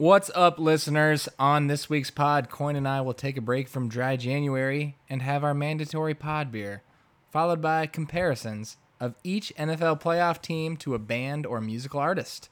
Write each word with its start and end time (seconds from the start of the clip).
What's 0.00 0.30
up, 0.34 0.58
listeners? 0.58 1.28
On 1.38 1.66
this 1.66 1.90
week's 1.90 2.10
pod, 2.10 2.48
Coyne 2.48 2.74
and 2.74 2.88
I 2.88 3.02
will 3.02 3.12
take 3.12 3.36
a 3.36 3.42
break 3.42 3.68
from 3.68 3.90
dry 3.90 4.16
January 4.16 4.96
and 5.10 5.20
have 5.20 5.44
our 5.44 5.52
mandatory 5.52 6.14
pod 6.14 6.50
beer, 6.50 6.82
followed 7.30 7.60
by 7.60 7.86
comparisons 7.86 8.78
of 8.98 9.14
each 9.22 9.52
NFL 9.58 10.00
playoff 10.00 10.40
team 10.40 10.78
to 10.78 10.94
a 10.94 10.98
band 10.98 11.44
or 11.44 11.60
musical 11.60 12.00
artist. 12.00 12.48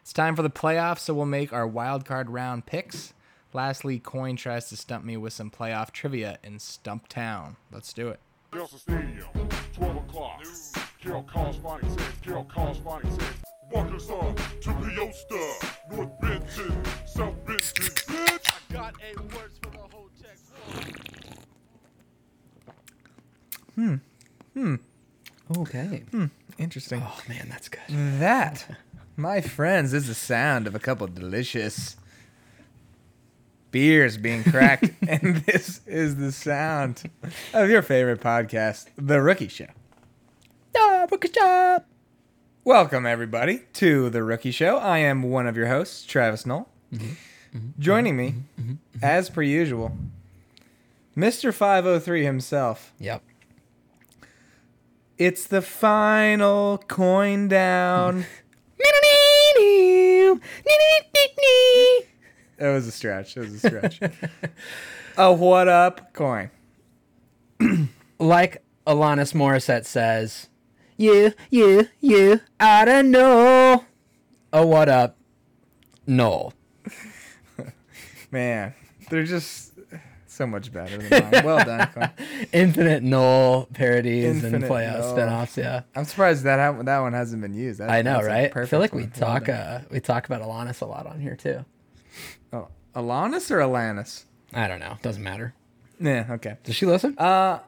It's 0.00 0.12
time 0.12 0.34
for 0.34 0.42
the 0.42 0.50
playoffs, 0.50 0.98
so 0.98 1.14
we'll 1.14 1.26
make 1.26 1.52
our 1.52 1.68
wild 1.68 2.04
card 2.04 2.30
round 2.30 2.66
picks. 2.66 3.14
Lastly, 3.52 4.00
Coyne 4.00 4.34
tries 4.34 4.68
to 4.70 4.76
stump 4.76 5.04
me 5.04 5.16
with 5.16 5.32
some 5.32 5.52
playoff 5.52 5.92
trivia 5.92 6.40
in 6.42 6.58
Stump 6.58 7.06
Town. 7.06 7.58
Let's 7.70 7.92
do 7.92 8.08
it. 8.08 8.18
Stadium, 8.66 9.24
12 9.74 9.96
o'clock. 9.98 10.42
Corresponding 11.32 11.96
says, 11.96 12.44
Corresponding 12.52 13.10
says, 13.12 13.47
Walkers 13.70 14.10
up 14.10 14.36
to 14.36 14.70
Peosta, 14.70 15.72
North 15.90 16.20
Benton, 16.20 16.84
South 17.06 17.34
Benton, 17.44 17.84
bitch. 17.84 18.52
I 18.70 18.72
Got 18.72 18.94
a 19.02 19.20
words 19.36 19.58
for 19.62 19.70
the 19.70 19.78
whole 19.78 20.08
text. 20.20 20.44
Hmm. 23.74 23.94
Hmm. 24.54 24.74
Okay. 25.58 26.04
Hmm. 26.10 26.26
Interesting. 26.58 27.02
Oh 27.04 27.20
man, 27.28 27.48
that's 27.50 27.68
good. 27.68 27.80
That, 27.88 28.66
my 29.16 29.40
friends, 29.40 29.92
is 29.92 30.08
the 30.08 30.14
sound 30.14 30.66
of 30.66 30.74
a 30.74 30.78
couple 30.78 31.06
delicious 31.06 31.96
beers 33.70 34.16
being 34.16 34.44
cracked, 34.44 34.90
and 35.08 35.36
this 35.46 35.82
is 35.86 36.16
the 36.16 36.32
sound 36.32 37.10
of 37.52 37.68
your 37.68 37.82
favorite 37.82 38.20
podcast, 38.20 38.86
The 38.96 39.20
Rookie 39.20 39.48
Show. 39.48 39.66
The 40.72 41.06
Rookie 41.10 41.30
Shop. 41.32 41.86
Welcome, 42.68 43.06
everybody, 43.06 43.62
to 43.72 44.10
The 44.10 44.22
Rookie 44.22 44.50
Show. 44.50 44.76
I 44.76 44.98
am 44.98 45.22
one 45.22 45.46
of 45.46 45.56
your 45.56 45.68
hosts, 45.68 46.04
Travis 46.04 46.44
Knoll. 46.44 46.68
Mm-hmm. 46.92 47.58
Joining 47.78 48.12
mm-hmm. 48.12 48.36
me, 48.36 48.42
mm-hmm. 48.60 48.74
as 49.02 49.30
per 49.30 49.40
usual, 49.40 49.96
Mr. 51.16 51.54
503 51.54 52.24
himself. 52.24 52.92
Yep. 53.00 53.22
It's 55.16 55.46
the 55.46 55.62
final 55.62 56.76
coin 56.88 57.48
down. 57.48 58.26
That 62.58 62.72
was 62.72 62.86
a 62.86 62.92
stretch. 62.92 63.34
That 63.34 63.40
was 63.44 63.64
a 63.64 63.66
stretch. 63.66 64.00
oh, 65.16 65.32
what 65.32 65.68
up, 65.68 66.12
Coyne? 66.12 66.50
Like 68.18 68.62
Alanis 68.86 69.32
Morissette 69.32 69.86
says, 69.86 70.48
you, 70.98 71.32
you, 71.48 71.88
you, 72.00 72.40
I 72.60 72.84
don't 72.84 73.10
know. 73.10 73.84
Oh, 74.52 74.66
what 74.66 74.88
up? 74.90 75.16
No. 76.06 76.52
Man, 78.30 78.74
they're 79.08 79.24
just 79.24 79.72
so 80.26 80.46
much 80.46 80.72
better 80.72 80.98
than 80.98 81.30
mine. 81.30 81.44
Well 81.44 81.64
done, 81.64 81.88
Coyne. 81.94 82.10
Infinite 82.52 83.02
Noel 83.02 83.68
parodies 83.72 84.42
and 84.44 84.54
Infinite 84.54 84.70
playoff 84.70 84.98
Noel. 85.00 85.16
spinoffs. 85.16 85.56
Yeah. 85.56 85.82
I'm 85.96 86.04
surprised 86.04 86.44
that 86.44 86.58
ha- 86.58 86.82
that 86.82 86.98
one 87.00 87.12
hasn't 87.14 87.40
been 87.42 87.54
used. 87.54 87.80
That- 87.80 87.90
I 87.90 88.02
know, 88.02 88.14
that's 88.14 88.26
a 88.26 88.30
right? 88.30 88.56
I 88.56 88.66
feel 88.66 88.80
like 88.80 88.92
we 88.94 89.02
one. 89.02 89.10
Talk 89.12 89.48
uh, 89.48 89.80
we 89.90 90.00
talk 90.00 90.26
about 90.26 90.42
Alanis 90.42 90.82
a 90.82 90.86
lot 90.86 91.06
on 91.06 91.20
here 91.20 91.36
too. 91.36 91.64
Oh, 92.52 92.68
Alanis 92.94 93.50
or 93.50 93.58
Alanis? 93.58 94.24
I 94.52 94.66
don't 94.68 94.80
know. 94.80 94.96
Doesn't 95.02 95.22
matter. 95.22 95.54
Yeah, 96.00 96.26
okay. 96.30 96.56
Does 96.64 96.76
she 96.76 96.86
listen? 96.86 97.16
Uh, 97.18 97.60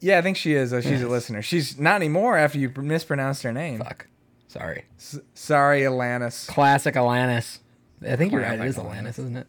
yeah, 0.00 0.18
I 0.18 0.22
think 0.22 0.36
she 0.36 0.54
is. 0.54 0.70
Though 0.70 0.80
she's 0.80 1.02
a 1.02 1.08
listener. 1.08 1.42
She's 1.42 1.78
not 1.78 1.96
anymore 1.96 2.36
after 2.36 2.58
you 2.58 2.70
mispronounced 2.76 3.42
her 3.42 3.52
name. 3.52 3.78
Fuck. 3.78 4.06
Sorry. 4.48 4.84
S- 4.98 5.18
sorry, 5.34 5.80
Alanis. 5.82 6.46
Classic 6.48 6.94
Alanis. 6.94 7.58
I 8.06 8.16
think 8.16 8.32
you're 8.32 8.42
right. 8.42 8.58
It 8.60 8.66
is 8.66 8.76
Alanis. 8.76 9.10
Isn't 9.10 9.36
it? 9.36 9.46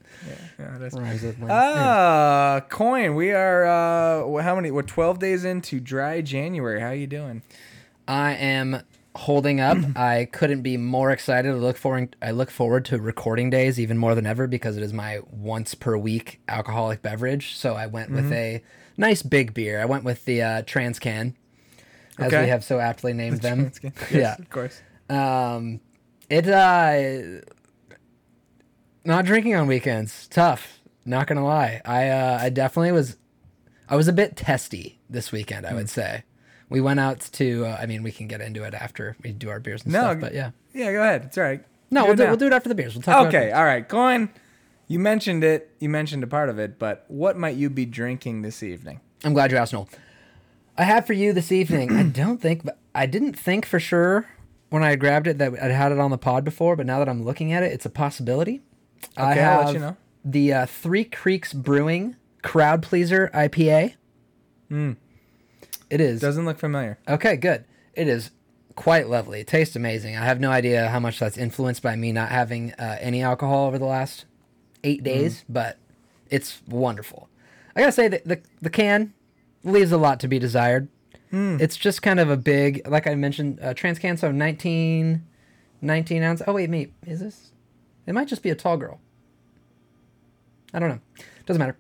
Yeah, 0.60 0.76
it 0.76 0.82
is. 0.84 0.94
Rhymes 0.94 1.22
with 1.24 1.42
Uh, 1.50 2.62
Coyne. 2.70 3.16
We 3.16 3.32
are 3.32 3.66
uh, 3.66 4.42
how 4.42 4.56
many? 4.56 4.70
We're 4.72 4.84
12 4.84 5.20
days 5.20 5.44
into 5.44 5.80
dry 5.80 6.22
January. 6.22 6.80
How 6.80 6.88
are 6.88 6.96
you 6.96 7.08
doing? 7.08 7.42
I 8.08 8.34
am 8.34 8.82
holding 9.16 9.60
up. 9.60 9.78
I 9.98 10.26
couldn't 10.32 10.62
be 10.62 10.78
more 10.78 11.10
excited. 11.12 11.50
I 11.52 11.56
look 11.56 11.78
forward. 11.78 12.16
I 12.22 12.32
look 12.32 12.52
forward 12.52 12.86
to 12.86 13.00
recording 13.00 13.50
days 13.50 13.80
even 13.80 13.98
more 13.98 14.14
than 14.16 14.26
ever 14.28 14.46
because 14.48 14.78
it 14.78 14.84
is 14.84 14.94
my 14.94 15.20
once 15.32 15.74
per 15.74 15.98
week 15.98 16.40
alcoholic 16.48 17.02
beverage. 17.02 17.56
So 17.56 17.74
I 17.74 17.88
went 17.88 18.12
with 18.12 18.32
a 18.32 18.62
nice 18.98 19.22
big 19.22 19.54
beer. 19.54 19.82
I 19.82 19.86
went 19.86 20.04
with 20.04 20.26
the 20.26 20.42
uh, 20.42 20.62
Trans 20.66 21.00
Can, 21.00 21.36
as 22.20 22.28
Okay. 22.28 22.44
we 22.44 22.50
have 22.50 22.64
so 22.64 22.80
aptly 22.80 23.14
named 23.14 23.42
them. 23.42 23.72
Yes, 23.84 24.12
Yeah. 24.12 24.36
of 24.40 24.50
course. 24.50 24.82
Um, 25.10 25.80
it 26.30 26.48
uh, 26.48 27.42
not 29.06 29.26
drinking 29.26 29.56
on 29.56 29.68
weekends. 29.68 30.28
Tough. 30.28 30.80
Not 31.06 31.28
gonna 31.28 31.44
lie. 31.46 31.82
I 31.84 32.08
uh, 32.10 32.38
I 32.42 32.50
definitely 32.50 32.94
was. 32.94 33.18
I 33.90 33.96
was 33.98 34.08
a 34.08 34.14
bit 34.14 34.38
testy 34.38 35.00
this 35.10 35.32
weekend. 35.32 35.66
I 35.66 35.74
would 35.74 35.90
say. 35.90 36.24
We 36.70 36.80
went 36.82 37.00
out 37.00 37.20
to. 37.34 37.66
Uh, 37.66 37.78
I 37.80 37.86
mean, 37.86 38.04
we 38.04 38.12
can 38.12 38.28
get 38.28 38.40
into 38.42 38.64
it 38.64 38.74
after 38.74 39.16
we 39.22 39.32
do 39.34 39.50
our 39.50 39.60
beers 39.60 39.84
and 39.84 39.92
No, 39.94 40.00
stuff. 40.02 40.22
But 40.22 40.34
yeah. 40.34 40.52
Yeah, 40.74 40.92
go 40.94 41.02
ahead. 41.04 41.26
It's 41.26 41.38
all 41.38 41.44
right. 41.44 41.64
No, 41.92 42.06
we'll 42.06 42.16
do, 42.16 42.24
now. 42.24 42.30
we'll 42.30 42.38
do 42.40 42.48
it 42.48 42.54
after 42.54 42.70
the 42.70 42.74
beers. 42.76 42.96
We'll 42.96 43.04
talk. 43.04 43.28
Okay, 43.28 43.50
it. 43.50 43.54
all 43.54 43.66
right. 43.66 43.88
Coyne. 43.88 44.30
You 44.88 45.00
mentioned 45.00 45.44
it. 45.44 45.72
You 45.80 45.90
mentioned 45.90 46.24
a 46.24 46.28
part 46.28 46.50
of 46.50 46.60
it, 46.60 46.78
but 46.78 47.06
what 47.08 47.38
might 47.38 47.56
you 47.56 47.70
be 47.70 47.86
drinking 47.86 48.42
this 48.42 48.62
evening? 48.62 49.00
I'm 49.24 49.34
glad 49.34 49.52
you 49.52 49.58
asked, 49.58 49.74
Knoll. 49.74 49.88
I 50.78 50.84
have 50.84 51.06
for 51.08 51.14
you 51.14 51.34
this 51.34 51.52
evening. 51.52 51.96
I 51.96 52.04
don't 52.22 52.40
think. 52.42 52.68
I 52.94 53.06
didn't 53.06 53.34
think 53.34 53.66
for 53.66 53.80
sure 53.80 54.28
when 54.70 54.84
I 54.84 54.96
grabbed 54.96 55.28
it 55.28 55.38
that 55.38 55.54
I'd 55.62 55.72
had 55.72 55.92
it 55.92 56.00
on 56.00 56.12
the 56.12 56.18
pod 56.18 56.44
before, 56.44 56.76
but 56.76 56.86
now 56.86 57.00
that 57.00 57.08
I'm 57.10 57.24
looking 57.24 57.54
at 57.54 57.64
it, 57.64 57.72
it's 57.72 57.86
a 57.86 57.90
possibility. 57.90 58.62
I 59.18 59.32
Okay, 59.32 59.42
I'll 59.44 59.66
let 59.66 59.74
you 59.74 59.80
know. 59.80 59.98
the 60.26 60.54
uh, 60.54 60.66
Three 60.66 61.04
Creeks 61.06 61.54
Brewing 61.54 62.16
Crowd 62.42 62.82
Pleaser 62.84 63.30
IPA. 63.34 63.94
It 64.72 66.02
is. 66.02 66.20
Doesn't 66.20 66.46
look 66.46 66.58
familiar. 66.58 66.98
Okay, 67.08 67.36
good. 67.38 67.66
It 67.94 68.08
is 68.08 68.32
quite 68.76 69.08
lovely. 69.08 69.42
It 69.42 69.48
tastes 69.48 69.76
amazing. 69.76 70.18
I 70.18 70.26
have 70.26 70.40
no 70.40 70.50
idea 70.50 70.90
how 70.90 71.00
much 71.00 71.20
that's 71.20 71.38
influenced 71.38 71.84
by 71.84 71.96
me 71.96 72.12
not 72.12 72.30
having 72.30 72.74
uh, 72.74 72.98
any 73.00 73.22
alcohol 73.22 73.68
over 73.68 73.78
the 73.78 73.86
last 73.86 74.26
eight 74.84 75.04
days, 75.04 75.44
but 75.50 75.78
it's 76.30 76.62
wonderful. 76.68 77.30
I 77.76 77.80
gotta 77.80 77.92
say 77.92 78.08
that 78.08 78.26
the 78.26 78.42
the 78.62 78.70
can 78.70 79.14
leaves 79.64 79.92
a 79.92 79.98
lot 79.98 80.20
to 80.22 80.28
be 80.28 80.40
desired. 80.40 80.88
It's 81.32 81.78
just 81.78 82.04
kind 82.04 82.20
of 82.20 82.30
a 82.30 82.38
big, 82.38 82.88
like 82.88 83.08
I 83.08 83.16
mentioned, 83.16 83.58
uh, 83.60 83.74
trans 83.74 83.98
can. 83.98 84.18
So 84.18 84.32
19, 84.32 85.24
19 85.82 86.22
ounce. 86.24 86.44
Oh 86.46 86.54
wait, 86.54 86.70
mate, 86.70 86.94
is 87.08 87.22
this? 87.22 87.52
It 88.06 88.14
might 88.14 88.28
just 88.28 88.44
be 88.44 88.52
a 88.52 88.56
tall 88.56 88.78
girl. 88.78 89.00
I 90.74 90.80
don't 90.80 90.90
know. 90.90 91.00
Doesn't 91.48 91.60
matter. 91.60 91.78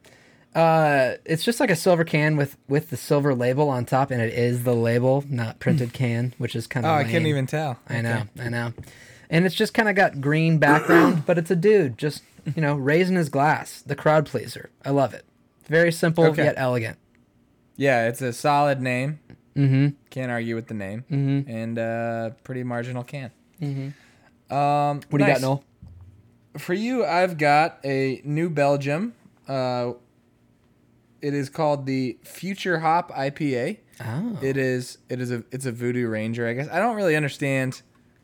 Uh, 0.56 1.18
it's 1.25 1.44
just 1.44 1.59
like 1.59 1.72
a 1.72 1.75
silver 1.75 2.03
can 2.03 2.36
with 2.36 2.58
with 2.68 2.90
the 2.90 2.97
silver 2.97 3.34
label 3.34 3.69
on 3.69 3.86
top, 3.86 4.09
and 4.12 4.22
it 4.22 4.34
is 4.34 4.63
the 4.63 4.74
label, 4.75 5.24
not 5.28 5.59
printed 5.59 5.94
can, 5.94 6.34
which 6.38 6.56
is 6.56 6.66
kind 6.66 6.86
of. 6.86 6.92
Oh, 6.92 6.96
of. 6.96 7.02
I 7.02 7.03
couldn't 7.06 7.28
even 7.28 7.47
tell. 7.47 7.80
I 7.88 8.02
know, 8.02 8.24
I 8.40 8.50
know. 8.50 8.74
And 9.33 9.45
it's 9.45 9.55
just 9.55 9.73
kind 9.73 9.89
of 9.89 9.95
got 9.95 10.21
green 10.21 10.59
background, 10.59 11.25
but 11.25 11.38
it's 11.38 11.49
a 11.51 11.55
dude 11.55 11.97
just 11.97 12.21
you 12.55 12.61
know 12.61 12.75
raising 12.75 13.16
his 13.16 13.29
glass, 13.29 13.81
the 13.81 13.95
crowd 13.95 14.25
pleaser. 14.27 14.69
I 14.85 14.91
love 14.91 15.13
it. 15.13 15.25
Very 15.67 15.91
simple 15.91 16.25
Okay. 16.25 16.44
yet 16.45 16.53
elegant. 16.57 16.97
Yeah, 17.75 18.07
it's 18.07 18.21
a 18.21 18.31
solid 18.31 18.79
name. 18.81 19.19
Mm-hmm. 19.55 19.88
Can't 20.09 20.31
argue 20.31 20.55
with 20.55 20.67
the 20.67 20.73
name. 20.73 21.03
mm-hmm. 21.11 21.49
And 21.49 21.79
uh, 21.79 22.29
pretty 22.44 22.63
marginal 22.63 23.03
can. 23.03 23.31
Mm-hmm. 23.61 24.53
Um, 24.53 25.01
What 25.09 25.17
do 25.19 25.25
you 25.25 25.31
got, 25.31 25.41
Knoll? 25.41 25.63
For 26.57 26.73
you, 26.75 27.03
I've 27.05 27.38
got 27.39 27.79
a 27.83 28.21
New 28.23 28.50
Belgium. 28.50 29.13
Uh, 29.47 29.94
it 31.21 31.33
is 31.33 31.50
called 31.50 31.85
the 31.88 32.17
Future 32.23 32.79
Hop 32.79 33.09
IPA. 33.11 33.77
Oh, 34.05 34.38
It 34.41 34.57
is. 34.57 34.97
It 35.09 35.19
is 35.21 35.31
a. 35.31 35.44
It's 35.51 35.65
a 35.65 35.71
Voodoo 35.71 36.07
Ranger. 36.07 36.47
I 36.47 36.53
guess 36.53 36.67
I 36.69 36.77
don't 36.79 36.95
really 36.95 37.15
understand. 37.15 37.81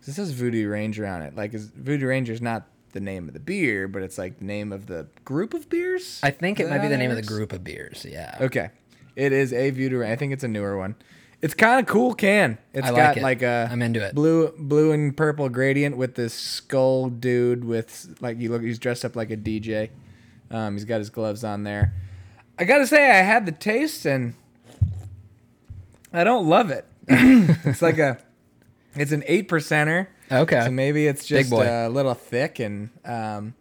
It 0.09 0.13
says 0.13 0.31
Voodoo 0.31 0.67
Ranger 0.67 1.05
on 1.05 1.21
it. 1.21 1.35
Like, 1.35 1.53
is 1.53 1.67
Voodoo 1.67 2.07
Ranger 2.07 2.33
is 2.33 2.41
not 2.41 2.67
the 2.91 2.99
name 2.99 3.27
of 3.27 3.33
the 3.33 3.39
beer, 3.39 3.87
but 3.87 4.01
it's 4.01 4.17
like 4.17 4.39
the 4.39 4.45
name 4.45 4.71
of 4.71 4.87
the 4.87 5.07
group 5.23 5.53
of 5.53 5.69
beers. 5.69 6.19
I 6.23 6.31
think 6.31 6.59
it 6.59 6.69
might 6.69 6.79
be 6.79 6.87
the 6.87 6.97
name 6.97 7.11
of 7.11 7.15
the 7.17 7.21
group 7.23 7.53
of 7.53 7.63
beers. 7.63 8.05
Yeah. 8.09 8.37
Okay, 8.41 8.69
it 9.15 9.31
is 9.31 9.53
a 9.53 9.69
Voodoo. 9.69 9.99
Ranger. 9.99 10.13
I 10.13 10.15
think 10.15 10.33
it's 10.33 10.43
a 10.43 10.47
newer 10.47 10.77
one. 10.77 10.95
It's 11.41 11.53
kind 11.53 11.79
of 11.79 11.85
cool 11.85 12.15
can. 12.15 12.57
It's 12.73 12.87
I 12.87 12.89
like 12.89 12.97
got 12.97 13.17
it. 13.17 13.23
like 13.23 13.41
a 13.43 13.69
I'm 13.71 13.81
into 13.81 14.05
it. 14.05 14.13
blue 14.13 14.53
blue 14.57 14.91
and 14.91 15.15
purple 15.15 15.47
gradient 15.47 15.95
with 15.95 16.15
this 16.15 16.33
skull 16.33 17.09
dude 17.09 17.63
with 17.63 18.17
like 18.19 18.39
you 18.39 18.49
look 18.51 18.61
he's 18.61 18.79
dressed 18.79 19.05
up 19.05 19.15
like 19.15 19.31
a 19.31 19.37
DJ. 19.37 19.89
Um, 20.51 20.73
he's 20.73 20.83
got 20.85 20.97
his 20.97 21.09
gloves 21.09 21.43
on 21.45 21.63
there. 21.63 21.93
I 22.57 22.65
gotta 22.65 22.85
say 22.85 23.09
I 23.09 23.21
had 23.21 23.45
the 23.45 23.53
taste 23.53 24.05
and 24.05 24.33
I 26.11 26.23
don't 26.25 26.47
love 26.47 26.71
it. 26.71 26.85
it's 27.07 27.81
like 27.81 27.99
a 27.99 28.17
it's 28.95 29.11
an 29.11 29.23
eight 29.27 29.47
percenter. 29.49 30.07
Okay. 30.31 30.61
So 30.65 30.71
maybe 30.71 31.07
it's 31.07 31.25
just 31.25 31.51
a 31.51 31.89
little 31.89 32.13
thick 32.13 32.59
and 32.59 32.89
um, 33.05 33.55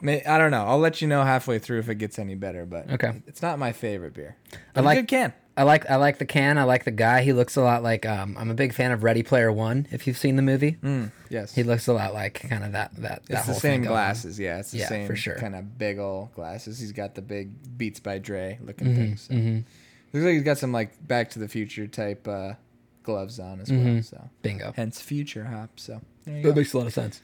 may, 0.00 0.22
I 0.24 0.38
don't 0.38 0.50
know. 0.50 0.64
I'll 0.64 0.78
let 0.78 1.00
you 1.02 1.08
know 1.08 1.22
halfway 1.24 1.58
through 1.58 1.80
if 1.80 1.88
it 1.88 1.96
gets 1.96 2.18
any 2.18 2.34
better. 2.34 2.66
But 2.66 2.90
Okay. 2.92 3.22
it's 3.26 3.42
not 3.42 3.58
my 3.58 3.72
favorite 3.72 4.14
beer. 4.14 4.36
I 4.52 4.56
But 4.74 4.84
like- 4.84 4.98
good 4.98 5.08
can. 5.08 5.32
I 5.54 5.64
like 5.64 5.90
I 5.90 5.96
like 5.96 6.16
the 6.16 6.24
can. 6.24 6.56
I 6.56 6.64
like 6.64 6.84
the 6.84 6.90
guy. 6.90 7.20
He 7.20 7.34
looks 7.34 7.56
a 7.56 7.60
lot 7.60 7.82
like 7.82 8.06
um, 8.06 8.38
I'm 8.38 8.50
a 8.50 8.54
big 8.54 8.72
fan 8.72 8.90
of 8.90 9.02
Ready 9.02 9.22
Player 9.22 9.52
One. 9.52 9.86
If 9.90 10.06
you've 10.06 10.16
seen 10.16 10.36
the 10.36 10.42
movie, 10.42 10.78
Yes. 11.28 11.54
he 11.54 11.62
looks 11.62 11.86
a 11.88 11.92
lot 11.92 12.14
like 12.14 12.40
kind 12.48 12.64
of 12.64 12.72
that 12.72 12.94
that. 12.96 13.02
that 13.02 13.22
it's 13.28 13.46
the 13.46 13.52
whole 13.52 13.60
same 13.60 13.80
thing 13.82 13.88
on. 13.88 13.92
glasses, 13.92 14.40
yeah. 14.40 14.60
It's 14.60 14.70
the 14.70 14.78
Yeah, 14.78 14.88
same 14.88 15.06
for 15.06 15.14
sure. 15.14 15.34
kind 15.36 15.54
of 15.54 15.76
big 15.76 15.98
old 15.98 16.32
glasses. 16.32 16.78
He's 16.80 16.92
got 16.92 17.14
the 17.14 17.20
big 17.20 17.50
Beats 17.76 18.00
by 18.00 18.16
Dre 18.16 18.58
looking 18.62 18.86
Mm-hmm, 18.86 18.96
things. 18.96 19.20
So. 19.30 19.34
Looks 20.14 20.24
like 20.24 20.32
he's 20.32 20.42
got 20.42 20.56
some 20.56 20.72
like 20.72 21.06
Back 21.06 21.28
to 21.32 21.38
the 21.38 21.48
Future 21.48 21.86
type 21.86 22.26
uh, 22.26 22.54
gloves 23.02 23.38
on 23.38 23.60
as 23.60 23.70
well. 23.72 24.02
So 24.02 24.28
Bingo. 24.42 24.72
hence 24.76 25.00
future 25.00 25.44
hop. 25.44 25.70
So 25.78 26.00
That 26.24 26.42
go. 26.42 26.52
makes 26.54 26.72
a 26.72 26.78
lot 26.78 26.86
of 26.86 26.92
sense. 26.92 27.20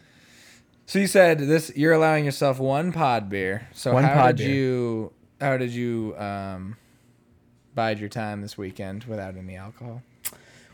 So 0.86 0.98
you 0.98 1.06
said 1.06 1.38
this 1.40 1.70
you're 1.76 1.92
allowing 1.92 2.24
yourself 2.24 2.58
one 2.58 2.92
pod 2.92 3.28
beer. 3.28 3.68
So 3.74 3.92
One 3.92 4.04
how 4.04 4.28
did 4.28 4.38
beer. 4.38 4.48
you 4.54 5.12
how 5.40 5.56
did 5.56 5.70
you 5.70 6.14
um 6.18 6.76
bide 7.74 7.98
your 8.00 8.08
time 8.08 8.40
this 8.42 8.56
weekend 8.58 9.04
without 9.04 9.36
any 9.36 9.54
alcohol? 9.56 10.02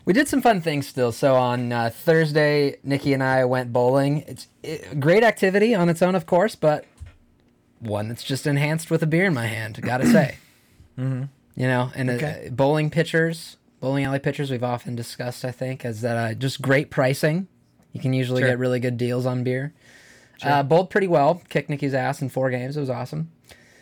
We 0.05 0.13
did 0.13 0.27
some 0.27 0.41
fun 0.41 0.61
things 0.61 0.87
still. 0.87 1.11
So 1.11 1.35
on 1.35 1.71
uh, 1.71 1.89
Thursday, 1.89 2.77
Nikki 2.83 3.11
and 3.13 3.23
I 3.23 3.43
went 3.45 3.73
bowling. 3.73 4.19
It's 4.27 4.47
it, 4.61 4.99
great 4.99 5.23
activity 5.23 5.73
on 5.73 5.89
its 5.89 6.01
own, 6.03 6.13
of 6.13 6.27
course, 6.27 6.55
but 6.55 6.85
one 7.79 8.07
that's 8.07 8.23
just 8.23 8.45
enhanced 8.47 8.91
with 8.91 9.01
a 9.03 9.07
beer 9.07 9.25
in 9.25 9.33
my 9.33 9.47
hand. 9.47 9.81
Gotta 9.81 10.05
say, 10.05 10.37
mm-hmm. 10.99 11.23
you 11.55 11.67
know, 11.67 11.91
and 11.95 12.09
Okay. 12.11 12.45
uh, 12.47 12.49
bowling 12.51 12.91
pitchers, 12.91 13.57
bowling 13.85 14.03
alley 14.03 14.17
pitchers, 14.17 14.49
we've 14.49 14.63
often 14.63 14.95
discussed. 14.95 15.45
I 15.45 15.51
think 15.51 15.85
is 15.85 16.01
that 16.01 16.17
uh, 16.17 16.33
just 16.33 16.59
great 16.59 16.89
pricing. 16.89 17.47
You 17.91 18.01
can 18.01 18.13
usually 18.13 18.41
Sure. 18.41 18.49
get 18.49 18.57
really 18.57 18.79
good 18.79 18.97
deals 18.97 19.27
on 19.27 19.43
beer. 19.43 19.73
Uh, 20.41 20.63
bowled 20.63 20.89
pretty 20.89 21.07
well. 21.07 21.41
Kicked 21.49 21.69
Nikki's 21.69 21.93
ass 21.93 22.19
in 22.21 22.29
four 22.29 22.49
games. 22.49 22.75
It 22.75 22.79
was 22.79 22.89
awesome. 22.89 23.31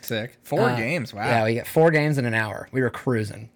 Sick. 0.02 0.38
Four 0.44 0.70
Uh, 0.72 0.76
games. 0.76 1.14
Wow. 1.14 1.26
Yeah, 1.26 1.44
we 1.46 1.56
got 1.56 1.68
four 1.68 1.90
games 1.90 2.18
in 2.18 2.26
an 2.26 2.34
hour. 2.34 2.68
We 2.74 2.82
were 2.82 2.90
cruising. 2.90 3.50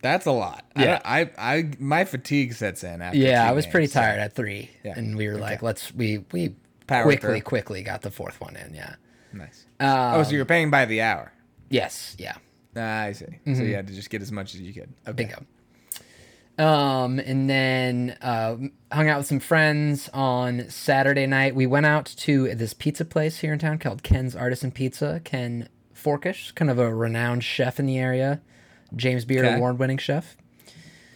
That's 0.00 0.24
a 0.24 0.32
lot. 0.32 0.64
Yeah. 0.76 1.00
I, 1.04 1.20
I, 1.20 1.30
I 1.58 1.70
my 1.78 2.04
fatigue 2.06 2.54
sets 2.54 2.82
in 2.82 3.02
after 3.02 3.18
Yeah, 3.18 3.46
I 3.46 3.52
was 3.52 3.66
pretty 3.66 3.84
games, 3.86 3.92
so- 3.92 4.00
tired 4.00 4.18
at 4.18 4.34
three, 4.34 4.70
Yeah, 4.82 4.94
and 4.96 5.14
we 5.16 5.28
were 5.28 5.36
like, 5.36 5.60
let's 5.62 5.94
we 5.94 6.24
we 6.32 6.54
Power 6.86 7.02
quickly 7.02 7.28
through. 7.28 7.40
quickly 7.42 7.82
got 7.82 8.00
the 8.02 8.10
fourth 8.10 8.40
one 8.40 8.56
in. 8.56 8.72
Yeah. 8.74 8.94
Nice. 9.34 9.66
Um, 9.78 9.88
oh, 10.14 10.22
so 10.22 10.30
you're 10.30 10.44
paying 10.46 10.70
by 10.70 10.86
the 10.86 11.02
hour. 11.02 11.32
yes. 11.68 12.16
Yeah. 12.18 12.36
Ah, 12.78 13.02
I 13.02 13.12
see. 13.12 13.26
So 13.54 13.62
you 13.62 13.74
had 13.74 13.86
to 13.88 13.94
just 13.94 14.10
get 14.10 14.20
as 14.22 14.30
much 14.32 14.54
as 14.54 14.60
you 14.62 14.72
could. 14.72 14.82
Okay. 15.08 15.10
Mm-hmm. 15.10 15.14
Bingo. 15.16 15.46
Um, 16.58 17.18
and 17.18 17.50
then 17.50 18.16
uh, 18.22 18.56
hung 18.90 19.08
out 19.08 19.18
with 19.18 19.26
some 19.26 19.40
friends 19.40 20.08
on 20.14 20.70
Saturday 20.70 21.26
night. 21.26 21.54
We 21.54 21.66
went 21.66 21.84
out 21.84 22.06
to 22.18 22.54
this 22.54 22.72
pizza 22.72 23.04
place 23.04 23.38
here 23.38 23.52
in 23.52 23.58
town 23.58 23.78
called 23.78 24.02
Ken's 24.02 24.34
Artisan 24.34 24.70
Pizza. 24.70 25.20
Ken 25.22 25.68
Forkish, 25.94 26.54
kind 26.54 26.70
of 26.70 26.78
a 26.78 26.94
renowned 26.94 27.44
chef 27.44 27.78
in 27.78 27.86
the 27.86 27.98
area, 27.98 28.40
James 28.94 29.24
Beard 29.26 29.44
Okay. 29.44 29.56
award-winning 29.56 29.98
chef. 29.98 30.36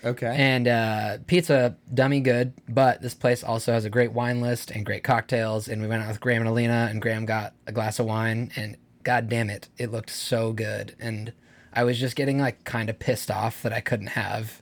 Okay. 0.05 0.35
And 0.35 0.67
uh, 0.67 1.19
pizza, 1.27 1.77
dummy 1.93 2.21
good, 2.21 2.55
but 2.69 3.03
this 3.03 3.15
place 3.15 3.45
also 3.45 3.73
has 3.73 3.85
a 3.85 3.91
great 3.91 4.13
wine 4.13 4.41
list 4.41 4.71
and 4.71 4.85
great 4.85 5.05
cocktails. 5.05 5.69
And 5.69 5.81
we 5.83 5.89
went 5.89 6.03
out 6.03 6.09
with 6.09 6.21
Graham 6.21 6.43
and 6.43 6.49
Alina, 6.51 6.89
and 6.91 7.01
Graham 7.03 7.27
got 7.27 7.55
a 7.67 7.73
glass 7.73 7.99
of 7.99 8.07
wine, 8.07 8.51
and 8.57 8.77
god 9.05 9.29
damn 9.29 9.51
it, 9.51 9.69
it 9.79 9.91
looked 9.93 10.11
so 10.11 10.53
good. 10.53 10.95
And 10.99 11.33
I 11.73 11.85
was 11.85 11.99
just 11.99 12.17
getting 12.17 12.39
like 12.39 12.65
kind 12.65 12.89
of 12.91 12.99
pissed 12.99 13.31
off 13.31 13.63
that 13.63 13.73
I 13.73 13.81
couldn't 13.81 14.09
have 14.09 14.60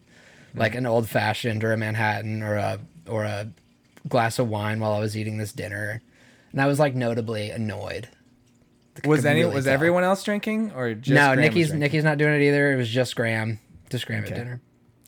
like 0.54 0.74
an 0.74 0.86
old 0.86 1.08
fashioned 1.08 1.64
or 1.64 1.72
a 1.72 1.76
Manhattan 1.76 2.42
or 2.42 2.54
a 2.56 2.78
or 3.08 3.24
a 3.24 3.48
glass 4.08 4.38
of 4.38 4.48
wine 4.48 4.80
while 4.80 4.92
I 4.92 5.00
was 5.00 5.16
eating 5.16 5.38
this 5.38 5.52
dinner. 5.52 6.02
And 6.52 6.60
I 6.60 6.66
was 6.66 6.78
like 6.78 6.94
notably 6.94 7.50
annoyed. 7.50 8.08
I 9.04 9.08
was 9.08 9.24
any 9.24 9.40
really 9.42 9.54
was 9.54 9.64
tell. 9.66 9.74
everyone 9.74 10.02
else 10.04 10.24
drinking 10.24 10.72
or 10.74 10.94
just 10.94 11.14
no, 11.14 11.34
Graham 11.34 11.40
Nikki's? 11.40 11.72
Nikki's 11.72 12.04
not 12.04 12.18
doing 12.18 12.34
it 12.40 12.46
either. 12.46 12.72
It 12.72 12.76
was 12.76 12.88
just 12.88 13.14
Graham. 13.14 13.60
Just 13.90 14.06
Graham 14.06 14.24
Okay. 14.24 14.32
at 14.34 14.38
dinner. 14.38 14.60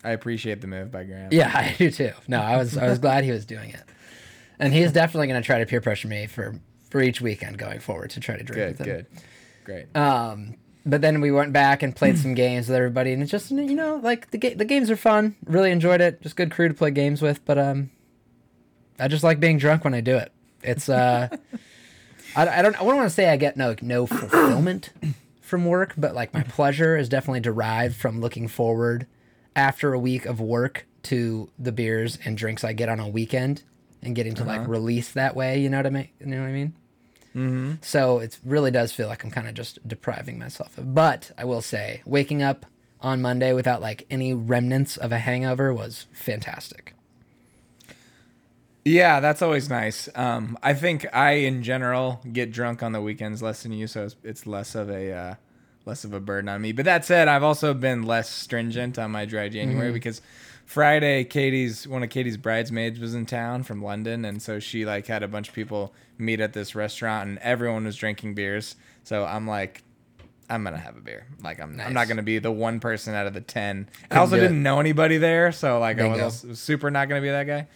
I 0.05 0.11
appreciate 0.13 0.61
the 0.61 0.67
move 0.67 0.91
by 0.91 1.05
Graham. 1.05 1.29
Yeah, 1.33 1.51
I 1.55 1.75
do 1.77 1.91
too. 1.91 2.13
No, 2.29 2.41
I 2.41 2.57
was 2.57 2.77
I 2.77 2.87
was 2.89 2.99
glad 2.99 3.25
he 3.25 3.31
was 3.33 3.45
doing 3.45 3.71
it, 3.71 3.83
and 4.59 4.73
he's 4.73 4.93
definitely 4.93 5.27
going 5.27 5.43
to 5.43 5.45
try 5.47 5.59
to 5.59 5.67
peer 5.67 5.81
pressure 5.81 6.09
me 6.09 6.27
for 6.27 6.55
for 6.89 7.01
each 7.03 7.21
weekend 7.21 7.59
going 7.59 7.81
forward 7.81 8.11
to 8.11 8.21
try 8.21 8.37
to 8.37 8.43
drink 8.45 8.59
Good. 8.59 8.79
with 8.79 8.87
him. 8.87 8.97
Good. 8.97 9.07
Great. 9.65 9.97
Um, 9.97 10.57
but 10.87 11.01
then 11.01 11.21
we 11.21 11.31
went 11.31 11.53
back 11.53 11.83
and 11.83 11.95
played 11.95 12.19
some 12.19 12.35
games 12.35 12.69
with 12.69 12.77
everybody, 12.77 13.13
and 13.13 13.23
it's 13.23 13.31
just 13.31 13.51
you 13.51 13.75
know 13.75 14.01
like 14.03 14.31
the 14.31 14.39
ga- 14.39 14.55
the 14.55 14.65
games 14.65 14.91
are 14.91 14.97
fun. 14.97 15.37
Really 15.45 15.71
enjoyed 15.71 16.01
it. 16.01 16.23
Just 16.23 16.37
good 16.37 16.51
crew 16.51 16.69
to 16.69 16.75
play 16.75 16.91
games 16.91 17.23
with. 17.23 17.45
But 17.45 17.59
um, 17.59 17.91
I 18.99 19.09
just 19.09 19.25
like 19.25 19.41
being 19.41 19.59
drunk 19.59 19.85
when 19.85 19.95
I 19.95 20.01
do 20.01 20.17
it. 20.17 20.33
It's 20.63 20.89
uh, 20.89 21.29
I, 22.37 22.49
I 22.49 22.63
don't 22.63 22.75
I 22.77 22.85
don't 22.85 22.97
want 22.97 23.09
to 23.09 23.15
say 23.15 23.29
I 23.29 23.37
get 23.37 23.57
no 23.57 23.75
no 23.83 24.07
fulfillment 24.07 24.91
from 25.41 25.65
work, 25.65 25.95
but 25.97 26.15
like 26.15 26.33
my 26.33 26.43
pleasure 26.43 26.97
is 26.97 27.09
definitely 27.09 27.41
derived 27.41 27.97
from 27.97 28.21
looking 28.21 28.49
forward 28.49 29.07
after 29.57 29.93
a 29.93 29.99
week 29.99 30.27
of 30.27 30.41
work 30.41 30.87
to 31.03 31.51
the 31.59 31.73
beers 31.73 32.19
and 32.25 32.37
drinks 32.37 32.63
I 32.63 32.73
get 32.73 32.89
on 32.89 33.01
a 33.01 33.09
weekend 33.09 33.63
and 34.03 34.15
getting 34.15 34.35
to 34.35 34.45
like 34.45 34.67
release 34.67 35.13
that 35.13 35.35
way. 35.35 35.61
You 35.61 35.69
know 35.69 35.79
what 35.79 35.87
I 35.87 35.91
mean? 35.91 36.09
You 36.21 36.27
know 36.27 36.41
what 36.41 36.49
I 36.49 36.53
mean? 36.53 36.75
Mm-hmm. 37.35 37.75
So 37.83 38.19
it 38.19 38.39
really 38.45 38.71
does 38.71 38.93
feel 38.93 39.09
like 39.09 39.25
I'm 39.25 39.31
kind 39.31 39.49
of 39.49 39.55
just 39.55 39.87
depriving 39.87 40.39
myself 40.39 40.77
of. 40.79 40.95
But 40.95 41.31
I 41.39 41.45
will 41.45 41.63
say, 41.63 42.03
waking 42.05 42.43
up 42.43 42.67
on 43.01 43.23
Monday 43.23 43.53
without 43.53 43.81
like 43.81 44.07
any 44.11 44.35
remnants 44.35 44.97
of 44.97 45.13
a 45.13 45.19
hangover 45.19 45.73
was 45.73 46.07
fantastic. 46.13 46.95
Yeah, 48.85 49.21
that's 49.21 49.43
always 49.43 49.69
nice. 49.69 50.09
Um, 50.15 50.59
I 50.63 50.75
think 50.75 51.07
I, 51.15 51.33
in 51.33 51.63
general, 51.63 52.21
get 52.33 52.51
drunk 52.51 52.83
on 52.83 52.93
the 52.93 53.01
weekends 53.01 53.43
less 53.43 53.63
than 53.63 53.73
you, 53.73 53.87
so 53.87 54.05
it's, 54.05 54.17
it's 54.25 54.47
less 54.47 54.75
of 54.75 54.91
a 54.91 55.13
uh, 55.13 55.35
less 55.85 56.05
of 56.05 56.15
a 56.15 56.21
burden 56.21 56.49
on 56.49 56.63
me. 56.63 56.73
But 56.73 56.87
that 56.87 57.05
said, 57.05 57.29
I've 57.29 57.43
also 57.43 57.75
been 57.75 58.03
less 58.03 58.31
stringent 58.31 58.99
on 58.99 59.11
my 59.11 59.27
dry 59.27 59.49
January 59.49 59.93
because 59.93 60.23
Friday, 60.71 61.25
Katie's 61.25 61.89
one 61.89 62.05
of 62.05 62.11
Katie's 62.11 62.37
bridesmaids 62.37 63.01
was 63.01 63.13
in 63.13 63.27
town 63.27 63.65
from 63.65 63.83
London, 63.83 64.25
and 64.25 64.41
so 64.41 64.61
she 64.61 64.87
like 64.87 65.05
had 65.05 65.25
a 65.25 65.27
bunch 65.27 65.49
of 65.49 65.55
people 65.57 65.93
meet 66.17 66.39
at 66.39 66.53
this 66.53 66.77
restaurant, 66.77 67.29
and 67.29 67.39
everyone 67.39 67.87
was 67.87 67.97
drinking 67.97 68.35
beers. 68.35 68.77
So 69.03 69.25
I'm 69.25 69.49
like, 69.49 69.83
I'm 70.49 70.63
gonna 70.63 70.79
have 70.79 70.97
a 70.97 71.01
beer. 71.01 71.27
Like 71.43 71.61
I'm, 71.61 71.81
I'm 71.81 71.93
not 71.93 72.07
gonna 72.07 72.23
be 72.23 72.39
the 72.39 72.53
one 72.53 72.79
person 72.79 73.17
out 73.17 73.27
of 73.27 73.35
the 73.35 73.41
ten. 73.41 73.89
I 74.13 74.19
also 74.19 74.37
didn't 74.37 74.63
know 74.63 74.79
anybody 74.79 75.19
there, 75.19 75.51
so 75.51 75.81
like 75.81 75.99
I 75.99 76.03
Bingo. 76.05 76.27
was 76.27 76.47
super 76.55 76.89
not 76.89 77.09
gonna 77.09 77.21
be 77.21 77.31
that 77.31 77.49
guy. 77.49 77.67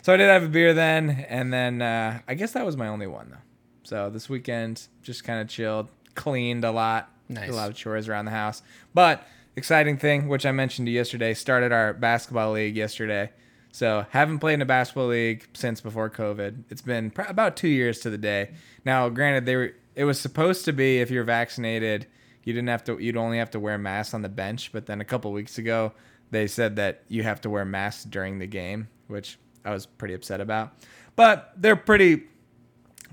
So 0.00 0.14
I 0.14 0.16
did 0.16 0.30
have 0.30 0.42
a 0.42 0.48
beer 0.48 0.72
then, 0.72 1.26
and 1.28 1.52
then 1.52 1.82
uh, 1.82 2.20
I 2.26 2.32
guess 2.32 2.52
that 2.52 2.64
was 2.64 2.74
my 2.74 2.88
only 2.88 3.06
one 3.06 3.28
though. 3.32 3.36
So 3.82 4.08
this 4.08 4.30
weekend 4.30 4.88
just 5.02 5.24
kind 5.24 5.42
of 5.42 5.48
chilled, 5.48 5.88
cleaned 6.14 6.64
a 6.64 6.70
lot, 6.70 7.10
did 7.28 7.34
Nice. 7.34 7.50
a 7.50 7.52
lot 7.52 7.68
of 7.68 7.76
chores 7.76 8.08
around 8.08 8.24
the 8.24 8.30
house. 8.30 8.62
But 8.94 9.26
exciting 9.56 9.96
thing, 9.96 10.28
which 10.28 10.46
I 10.46 10.52
mentioned 10.52 10.86
to 10.86 10.92
you 10.92 10.98
yesterday, 10.98 11.34
started 11.34 11.72
our 11.72 11.92
basketball 11.92 12.52
league 12.52 12.76
yesterday. 12.76 13.30
So 13.72 14.06
haven't 14.10 14.40
played 14.40 14.54
in 14.54 14.62
a 14.62 14.66
basketball 14.66 15.08
league 15.08 15.46
since 15.54 15.80
before 15.80 16.10
COVID. 16.10 16.64
It's 16.70 16.82
been 16.82 17.10
pr- 17.10 17.22
about 17.22 17.56
two 17.56 17.68
years 17.68 18.00
to 18.00 18.10
the 18.10 18.18
day. 18.18 18.52
Now, 18.84 19.08
granted, 19.08 19.46
they 19.46 19.56
were 19.56 19.74
it 19.94 20.04
was 20.04 20.20
supposed 20.20 20.64
to 20.64 20.72
be 20.72 21.00
if 21.00 21.10
you're 21.10 21.24
vaccinated, 21.24 22.06
you 22.44 22.52
didn't 22.52 22.68
have 22.68 22.84
to. 22.84 22.98
You'd 22.98 23.16
only 23.16 23.38
have 23.38 23.50
to 23.50 23.60
wear 23.60 23.76
masks 23.78 24.14
on 24.14 24.22
the 24.22 24.28
bench. 24.28 24.72
But 24.72 24.86
then 24.86 25.00
a 25.00 25.04
couple 25.04 25.30
weeks 25.32 25.58
ago, 25.58 25.92
they 26.30 26.46
said 26.46 26.76
that 26.76 27.04
you 27.08 27.22
have 27.22 27.40
to 27.42 27.50
wear 27.50 27.64
masks 27.64 28.04
during 28.04 28.38
the 28.38 28.46
game, 28.46 28.88
which 29.08 29.38
I 29.64 29.72
was 29.72 29.86
pretty 29.86 30.14
upset 30.14 30.40
about. 30.40 30.72
But 31.16 31.52
they're 31.56 31.76
pretty 31.76 32.24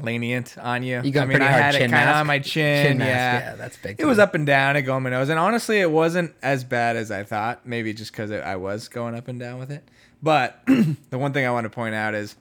lenient 0.01 0.57
on 0.57 0.83
you. 0.83 1.01
You 1.03 1.11
got 1.11 1.23
I 1.23 1.25
mean, 1.25 1.37
pretty 1.37 1.45
I 1.45 1.51
hard 1.51 1.63
had 1.63 1.75
it 1.75 1.91
kind 1.91 2.09
of 2.09 2.15
on 2.15 2.27
my 2.27 2.39
chin. 2.39 2.87
Chin 2.87 2.99
yeah. 2.99 3.39
yeah, 3.39 3.55
that's 3.55 3.77
big 3.77 3.99
It 3.99 4.05
was 4.05 4.19
up 4.19 4.35
and 4.35 4.45
down. 4.45 4.75
It 4.75 4.83
going 4.83 5.03
my 5.03 5.09
nose, 5.09 5.29
and 5.29 5.39
honestly, 5.39 5.79
it 5.79 5.91
wasn't 5.91 6.33
as 6.41 6.63
bad 6.63 6.95
as 6.95 7.11
I 7.11 7.23
thought. 7.23 7.65
Maybe 7.65 7.93
just 7.93 8.11
because 8.11 8.31
I 8.31 8.55
was 8.55 8.87
going 8.87 9.15
up 9.15 9.27
and 9.27 9.39
down 9.39 9.59
with 9.59 9.71
it. 9.71 9.87
But 10.21 10.61
the 10.67 11.17
one 11.17 11.33
thing 11.33 11.45
I 11.45 11.51
want 11.51 11.65
to 11.65 11.69
point 11.69 11.95
out 11.95 12.13
is 12.13 12.35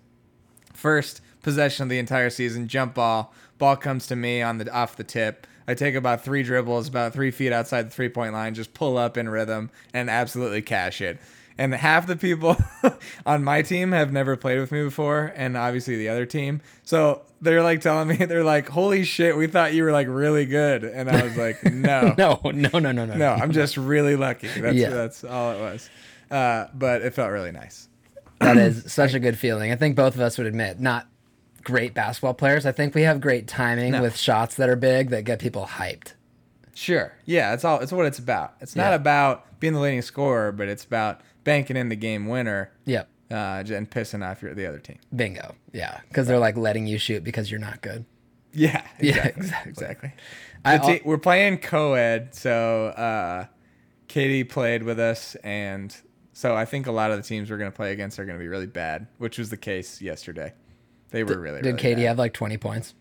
first 0.72 1.20
possession 1.42 1.84
of 1.84 1.88
the 1.88 1.98
entire 1.98 2.30
season, 2.30 2.68
jump 2.68 2.94
ball. 2.94 3.32
Ball 3.58 3.76
comes 3.76 4.06
to 4.08 4.16
me 4.16 4.42
on 4.42 4.58
the 4.58 4.70
off 4.72 4.96
the 4.96 5.04
tip. 5.04 5.46
I 5.68 5.75
take 5.75 5.94
about 5.94 6.22
three 6.22 6.42
dribbles, 6.42 6.88
about 6.88 7.12
three 7.12 7.30
feet 7.30 7.52
outside 7.52 7.86
the 7.86 7.90
three 7.90 8.08
point 8.08 8.32
line, 8.32 8.54
just 8.54 8.75
pull 8.75 8.96
up 8.98 9.16
in 9.16 9.28
rhythm 9.28 9.70
and 9.92 10.08
absolutely 10.08 10.62
cash 10.62 11.00
it. 11.00 11.18
And 11.58 11.75
half 11.75 12.06
the 12.06 12.16
people 12.16 12.56
on 13.26 13.42
my 13.42 13.62
team 13.62 13.92
have 13.92 14.12
never 14.12 14.36
played 14.36 14.58
with 14.60 14.70
me 14.72 14.82
before, 14.84 15.32
and 15.36 15.56
obviously 15.56 15.96
the 15.96 16.10
other 16.10 16.26
team. 16.26 16.60
So 16.82 17.22
they're 17.40 17.62
like 17.62 17.80
telling 17.80 18.08
me, 18.08 18.16
they're 18.26 18.44
like, 18.44 18.68
"Holy 18.68 19.04
shit, 19.04 19.36
we 19.36 19.46
thought 19.46 19.72
you 19.72 19.84
were 19.84 19.92
like 19.92 20.06
really 20.08 20.44
good," 20.44 20.84
and 20.84 21.08
I 21.10 21.22
was 21.25 21.36
like, 21.36 21.64
"No, 21.72 22.14
No, 22.18 22.40
no, 22.44 22.78
no, 22.78 22.92
no, 22.92 23.06
no. 23.06 23.14
no, 23.14 23.30
I'm 23.32 23.52
just 23.52 23.76
really 23.78 24.16
lucky. 24.16 24.48
That's 24.48 24.76
Yeah. 24.76 24.90
that's 24.90 25.25
all 25.25 25.52
it 25.52 25.60
was." 25.60 25.88
Uh, 26.30 26.66
but 26.75 27.00
it 27.02 27.14
felt 27.14 27.30
really 27.30 27.52
nice. 27.52 27.88
That 28.38 28.58
is 28.58 28.92
such 28.92 29.14
a 29.14 29.18
good 29.18 29.38
feeling. 29.38 29.72
I 29.72 29.76
think 29.76 29.96
both 29.96 30.14
of 30.14 30.20
us 30.20 30.36
would 30.36 30.46
admit, 30.46 30.78
not 30.78 31.06
great 31.64 31.94
basketball 31.94 32.34
players. 32.34 32.66
I 32.66 32.72
think 32.72 32.94
we 32.94 33.02
have 33.02 33.18
great 33.18 33.48
timing 33.48 33.92
No. 33.92 34.02
with 34.02 34.14
shots 34.16 34.56
that 34.56 34.68
are 34.68 34.76
big 34.76 35.08
that 35.08 35.25
get 35.25 35.38
people 35.38 35.64
hyped. 35.66 36.12
Sure. 36.75 37.14
Yeah, 37.25 37.54
it's 37.54 37.64
all 37.64 37.80
it's 37.80 37.92
what 37.92 38.04
it's 38.04 38.18
about. 38.18 38.52
It's 38.60 38.76
not 38.76 38.90
Yeah. 38.90 38.96
about 38.96 39.58
being 39.58 39.72
the 39.72 39.80
leading 39.80 40.02
scorer, 40.02 40.52
but 40.52 40.68
it's 40.68 40.84
about 40.84 41.22
banking 41.46 41.76
in 41.78 41.88
the 41.88 41.96
game 41.96 42.26
winner 42.26 42.70
Yep. 42.84 43.08
uh, 43.30 43.64
and 43.66 43.90
pissing 43.90 44.22
off 44.22 44.42
your 44.42 44.52
the 44.52 44.66
other 44.66 44.78
team. 44.78 44.98
Bingo. 45.14 45.54
Yeah. 45.72 46.00
Because 46.08 46.26
they're 46.26 46.38
like 46.38 46.58
letting 46.58 46.86
you 46.86 46.98
shoot 46.98 47.24
because 47.24 47.50
you're 47.50 47.60
not 47.60 47.80
good. 47.80 48.04
Yeah, 48.52 48.82
Yeah, 49.00 49.26
exactly. 49.28 49.40
exactly. 49.70 49.70
exactly. 49.70 50.12
I 50.64 50.78
te- 50.78 51.02
we're 51.04 51.18
playing 51.18 51.58
co-ed, 51.58 52.34
so 52.34 52.86
uh, 52.88 53.46
Katie 54.08 54.44
played 54.44 54.82
with 54.82 54.98
us, 54.98 55.34
and 55.36 55.94
so 56.32 56.54
I 56.56 56.64
think 56.64 56.86
a 56.86 56.92
lot 56.92 57.10
of 57.10 57.16
the 57.18 57.22
teams 57.22 57.50
we're 57.50 57.58
going 57.58 57.70
to 57.70 57.76
play 57.76 57.92
against 57.92 58.18
are 58.18 58.24
going 58.24 58.36
to 58.38 58.42
be 58.42 58.48
really 58.48 58.66
bad, 58.66 59.06
which 59.18 59.38
was 59.38 59.50
the 59.50 59.56
case 59.56 60.00
yesterday. 60.02 60.52
They 61.10 61.22
were 61.22 61.38
really. 61.38 61.60
Did 61.62 61.66
really 61.66 61.78
Katie 61.78 62.02
bad. 62.02 62.08
have 62.08 62.18
like 62.18 62.32
20 62.32 62.56
points? 62.58 62.94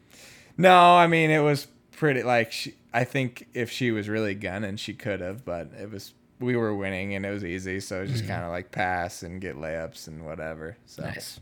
No, 0.58 0.78
I 0.96 1.08
mean 1.08 1.32
it 1.32 1.40
was 1.40 1.68
pretty 1.92 2.22
like 2.24 2.52
she, 2.52 2.76
I 2.94 3.04
think 3.04 3.48
if 3.54 3.72
she 3.72 3.92
was 3.92 4.08
really 4.08 4.36
gunning, 4.36 4.76
she 4.78 4.94
could 4.94 5.22
have, 5.22 5.44
but 5.44 5.72
it 5.80 5.90
was 5.90 6.14
we 6.40 6.56
were 6.56 6.76
winning 6.76 7.16
and 7.16 7.26
it 7.26 7.30
was 7.32 7.44
easy, 7.46 7.80
so 7.80 8.00
it 8.00 8.02
was 8.04 8.12
just 8.12 8.28
kind 8.28 8.44
of 8.44 8.52
like 8.52 8.72
pass 8.72 9.24
and 9.24 9.40
get 9.42 9.56
layups 9.56 10.08
and 10.08 10.26
whatever. 10.26 10.78
So 10.86 11.04
Nice. 11.04 11.40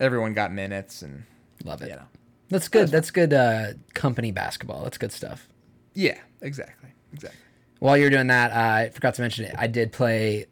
everyone 0.00 0.34
got 0.34 0.52
minutes 0.52 1.02
and 1.02 1.24
Love 1.64 1.82
it. 1.82 1.90
you 1.90 1.96
know. 1.96 2.06
That's 2.48 2.68
good. 2.68 2.88
That's 2.88 3.10
good 3.10 3.32
uh, 3.32 3.72
company 3.94 4.32
basketball. 4.32 4.82
That's 4.84 4.98
good 4.98 5.12
stuff. 5.12 5.48
Yeah, 5.94 6.18
exactly, 6.40 6.90
exactly. 7.12 7.38
While 7.78 7.96
you're 7.96 8.10
doing 8.10 8.26
that, 8.28 8.52
I 8.52 8.90
forgot 8.90 9.14
to 9.14 9.22
mention 9.22 9.44
it. 9.46 9.54
I 9.56 9.66
did 9.66 9.92
play, 9.92 10.46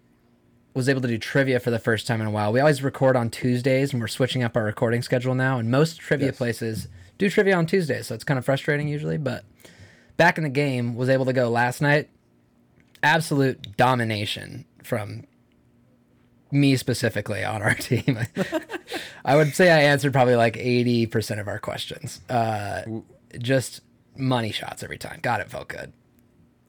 was 0.75 0.89
able 0.89 1.01
to 1.03 1.09
do 1.09 1.19
trivia 1.19 1.61
for 1.61 1.71
the 1.71 1.79
first 1.79 2.07
time 2.07 2.21
in 2.21 2.27
a 2.27 2.31
while. 2.31 2.53
We 2.53 2.61
always 2.61 2.83
record 2.83 3.17
on 3.17 3.31
Tuesdays, 3.31 3.93
and 3.93 4.01
we're 4.01 4.09
switching 4.09 4.43
up 4.43 4.57
our 4.57 4.63
recording 4.65 5.03
schedule 5.03 5.35
now. 5.35 5.59
And 5.59 5.71
most 5.71 5.99
trivia 5.99 6.29
Yes. 6.29 6.37
places 6.39 6.89
do 7.19 7.29
trivia 7.29 7.57
on 7.57 7.67
Tuesdays, 7.67 8.07
so 8.07 8.15
it's 8.15 8.25
kind 8.25 8.39
of 8.39 8.45
frustrating 8.45 8.89
usually. 8.89 9.19
But 9.19 9.45
back 10.17 10.39
in 10.39 10.45
the 10.45 10.51
game, 10.51 10.95
was 10.95 11.09
able 11.09 11.25
to 11.27 11.33
go 11.33 11.49
last 11.51 11.81
night. 11.83 12.09
Absolute 13.03 13.77
domination 13.77 14.65
from 14.83 15.25
me 16.53 16.77
specifically 16.77 17.43
on 17.43 17.63
our 17.63 17.75
team. 17.75 18.19
I 19.25 19.37
would 19.37 19.55
say 19.55 19.71
I 19.71 19.83
answered 19.85 20.13
probably 20.13 20.37
like 20.37 20.55
80% 20.55 21.41
of 21.41 21.49
our 21.49 21.59
questions. 21.59 22.21
Uh, 22.29 22.83
just 23.39 23.81
money 24.17 24.53
shots 24.53 24.83
every 24.83 24.99
time. 24.99 25.21
God, 25.23 25.41
it 25.41 25.51
felt 25.51 25.69
good. 25.69 25.93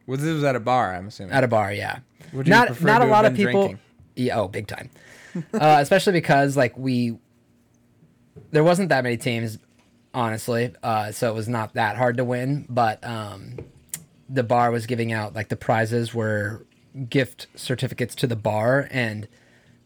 Well, 0.08 0.18
this 0.18 0.34
was 0.34 0.44
at 0.44 0.56
a 0.56 0.60
bar, 0.60 0.96
I'm 0.96 1.08
assuming. 1.08 1.34
At 1.34 1.44
a 1.44 1.48
bar, 1.48 1.72
yeah. 1.72 2.00
Would 2.34 2.48
you 2.48 2.52
not 2.54 2.68
prefer 2.68 2.86
not 2.86 3.02
a 3.02 3.06
lot 3.06 3.26
of 3.26 3.36
people. 3.36 3.52
drinking? 3.52 3.80
Yeah, 4.16 4.40
oh, 4.40 4.48
big 4.48 4.68
time. 4.68 4.90
uh, 5.54 5.78
especially 5.80 6.14
because 6.14 6.58
like 6.58 6.78
we, 6.78 7.18
there 8.52 8.64
wasn't 8.64 8.90
that 8.90 9.04
many 9.04 9.18
teams, 9.18 9.60
honestly. 10.14 10.74
Uh, 10.84 11.12
so 11.12 11.30
it 11.30 11.36
was 11.36 11.48
not 11.48 11.74
that 11.76 11.96
hard 11.96 12.18
to 12.18 12.24
win. 12.26 12.66
But 12.70 13.04
um, 13.06 13.58
the 14.34 14.44
bar 14.44 14.72
was 14.72 14.86
giving 14.86 15.14
out 15.14 15.36
like 15.36 15.50
the 15.50 15.56
prizes 15.56 16.14
were 16.14 16.66
gift 17.10 17.48
certificates 17.56 18.16
to 18.16 18.28
the 18.28 18.36
bar, 18.36 18.88
and 18.92 19.28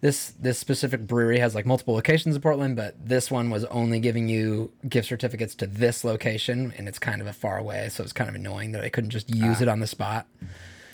this 0.01 0.31
this 0.39 0.57
specific 0.57 1.05
brewery 1.05 1.39
has 1.39 1.53
like 1.53 1.65
multiple 1.65 1.93
locations 1.93 2.35
in 2.35 2.41
Portland, 2.41 2.75
but 2.75 2.95
this 3.03 3.29
one 3.29 3.49
was 3.49 3.65
only 3.65 3.99
giving 3.99 4.29
you 4.29 4.71
gift 4.87 5.07
certificates 5.09 5.53
to 5.55 5.67
this 5.67 6.03
location, 6.03 6.73
and 6.77 6.87
it's 6.87 6.99
kind 6.99 7.21
of 7.21 7.27
a 7.27 7.33
far 7.33 7.57
away, 7.57 7.89
so 7.89 8.03
it's 8.03 8.13
kind 8.13 8.29
of 8.29 8.35
annoying 8.35 8.71
that 8.71 8.83
I 8.83 8.89
couldn't 8.89 9.09
just 9.09 9.33
use 9.33 9.61
it 9.61 9.67
on 9.67 9.79
the 9.79 9.87
spot. 9.87 10.27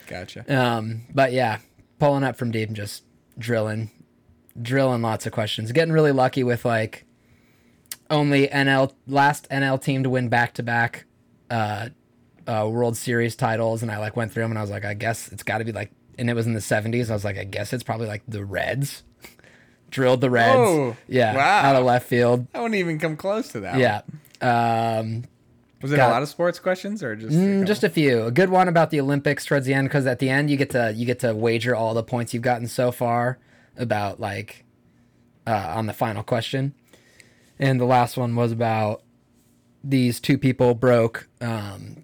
Gotcha. 0.06 0.44
Um, 0.54 1.02
but 1.12 1.32
yeah, 1.32 1.58
pulling 1.98 2.24
up 2.24 2.36
from 2.36 2.50
deep 2.50 2.68
and 2.68 2.76
just 2.76 3.04
drilling, 3.38 3.90
drilling 4.60 5.02
lots 5.02 5.26
of 5.26 5.32
questions. 5.32 5.72
Getting 5.72 5.92
really 5.92 6.12
lucky 6.12 6.42
with 6.42 6.64
like 6.64 7.04
only 8.10 8.48
NL 8.48 8.92
last 9.06 9.48
NL 9.48 9.80
team 9.80 10.02
to 10.02 10.10
win 10.10 10.28
back 10.28 10.54
to 10.54 10.62
back 10.62 11.06
uh 12.46 12.68
World 12.70 12.96
Series 12.96 13.36
titles, 13.36 13.82
and 13.82 13.90
I 13.90 13.98
like 13.98 14.16
went 14.16 14.32
through 14.32 14.42
them 14.44 14.52
and 14.52 14.58
I 14.58 14.62
was 14.62 14.70
like, 14.70 14.84
I 14.84 14.94
guess 14.94 15.28
it's 15.32 15.42
got 15.42 15.58
to 15.58 15.64
be 15.64 15.72
like, 15.72 15.90
and 16.18 16.28
it 16.28 16.34
was 16.34 16.46
in 16.46 16.54
the 16.54 16.60
'70s. 16.60 17.10
I 17.10 17.14
was 17.14 17.24
like, 17.24 17.38
I 17.38 17.44
guess 17.44 17.72
it's 17.72 17.82
probably 17.82 18.06
like 18.06 18.22
the 18.28 18.44
Reds. 18.44 19.02
Drilled 19.90 20.20
the 20.20 20.30
Reds. 20.30 20.56
Oh, 20.56 20.96
yeah, 21.06 21.36
wow. 21.36 21.70
out 21.70 21.76
of 21.76 21.84
left 21.84 22.08
field. 22.08 22.46
I 22.54 22.58
wouldn't 22.60 22.74
even 22.76 22.98
come 22.98 23.16
close 23.16 23.48
to 23.52 23.60
that. 23.60 23.78
Yeah. 23.78 24.02
Um. 24.40 25.24
Was 25.82 25.92
it 25.92 25.96
got- 25.96 26.08
a 26.10 26.12
lot 26.12 26.22
of 26.22 26.28
sports 26.30 26.58
questions 26.58 27.02
or 27.02 27.14
just? 27.14 27.36
Mm, 27.36 27.66
just 27.66 27.84
a 27.84 27.90
few. 27.90 28.24
A 28.24 28.30
good 28.30 28.48
one 28.48 28.68
about 28.68 28.90
the 28.90 28.98
Olympics 29.00 29.44
towards 29.44 29.66
the 29.66 29.74
end 29.74 29.88
because 29.88 30.06
at 30.06 30.18
the 30.18 30.30
end 30.30 30.48
you 30.50 30.56
get 30.56 30.70
to 30.70 30.92
you 30.96 31.04
get 31.06 31.20
to 31.20 31.34
wager 31.34 31.76
all 31.76 31.92
the 31.94 32.02
points 32.02 32.32
you've 32.32 32.42
gotten 32.42 32.66
so 32.66 32.90
far 32.90 33.38
about 33.76 34.18
like 34.18 34.64
uh, 35.46 35.72
on 35.76 35.86
the 35.86 35.92
final 35.92 36.22
question, 36.22 36.72
and 37.58 37.78
the 37.78 37.84
last 37.84 38.16
one 38.16 38.34
was 38.34 38.50
about 38.50 39.02
these 39.82 40.18
two 40.20 40.38
people 40.38 40.74
broke 40.74 41.28
um, 41.42 42.02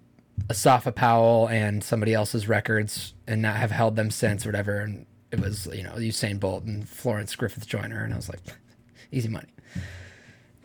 Asafa 0.51 0.93
Powell 0.93 1.47
and 1.47 1.83
somebody 1.83 2.13
else's 2.13 2.47
records 2.47 3.13
and 3.27 3.41
not 3.41 3.55
have 3.55 3.71
held 3.71 3.95
them 3.95 4.11
since 4.11 4.45
or 4.45 4.49
whatever. 4.49 4.79
And 4.79 5.05
it 5.31 5.39
was 5.39 5.67
you 5.73 5.83
know 5.83 5.93
Usain 5.93 6.39
Bolt 6.39 6.63
and 6.63 6.87
Florence 6.87 7.35
Griffith 7.35 7.67
Joyner, 7.67 8.03
and 8.03 8.13
I 8.13 8.17
was 8.17 8.29
like, 8.29 8.41
easy 9.11 9.29
money. 9.29 9.49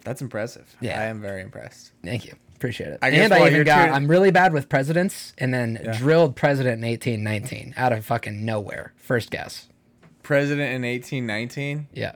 That's 0.05 0.23
impressive. 0.23 0.77
Yeah. 0.81 1.01
I 1.01 1.05
am 1.07 1.21
very 1.21 1.43
impressed. 1.43 1.93
Thank 2.05 2.27
you. 2.27 2.35
Appreciate 2.55 2.91
it. 2.91 2.99
I 3.03 3.11
guess 3.11 3.25
and 3.25 3.35
I 3.35 3.49
even 3.49 3.65
got, 3.65 3.91
I'm 3.91 4.09
really 4.09 4.31
bad 4.31 4.53
with 4.53 4.69
presidents 4.69 5.35
and 5.37 5.53
then 5.53 5.79
drilled 5.99 6.37
president 6.37 6.83
in 6.83 6.89
1819 6.89 7.75
out 7.77 7.93
of 7.93 8.05
fucking 8.05 8.45
nowhere. 8.45 8.95
First 8.97 9.31
guess. 9.31 9.69
President 10.23 10.73
in 10.73 10.83
1819. 10.83 11.89
Yeah. 11.93 12.15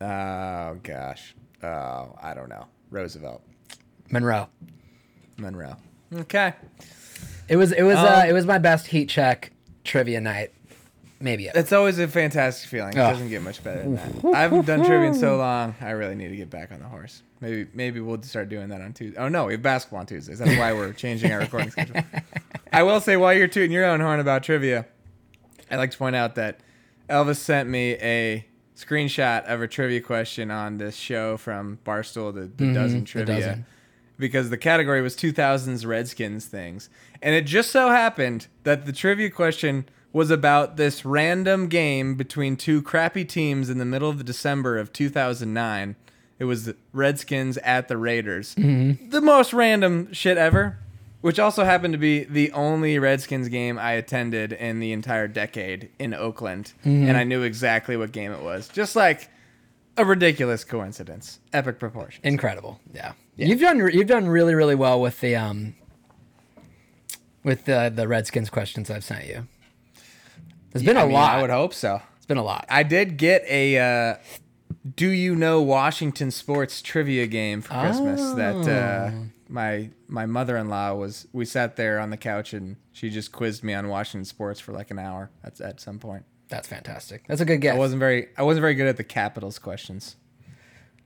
Oh 0.00 0.78
gosh. 0.82 1.34
Oh, 1.62 2.16
I 2.20 2.32
don't 2.34 2.48
know. 2.48 2.66
Roosevelt. 2.90 3.42
Monroe. 4.10 4.48
Monroe. 5.36 5.76
Okay. 6.14 6.54
It 7.48 7.56
was, 7.56 7.72
it 7.72 7.82
was, 7.82 7.96
uh, 7.96 8.20
Um, 8.24 8.28
it 8.28 8.32
was 8.32 8.46
my 8.46 8.58
best 8.58 8.86
heat 8.88 9.08
check 9.08 9.52
trivia 9.84 10.20
night. 10.20 10.52
Maybe. 11.22 11.50
ever. 11.50 11.58
It's 11.58 11.72
always 11.72 11.98
a 11.98 12.08
fantastic 12.08 12.70
feeling. 12.70 12.94
It 12.96 13.00
Oh. 13.00 13.10
doesn't 13.10 13.28
get 13.28 13.42
much 13.42 13.62
better 13.62 13.82
than 13.82 13.96
that. 13.96 14.34
I 14.34 14.40
haven't 14.40 14.64
done 14.66 14.82
trivia 14.84 15.08
in 15.08 15.14
so 15.14 15.36
long. 15.36 15.74
I 15.80 15.90
really 15.90 16.14
need 16.14 16.28
to 16.28 16.36
get 16.36 16.48
back 16.48 16.72
on 16.72 16.78
the 16.78 16.86
horse. 16.86 17.22
Maybe 17.42 17.66
maybe 17.74 18.00
we'll 18.00 18.22
start 18.22 18.48
doing 18.48 18.68
that 18.70 18.80
on 18.80 18.94
Tuesday. 18.94 19.18
Oh 19.18 19.28
no, 19.28 19.44
we 19.46 19.52
have 19.52 19.60
basketball 19.62 20.00
on 20.00 20.06
Tuesdays. 20.06 20.38
That's 20.38 20.56
why 20.58 20.72
we're 20.72 20.92
changing 20.94 21.30
our 21.32 21.40
recording 21.40 21.70
schedule. 21.70 22.02
I 22.72 22.82
will 22.84 23.00
say 23.00 23.16
while 23.18 23.34
you're 23.34 23.48
tooting 23.48 23.70
your 23.72 23.84
own 23.84 24.00
horn 24.00 24.18
about 24.20 24.42
trivia, 24.44 24.86
I'd 25.70 25.76
like 25.76 25.90
to 25.90 25.98
point 25.98 26.16
out 26.16 26.36
that 26.36 26.60
Elvis 27.10 27.36
sent 27.36 27.68
me 27.68 27.92
a 27.96 28.46
screenshot 28.76 29.44
of 29.44 29.60
a 29.60 29.68
trivia 29.68 30.00
question 30.00 30.50
on 30.50 30.78
this 30.78 30.96
show 30.96 31.36
from 31.36 31.78
Barstool, 31.84 32.32
the, 32.34 32.50
the 32.64 32.72
Dozen 32.72 33.00
The 33.00 33.06
Trivia 33.06 33.34
Dozen. 33.40 33.66
Because 34.20 34.50
the 34.50 34.58
category 34.58 35.02
was 35.02 35.16
2000s 35.16 35.86
Redskins 35.86 36.44
things. 36.44 36.88
And 37.22 37.34
it 37.34 37.46
just 37.46 37.70
so 37.70 37.88
happened 37.88 38.46
that 38.62 38.86
the 38.86 38.92
trivia 38.92 39.30
question 39.30 39.86
was 40.12 40.30
about 40.30 40.76
this 40.76 41.04
random 41.04 41.68
game 41.68 42.14
between 42.14 42.56
two 42.56 42.82
crappy 42.82 43.24
teams 43.24 43.70
in 43.70 43.78
the 43.78 43.84
middle 43.84 44.08
of 44.08 44.18
the 44.18 44.24
December 44.24 44.78
of 44.78 44.92
2009. 44.92 45.96
It 46.38 46.44
was 46.44 46.64
the 46.64 46.76
Redskins 46.92 47.58
at 47.58 47.88
the 47.88 47.96
Raiders. 47.96 48.54
Mm-hmm. 48.54 49.10
The 49.10 49.20
most 49.20 49.52
random 49.52 50.12
shit 50.12 50.38
ever, 50.38 50.78
which 51.20 51.38
also 51.38 51.64
happened 51.64 51.92
to 51.92 51.98
be 51.98 52.24
the 52.24 52.50
only 52.52 52.98
Redskins 52.98 53.48
game 53.48 53.78
I 53.78 53.92
attended 53.92 54.52
in 54.52 54.80
the 54.80 54.92
entire 54.92 55.28
decade 55.28 55.90
in 55.98 56.14
Oakland. 56.14 56.72
Mm-hmm. 56.80 57.08
And 57.08 57.16
I 57.16 57.24
knew 57.24 57.42
exactly 57.42 57.96
what 57.96 58.12
game 58.12 58.32
it 58.32 58.42
was. 58.42 58.68
Just 58.68 58.96
like 58.96 59.28
a 59.96 60.04
ridiculous 60.04 60.64
coincidence. 60.64 61.40
Epic 61.52 61.78
proportions. 61.78 62.24
Incredible. 62.24 62.80
Yeah. 62.92 63.12
You've 63.48 63.60
done, 63.60 63.78
you've 63.92 64.06
done 64.06 64.28
really, 64.28 64.54
really 64.54 64.74
well 64.74 65.00
with 65.00 65.20
the, 65.20 65.36
um, 65.36 65.74
with 67.42 67.64
the, 67.64 67.92
the 67.94 68.06
Redskins 68.06 68.50
questions 68.50 68.90
I've 68.90 69.04
sent 69.04 69.26
you. 69.26 69.46
There's 70.72 70.84
been 70.84 70.96
a 70.96 71.00
I 71.00 71.04
mean, 71.04 71.12
lot. 71.14 71.34
I 71.34 71.40
would 71.40 71.50
hope 71.50 71.74
so. 71.74 72.00
It's 72.16 72.26
been 72.26 72.36
a 72.38 72.44
lot. 72.44 72.64
I 72.68 72.82
did 72.82 73.16
get 73.16 73.42
a 73.48 73.78
uh, 73.78 74.16
Do 74.94 75.08
You 75.08 75.34
Know 75.34 75.60
Washington 75.62 76.30
Sports 76.30 76.80
trivia 76.82 77.26
game 77.26 77.60
for 77.62 77.74
Christmas 77.74 78.20
that 78.32 78.68
uh, 78.68 79.10
Oh. 79.12 79.26
my 79.48 79.90
my 80.06 80.26
mother 80.26 80.56
in 80.56 80.68
law 80.68 80.94
was. 80.94 81.26
We 81.32 81.44
sat 81.44 81.74
there 81.76 81.98
on 81.98 82.10
the 82.10 82.16
couch 82.16 82.52
and 82.52 82.76
she 82.92 83.10
just 83.10 83.32
quizzed 83.32 83.64
me 83.64 83.74
on 83.74 83.88
Washington 83.88 84.24
sports 84.24 84.60
for 84.60 84.72
like 84.72 84.90
an 84.92 84.98
hour. 85.00 85.30
That's 85.42 85.60
at 85.60 85.80
some 85.80 85.98
point. 85.98 86.24
That's 86.48 86.68
fantastic. 86.68 87.24
That's 87.26 87.40
a 87.40 87.44
good 87.44 87.60
guess. 87.60 87.74
I 87.74 87.78
wasn't 87.78 87.98
very 88.00 88.28
I 88.38 88.42
wasn't 88.44 88.62
very 88.62 88.74
good 88.74 88.86
at 88.86 88.96
the 88.96 89.04
Capitals 89.04 89.58
questions. 89.58 90.14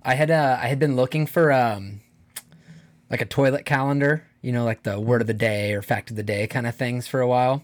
I 0.03 0.15
had 0.15 0.31
uh, 0.31 0.59
I 0.61 0.67
had 0.67 0.79
been 0.79 0.95
looking 0.97 1.27
for 1.27 1.51
um, 1.53 2.01
like 3.11 3.21
a 3.21 3.27
toilet 3.27 3.65
calendar, 3.65 4.25
you 4.43 4.53
know, 4.53 4.65
like 4.65 4.83
the 4.83 4.99
word 5.01 5.21
of 5.21 5.27
the 5.27 5.35
day 5.35 5.73
or 5.75 5.83
fact 5.83 6.11
of 6.11 6.17
the 6.17 6.23
day 6.23 6.47
kind 6.47 6.67
of 6.67 6.75
things 6.75 7.07
for 7.07 7.21
a 7.21 7.27
while. 7.29 7.63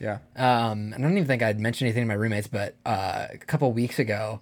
Yeah. 0.00 0.18
Um, 0.36 0.92
I 0.94 1.00
don't 1.00 1.12
even 1.12 1.26
think 1.26 1.42
I'd 1.42 1.60
mentioned 1.60 1.86
anything 1.88 2.02
to 2.02 2.08
my 2.08 2.14
roommates, 2.14 2.48
but 2.48 2.74
uh, 2.84 3.26
a 3.32 3.38
couple 3.38 3.70
weeks 3.72 3.98
ago, 3.98 4.40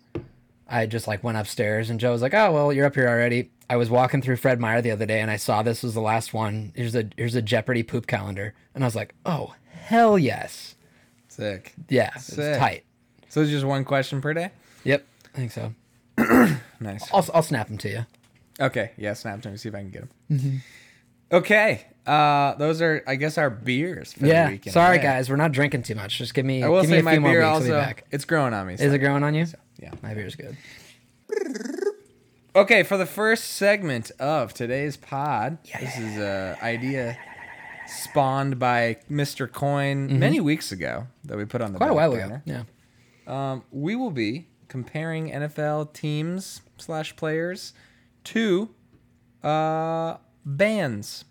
I 0.68 0.87
just 0.87 1.06
like 1.06 1.22
went 1.22 1.37
upstairs 1.38 1.90
and 1.90 2.00
Joe 2.00 2.12
was 2.12 2.22
like, 2.22 2.32
"Oh 2.34 2.50
well, 2.52 2.72
you're 2.72 2.87
up 2.87 2.94
here 2.94 3.08
already." 3.08 3.50
I 3.68 3.76
was 3.76 3.90
walking 3.90 4.22
through 4.22 4.37
Fred 4.37 4.58
Meyer 4.61 4.80
the 4.82 4.90
other 4.90 5.06
day 5.06 5.20
and 5.20 5.30
I 5.30 5.37
saw 5.37 5.62
this 5.62 5.82
was 5.82 5.94
the 5.94 6.00
last 6.00 6.32
one. 6.32 6.72
Here's 6.75 6.94
a 6.94 7.08
here's 7.16 7.34
a 7.34 7.42
Jeopardy 7.42 7.82
poop 7.82 8.06
calendar, 8.06 8.54
and 8.75 8.82
I 8.82 8.87
was 8.87 8.96
like, 8.96 9.14
"Oh 9.26 9.54
hell 9.70 10.18
yes, 10.18 10.75
Sick. 11.28 11.75
yeah, 11.88 12.11
it's 12.16 12.34
tight." 12.34 12.84
So 13.28 13.42
it's 13.42 13.50
just 13.50 13.64
one 13.66 13.84
question 13.84 14.20
per 14.22 14.32
day. 14.34 14.50
Yep, 14.84 15.06
I 15.34 15.37
think 15.37 15.52
so. 15.52 15.75
Nice. 16.80 17.08
I'll 17.12 17.25
I'll 17.32 17.42
snap 17.44 17.68
them 17.68 17.78
to 17.78 17.88
you. 17.88 18.06
Okay. 18.62 18.92
Yeah. 18.97 19.12
Snap 19.14 19.42
to 19.42 19.50
me. 19.50 19.57
See 19.57 19.69
if 19.69 19.75
I 19.75 19.78
can 19.81 19.90
get 19.90 20.02
them. 20.02 20.11
Mm-hmm. 20.38 20.57
Okay. 21.37 21.87
Uh, 22.07 22.54
those 22.57 22.81
are 22.83 23.02
I 23.07 23.16
guess 23.16 23.38
our 23.38 23.49
beers. 23.50 24.12
For 24.12 24.26
Yeah, 24.26 24.47
The 24.47 24.52
weekend. 24.52 24.75
sorry 24.75 24.97
Yeah. 24.97 25.02
guys, 25.02 25.31
we're 25.31 25.37
not 25.37 25.52
drinking 25.52 25.83
too 25.85 25.95
much. 25.95 26.19
Just 26.19 26.35
give 26.35 26.45
me 26.45 26.62
I 26.62 26.69
will 26.69 26.81
give 26.83 26.90
me 26.90 26.97
say 26.97 27.00
a 27.00 27.02
my 27.04 27.12
few 27.12 27.21
more 27.21 27.31
beer 27.33 27.40
weeks. 27.40 27.49
Also 27.62 27.71
back. 27.73 28.04
it's 28.11 28.25
growing 28.25 28.52
on 28.54 28.66
me. 28.66 28.75
Is 28.75 28.81
it 28.92 28.99
growing 28.99 29.23
on 29.23 29.35
you? 29.35 29.47
Yeah. 29.78 29.92
My 30.02 30.14
beer's 30.14 30.35
good. 30.37 30.57
Okay, 32.54 32.83
for 32.83 32.99
the 32.99 33.07
first 33.07 33.45
segment 33.52 34.11
of 34.21 34.52
today's 34.52 34.99
pod, 34.99 35.57
this 35.81 35.97
is 35.99 36.19
a 36.19 36.59
idea 36.62 37.16
spawned 37.87 38.59
by 38.59 38.99
Mr. 39.11 39.50
Coyne 39.50 40.19
many 40.19 40.38
weeks 40.38 40.71
ago 40.71 41.07
that 41.25 41.38
we 41.38 41.47
put 41.47 41.62
on 41.62 41.73
the 41.73 41.78
Mm-hmm. 41.78 41.85
Quite 41.88 41.90
a 41.90 41.95
while 41.95 42.12
ago. 42.12 42.42
Yeah. 42.45 42.62
Um, 43.26 43.64
we 43.71 43.97
will 43.97 44.11
be 44.11 44.49
comparing 44.69 45.31
NFL 45.31 45.95
teams 45.95 46.61
slash 46.76 47.16
players 47.16 47.73
to 48.25 48.71
uh, 49.43 50.17
bands. 50.45 51.25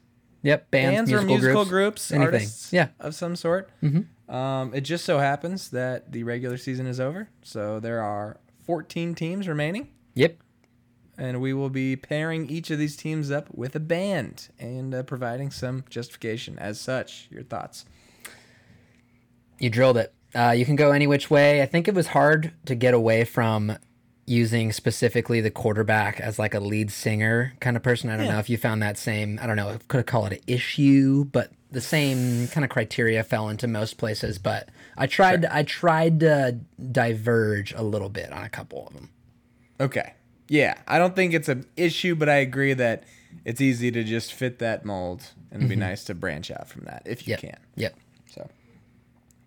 Yep. 0.43 0.71
Bands, 0.71 1.11
Bands, 1.11 1.11
or 1.11 1.21
musical 1.25 1.65
groups. 1.65 1.69
groups, 1.69 2.11
anything. 2.11 2.25
artists 2.33 2.73
Yeah. 2.73 2.87
of 2.99 3.13
some 3.13 3.35
sort. 3.35 3.69
Mm-hmm. 3.83 4.33
Um, 4.33 4.73
it 4.73 4.81
just 4.81 5.05
so 5.05 5.19
happens 5.19 5.69
that 5.69 6.11
the 6.11 6.23
regular 6.23 6.57
season 6.57 6.87
is 6.87 6.99
over, 6.99 7.29
so 7.43 7.79
there 7.79 8.01
are 8.01 8.37
14 8.65 9.13
teams 9.13 9.47
remaining, 9.47 9.89
Yep. 10.15 10.37
and 11.17 11.41
we 11.41 11.53
will 11.53 11.69
be 11.69 11.95
pairing 11.95 12.49
each 12.49 12.71
of 12.71 12.79
these 12.79 12.95
teams 12.95 13.29
up 13.29 13.53
with 13.53 13.75
a 13.75 13.79
band 13.79 14.47
and 14.57 14.95
uh, 14.95 15.03
providing 15.03 15.51
some 15.51 15.83
justification 15.89 16.57
as 16.59 16.79
such. 16.79 17.27
Your 17.29 17.43
thoughts? 17.43 17.85
You 19.59 19.69
drilled 19.69 19.97
it. 19.97 20.13
Uh, 20.33 20.51
you 20.57 20.65
can 20.65 20.75
go 20.77 20.91
any 20.91 21.05
which 21.07 21.29
way. 21.29 21.61
I 21.61 21.65
think 21.65 21.87
it 21.87 21.93
was 21.93 22.07
hard 22.07 22.53
to 22.65 22.73
get 22.73 22.93
away 22.93 23.25
from 23.25 23.77
using 24.31 24.71
specifically 24.71 25.41
the 25.41 25.51
quarterback 25.51 26.19
as 26.19 26.39
like 26.39 26.53
a 26.53 26.59
lead 26.59 26.89
singer 26.89 27.53
kind 27.59 27.75
of 27.75 27.83
person. 27.83 28.09
I 28.09 28.15
don't 28.15 28.25
Yeah. 28.27 28.33
know 28.33 28.39
if 28.39 28.49
you 28.49 28.57
found 28.57 28.81
that 28.81 28.97
same, 28.97 29.37
I 29.41 29.45
don't 29.45 29.57
know, 29.57 29.77
could 29.89 29.97
have 29.97 30.05
call 30.05 30.25
it 30.25 30.33
an 30.33 30.39
issue, 30.47 31.25
but 31.25 31.51
the 31.69 31.81
same 31.81 32.47
kind 32.47 32.63
of 32.63 32.69
criteria 32.69 33.23
fell 33.23 33.49
into 33.49 33.67
most 33.67 33.97
places. 33.97 34.37
But 34.39 34.69
I 34.97 35.07
tried, 35.07 35.45
I 35.45 35.63
tried 35.63 36.21
to 36.21 36.57
diverge 36.91 37.73
a 37.73 37.83
little 37.83 38.09
bit 38.09 38.31
on 38.31 38.43
a 38.43 38.49
couple 38.49 38.87
of 38.87 38.93
them. 38.93 39.09
Okay. 39.79 40.13
Yeah, 40.47 40.75
I 40.87 40.97
don't 40.97 41.15
think 41.15 41.33
it's 41.33 41.49
an 41.49 41.65
issue, 41.77 42.15
but 42.15 42.29
I 42.29 42.35
agree 42.37 42.73
that 42.73 43.03
it's 43.45 43.61
easy 43.61 43.91
to 43.91 44.03
just 44.03 44.33
fit 44.33 44.59
that 44.59 44.83
mold, 44.85 45.23
and 45.51 45.61
it'd 45.61 45.69
be 45.69 45.75
nice 45.77 46.03
to 46.05 46.13
branch 46.15 46.51
out 46.51 46.67
from 46.67 46.83
that 46.85 47.03
if 47.05 47.27
you 47.27 47.35
Mm-hmm. 47.35 47.45
Yep. 47.47 47.53
can. 47.55 47.61
Yep. 47.75 47.95
So, 48.33 48.49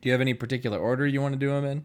do 0.03 0.09
you 0.09 0.13
have 0.13 0.21
any 0.23 0.33
particular 0.35 0.79
order 0.79 1.07
you 1.07 1.21
want 1.21 1.33
to 1.35 1.39
do 1.39 1.49
them 1.51 1.65
in? 1.65 1.85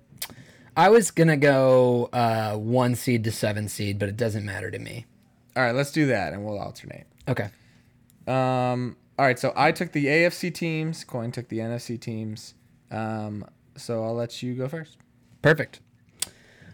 I 0.79 0.88
was 0.89 1.12
gonna 1.12 1.36
go 1.38 2.09
uh, 2.13 2.55
one 2.55 2.95
seed 2.95 3.25
to 3.25 3.31
seven 3.31 3.67
seed, 3.67 4.00
but 4.00 4.07
it 4.07 4.15
doesn't 4.15 4.45
matter 4.45 4.71
to 4.71 4.79
me. 4.79 5.05
All 5.57 5.63
right, 5.63 5.75
let's 5.75 5.91
do 5.91 6.05
that, 6.07 6.31
and 6.31 6.45
we'll 6.45 6.57
alternate. 6.57 7.05
Okay. 7.27 7.50
Um, 8.27 8.95
all 9.17 9.25
right, 9.25 9.38
so 9.38 9.51
I 9.57 9.71
took 9.74 9.91
the 9.91 10.05
AFC 10.05 10.53
teams. 10.53 11.03
Coyne 11.03 11.31
took 11.33 11.50
the 11.50 11.57
NFC 11.59 12.00
teams. 12.00 12.53
Um, 12.91 13.43
so 13.75 14.03
I'll 14.05 14.13
let 14.15 14.41
you 14.41 14.53
go 14.55 14.69
first. 14.69 14.95
Perfect. 15.41 15.81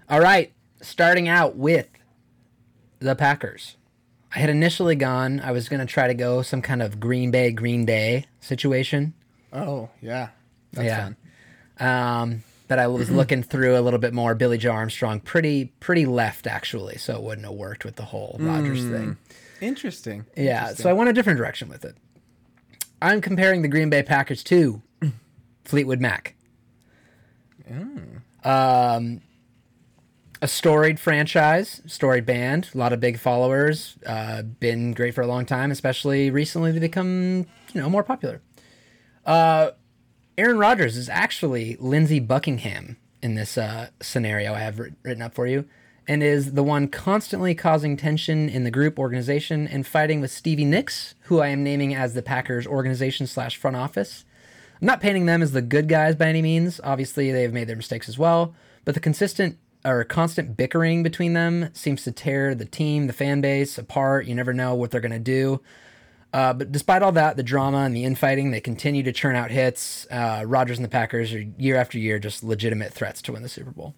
All 0.09 0.19
right, 0.21 0.53
starting 0.81 1.27
out 1.27 1.55
with 1.55 1.88
the 3.00 3.15
Packers. 3.15 3.75
I 4.35 4.39
had 4.39 4.50
initially 4.51 4.95
gone, 4.95 5.39
I 5.39 5.51
was 5.51 5.67
going 5.69 5.79
to 5.79 5.85
try 5.85 6.07
to 6.07 6.13
go 6.13 6.41
some 6.43 6.62
kind 6.62 6.81
of 6.83 7.00
Green 7.00 7.31
Bay, 7.31 7.51
Green 7.51 7.85
Day 7.85 8.25
situation. 8.39 9.13
Oh 9.51 9.89
yeah, 10.01 10.29
that's 10.74 10.85
Yeah. 10.85 11.09
fun. 11.79 12.21
Um, 12.29 12.43
but 12.67 12.79
I 12.79 12.88
was 12.88 13.10
looking 13.10 13.43
through 13.43 13.77
a 13.77 13.81
little 13.81 14.00
bit 14.00 14.13
more. 14.13 14.36
Billie 14.36 14.57
Joe 14.57 14.72
Armstrong, 14.72 15.19
pretty 15.19 15.65
pretty 15.79 16.05
left 16.05 16.48
actually, 16.48 16.98
so 16.98 17.15
it 17.15 17.22
wouldn't 17.22 17.45
have 17.45 17.55
worked 17.55 17.86
with 17.86 17.95
the 17.95 18.03
whole 18.03 18.38
Rodgers 18.39 18.84
thing. 18.86 19.17
Interesting. 19.62 20.25
Yeah, 20.36 20.74
so 20.74 20.89
I 20.89 20.93
went 20.93 21.10
a 21.10 21.13
different 21.13 21.38
direction 21.38 21.69
with 21.69 21.86
it. 21.86 21.95
I'm 23.01 23.22
comparing 23.22 23.62
the 23.62 23.67
Green 23.67 23.89
Bay 23.89 24.03
Packers 24.03 24.43
to 24.45 24.81
Fleetwood 25.63 26.00
Mac. 26.01 26.36
Um, 28.43 29.22
a 30.41 30.48
storied 30.48 31.00
franchise, 31.00 31.81
storied 31.88 32.25
band, 32.25 32.69
a 32.75 32.77
lot 32.77 32.93
of 32.93 33.00
big 33.00 33.17
followers, 33.17 33.98
uh, 34.05 34.43
been 34.43 34.93
great 34.93 35.15
for 35.15 35.22
a 35.22 35.27
long 35.27 35.45
time, 35.45 35.72
especially 35.72 36.29
recently 36.29 36.72
they 36.72 36.79
become, 36.79 37.48
you 37.74 37.81
know, 37.81 37.89
more 37.89 38.03
popular. 38.03 38.41
Uh, 39.25 39.72
Aaron 40.38 40.58
Rodgers 40.58 40.98
is 40.98 41.08
actually 41.08 41.77
Lindsey 41.80 42.20
Buckingham 42.20 42.98
in 43.22 43.36
this 43.36 43.58
uh, 43.58 43.88
scenario 44.01 44.54
I 44.54 44.60
have 44.60 44.80
written 44.80 45.22
up 45.22 45.34
for 45.34 45.48
you, 45.48 45.63
and 46.10 46.22
is 46.22 46.54
the 46.54 46.63
one 46.63 46.89
constantly 46.89 47.56
causing 47.56 47.96
tension 47.96 48.50
in 48.50 48.65
the 48.65 48.72
group 48.72 49.00
organization 49.00 49.65
and 49.65 49.88
fighting 49.88 50.20
with 50.20 50.32
Stevie 50.32 50.65
Nicks, 50.65 51.15
who 51.22 51.39
I 51.39 51.48
am 51.48 51.63
naming 51.63 51.96
as 51.96 52.15
the 52.15 52.22
Packers 52.22 52.68
organization 52.68 53.27
slash 53.27 53.56
front 53.56 53.77
office. 53.77 54.25
I'm 54.82 54.88
not 54.88 55.00
painting 55.00 55.26
them 55.26 55.41
as 55.41 55.54
the 55.54 55.62
good 55.62 55.88
guys 55.88 56.15
by 56.15 56.28
any 56.28 56.41
means. 56.41 56.82
Obviously, 56.84 57.32
they 57.32 57.43
have 57.43 57.54
made 57.54 57.69
their 57.69 57.78
mistakes 57.78 58.10
as 58.10 58.19
well, 58.19 58.54
but 58.84 58.93
the 58.93 59.00
consistent 59.00 59.58
or 59.86 60.04
constant 60.04 60.58
bickering 60.58 61.02
between 61.02 61.32
them 61.32 61.69
seems 61.71 62.04
to 62.04 62.12
tear 62.12 62.54
the 62.54 62.65
team, 62.65 63.08
the 63.08 63.13
fan 63.13 63.39
base 63.39 63.78
apart. 63.78 64.26
You 64.26 64.36
never 64.36 64.52
know 64.52 64.76
what 64.76 64.91
they're 64.91 65.00
going 65.00 65.13
to 65.13 65.19
do. 65.19 65.62
Uh, 66.36 66.52
but 66.54 66.69
despite 66.69 67.02
all 67.02 67.13
that, 67.13 67.38
the 67.38 67.43
drama 67.43 67.78
and 67.86 67.95
the 67.95 68.04
infighting, 68.04 68.52
they 68.52 68.60
continue 68.60 69.02
to 69.04 69.13
churn 69.13 69.36
out 69.38 69.52
hits. 69.52 70.06
Uh, 70.12 70.43
Rodgers 70.45 70.78
and 70.78 70.84
the 70.84 70.89
Packers 70.89 71.34
are 71.34 71.39
year 71.58 71.78
after 71.78 71.98
year 71.98 72.19
just 72.19 72.43
legitimate 72.43 72.91
threats 72.91 73.21
to 73.21 73.32
win 73.32 73.41
the 73.41 73.48
Super 73.48 73.71
Bowl. 73.71 73.95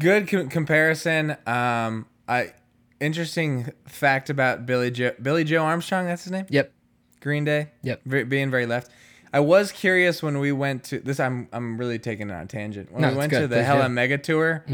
Good 0.00 0.28
com- 0.28 0.48
comparison. 0.48 1.36
Um, 1.46 2.06
I 2.28 2.52
interesting 3.00 3.72
fact 3.86 4.28
about 4.28 4.66
Billie 4.66 4.90
Joe 4.90 5.12
Billie 5.22 5.44
Joe 5.44 5.62
Armstrong. 5.64 6.06
That's 6.06 6.24
his 6.24 6.32
name. 6.32 6.46
Yep. 6.48 6.72
Green 7.20 7.44
Day. 7.44 7.68
Yep. 7.82 8.00
Ve- 8.04 8.22
being 8.24 8.50
very 8.50 8.66
left. 8.66 8.90
I 9.32 9.40
was 9.40 9.72
curious 9.72 10.22
when 10.22 10.38
we 10.38 10.52
went 10.52 10.84
to 10.84 11.00
this. 11.00 11.20
I'm 11.20 11.48
I'm 11.52 11.78
really 11.78 11.98
taking 11.98 12.30
it 12.30 12.32
on 12.32 12.42
a 12.42 12.46
tangent. 12.46 12.90
When 12.92 13.02
No, 13.02 13.10
we 13.10 13.16
went 13.16 13.30
good. 13.30 13.40
to 13.40 13.46
the 13.48 13.62
Hella. 13.62 13.88
Mega 13.88 14.18
Tour, 14.18 14.64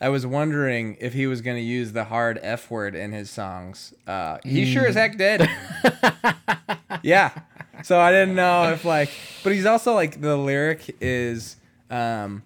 I 0.00 0.08
was 0.08 0.24
wondering 0.26 0.96
if 1.00 1.12
he 1.12 1.26
was 1.26 1.42
going 1.42 1.56
to 1.56 1.62
use 1.62 1.92
the 1.92 2.04
hard 2.04 2.38
F 2.42 2.70
word 2.70 2.94
in 2.94 3.12
his 3.12 3.30
songs. 3.30 3.92
Uh, 4.06 4.38
he 4.44 4.64
sure 4.64 4.86
as 4.86 4.94
heck 4.94 5.18
did. 5.18 5.48
yeah. 7.02 7.30
So 7.82 7.98
I 7.98 8.10
didn't 8.12 8.34
know 8.34 8.72
if 8.72 8.84
like, 8.84 9.10
but 9.42 9.52
he's 9.52 9.66
also 9.66 9.94
like 9.94 10.20
the 10.20 10.36
lyric 10.36 10.96
is. 11.00 11.56
um 11.90 12.42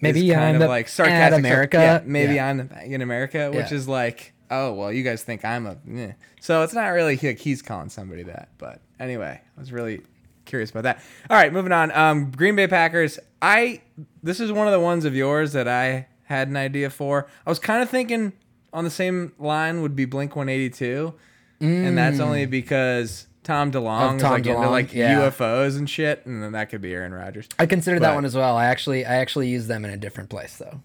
Maybe 0.00 0.28
is 0.28 0.34
kind 0.34 0.56
I'm 0.56 0.62
of 0.62 0.68
like 0.68 0.86
sarcastic. 0.88 1.40
America. 1.40 1.76
Yeah, 1.78 2.00
maybe 2.04 2.34
Yeah. 2.34 2.46
I'm 2.46 2.70
in 2.84 3.02
America, 3.02 3.50
which 3.50 3.70
Yeah. 3.72 3.74
is 3.74 3.88
like, 3.88 4.32
oh 4.48 4.72
well, 4.72 4.92
you 4.92 5.02
guys 5.02 5.24
think 5.24 5.44
I'm 5.44 5.66
a. 5.66 5.76
eh. 5.92 6.12
So 6.40 6.62
it's 6.62 6.72
not 6.74 6.86
really 6.90 7.16
like 7.20 7.38
he's 7.38 7.62
calling 7.62 7.88
somebody 7.88 8.22
that, 8.24 8.50
but 8.58 8.80
anyway, 9.00 9.40
I 9.56 9.60
was 9.60 9.72
really 9.72 10.02
curious 10.44 10.70
about 10.70 10.84
that. 10.84 11.00
All 11.28 11.36
right, 11.36 11.52
moving 11.52 11.72
on. 11.72 11.90
Um, 11.90 12.30
Green 12.30 12.54
Bay 12.54 12.68
Packers. 12.68 13.18
I 13.42 13.82
this 14.22 14.38
is 14.38 14.52
one 14.52 14.68
of 14.68 14.72
the 14.72 14.78
ones 14.80 15.04
of 15.04 15.16
yours 15.16 15.52
that 15.54 15.66
I 15.66 16.06
had 16.28 16.48
an 16.48 16.56
idea 16.56 16.90
for. 16.90 17.26
I 17.46 17.50
was 17.50 17.58
kind 17.58 17.82
of 17.82 17.88
thinking 17.88 18.34
on 18.72 18.84
the 18.84 18.90
same 18.90 19.32
line 19.38 19.80
would 19.80 19.96
be 19.96 20.04
Blink 20.04 20.36
182, 20.36 21.14
and 21.60 21.98
that's 21.98 22.20
only 22.20 22.46
mm. 22.46 22.50
because. 22.50 23.26
Tom 23.44 23.72
DeLonge 23.72 24.10
Of 24.10 24.16
is 24.16 24.22
Tom 24.22 24.32
like 24.32 24.46
into 24.46 24.60
DeLonge, 24.60 24.70
like 24.70 24.92
yeah. 24.94 25.30
UFOs 25.30 25.78
and 25.78 25.88
shit, 25.88 26.26
and 26.26 26.42
then 26.42 26.52
that 26.52 26.68
could 26.68 26.82
be 26.82 26.92
Aaron 26.92 27.14
Rodgers. 27.14 27.48
I 27.58 27.64
considered 27.64 28.02
that 28.02 28.14
one 28.14 28.26
as 28.26 28.34
well. 28.34 28.58
I 28.58 28.66
actually, 28.66 29.06
I 29.06 29.16
actually 29.16 29.48
used 29.48 29.68
them 29.68 29.86
in 29.86 29.90
a 29.90 29.96
different 29.96 30.28
place 30.28 30.58
though. 30.58 30.82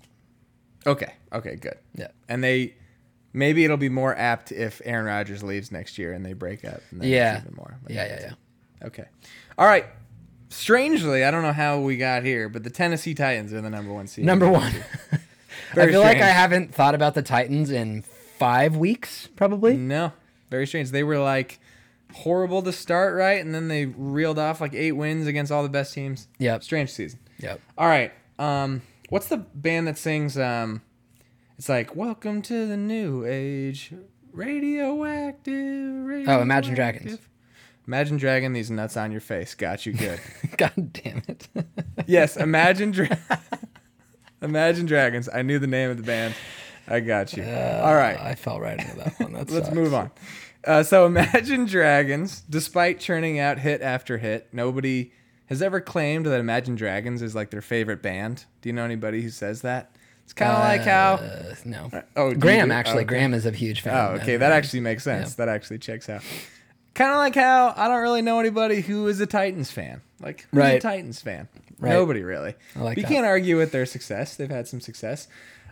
Okay, 0.87 1.13
okay, 1.33 1.57
good. 1.57 1.77
Yeah. 1.93 2.07
and 2.29 2.41
they 2.41 2.75
maybe 3.33 3.65
it'll 3.65 3.75
be 3.75 3.89
more 3.89 4.17
apt 4.17 4.53
if 4.53 4.81
Aaron 4.85 5.05
Rodgers 5.07 5.43
leaves 5.43 5.73
next 5.73 5.97
year 5.97 6.13
and 6.13 6.25
they 6.25 6.31
break 6.31 6.63
up. 6.63 6.81
And 6.91 7.03
Yeah. 7.03 7.41
even 7.41 7.53
more. 7.55 7.79
Yeah, 7.89 8.05
yeah, 8.05 8.19
yeah. 8.21 8.87
Okay, 8.87 9.05
all 9.57 9.65
right. 9.65 9.85
Strangely, 10.47 11.25
I 11.25 11.31
don't 11.31 11.41
know 11.41 11.51
how 11.51 11.79
we 11.79 11.97
got 11.97 12.23
here, 12.23 12.47
but 12.47 12.63
the 12.63 12.69
Tennessee 12.69 13.13
Titans 13.13 13.51
are 13.51 13.59
the 13.59 13.71
number 13.71 13.91
one 13.91 14.07
seed. 14.07 14.23
Number 14.23 14.47
one. 14.47 14.71
I 15.73 15.75
Very 15.75 15.91
feel 15.91 16.01
like 16.01 16.17
I 16.21 16.27
haven't 16.29 16.73
thought 16.73 16.95
about 16.95 17.13
the 17.15 17.21
Titans 17.21 17.69
in 17.71 18.03
five 18.37 18.77
weeks, 18.77 19.27
probably. 19.35 19.75
No, 19.75 20.13
very 20.49 20.67
strange. 20.67 20.91
They 20.91 21.03
were 21.03 21.17
like 21.19 21.59
horrible 22.13 22.61
to 22.61 22.71
start, 22.71 23.15
right, 23.15 23.43
and 23.43 23.53
then 23.55 23.67
they 23.69 23.85
reeled 23.87 24.37
off 24.39 24.61
like 24.61 24.73
eight 24.75 24.91
wins 24.91 25.25
against 25.27 25.51
all 25.51 25.63
the 25.63 25.69
best 25.69 25.93
teams. 25.93 26.27
Yep. 26.37 26.63
Strange 26.63 26.91
season. 26.91 27.19
Yep. 27.39 27.59
All 27.77 27.87
right. 27.87 28.11
Um, 28.39 28.83
what's 29.09 29.27
the 29.29 29.37
band 29.37 29.87
that 29.87 29.97
sings? 29.97 30.37
Um, 30.37 30.81
it's 31.57 31.69
like 31.69 31.95
"Welcome 31.95 32.41
to 32.43 32.67
the 32.67 32.77
New 32.77 33.25
Age, 33.25 33.93
radioactive." 34.31 36.27
Oh, 36.27 36.41
Imagine 36.41 36.75
Dragons. 36.75 37.17
Imagine 37.87 38.17
Dragon. 38.17 38.53
These 38.53 38.71
nuts 38.71 38.95
on 38.95 39.11
your 39.11 39.21
face. 39.21 39.55
Got 39.55 39.85
you 39.85 39.93
good. 39.93 40.19
God 40.57 40.93
damn 40.93 41.21
it. 41.27 41.47
yes, 42.05 42.37
Imagine 42.37 42.91
Dra- 42.91 43.19
Imagine 44.43 44.85
Dragons. 44.85 45.29
I 45.33 45.41
knew 45.41 45.57
the 45.59 45.67
name 45.67 45.89
of 45.89 45.97
the 45.97 46.03
band. 46.03 46.35
I 46.87 46.99
got 46.99 47.33
you. 47.35 47.43
All 47.43 47.95
right. 47.95 48.19
I 48.19 48.35
fell 48.35 48.59
right 48.59 48.77
into 48.79 48.95
that 48.97 49.19
one. 49.19 49.33
That 49.33 49.49
Let's 49.51 49.67
sucks. 49.67 49.75
move 49.75 49.93
on. 49.93 50.11
Uh, 50.65 50.83
so 50.83 51.05
Imagine 51.05 51.65
Dragons, 51.65 52.41
despite 52.49 52.99
churning 52.99 53.39
out 53.39 53.59
hit 53.59 53.81
after 53.81 54.17
hit, 54.17 54.49
nobody 54.51 55.11
has 55.47 55.61
ever 55.61 55.79
claimed 55.81 56.25
that 56.25 56.39
Imagine 56.39 56.75
Dragons 56.75 57.21
is 57.21 57.35
like 57.35 57.51
their 57.51 57.61
favorite 57.61 58.01
band. 58.01 58.45
Do 58.61 58.69
you 58.69 58.73
know 58.73 58.83
anybody 58.83 59.21
who 59.21 59.29
says 59.29 59.61
that? 59.61 59.95
It's 60.23 60.33
kind 60.33 60.51
of 60.51 60.59
like 60.59 60.81
how. 60.81 61.15
Uh, 61.15 61.55
no. 61.65 61.89
Oh, 62.15 62.33
Graham, 62.33 62.71
actually. 62.71 62.99
Okay. 62.99 63.05
Graham 63.05 63.33
is 63.33 63.45
a 63.45 63.51
huge 63.51 63.81
fan. 63.81 63.93
Oh, 63.95 64.15
okay. 64.21 64.37
That 64.37 64.51
actually 64.53 64.79
makes 64.79 65.03
sense. 65.03 65.31
Yeah. 65.31 65.45
That 65.45 65.49
actually 65.53 65.79
checks 65.79 66.09
out. 66.09 66.21
Kind 66.93 67.11
of 67.11 67.17
like 67.17 67.35
how 67.35 67.73
I 67.75 67.87
don't 67.87 68.01
really 68.01 68.21
know 68.21 68.39
anybody 68.39 68.81
who 68.81 69.07
is 69.07 69.19
a 69.19 69.25
Titans 69.25 69.71
fan. 69.71 70.01
Like, 70.21 70.47
who's 70.51 70.63
a 70.63 70.79
Titans 70.79 71.21
fan? 71.21 71.47
Right. 71.79 71.91
Nobody 71.91 72.23
really. 72.23 72.55
Like 72.75 72.97
you 72.97 73.03
that. 73.03 73.09
can't 73.09 73.25
argue 73.25 73.57
with 73.57 73.71
their 73.71 73.85
success. 73.85 74.35
They've 74.35 74.49
had 74.49 74.67
some 74.67 74.79
success. 74.79 75.27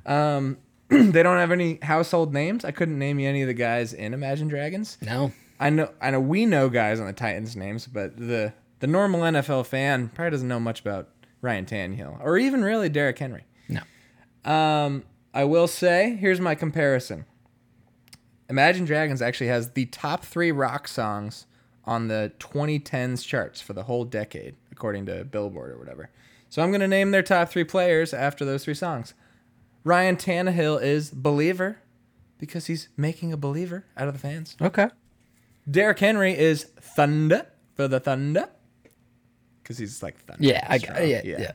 Um, 0.05 0.57
they 0.89 1.23
don't 1.23 1.37
have 1.37 1.51
any 1.51 1.79
household 1.81 2.33
names. 2.33 2.65
I 2.65 2.71
couldn't 2.71 2.97
name 2.99 3.19
you 3.19 3.29
any 3.29 3.41
of 3.41 3.47
the 3.47 3.53
guys 3.53 3.93
in 3.93 4.13
Imagine 4.13 4.47
Dragons. 4.47 4.97
No. 5.01 5.31
I 5.59 5.69
know 5.69 5.91
I 6.01 6.09
know 6.09 6.19
we 6.19 6.45
know 6.45 6.69
guys 6.69 6.99
on 6.99 7.05
the 7.05 7.13
Titans 7.13 7.55
names, 7.55 7.85
but 7.87 8.17
the 8.17 8.51
the 8.79 8.87
normal 8.87 9.21
NFL 9.21 9.67
fan 9.67 10.09
probably 10.09 10.31
doesn't 10.31 10.47
know 10.47 10.59
much 10.59 10.81
about 10.81 11.09
Ryan 11.41 11.65
Tannehill 11.65 12.19
or 12.21 12.37
even 12.37 12.63
really 12.63 12.89
Derrick 12.89 13.19
Henry. 13.19 13.45
No. 13.69 13.81
Um, 14.51 15.03
I 15.33 15.43
will 15.43 15.67
say, 15.67 16.15
here's 16.19 16.41
my 16.41 16.55
comparison. 16.55 17.25
Imagine 18.51 18.83
Dragons 18.83 19.21
actually 19.21 19.47
has 19.47 19.71
the 19.71 19.85
top 19.85 20.25
three 20.25 20.51
rock 20.51 20.89
songs 20.89 21.47
on 21.85 22.09
the 22.09 22.33
2010s 22.39 23.25
charts 23.25 23.61
for 23.61 23.71
the 23.71 23.83
whole 23.83 24.03
decade, 24.03 24.55
according 24.73 25.05
to 25.05 25.23
Billboard 25.23 25.71
or 25.71 25.79
whatever. 25.79 26.09
So 26.49 26.61
I'm 26.61 26.69
going 26.69 26.81
to 26.81 26.87
name 26.87 27.11
their 27.11 27.23
top 27.23 27.49
three 27.49 27.63
players 27.63 28.13
after 28.13 28.43
those 28.43 28.65
three 28.65 28.73
songs. 28.73 29.13
Ryan 29.85 30.17
Tannehill 30.17 30.81
is 30.83 31.11
Believer 31.11 31.77
because 32.37 32.65
he's 32.65 32.89
making 32.97 33.31
a 33.31 33.37
believer 33.37 33.85
out 33.95 34.09
of 34.09 34.13
the 34.13 34.19
fans. 34.19 34.57
Okay. 34.61 34.89
Derrick 35.69 35.99
Henry 35.99 36.37
is 36.37 36.65
Thunder 36.81 37.47
for 37.75 37.87
the 37.87 38.01
Thunder 38.01 38.49
because 39.63 39.77
he's 39.77 40.03
like 40.03 40.17
Thunder. 40.25 40.43
Yeah, 40.43 40.67
I 40.67 40.77
strong. 40.77 40.97
got 40.97 41.07
yeah, 41.07 41.21
yeah. 41.23 41.51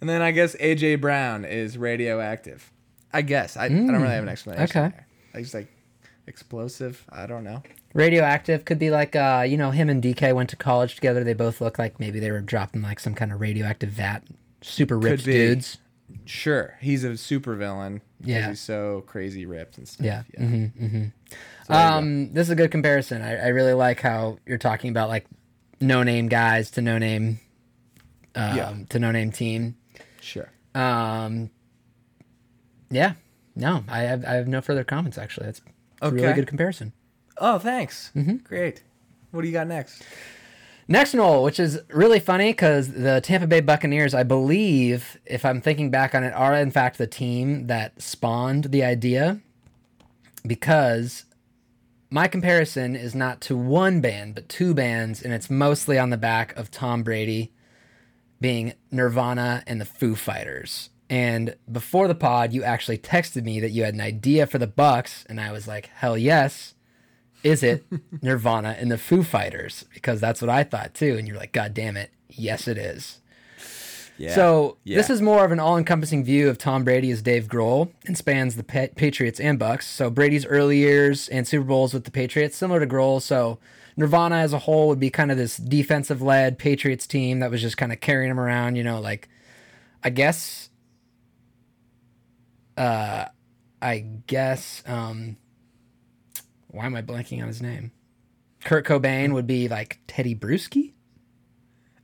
And 0.00 0.10
then 0.10 0.20
I 0.20 0.32
guess 0.32 0.56
AJ 0.56 1.00
Brown 1.00 1.44
is 1.44 1.78
radioactive. 1.78 2.72
I 3.12 3.22
guess 3.22 3.56
I, 3.56 3.66
I 3.66 3.68
don't 3.68 3.86
really 3.86 4.08
have 4.08 4.24
an 4.24 4.28
explanation. 4.28 4.66
Mm, 4.66 4.70
okay. 4.86 4.96
there. 4.96 5.06
I 5.34 5.40
just 5.42 5.54
like 5.54 5.68
explosive. 6.28 7.04
I 7.10 7.26
don't 7.26 7.42
know. 7.44 7.62
Radioactive 7.94 8.64
could 8.64 8.78
be 8.78 8.90
like 8.90 9.16
uh, 9.16 9.44
you 9.48 9.56
know, 9.56 9.70
him 9.70 9.88
and 9.88 10.02
DK 10.02 10.34
went 10.34 10.50
to 10.50 10.56
college 10.56 10.94
together. 10.94 11.24
They 11.24 11.32
both 11.34 11.60
look 11.60 11.78
like 11.78 11.98
maybe 11.98 12.20
they 12.20 12.30
were 12.30 12.40
dropping 12.40 12.82
like 12.82 13.00
some 13.00 13.14
kind 13.14 13.32
of 13.32 13.40
radioactive 13.40 13.90
vat. 13.90 14.22
Super 14.60 14.98
ripped 14.98 15.24
dudes. 15.24 15.78
Sure, 16.24 16.76
he's 16.80 17.04
a 17.04 17.16
super 17.16 17.54
villain. 17.54 18.00
Yeah. 18.20 18.48
he's 18.48 18.60
so 18.60 19.04
crazy 19.06 19.46
ripped 19.46 19.78
and 19.78 19.86
stuff. 19.88 20.04
Yeah. 20.04 20.22
yeah. 20.34 20.40
hmm 20.46 20.64
hmm 20.66 21.04
So 21.66 21.72
there 21.72 21.84
you 21.84 21.90
go. 21.90 21.96
Um, 21.98 22.32
this 22.32 22.46
is 22.48 22.50
a 22.50 22.56
good 22.56 22.70
comparison. 22.70 23.22
I, 23.22 23.36
I 23.36 23.46
really 23.48 23.74
like 23.74 24.00
how 24.00 24.38
you're 24.46 24.58
talking 24.58 24.90
about 24.90 25.08
like 25.08 25.26
no 25.80 26.02
name 26.02 26.28
guys 26.28 26.70
to 26.72 26.82
no 26.82 26.98
name, 26.98 27.38
um, 28.34 28.56
Yeah. 28.56 28.74
to 28.90 28.98
no 28.98 29.10
name 29.12 29.30
team. 29.32 29.76
sure. 30.20 30.50
Um, 30.74 31.50
yeah, 32.90 33.14
no, 33.54 33.84
I 33.88 34.00
have 34.00 34.24
I 34.24 34.32
have 34.34 34.48
no 34.48 34.60
further 34.60 34.84
comments. 34.84 35.18
Actually, 35.18 35.46
that's 35.46 35.60
a 36.00 36.10
really 36.10 36.26
Okay. 36.26 36.34
good 36.36 36.46
comparison. 36.46 36.92
Oh, 37.38 37.58
thanks. 37.58 38.10
Mm-hmm. 38.16 38.36
Great. 38.38 38.82
What 39.30 39.42
do 39.42 39.46
you 39.46 39.52
got 39.52 39.66
next? 39.66 40.02
Next 40.90 41.12
Knoll, 41.14 41.44
which 41.44 41.60
is 41.60 41.78
really 41.88 42.18
funny 42.18 42.50
because 42.50 42.88
the 42.92 43.20
Tampa 43.20 43.46
Bay 43.46 43.60
Buccaneers, 43.60 44.14
I 44.14 44.22
believe, 44.22 45.18
if 45.26 45.44
I'm 45.44 45.60
thinking 45.60 45.90
back 45.90 46.14
on 46.14 46.24
it, 46.24 46.32
are 46.32 46.54
in 46.54 46.70
fact 46.70 46.96
the 46.98 47.06
team 47.06 47.66
that 47.66 48.00
spawned 48.00 48.64
the 48.64 48.82
idea. 48.82 49.40
Because 50.46 51.24
my 52.10 52.26
comparison 52.26 52.96
is 52.96 53.14
not 53.14 53.40
to 53.42 53.56
one 53.56 54.00
band, 54.00 54.34
but 54.34 54.48
two 54.48 54.72
bands, 54.72 55.20
and 55.22 55.34
it's 55.34 55.50
mostly 55.50 55.98
on 55.98 56.08
the 56.10 56.16
back 56.16 56.56
of 56.56 56.70
Tom 56.70 57.02
Brady 57.02 57.52
being 58.40 58.72
Nirvana 58.90 59.62
and 59.66 59.80
the 59.80 59.84
Foo 59.84 60.14
Fighters. 60.14 60.88
And 61.10 61.56
before 61.70 62.06
the 62.06 62.14
pod, 62.14 62.52
you 62.52 62.62
actually 62.64 62.98
texted 62.98 63.44
me 63.44 63.60
that 63.60 63.70
you 63.70 63.84
had 63.84 63.94
an 63.94 64.00
idea 64.00 64.46
for 64.46 64.58
the 64.58 64.66
Bucks, 64.66 65.24
and 65.28 65.40
I 65.40 65.52
was 65.52 65.66
like, 65.66 65.86
hell 65.86 66.18
yes 66.18 66.74
is 67.42 67.62
it 67.62 67.84
Nirvana 68.22 68.76
and 68.78 68.90
the 68.90 68.98
Foo 68.98 69.22
Fighters? 69.22 69.84
Because 69.94 70.20
that's 70.20 70.40
what 70.40 70.50
I 70.50 70.64
thought 70.64 70.94
too. 70.94 71.16
And 71.16 71.26
you're 71.26 71.36
like, 71.36 71.52
God 71.52 71.74
damn 71.74 71.96
it. 71.96 72.10
Yes, 72.28 72.68
it 72.68 72.78
is. 72.78 73.20
Yeah. 74.16 74.34
So 74.34 74.78
this 74.84 75.10
is 75.10 75.22
more 75.22 75.44
of 75.44 75.52
an 75.52 75.60
all-encompassing 75.60 76.24
view 76.24 76.48
of 76.48 76.58
Tom 76.58 76.82
Brady 76.82 77.12
as 77.12 77.22
Dave 77.22 77.46
Grohl 77.46 77.90
and 78.04 78.18
spans 78.18 78.56
the 78.56 78.64
pa- 78.64 78.88
Patriots 78.96 79.38
and 79.38 79.60
Bucks. 79.60 79.86
So 79.86 80.10
Brady's 80.10 80.44
early 80.44 80.78
years 80.78 81.28
and 81.28 81.46
Super 81.46 81.64
Bowls 81.64 81.94
with 81.94 82.02
the 82.02 82.10
Patriots, 82.10 82.56
similar 82.56 82.80
to 82.80 82.86
Grohl. 82.86 83.22
So 83.22 83.58
Nirvana 83.96 84.36
as 84.36 84.52
a 84.52 84.58
whole 84.60 84.88
would 84.88 84.98
be 84.98 85.08
kind 85.10 85.30
of 85.30 85.36
this 85.36 85.56
defensive-led 85.56 86.58
Patriots 86.58 87.06
team 87.06 87.38
that 87.38 87.50
was 87.50 87.62
just 87.62 87.76
kind 87.76 87.92
of 87.92 88.00
carrying 88.00 88.30
him 88.30 88.40
around. 88.40 88.74
You 88.74 88.82
know, 88.82 89.00
like 89.00 89.28
I 90.02 90.10
guess, 90.10 90.67
uh, 92.78 93.28
I 93.82 93.98
guess, 94.26 94.82
um, 94.86 95.36
why 96.68 96.86
am 96.86 96.94
I 96.94 97.02
blanking 97.02 97.40
on 97.42 97.48
his 97.48 97.60
name? 97.60 97.92
Kurt 98.64 98.86
Cobain 98.86 99.32
would 99.32 99.46
be 99.46 99.68
like 99.68 100.00
Tedy 100.08 100.38
Bruschi. 100.38 100.94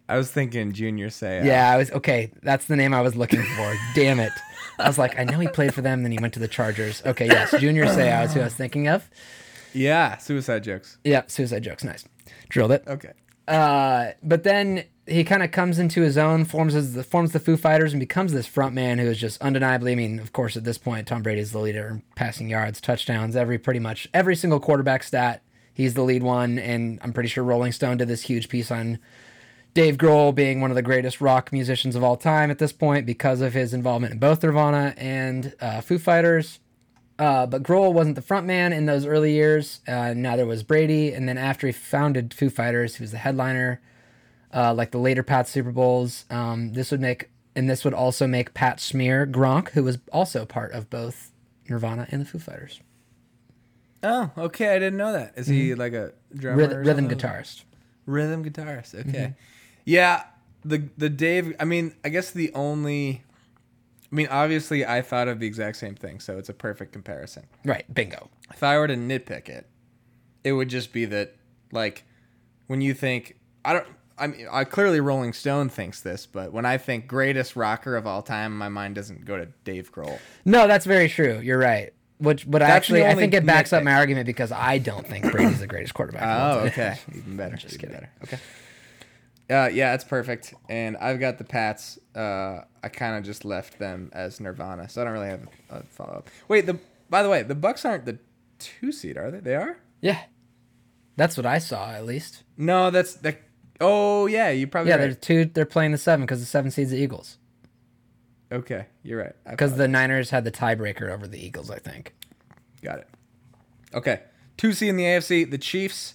I 0.09 0.19
was 0.19 0.31
thinking 0.31 0.73
Junior 0.73 1.09
Seau. 1.09 1.45
Yeah, 1.45 1.71
I 1.71 1.79
was 1.79 1.91
okay. 1.93 2.31
That's 2.43 2.67
the 2.67 2.77
name 2.77 2.93
I 2.93 3.01
was 3.01 3.17
looking 3.17 3.43
for. 3.43 3.75
Damn 3.95 4.21
it! 4.21 4.33
I 4.79 4.87
was 4.87 4.99
like, 4.99 5.19
I 5.19 5.25
know 5.25 5.39
he 5.39 5.49
played 5.49 5.73
for 5.73 5.81
them, 5.81 6.03
then 6.03 6.13
he 6.13 6.19
went 6.21 6.35
to 6.35 6.41
the 6.41 6.49
Chargers. 6.49 7.03
Okay, 7.07 7.27
yes, 7.27 7.55
Junior 7.59 7.87
Seau 7.87 8.25
is 8.25 8.35
who 8.35 8.41
I 8.41 8.45
was 8.45 8.55
thinking 8.55 8.89
of. 8.89 9.09
Yeah. 9.73 10.19
Suicide 10.19 10.63
jokes. 10.63 10.99
Yeah, 11.05 11.23
Suicide 11.27 11.63
Jokes, 11.63 11.85
nice, 11.85 12.05
drilled 12.49 12.73
it. 12.73 12.85
Okay. 12.87 13.13
Uh, 13.49 14.13
but 14.23 14.45
then 14.45 14.85
he 15.07 15.25
kind 15.25 15.43
of 15.43 15.51
comes 15.51 15.79
into 15.79 16.03
his 16.03 16.17
own, 16.17 16.45
forms 16.45 16.95
the 16.95 17.05
forms 17.05 17.33
the 17.33 17.41
Foo 17.41 17.57
Fighters, 17.57 17.93
and 17.93 18.01
becomes 18.01 18.33
this 18.33 18.47
front 18.47 18.75
man 18.75 18.99
who 18.99 19.07
is 19.07 19.19
just 19.19 19.41
undeniably. 19.43 19.93
I 19.93 19.97
mean, 19.97 20.19
of 20.19 20.33
course, 20.33 20.57
at 20.57 20.65
this 20.65 20.79
point, 20.79 21.07
Tom 21.07 21.23
Brady 21.23 21.41
is 21.41 21.53
the 21.53 21.59
leader 21.59 21.89
in 21.89 22.03
passing 22.15 22.49
yards, 22.49 22.81
touchdowns, 22.81 23.37
every 23.37 23.59
pretty 23.59 23.81
much 23.81 24.09
every 24.15 24.37
single 24.37 24.61
quarterback 24.61 25.03
stat. 25.03 25.43
He's 25.73 25.95
the 25.95 26.03
lead 26.03 26.23
one, 26.23 26.59
and 26.59 26.99
I'm 27.03 27.13
pretty 27.13 27.29
sure 27.29 27.43
Rolling 27.45 27.73
Stone 27.73 27.97
did 27.97 28.09
this 28.09 28.23
huge 28.23 28.49
piece 28.49 28.71
on 28.71 28.99
Dave 29.75 29.97
Grohl 29.97 30.33
being 30.33 30.61
one 30.61 30.71
of 30.71 30.77
the 30.77 30.83
greatest 30.83 31.21
rock 31.21 31.53
musicians 31.53 31.97
of 31.97 32.05
all 32.05 32.17
time 32.17 32.51
at 32.51 32.59
this 32.59 32.73
point 32.73 33.07
because 33.07 33.41
of 33.41 33.55
his 33.55 33.75
involvement 33.75 34.13
in 34.13 34.19
both 34.21 34.43
Nirvana 34.43 34.95
and 34.97 35.53
uh, 35.61 35.81
Foo 35.81 35.99
Fighters. 35.99 36.61
Uh, 37.19 37.47
but 37.47 37.63
Grohl 37.63 37.93
wasn't 37.93 38.15
the 38.15 38.23
front 38.23 38.47
man 38.47 38.73
in 38.73 38.87
those 38.87 39.05
early 39.05 39.33
years. 39.33 39.81
Uh, 39.87 40.15
neither 40.15 40.47
was 40.47 40.63
Brady. 40.63 41.13
And 41.13 41.29
then 41.29 41.39
after 41.39 41.67
he 41.67 41.73
founded 41.73 42.33
Foo 42.33 42.51
Fighters, 42.51 42.97
he 42.97 43.03
was 43.03 43.11
the 43.11 43.19
headliner, 43.19 43.81
uh, 44.55 44.73
like 44.73 44.91
the 44.93 44.99
later 44.99 45.23
Pat 45.23 45.49
Super 45.49 45.73
Bowls. 45.73 46.25
Um, 46.31 46.73
this 46.73 46.91
would 46.91 47.01
make, 47.01 47.31
and 47.57 47.69
this 47.69 47.85
would 47.85 47.95
also 47.95 48.27
make 48.27 48.55
Pat 48.55 48.81
Smear 48.81 49.27
Gronk, 49.27 49.71
who 49.71 49.83
was 49.83 49.99
also 50.13 50.47
part 50.47 50.73
of 50.73 50.89
both 50.89 51.33
Nirvana 51.69 52.07
and 52.11 52.21
the 52.23 52.27
Foo 52.27 52.39
Fighters, 52.39 52.81
Oh, 54.03 54.31
okay. 54.37 54.75
I 54.75 54.79
didn't 54.79 54.99
know 54.99 55.13
that. 55.13 55.33
Is 55.37 55.47
he 55.47 55.75
like 55.75 55.95
a 55.95 56.13
drummer? 56.35 56.59
Rhythm, 56.59 56.79
rhythm 56.85 57.09
guitarist. 57.09 57.63
Rhythm 58.05 58.45
guitarist. 58.45 58.95
Okay. 58.95 59.09
Mm-hmm. 59.09 59.33
Yeah. 59.87 60.25
The 60.63 60.89
the 60.99 61.09
Dave. 61.09 61.55
I 61.59 61.65
mean, 61.65 61.95
I 62.05 62.11
guess 62.11 62.31
the 62.31 62.53
only. 62.53 63.23
I 64.13 64.15
mean, 64.15 64.29
obviously, 64.31 64.85
I 64.85 65.01
thought 65.03 65.27
of 65.27 65.41
the 65.41 65.47
exact 65.47 65.77
same 65.79 65.95
thing, 65.95 66.21
so 66.21 66.39
it's 66.39 66.49
a 66.49 66.55
perfect 66.55 66.93
comparison. 66.93 67.45
Right, 67.65 67.93
bingo. 67.93 68.29
If 68.51 68.63
I 68.63 68.79
were 68.79 68.87
to 68.87 68.95
nitpick 68.95 69.49
it, 69.49 69.67
it 70.45 70.53
would 70.53 70.69
just 70.69 70.93
be 70.93 71.05
that, 71.07 71.35
like, 71.73 72.05
when 72.69 72.81
you 72.81 72.95
think, 72.95 73.37
I 73.65 73.73
don't. 73.73 73.87
I 74.19 74.29
mean, 74.29 74.47
I 74.51 74.65
clearly 74.65 75.01
Rolling 75.01 75.33
Stone 75.33 75.71
thinks 75.71 76.01
this, 76.01 76.27
but 76.27 76.53
when 76.53 76.65
I 76.65 76.79
think 76.79 77.07
greatest 77.07 77.57
rocker 77.57 77.97
of 77.97 78.07
all 78.07 78.23
time, 78.23 78.57
my 78.57 78.69
mind 78.69 78.95
doesn't 78.95 79.25
go 79.25 79.37
to 79.37 79.47
Dave 79.65 79.91
Grohl. 79.93 80.19
No, 80.45 80.69
that's 80.69 80.87
very 80.87 81.09
true. 81.09 81.41
You're 81.43 81.59
right. 81.59 81.93
Which, 82.19 82.49
but 82.49 82.61
That's 82.61 82.71
actually, 82.71 83.05
I 83.05 83.15
think 83.17 83.35
it 83.35 83.45
backs 83.45 83.73
up 83.73 83.83
my 83.83 83.95
argument 83.95 84.27
because 84.27 84.53
I 84.53 84.79
don't 84.79 85.05
think 85.05 85.31
Brady's 85.33 85.59
the 85.59 85.67
greatest 85.67 85.95
quarterback. 85.95 86.23
Oh, 86.23 86.61
okay. 86.61 86.97
Even 87.15 87.37
better. 87.37 87.57
Just 87.57 87.75
even 87.75 87.81
kidding. 87.81 87.95
better. 87.95 88.11
Okay. 88.23 88.39
Uh, 89.51 89.69
yeah, 89.69 89.95
it's 89.95 90.05
perfect. 90.05 90.55
And 90.69 90.97
I've 90.97 91.21
got 91.21 91.39
the 91.39 91.45
Pats. 91.45 91.99
Uh, 92.15 92.61
I 92.83 92.89
kind 92.89 93.17
of 93.17 93.25
just 93.25 93.45
left 93.45 93.79
them 93.79 94.11
as 94.13 94.41
Nirvana, 94.41 94.89
so 94.89 95.03
I 95.03 95.05
don't 95.05 95.13
really 95.13 95.29
have 95.29 95.43
a 95.71 95.83
follow 95.83 96.15
up. 96.15 96.31
Wait, 96.49 96.67
the 96.67 96.79
by 97.11 97.23
the 97.23 97.29
way, 97.29 97.43
the 97.43 97.55
Bucks 97.55 97.85
aren't 97.85 98.07
the 98.07 98.19
two 98.59 98.91
seed, 98.93 99.19
are 99.19 99.31
they? 99.31 99.41
They 99.41 99.57
are. 99.57 99.79
Yeah, 100.01 100.21
that's 101.17 101.37
what 101.37 101.47
I 101.47 101.59
saw 101.59 101.91
at 101.91 102.07
least. 102.07 102.45
No, 102.57 102.91
that's 102.91 103.15
the. 103.15 103.37
Oh 103.81 104.27
yeah, 104.27 104.51
you 104.51 104.67
probably. 104.67 104.91
Yeah, 104.91 104.97
right. 104.97 105.07
they're 105.07 105.15
two. 105.15 105.45
They're 105.47 105.67
playing 105.67 105.93
the 105.93 105.99
seven 105.99 106.25
because 106.25 106.41
the 106.41 106.47
seven 106.47 106.71
seeds 106.71 106.91
the 106.91 106.99
Eagles. 106.99 107.39
Okay, 108.53 108.87
you're 109.03 109.19
right. 109.19 109.35
Because 109.51 109.77
the 109.77 109.89
Niners 109.89 110.31
had 110.31 110.45
the 110.45 110.53
tiebreaker 110.53 111.11
over 111.11 111.27
the 111.27 111.45
Eagles, 111.45 111.71
I 111.71 111.79
think. 111.79 112.15
Got 112.83 113.01
it. 113.01 113.09
Okay. 113.93 114.21
Two 114.57 114.73
C 114.73 114.89
in 114.89 114.97
the 114.97 115.05
AFC, 115.05 115.51
the 115.51 115.59
Chiefs. 115.59 116.15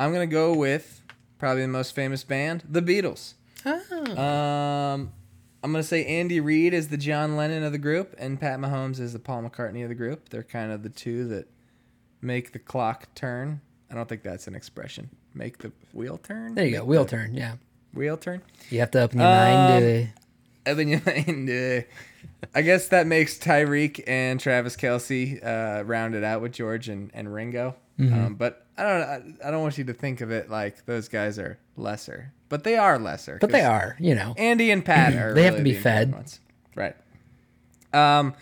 I'm 0.00 0.12
gonna 0.12 0.26
go 0.26 0.52
with 0.52 1.02
probably 1.38 1.62
the 1.62 1.68
most 1.68 1.94
famous 1.94 2.24
band, 2.24 2.64
the 2.68 2.82
Beatles. 2.82 3.34
Um, 4.16 5.12
I'm 5.62 5.72
gonna 5.72 5.82
say 5.82 6.04
Andy 6.04 6.40
Reid 6.40 6.74
is 6.74 6.88
the 6.88 6.96
John 6.96 7.36
Lennon 7.36 7.62
of 7.62 7.72
the 7.72 7.78
group, 7.78 8.14
and 8.18 8.40
Pat 8.40 8.58
Mahomes 8.58 9.00
is 9.00 9.12
the 9.12 9.18
Paul 9.18 9.42
McCartney 9.42 9.82
of 9.82 9.88
the 9.88 9.94
group. 9.94 10.28
They're 10.28 10.42
kind 10.42 10.72
of 10.72 10.82
the 10.82 10.88
two 10.88 11.26
that 11.28 11.48
make 12.20 12.52
the 12.52 12.58
clock 12.58 13.14
turn. 13.14 13.60
I 13.90 13.94
don't 13.94 14.08
think 14.08 14.22
that's 14.22 14.46
an 14.46 14.54
expression. 14.54 15.10
Make 15.36 15.58
the 15.58 15.70
wheel 15.92 16.18
turn. 16.18 16.54
There 16.54 16.64
you 16.64 16.78
go. 16.78 16.84
Wheel 16.84 17.04
turn. 17.04 17.34
Yeah. 17.34 17.56
Wheel 17.92 18.16
turn. 18.16 18.42
You 18.70 18.80
have 18.80 18.90
to 18.92 19.02
open 19.02 19.18
your 19.20 19.28
mind 19.28 19.84
to. 19.84 20.08
And 20.64 20.78
then 20.78 20.88
you 20.88 21.00
and, 21.06 21.50
uh, 21.50 21.86
I 22.54 22.62
guess 22.62 22.88
that 22.88 23.06
makes 23.06 23.38
Tyreek 23.38 24.02
and 24.06 24.40
Travis 24.40 24.76
Kelce 24.76 25.44
uh, 25.44 25.84
rounded 25.84 26.24
out 26.24 26.40
with 26.40 26.52
George 26.52 26.88
and, 26.88 27.10
and 27.14 27.32
Ringo. 27.32 27.76
Mm-hmm. 27.98 28.26
Um, 28.26 28.34
but 28.34 28.66
I 28.76 28.82
don't 28.82 29.02
I, 29.02 29.48
I 29.48 29.50
don't 29.50 29.62
want 29.62 29.78
you 29.78 29.84
to 29.84 29.92
think 29.92 30.20
of 30.20 30.30
it 30.30 30.50
like 30.50 30.84
those 30.86 31.08
guys 31.08 31.38
are 31.38 31.58
lesser, 31.76 32.32
but 32.48 32.64
they 32.64 32.76
are 32.76 32.98
lesser. 32.98 33.38
But 33.40 33.50
they 33.52 33.62
are, 33.62 33.96
you 34.00 34.14
know. 34.14 34.34
Andy 34.36 34.70
and 34.70 34.84
Pat 34.84 35.14
are. 35.16 35.34
They 35.34 35.44
have 35.44 35.56
to 35.56 35.62
be 35.62 35.74
fed. 35.74 36.12
ones. 36.12 36.40
right? 36.74 36.96
Um, 37.92 38.34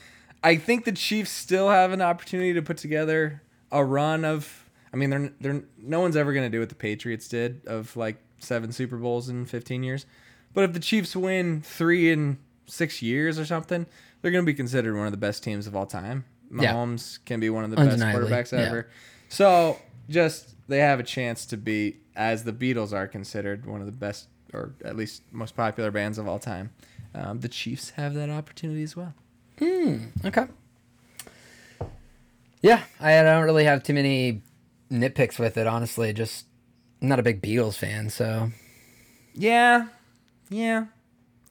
I 0.42 0.57
think 0.57 0.85
the 0.85 0.92
Chiefs 0.92 1.30
still 1.30 1.70
have 1.70 1.92
an 1.92 2.02
opportunity 2.02 2.52
to 2.54 2.62
put 2.62 2.76
together 2.76 3.42
a 3.70 3.85
run 3.85 4.24
of. 4.24 4.63
I 4.94 4.96
mean, 4.96 5.11
they're 5.11 5.33
they're 5.40 5.64
no 5.76 5.98
one's 5.98 6.16
ever 6.16 6.33
going 6.33 6.46
to 6.46 6.57
do 6.57 6.61
what 6.61 6.68
the 6.68 6.76
Patriots 6.76 7.26
did 7.26 7.66
of 7.66 7.96
like 7.96 8.16
seven 8.38 8.70
Super 8.70 8.96
Bowls 8.96 9.28
in 9.28 9.44
15 9.44 9.83
years. 9.83 10.07
But 10.54 10.62
if 10.62 10.72
the 10.72 10.78
Chiefs 10.78 11.16
win 11.16 11.62
three 11.62 12.12
in 12.12 12.38
six 12.66 13.02
years 13.02 13.37
or 13.37 13.44
something, 13.44 13.87
they're 14.22 14.30
going 14.30 14.44
to 14.44 14.46
be 14.46 14.54
considered 14.54 14.96
one 14.96 15.07
of 15.07 15.11
the 15.11 15.18
best 15.18 15.42
teams 15.42 15.66
of 15.66 15.74
all 15.74 15.85
time. 15.85 16.26
Yeah. 16.48 16.72
Mahomes 16.72 17.18
can 17.24 17.40
be 17.40 17.50
one 17.50 17.64
of 17.64 17.70
the 17.70 17.76
best 17.76 17.98
quarterbacks 17.98 18.52
yeah. 18.52 18.66
ever. 18.66 18.88
So 19.28 19.78
just 20.09 20.54
they 20.68 20.78
have 20.78 21.00
a 21.00 21.02
chance 21.02 21.44
to 21.46 21.57
be, 21.57 21.96
as 22.14 22.44
the 22.44 22.52
Beatles 22.52 22.92
are 22.92 23.09
considered 23.09 23.66
one 23.66 23.80
of 23.80 23.87
the 23.87 23.92
best 23.92 24.28
or 24.52 24.74
at 24.85 24.94
least 24.94 25.22
most 25.33 25.57
popular 25.57 25.90
bands 25.90 26.18
of 26.18 26.28
all 26.28 26.38
time. 26.38 26.70
Um, 27.16 27.40
the 27.40 27.48
Chiefs 27.48 27.90
have 27.90 28.14
that 28.14 28.30
opportunity 28.30 28.85
as 28.85 28.94
well. 28.94 29.12
Hmm. 29.59 30.04
Okay. 30.24 30.46
Yeah, 32.62 32.83
I 33.00 33.22
don't 33.22 33.42
really 33.42 33.64
have 33.64 33.83
too 33.83 33.92
many 33.92 34.42
nitpicks 34.90 35.38
with 35.38 35.57
it, 35.57 35.66
honestly. 35.66 36.12
Just 36.12 36.47
I'm 37.03 37.09
not 37.09 37.18
a 37.18 37.23
big 37.23 37.40
Beatles 37.42 37.77
fan, 37.77 38.11
so 38.11 38.51
Yeah, 39.35 39.88
yeah. 40.51 40.87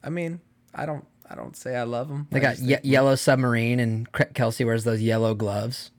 I 0.02 0.10
mean, 0.10 0.40
I 0.74 0.84
don't, 0.86 1.04
I 1.30 1.34
don't 1.34 1.56
say 1.56 1.76
I 1.76 1.84
love 1.84 2.08
them. 2.08 2.26
they 2.30 2.40
got 2.40 2.58
ye- 2.58 2.76
Yellow 2.82 3.14
Submarine, 3.14 3.80
and 3.80 4.10
Kelce 4.12 4.64
wears 4.66 4.84
those 4.84 5.00
yellow 5.00 5.34
gloves. 5.34 5.90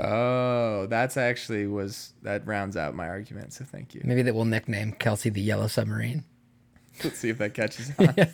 Oh, 0.00 0.86
that's 0.86 1.16
actually 1.16 1.66
was 1.66 2.12
that 2.22 2.46
rounds 2.46 2.76
out 2.76 2.94
my 2.94 3.08
argument. 3.08 3.52
So 3.52 3.64
thank 3.64 3.94
you. 3.96 4.02
Maybe 4.04 4.22
that 4.22 4.34
will 4.34 4.44
nickname 4.44 4.92
Kelce 4.92 5.32
the 5.32 5.40
Yellow 5.40 5.66
Submarine. 5.66 6.22
Let's 7.04 7.18
see 7.18 7.30
if 7.30 7.38
that 7.38 7.54
catches 7.54 7.90
on. 7.98 8.14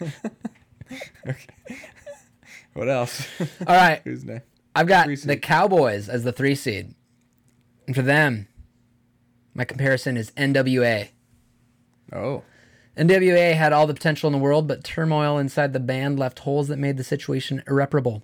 okay. 1.28 1.46
What 2.74 2.88
else? 2.88 3.26
All 3.40 3.74
right, 3.76 4.00
Who's 4.04 4.24
next? 4.24 4.46
I've 4.74 4.86
got 4.86 5.08
the. 5.08 5.36
Cowboys 5.36 6.08
as 6.08 6.24
the 6.24 6.32
three 6.32 6.54
seed. 6.54 6.94
And 7.86 7.94
for 7.94 8.02
them, 8.02 8.48
my 9.54 9.64
comparison 9.64 10.16
is 10.16 10.30
NWA. 10.32 11.08
Oh, 12.12 12.42
NWA 12.96 13.54
had 13.54 13.72
all 13.72 13.86
the 13.86 13.94
potential 13.94 14.28
in 14.28 14.32
the 14.32 14.38
world, 14.38 14.68
but 14.68 14.84
turmoil 14.84 15.38
inside 15.38 15.72
the 15.72 15.80
band 15.80 16.18
left 16.18 16.40
holes 16.40 16.68
that 16.68 16.78
made 16.78 16.96
the 16.96 17.04
situation 17.04 17.62
irreparable. 17.66 18.22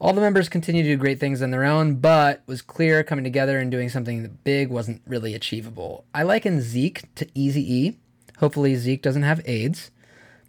All 0.00 0.12
the 0.12 0.20
members 0.20 0.50
continued 0.50 0.82
to 0.82 0.90
do 0.90 0.96
great 0.96 1.18
things 1.18 1.40
on 1.40 1.50
their 1.50 1.64
own, 1.64 1.96
but 1.96 2.42
was 2.46 2.60
clear 2.60 3.02
coming 3.02 3.24
together 3.24 3.58
and 3.58 3.70
doing 3.70 3.88
something 3.88 4.22
that 4.22 4.44
big 4.44 4.68
wasn't 4.68 5.00
really 5.06 5.34
achievable. 5.34 6.04
I 6.14 6.24
liken 6.24 6.60
Zeke 6.60 7.14
to 7.14 7.26
Easy 7.34 7.74
E. 7.74 7.96
Hopefully, 8.38 8.74
Zeke 8.74 9.00
doesn't 9.00 9.22
have 9.22 9.40
AIDS, 9.46 9.90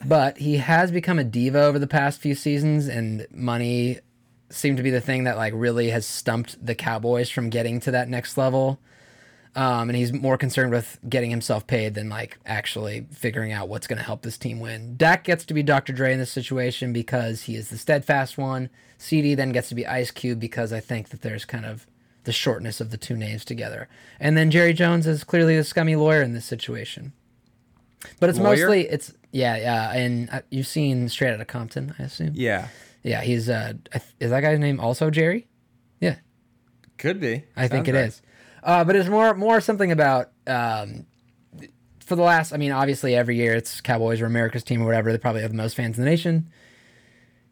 but 0.03 0.39
he 0.39 0.58
has 0.58 0.91
become 0.91 1.19
a 1.19 1.23
diva 1.23 1.62
over 1.62 1.79
the 1.79 1.88
past 1.88 2.19
few 2.19 2.36
seasons, 2.36 2.88
and 2.88 3.27
money 3.31 3.99
seemed 4.55 4.77
to 4.77 4.83
be 4.83 4.91
the 4.91 5.01
thing 5.01 5.25
that 5.25 5.37
like 5.37 5.53
really 5.55 5.89
has 5.89 6.05
stumped 6.05 6.63
the 6.65 6.75
Cowboys 6.75 7.29
from 7.29 7.49
getting 7.49 7.79
to 7.81 7.91
that 7.91 8.09
next 8.09 8.37
level. 8.37 8.79
Um, 9.55 9.89
and 9.89 9.95
he's 9.95 10.11
more 10.11 10.37
concerned 10.37 10.71
with 10.71 10.99
getting 11.07 11.29
himself 11.29 11.65
paid 11.65 11.93
than 11.93 12.09
like 12.09 12.37
actually 12.45 13.07
figuring 13.11 13.53
out 13.53 13.69
what's 13.69 13.87
going 13.87 13.97
to 13.97 14.03
help 14.03 14.21
this 14.21 14.37
team 14.37 14.59
win. 14.59 14.97
Dak 14.97 15.23
gets 15.23 15.45
to 15.45 15.53
be 15.53 15.63
Dr. 15.63 15.93
Dre 15.93 16.11
in 16.11 16.19
this 16.19 16.31
situation 16.31 16.91
because 16.91 17.43
he 17.43 17.55
is 17.55 17.69
the 17.69 17.77
steadfast 17.77 18.37
one. 18.37 18.69
CeeDee 18.99 19.35
then 19.35 19.53
gets 19.53 19.69
to 19.69 19.75
be 19.75 19.87
Ice 19.87 20.11
Cube 20.11 20.39
because 20.39 20.73
I 20.73 20.81
think 20.81 21.09
that 21.09 21.21
there's 21.21 21.45
kind 21.45 21.65
of 21.65 21.87
the 22.25 22.33
shortness 22.33 22.81
of 22.81 22.91
the 22.91 22.97
two 22.97 23.15
names 23.15 23.45
together. 23.45 23.87
And 24.19 24.35
then 24.35 24.51
Jerry 24.51 24.73
Jones 24.73 25.07
is 25.07 25.23
clearly 25.23 25.55
the 25.55 25.63
scummy 25.63 25.95
lawyer 25.95 26.21
in 26.21 26.33
this 26.33 26.45
situation. 26.45 27.13
But 28.19 28.29
it's 28.29 28.39
Lawyer? 28.39 28.57
mostly 28.57 28.87
it's 28.87 29.13
yeah 29.31 29.57
yeah, 29.57 29.91
and 29.93 30.29
uh, 30.29 30.41
you've 30.49 30.67
seen 30.67 31.09
Straight 31.09 31.33
Outta 31.33 31.45
Compton, 31.45 31.95
I 31.97 32.03
assume. 32.03 32.31
yeah, 32.33 32.67
Yeah, 33.05 33.21
he's 33.21 33.49
uh, 33.49 33.73
is 34.19 34.31
that 34.31 34.41
guy's 34.41 34.57
name 34.59 34.79
also 34.79 35.09
Jerry? 35.11 35.47
Yeah. 35.99 36.15
could 36.97 37.19
be. 37.19 37.43
I 37.55 37.67
think 37.67 37.85
Sounds 37.85 37.89
it 37.89 37.99
right. 37.99 38.07
is. 38.07 38.21
Uh, 38.63 38.83
but 38.83 38.95
it's 38.95 39.07
more 39.09 39.35
more 39.35 39.61
something 39.61 39.91
about 39.91 40.31
um, 40.47 41.05
for 41.99 42.15
the 42.15 42.23
last. 42.23 42.51
I 42.51 42.57
mean, 42.57 42.71
obviously 42.71 43.15
every 43.15 43.35
year 43.35 43.53
it's 43.53 43.79
Cowboys 43.79 44.21
or 44.21 44.25
America's 44.25 44.63
team 44.63 44.81
or 44.81 44.85
whatever. 44.85 45.11
They 45.11 45.19
probably 45.19 45.41
have 45.43 45.51
the 45.51 45.57
most 45.57 45.75
fans 45.75 45.97
in 45.99 46.03
the 46.03 46.09
nation. 46.09 46.49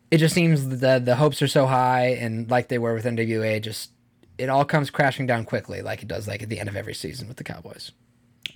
It 0.09 0.17
just 0.17 0.33
seems 0.33 0.67
that 0.69 0.77
the 0.77 0.99
the 1.05 1.15
hopes 1.17 1.39
are 1.43 1.47
so 1.47 1.67
high, 1.67 2.07
and 2.19 2.49
like 2.49 2.67
they 2.69 2.79
were 2.79 2.95
with 2.95 3.05
NWA, 3.05 3.61
just 3.61 3.91
it 4.39 4.49
all 4.49 4.65
comes 4.65 4.89
crashing 4.89 5.27
down 5.27 5.45
quickly, 5.45 5.83
like 5.83 6.01
it 6.01 6.07
does 6.07 6.27
like 6.27 6.41
at 6.41 6.49
the 6.49 6.59
end 6.59 6.67
of 6.67 6.75
every 6.75 6.95
season 6.95 7.27
with 7.27 7.37
the 7.37 7.43
Cowboys. 7.43 7.91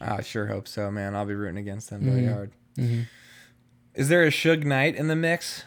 I 0.01 0.21
sure 0.23 0.47
hope 0.47 0.67
so, 0.67 0.89
man. 0.89 1.15
I'll 1.15 1.25
be 1.25 1.35
rooting 1.35 1.57
against 1.59 1.91
them 1.91 2.01
Mm-hmm. 2.01 2.11
very 2.11 2.25
hard. 2.27 2.51
Is 3.93 4.09
there 4.09 4.23
a 4.23 4.27
Suge 4.29 4.63
Knight 4.63 4.95
in 4.95 5.07
the 5.07 5.15
mix? 5.15 5.65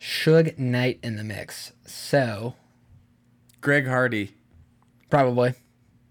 Suge 0.00 0.56
Knight 0.58 0.98
in 1.02 1.16
the 1.16 1.24
mix, 1.24 1.72
so 1.86 2.54
Greg 3.60 3.86
Hardy. 3.86 4.32
probably 5.10 5.54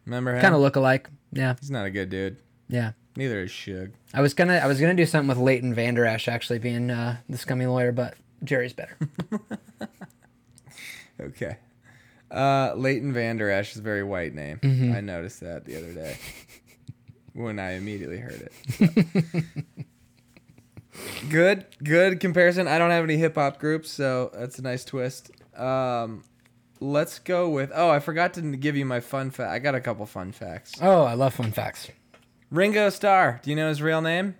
Remember 0.05 0.35
him? 0.35 0.41
kind 0.41 0.55
of 0.55 0.61
look 0.61 0.75
alike. 0.75 1.09
Yeah, 1.31 1.55
He's 1.59 1.71
not 1.71 1.85
a 1.85 1.89
good 1.89 2.09
dude. 2.09 2.37
yeah. 2.69 2.91
Neither 3.15 3.41
is 3.41 3.51
Suge. 3.51 3.93
I 4.13 4.21
was 4.21 4.33
gonna 4.35 4.57
I 4.57 4.67
was 4.67 4.79
gonna 4.79 4.93
do 4.93 5.05
something 5.05 5.27
with 5.27 5.37
Leighton 5.39 5.73
Vander 5.73 6.05
Esch 6.05 6.27
actually 6.27 6.59
being 6.59 6.91
uh, 6.91 7.17
the 7.27 7.37
scummy 7.37 7.65
lawyer, 7.65 7.91
but 7.91 8.15
Jerry's 8.43 8.73
better. 8.73 8.97
Okay. 11.19 11.57
Uh, 12.29 12.73
Leighton 12.75 13.11
Vander 13.11 13.49
Esch 13.49 13.71
is 13.71 13.79
a 13.79 13.81
very 13.81 14.03
white 14.03 14.35
name. 14.35 14.59
Mm-hmm. 14.59 14.93
I 14.93 15.01
noticed 15.01 15.39
that 15.39 15.65
the 15.65 15.75
other 15.77 15.91
day 15.93 16.15
when 17.33 17.57
I 17.57 17.71
immediately 17.71 18.19
heard 18.19 18.49
it. 18.49 18.53
So. 18.69 18.85
good, 21.29 21.65
good 21.83 22.19
comparison. 22.19 22.67
I 22.67 22.77
don't 22.77 22.91
have 22.91 23.03
any 23.03 23.17
hip 23.17 23.35
hop 23.35 23.59
groups, 23.59 23.89
so 23.91 24.31
that's 24.33 24.59
a 24.59 24.61
nice 24.61 24.83
twist. 24.85 25.31
Um, 25.55 26.23
let's 26.79 27.19
go 27.19 27.49
with. 27.49 27.71
Oh, 27.73 27.89
I 27.89 27.99
forgot 27.99 28.33
to 28.35 28.41
give 28.55 28.75
you 28.75 28.85
my 28.85 28.99
fun 28.99 29.31
fact. 29.31 29.51
I 29.51 29.59
got 29.59 29.75
a 29.75 29.81
couple 29.81 30.05
fun 30.05 30.31
facts. 30.31 30.73
oh, 30.81 31.03
I 31.03 31.13
love 31.13 31.33
fun 31.33 31.51
facts. 31.51 31.89
Ringo 32.49 32.89
Starr. 32.89 33.41
Do 33.43 33.49
you 33.49 33.55
know 33.55 33.69
his 33.69 33.81
real 33.81 34.01
name? 34.01 34.35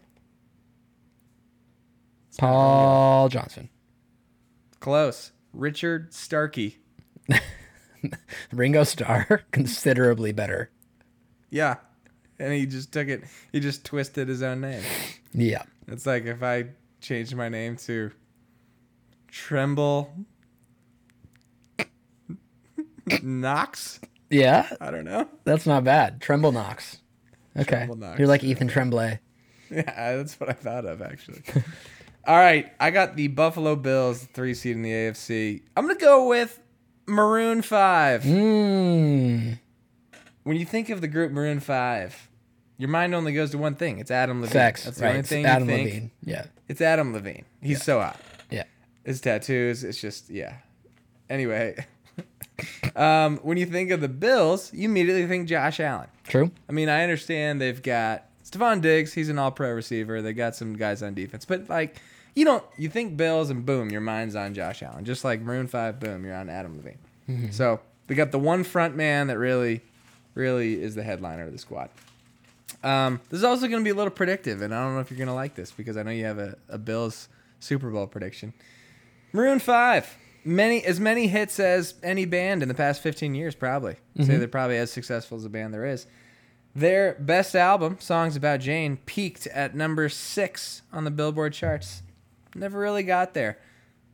Paul 2.37 3.29
Johnson. 3.29 3.69
Close. 4.79 5.31
Richard 5.53 6.13
Starkey. 6.13 6.77
Ringo 8.51 8.83
Starr, 8.83 9.43
considerably 9.51 10.31
better. 10.31 10.69
Yeah. 11.49 11.75
And 12.39 12.53
he 12.53 12.67
just 12.67 12.91
took 12.91 13.07
it. 13.07 13.23
He 13.51 13.59
just 13.59 13.83
twisted 13.83 14.27
his 14.27 14.43
own 14.43 14.61
name. 14.61 14.83
Yeah. 15.33 15.63
It's 15.87 16.05
like 16.05 16.25
if 16.25 16.43
I 16.43 16.65
changed 16.99 17.35
my 17.35 17.49
name 17.49 17.77
to 17.77 18.11
Tremble 19.27 20.13
Knox. 23.21 23.99
Yeah, 24.29 24.69
I 24.81 24.91
don't 24.91 25.05
know. 25.05 25.27
that's 25.45 25.65
not 25.65 25.83
bad. 25.83 26.19
Tremble 26.21 26.51
Knox. 26.51 26.97
Okay. 27.55 27.77
Tremble 27.77 27.95
Knox, 27.95 28.19
You're 28.19 28.27
like 28.27 28.43
Ethan 28.43 28.67
Tremblay. 28.67 29.19
Yeah, 29.69 30.15
that's 30.15 30.39
what 30.39 30.49
I 30.49 30.53
thought 30.53 30.85
of 30.85 31.01
actually. 31.01 31.41
All 32.25 32.37
right, 32.37 32.71
I 32.79 32.91
got 32.91 33.15
the 33.15 33.27
Buffalo 33.29 33.75
Bills, 33.75 34.23
three 34.33 34.53
seed 34.53 34.75
in 34.75 34.81
the 34.81 34.91
AFC. 34.91 35.61
I'm 35.75 35.87
gonna 35.87 35.99
go 35.99 36.27
with 36.27 36.59
Maroon 37.05 37.61
Five. 37.61 38.23
Mmm. 38.23 39.59
When 40.43 40.57
you 40.57 40.65
think 40.65 40.89
of 40.89 41.01
the 41.01 41.07
group 41.07 41.31
Maroon 41.31 41.59
Five, 41.61 42.29
your 42.77 42.89
mind 42.89 43.15
only 43.15 43.33
goes 43.33 43.51
to 43.51 43.57
one 43.57 43.75
thing. 43.75 43.99
It's 43.99 44.11
Adam 44.11 44.41
Levine. 44.41 44.53
Sex. 44.53 44.85
That's 44.85 44.97
the 44.97 45.03
right. 45.03 45.09
only 45.09 45.19
it's 45.21 45.29
thing 45.29 45.45
Adam 45.45 45.69
you 45.69 45.75
think. 45.75 45.87
Levine. 45.89 46.11
Yeah. 46.23 46.45
It's 46.67 46.81
Adam 46.81 47.13
Levine. 47.13 47.45
He's 47.61 47.83
so 47.83 47.99
hot. 47.99 48.19
Yeah. 48.49 48.63
his 49.03 49.21
tattoos. 49.21 49.83
It's 49.83 49.99
just 49.99 50.29
yeah. 50.29 50.57
Anyway, 51.29 51.85
um, 52.95 53.37
when 53.37 53.57
you 53.57 53.65
think 53.65 53.91
of 53.91 54.01
the 54.01 54.07
Bills, 54.07 54.73
you 54.73 54.87
immediately 54.87 55.27
think 55.27 55.47
Josh 55.47 55.79
Allen. 55.79 56.07
True. 56.27 56.51
I 56.69 56.71
mean, 56.71 56.89
I 56.89 57.03
understand 57.03 57.59
they've 57.59 57.81
got 57.81 58.25
Stefon 58.43 58.81
Diggs. 58.81 59.13
He's 59.13 59.29
an 59.29 59.39
All-Pro 59.39 59.71
receiver. 59.71 60.21
They 60.21 60.33
got 60.33 60.55
some 60.55 60.75
guys 60.75 61.03
on 61.03 61.13
defense, 61.13 61.45
but 61.45 61.69
like 61.69 62.01
you 62.35 62.45
don't 62.45 62.63
you 62.77 62.89
think 62.89 63.17
Bills 63.17 63.49
and 63.49 63.65
boom, 63.65 63.89
your 63.89 64.01
mind's 64.01 64.35
on 64.35 64.53
Josh 64.53 64.83
Allen. 64.83 65.03
Just 65.03 65.23
like 65.23 65.41
Maroon 65.41 65.67
Five, 65.67 65.99
boom, 65.99 66.23
you're 66.23 66.35
on 66.35 66.49
Adam 66.49 66.77
Levine. 66.77 67.51
So 67.51 67.81
they 68.07 68.15
got 68.15 68.31
the 68.31 68.39
one 68.39 68.63
front 68.63 68.95
man 68.95 69.27
that 69.27 69.37
really, 69.37 69.81
really 70.33 70.81
is 70.81 70.95
the 70.95 71.03
headliner 71.03 71.45
of 71.45 71.51
the 71.51 71.57
squad. 71.57 71.89
Um, 72.83 73.21
this 73.29 73.39
is 73.39 73.43
also 73.43 73.67
going 73.67 73.81
to 73.81 73.83
be 73.83 73.91
a 73.91 73.95
little 73.95 74.11
predictive, 74.11 74.61
and 74.61 74.73
I 74.73 74.83
don't 74.83 74.93
know 74.93 74.99
if 74.99 75.09
you're 75.09 75.17
going 75.17 75.27
to 75.27 75.33
like 75.33 75.55
this 75.55 75.71
because 75.71 75.97
I 75.97 76.03
know 76.03 76.11
you 76.11 76.25
have 76.25 76.37
a, 76.37 76.57
a 76.69 76.77
Bills 76.77 77.29
Super 77.59 77.89
Bowl 77.89 78.07
prediction. 78.07 78.53
Maroon 79.33 79.59
Five, 79.59 80.17
many 80.43 80.83
as 80.83 80.99
many 80.99 81.27
hits 81.27 81.59
as 81.59 81.95
any 82.03 82.25
band 82.25 82.61
in 82.61 82.67
the 82.67 82.75
past 82.75 83.01
15 83.01 83.35
years, 83.35 83.55
probably. 83.55 83.95
Say 84.19 84.37
they're 84.37 84.47
probably 84.47 84.77
as 84.77 84.91
successful 84.91 85.37
as 85.37 85.45
a 85.45 85.49
band 85.49 85.73
there 85.73 85.85
is. 85.85 86.07
Their 86.75 87.15
best 87.15 87.55
album, 87.55 87.97
Songs 87.99 88.35
About 88.35 88.59
Jane, 88.59 88.97
peaked 88.97 89.47
at 89.47 89.75
number 89.75 90.09
six 90.09 90.83
on 90.93 91.05
the 91.05 91.11
Billboard 91.11 91.53
charts. 91.53 92.03
Never 92.53 92.79
really 92.79 93.03
got 93.03 93.33
there. 93.33 93.57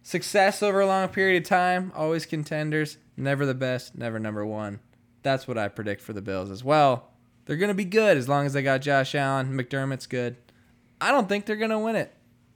Success 0.02 0.64
over 0.64 0.82
a 0.82 0.86
long 0.86 1.10
period 1.10 1.44
of 1.44 1.50
time, 1.50 1.92
always 1.96 2.26
contenders, 2.26 2.98
never 3.16 3.46
the 3.46 3.54
best, 3.54 3.98
never 3.98 4.20
number 4.20 4.46
one. 4.46 4.80
That's 5.24 5.48
what 5.48 5.58
I 5.58 5.68
predict 5.68 6.02
for 6.02 6.14
the 6.14 6.22
Bills 6.22 6.50
as 6.50 6.64
well. 6.64 7.13
They're 7.46 7.58
going 7.58 7.70
to 7.70 7.74
be 7.74 7.86
good 7.86 8.18
as 8.18 8.30
long 8.30 8.46
as 8.46 8.54
they 8.54 8.62
got 8.62 8.82
Josh 8.82 9.16
Allen. 9.16 9.58
McDermott's 9.58 10.08
good. 10.08 10.38
I 11.02 11.12
don't 11.12 11.28
think 11.28 11.46
they're 11.46 11.56
going 11.56 11.72
to 11.72 11.80
win 11.80 11.96
it. 11.96 12.14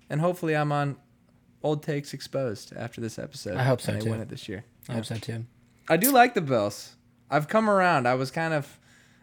And 0.09 0.21
hopefully 0.21 0.55
I'm 0.55 0.71
on 0.71 0.95
old 1.63 1.83
takes 1.83 2.13
exposed 2.13 2.73
after 2.75 3.01
this 3.01 3.19
episode. 3.19 3.57
I 3.57 3.63
hope 3.63 3.81
so, 3.81 3.91
and 3.91 4.01
they 4.01 4.05
too. 4.05 4.11
win 4.11 4.21
it 4.21 4.29
this 4.29 4.47
year. 4.47 4.63
I 4.87 4.93
hope 4.93 5.05
so 5.05 5.15
too. 5.15 5.45
I 5.89 5.97
do 5.97 6.11
like 6.11 6.33
the 6.33 6.41
Bills. 6.41 6.95
I've 7.29 7.47
come 7.47 7.69
around. 7.69 8.07
I 8.07 8.15
was 8.15 8.31
kind 8.31 8.53
of 8.53 8.79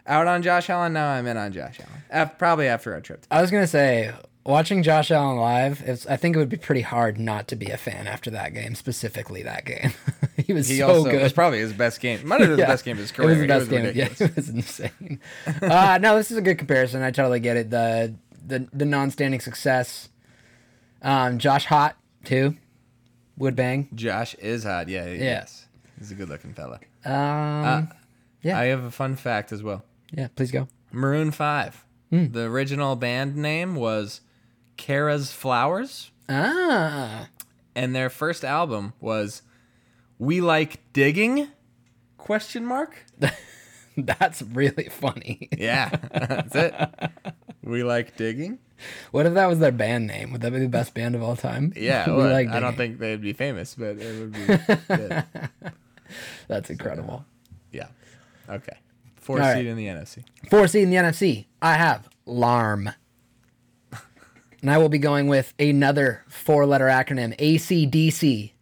out 0.06 0.26
on 0.26 0.42
Josh 0.42 0.68
Allen. 0.68 0.92
Now 0.92 1.08
I'm 1.08 1.26
in 1.26 1.38
on 1.38 1.52
Josh 1.52 1.80
Allen. 1.80 2.30
Probably 2.38 2.68
after 2.68 2.92
our 2.92 3.00
trip. 3.00 3.26
I 3.30 3.40
was 3.40 3.50
gonna 3.50 3.66
say, 3.66 4.12
watching 4.44 4.82
Josh 4.82 5.10
Allen 5.10 5.36
live, 5.36 5.82
it's, 5.86 6.06
I 6.06 6.16
think 6.16 6.36
it 6.36 6.38
would 6.38 6.48
be 6.48 6.56
pretty 6.56 6.82
hard 6.82 7.18
not 7.18 7.48
to 7.48 7.56
be 7.56 7.66
a 7.66 7.76
fan 7.76 8.06
after 8.06 8.30
that 8.30 8.52
game, 8.54 8.74
specifically 8.74 9.42
that 9.42 9.64
game. 9.64 9.92
he 10.36 10.52
was 10.52 10.68
He 10.68 10.78
so 10.78 10.88
also 10.88 11.04
good. 11.10 11.14
it 11.20 11.22
was 11.22 11.32
probably 11.32 11.58
his 11.58 11.72
best 11.72 12.00
game. 12.00 12.26
Might 12.26 12.40
have 12.40 12.50
been 12.50 12.58
Yeah. 12.58 12.66
the 12.66 12.72
best 12.72 12.84
game 12.84 12.92
of 12.96 13.00
his 13.00 13.12
career. 13.12 13.28
It 13.28 13.32
was 13.32 13.40
the 13.40 13.46
best 13.46 13.70
game. 13.70 13.84
ridiculous. 13.84 14.20
Yeah, 14.20 14.26
it 14.26 14.36
was 14.36 14.48
insane. 14.48 15.20
uh, 15.62 15.98
no, 16.00 16.16
this 16.16 16.30
is 16.30 16.36
a 16.36 16.42
good 16.42 16.58
comparison. 16.58 17.02
I 17.02 17.10
totally 17.10 17.40
get 17.40 17.56
it. 17.56 17.70
The 17.70 18.14
the 18.46 18.68
the 18.72 18.84
non-standing 18.84 19.40
success. 19.40 20.08
Um, 21.02 21.38
Josh 21.38 21.66
Hot 21.66 21.96
too, 22.24 22.56
would 23.36 23.54
bang. 23.56 23.88
Josh 23.94 24.34
is 24.36 24.64
hot. 24.64 24.88
Yeah. 24.88 25.06
Yes. 25.06 25.66
He's 25.98 26.10
a 26.10 26.14
good 26.14 26.28
looking 26.28 26.54
fella. 26.54 26.80
Um, 27.04 27.88
yeah, 28.42 28.58
I 28.58 28.64
have 28.66 28.84
a 28.84 28.90
fun 28.90 29.16
fact 29.16 29.52
as 29.52 29.62
well. 29.62 29.84
yeah. 30.12 30.28
Please 30.36 30.50
go. 30.50 30.68
Maroon 30.92 31.30
5. 31.30 31.84
Hmm. 32.10 32.26
The 32.32 32.42
original 32.44 32.96
band 32.96 33.36
name 33.36 33.74
was 33.74 34.20
Kara's 34.76 35.32
Flowers, 35.32 36.10
Ah, 36.28 37.28
and 37.74 37.94
their 37.94 38.10
first 38.10 38.44
album 38.44 38.92
was 39.00 39.42
We 40.18 40.40
Like 40.40 40.92
Digging? 40.92 41.48
Question 42.18 42.64
mark? 42.64 43.04
that's 43.96 44.40
really 44.42 44.88
funny. 44.88 45.48
Yeah, 45.56 45.88
that's 46.12 46.54
it. 46.54 46.74
We 47.62 47.82
like 47.82 48.16
digging. 48.16 48.58
What 49.10 49.24
if 49.26 49.34
that 49.34 49.46
was 49.46 49.58
their 49.58 49.72
band 49.72 50.06
name? 50.06 50.32
Would 50.32 50.40
that 50.42 50.52
be 50.52 50.58
the 50.58 50.68
best 50.68 50.92
band 50.94 51.14
of 51.14 51.22
all 51.22 51.36
time? 51.36 51.72
Yeah, 51.76 52.06
We 52.10 52.16
well, 52.16 52.30
like 52.32 52.48
I 52.48 52.60
don't 52.60 52.76
think 52.76 52.98
they'd 52.98 53.20
be 53.22 53.32
famous, 53.32 53.74
but 53.74 53.96
it 53.98 54.18
would 54.20 54.32
be 54.32 54.46
good. 54.88 55.24
that's 56.48 56.70
incredible. 56.70 57.24
Yeah. 57.72 57.88
Okay. 58.48 58.76
Four 59.16 59.36
All 59.40 59.46
right. 59.46 59.56
seed 59.56 59.66
in 59.66 59.76
the 59.76 59.86
NFC. 59.86 60.24
Four 60.50 60.66
seed 60.68 60.82
in 60.84 60.90
the 60.90 60.96
NFC. 60.96 61.46
I 61.62 61.74
have 61.74 62.08
Larm. 62.26 62.90
And 64.64 64.70
I 64.70 64.78
will 64.78 64.88
be 64.88 64.96
going 64.96 65.26
with 65.26 65.52
another 65.58 66.24
four 66.26 66.64
letter 66.64 66.86
acronym 66.86 67.36
ACDC. 67.36 68.52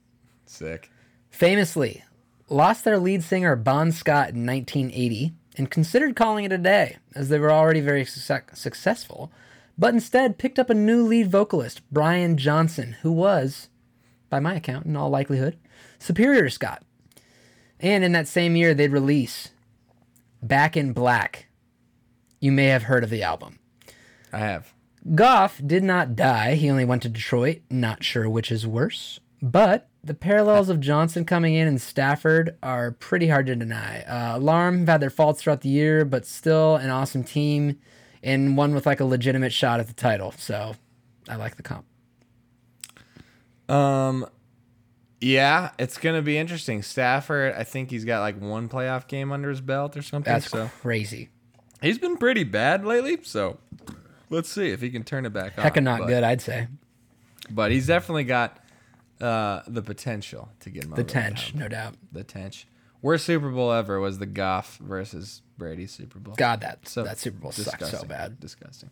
Sick. 0.46 0.90
Famously, 1.30 2.02
lost 2.48 2.82
their 2.82 2.98
lead 2.98 3.22
singer 3.22 3.54
Bon 3.54 3.92
Scott 3.92 4.30
in 4.30 4.44
1980 4.44 5.32
and 5.56 5.70
considered 5.70 6.16
calling 6.16 6.44
it 6.44 6.50
a 6.50 6.58
day 6.58 6.96
as 7.14 7.28
they 7.28 7.38
were 7.38 7.52
already 7.52 7.80
very 7.80 8.04
suc 8.04 8.56
successful, 8.56 9.30
but 9.78 9.94
instead 9.94 10.38
picked 10.38 10.58
up 10.58 10.70
a 10.70 10.74
new 10.74 11.04
lead 11.04 11.30
vocalist, 11.30 11.82
Brian 11.92 12.36
Johnson, 12.36 12.96
who 13.02 13.12
was, 13.12 13.68
by 14.28 14.40
my 14.40 14.56
account, 14.56 14.86
in 14.86 14.96
all 14.96 15.08
likelihood, 15.08 15.56
superior 16.00 16.42
to 16.42 16.50
Scott. 16.50 16.82
And 17.78 18.02
in 18.02 18.10
that 18.10 18.26
same 18.26 18.56
year, 18.56 18.74
they'd 18.74 18.90
release 18.90 19.50
Back 20.42 20.76
in 20.76 20.94
Black. 20.94 21.46
You 22.40 22.50
may 22.50 22.66
have 22.66 22.82
heard 22.82 23.04
of 23.04 23.10
the 23.10 23.22
album. 23.22 23.60
I 24.32 24.38
have. 24.40 24.74
Goff 25.14 25.60
did 25.64 25.82
not 25.82 26.14
die. 26.14 26.54
He 26.54 26.70
only 26.70 26.84
went 26.84 27.02
to 27.02 27.08
Detroit. 27.08 27.62
Not 27.70 28.04
sure 28.04 28.28
which 28.28 28.52
is 28.52 28.66
worse. 28.66 29.18
But 29.40 29.88
the 30.04 30.14
parallels 30.14 30.68
of 30.68 30.80
Johnson 30.80 31.24
coming 31.24 31.54
in 31.54 31.66
and 31.66 31.80
Stafford 31.80 32.56
are 32.62 32.92
pretty 32.92 33.28
hard 33.28 33.46
to 33.46 33.56
deny. 33.56 34.02
Uh, 34.02 34.38
Alarm 34.38 34.80
have 34.80 34.88
had 34.88 35.00
their 35.00 35.10
faults 35.10 35.42
throughout 35.42 35.62
the 35.62 35.68
year, 35.68 36.04
but 36.04 36.24
still 36.24 36.76
an 36.76 36.90
awesome 36.90 37.24
team 37.24 37.78
and 38.22 38.56
one 38.56 38.74
with 38.74 38.86
like 38.86 39.00
a 39.00 39.04
legitimate 39.04 39.52
shot 39.52 39.80
at 39.80 39.88
the 39.88 39.92
title. 39.92 40.32
So 40.38 40.76
I 41.28 41.36
like 41.36 41.56
the 41.56 41.62
comp. 41.62 41.84
Um, 43.68 44.26
yeah, 45.20 45.70
it's 45.78 45.98
gonna 45.98 46.22
be 46.22 46.36
interesting. 46.36 46.82
Stafford, 46.82 47.54
I 47.56 47.64
think 47.64 47.90
he's 47.90 48.04
got 48.04 48.20
like 48.20 48.40
one 48.40 48.68
playoff 48.68 49.08
game 49.08 49.32
under 49.32 49.48
his 49.50 49.60
belt 49.60 49.96
or 49.96 50.02
something. 50.02 50.32
That's 50.32 50.50
so 50.50 50.70
crazy. 50.80 51.30
he's 51.80 51.98
been 51.98 52.16
pretty 52.16 52.44
bad 52.44 52.84
lately. 52.84 53.18
So 53.22 53.58
let's 54.32 54.48
see 54.48 54.70
if 54.70 54.80
he 54.80 54.90
can 54.90 55.04
turn 55.04 55.24
it 55.26 55.32
back 55.32 55.56
on. 55.58 55.64
Hecka 55.64 55.82
not 55.82 56.00
but, 56.00 56.06
good, 56.08 56.24
I'd 56.24 56.40
say. 56.40 56.66
but 57.50 57.70
he's 57.70 57.86
definitely 57.86 58.24
got 58.24 58.58
uh, 59.20 59.62
the 59.68 59.82
potential 59.82 60.48
to 60.60 60.70
get 60.70 60.84
him 60.84 60.90
The 60.92 61.04
tench, 61.04 61.54
no 61.54 61.68
doubt. 61.68 61.94
The 62.10 62.24
tench. 62.24 62.66
Worst 63.00 63.24
Super 63.26 63.50
Bowl 63.50 63.72
ever 63.72 63.98
was 64.00 64.18
the 64.18 64.26
Goff 64.26 64.78
versus 64.78 65.42
Brady 65.58 65.86
Super 65.86 66.18
Bowl. 66.18 66.34
God, 66.36 66.60
that 66.60 66.88
So 66.88 67.02
that 67.04 67.18
Super 67.18 67.38
Bowl 67.38 67.52
sucks 67.52 67.90
so 67.90 68.04
bad. 68.04 68.38
Disgusting. 68.40 68.90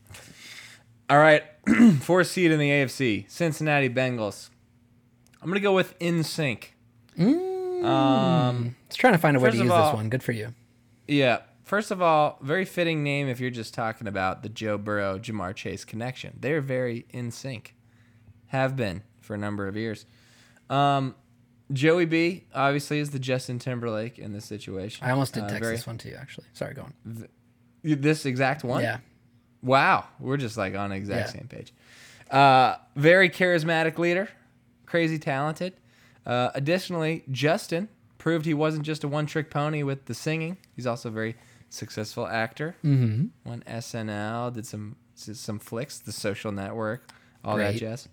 All 1.08 1.18
right, 1.18 1.42
fourth 2.00 2.28
seed 2.28 2.50
in 2.52 2.58
the 2.60 2.70
AFC, 2.70 3.28
Cincinnati 3.30 3.88
Bengals. 3.88 4.50
I'm 5.42 5.48
gonna 5.48 5.60
go 5.60 5.72
with 5.74 5.98
NSYNC. 5.98 6.64
Um, 7.84 8.76
It's 8.86 8.96
trying 8.96 9.14
to 9.14 9.18
find 9.18 9.36
a 9.36 9.40
way 9.40 9.50
to 9.50 9.56
use 9.56 9.70
all- 9.70 9.90
this 9.90 9.94
one. 9.96 10.08
Good 10.08 10.22
for 10.22 10.32
you. 10.32 10.54
yeah. 11.08 11.38
First 11.70 11.92
of 11.92 12.02
all, 12.02 12.36
very 12.42 12.64
fitting 12.64 13.04
name 13.04 13.28
if 13.28 13.38
you're 13.38 13.48
just 13.52 13.74
talking 13.74 14.08
about 14.08 14.42
the 14.42 14.48
Joe 14.48 14.76
Burrow 14.76 15.20
Ja'Marr 15.20 15.54
Chase 15.54 15.84
connection. 15.84 16.36
They're 16.40 16.60
very 16.60 17.06
in 17.10 17.30
sync, 17.30 17.76
have 18.48 18.74
been 18.74 19.04
for 19.20 19.34
a 19.34 19.38
number 19.38 19.68
of 19.68 19.76
years. 19.76 20.04
Um, 20.68 21.14
Joey 21.72 22.06
B 22.06 22.46
obviously 22.52 22.98
is 22.98 23.10
the 23.10 23.20
Justin 23.20 23.60
Timberlake 23.60 24.18
in 24.18 24.32
this 24.32 24.46
situation. 24.46 25.06
I 25.06 25.12
almost 25.12 25.32
did 25.34 25.44
Uh, 25.44 25.46
text 25.46 25.62
very- 25.62 25.76
this 25.76 25.86
one 25.86 25.96
to 25.98 26.08
you, 26.08 26.16
actually. 26.16 26.48
Sorry, 26.54 26.74
go 26.74 26.82
on. 26.82 27.28
This 27.84 28.26
exact 28.26 28.64
one. 28.64 28.82
Yeah. 28.82 28.98
Wow, 29.62 30.08
we're 30.18 30.38
just 30.38 30.56
like 30.56 30.74
on 30.74 30.90
the 30.90 30.96
exact 30.96 31.28
Yeah. 31.28 31.38
same 31.40 31.46
page. 31.46 31.72
Uh, 32.32 32.78
very 32.96 33.30
charismatic 33.30 33.96
leader, 33.96 34.28
crazy 34.86 35.20
talented. 35.20 35.74
Uh, 36.26 36.50
additionally, 36.52 37.22
Justin 37.30 37.88
proved 38.18 38.44
he 38.44 38.54
wasn't 38.54 38.84
just 38.84 39.04
a 39.04 39.08
one-trick 39.08 39.50
pony 39.50 39.84
with 39.84 40.06
the 40.06 40.14
singing. 40.14 40.56
He's 40.74 40.88
also 40.88 41.10
very 41.10 41.36
successful 41.70 42.26
actor. 42.26 42.76
Mm-hmm. 42.84 43.50
SNL, 43.66 44.52
did 44.52 44.66
some 44.66 44.96
did 45.24 45.36
some 45.36 45.58
flicks, 45.58 45.98
The 45.98 46.12
Social 46.12 46.52
Network, 46.52 47.10
all 47.44 47.56
that 47.56 47.70
Great. 47.72 47.80
jazz. 47.80 48.08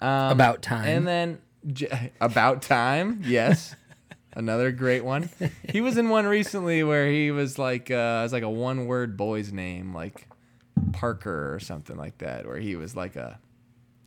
Um, 0.00 0.32
About 0.32 0.62
time. 0.62 0.84
And 0.88 1.06
then 1.06 1.38
J- 1.72 2.12
About 2.20 2.62
Time, 2.62 3.22
yes. 3.24 3.74
Another 4.34 4.70
great 4.70 5.02
one. 5.04 5.30
He 5.68 5.80
was 5.80 5.96
in 5.96 6.10
one 6.10 6.26
recently 6.26 6.82
where 6.82 7.08
he 7.08 7.30
was 7.30 7.58
like 7.58 7.90
uh 7.90 7.94
it 7.94 8.22
was 8.24 8.32
like 8.34 8.42
a 8.42 8.50
one 8.50 8.86
word 8.86 9.16
boy's 9.16 9.50
name, 9.52 9.94
like 9.94 10.26
Parker 10.92 11.54
or 11.54 11.58
something 11.60 11.96
like 11.96 12.18
that, 12.18 12.44
where 12.46 12.58
he 12.58 12.76
was 12.76 12.94
like 12.94 13.16
a 13.16 13.38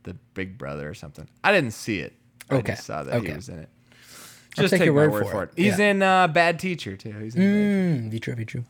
the 0.04 0.13
big 0.36 0.58
brother 0.58 0.88
or 0.88 0.93
something. 0.93 1.28
I 1.43 1.52
didn't 1.52 1.71
see 1.71 1.99
it. 1.99 2.13
I 2.49 2.56
Okay, 2.58 2.73
just 2.73 2.86
saw 2.86 3.04
that 3.04 3.15
okay. 3.15 3.30
he 3.30 3.34
was 3.34 3.49
in 3.49 3.60
it. 3.60 3.69
Just 4.56 4.71
take 4.71 4.80
take, 4.80 4.86
your 4.86 4.93
word 4.93 5.12
for 5.12 5.32
for 5.32 5.43
it. 5.43 5.52
it. 5.58 5.63
He's 5.63 5.80
Yeah. 5.80 5.86
in 5.88 6.02
uh, 6.04 6.28
Bad 6.28 6.60
Teacher 6.60 6.95
too. 6.95 7.12
He's 7.19 7.36
in 7.36 8.04
Bad 8.04 8.12
Teacher. 8.12 8.36
Mm, 8.36 8.47
true. 8.47 8.63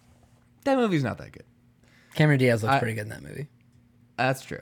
That 0.70 0.78
movie's 0.78 1.04
not 1.04 1.18
that 1.18 1.32
good. 1.32 1.44
Cameron 2.16 2.40
Diaz 2.40 2.64
looks 2.64 2.76
I- 2.76 2.80
pretty 2.80 2.94
good 2.96 3.04
in 3.04 3.10
that 3.10 3.24
movie. 3.24 3.48
That's 4.18 4.44
true. 4.44 4.62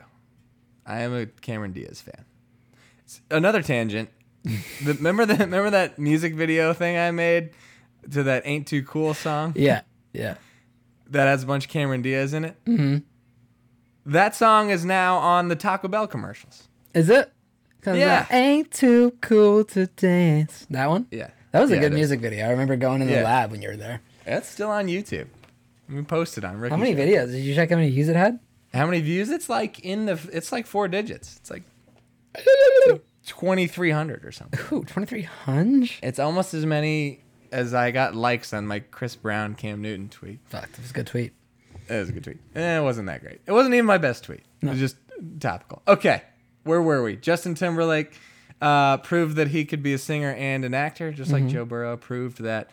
I 0.86 1.02
am 1.02 1.14
a 1.14 1.26
Cameron 1.26 1.74
Diaz 1.74 2.00
fan. 2.02 2.26
Another 3.32 3.62
tangent. 3.62 4.10
the, 4.44 4.94
remember 4.94 5.26
that? 5.26 5.40
Remember 5.40 5.70
that 5.72 5.98
music 6.00 6.34
video 6.36 6.74
thing 6.74 6.98
I 6.98 7.12
made 7.12 7.52
to 8.12 8.24
that 8.24 8.44
"Ain't 8.46 8.68
Too 8.68 8.84
Cool" 8.84 9.14
song 9.14 9.54
Yeah, 9.56 9.82
yeah. 10.14 10.36
that 11.10 11.26
has 11.26 11.44
a 11.44 11.46
bunch 11.48 11.66
of 11.66 11.72
Cameron 11.72 12.02
Diaz 12.02 12.34
in 12.34 12.46
it? 12.46 12.56
Mm-hmm. 12.66 12.98
That 14.06 14.36
song 14.36 14.70
is 14.70 14.86
now 14.86 15.18
on 15.18 15.50
the 15.50 15.56
Taco 15.56 15.88
Bell 15.90 16.08
commercials. 16.08 16.68
Is 16.94 17.10
it? 17.10 17.32
Yeah. 17.86 18.26
I 18.30 18.38
ain't 18.38 18.72
too 18.72 19.14
cool 19.22 19.64
to 19.66 19.88
dance. 19.88 20.66
That 20.70 20.90
one? 20.90 21.08
Yeah, 21.12 21.30
That 21.52 21.62
was 21.62 21.72
a 21.72 21.76
Yeah, 21.76 21.82
good 21.82 21.94
music 21.94 22.20
video. 22.20 22.46
I 22.46 22.50
remember 22.52 22.76
going 22.76 23.02
in 23.02 23.08
the 23.08 23.14
Yeah. 23.14 23.24
lab 23.24 23.52
when 23.52 23.62
you 23.62 23.70
were 23.70 23.78
there. 23.78 24.02
That's 24.26 24.48
still 24.50 24.70
on 24.70 24.88
YouTube. 24.88 25.28
We 25.90 26.02
posted 26.04 26.44
on 26.44 26.58
Ricky. 26.58 26.72
How 26.72 26.78
many 26.78 26.94
Show. 26.96 27.00
videos? 27.00 27.32
Did 27.32 27.40
you 27.40 27.56
check 27.56 27.70
how 27.70 27.76
many 27.78 27.90
views 27.90 28.10
it 28.10 28.16
had? 28.16 28.40
How 28.74 28.86
many 28.86 29.02
views? 29.02 29.30
It's 29.30 29.50
like 29.50 29.80
in 29.80 30.06
the. 30.06 30.20
It's 30.32 30.52
like 30.52 30.68
four 30.68 30.88
digits. 30.88 31.38
It's 31.38 31.50
like 31.50 31.64
twenty 33.26 33.68
three 33.68 33.92
hundred 33.92 34.26
or 34.26 34.32
something. 34.32 34.60
Ooh, 34.72 34.84
2300? 34.84 35.92
It's 36.04 36.20
almost 36.20 36.54
as 36.54 36.66
many 36.66 37.22
as 37.52 37.74
I 37.74 37.92
got 37.92 38.16
likes 38.16 38.54
on 38.54 38.68
my 38.68 38.80
Chris 38.80 39.16
Brown 39.16 39.56
Cam 39.56 39.82
Newton 39.82 40.10
tweet. 40.10 40.40
Fuck, 40.46 40.72
that 40.72 40.82
was 40.82 40.92
a 40.92 40.94
good 40.94 41.08
tweet. 41.08 41.34
It 41.90 41.94
was 41.96 42.10
a 42.10 42.12
good 42.12 42.24
tweet. 42.24 42.38
Eh, 42.56 42.80
it 42.80 42.84
wasn't 42.84 43.08
that 43.08 43.22
great. 43.22 43.40
It 43.46 43.52
wasn't 43.54 43.74
even 43.74 43.86
my 43.86 43.98
best 43.98 44.26
tweet. 44.26 44.44
It 44.62 44.70
was 44.70 44.80
just 44.80 44.98
topical. 45.40 45.82
Okay, 45.88 46.24
where 46.64 46.82
were 46.82 47.02
we? 47.02 47.16
Justin 47.16 47.56
Timberlake 47.56 48.20
uh, 48.62 48.98
proved 48.98 49.38
that 49.38 49.48
he 49.48 49.64
could 49.64 49.82
be 49.82 49.94
a 49.94 49.98
singer 49.98 50.34
and 50.34 50.66
an 50.66 50.74
actor, 50.74 51.12
just 51.14 51.32
like 51.32 51.48
Joe 51.48 51.64
Burrow 51.64 51.96
proved 51.96 52.42
that 52.42 52.70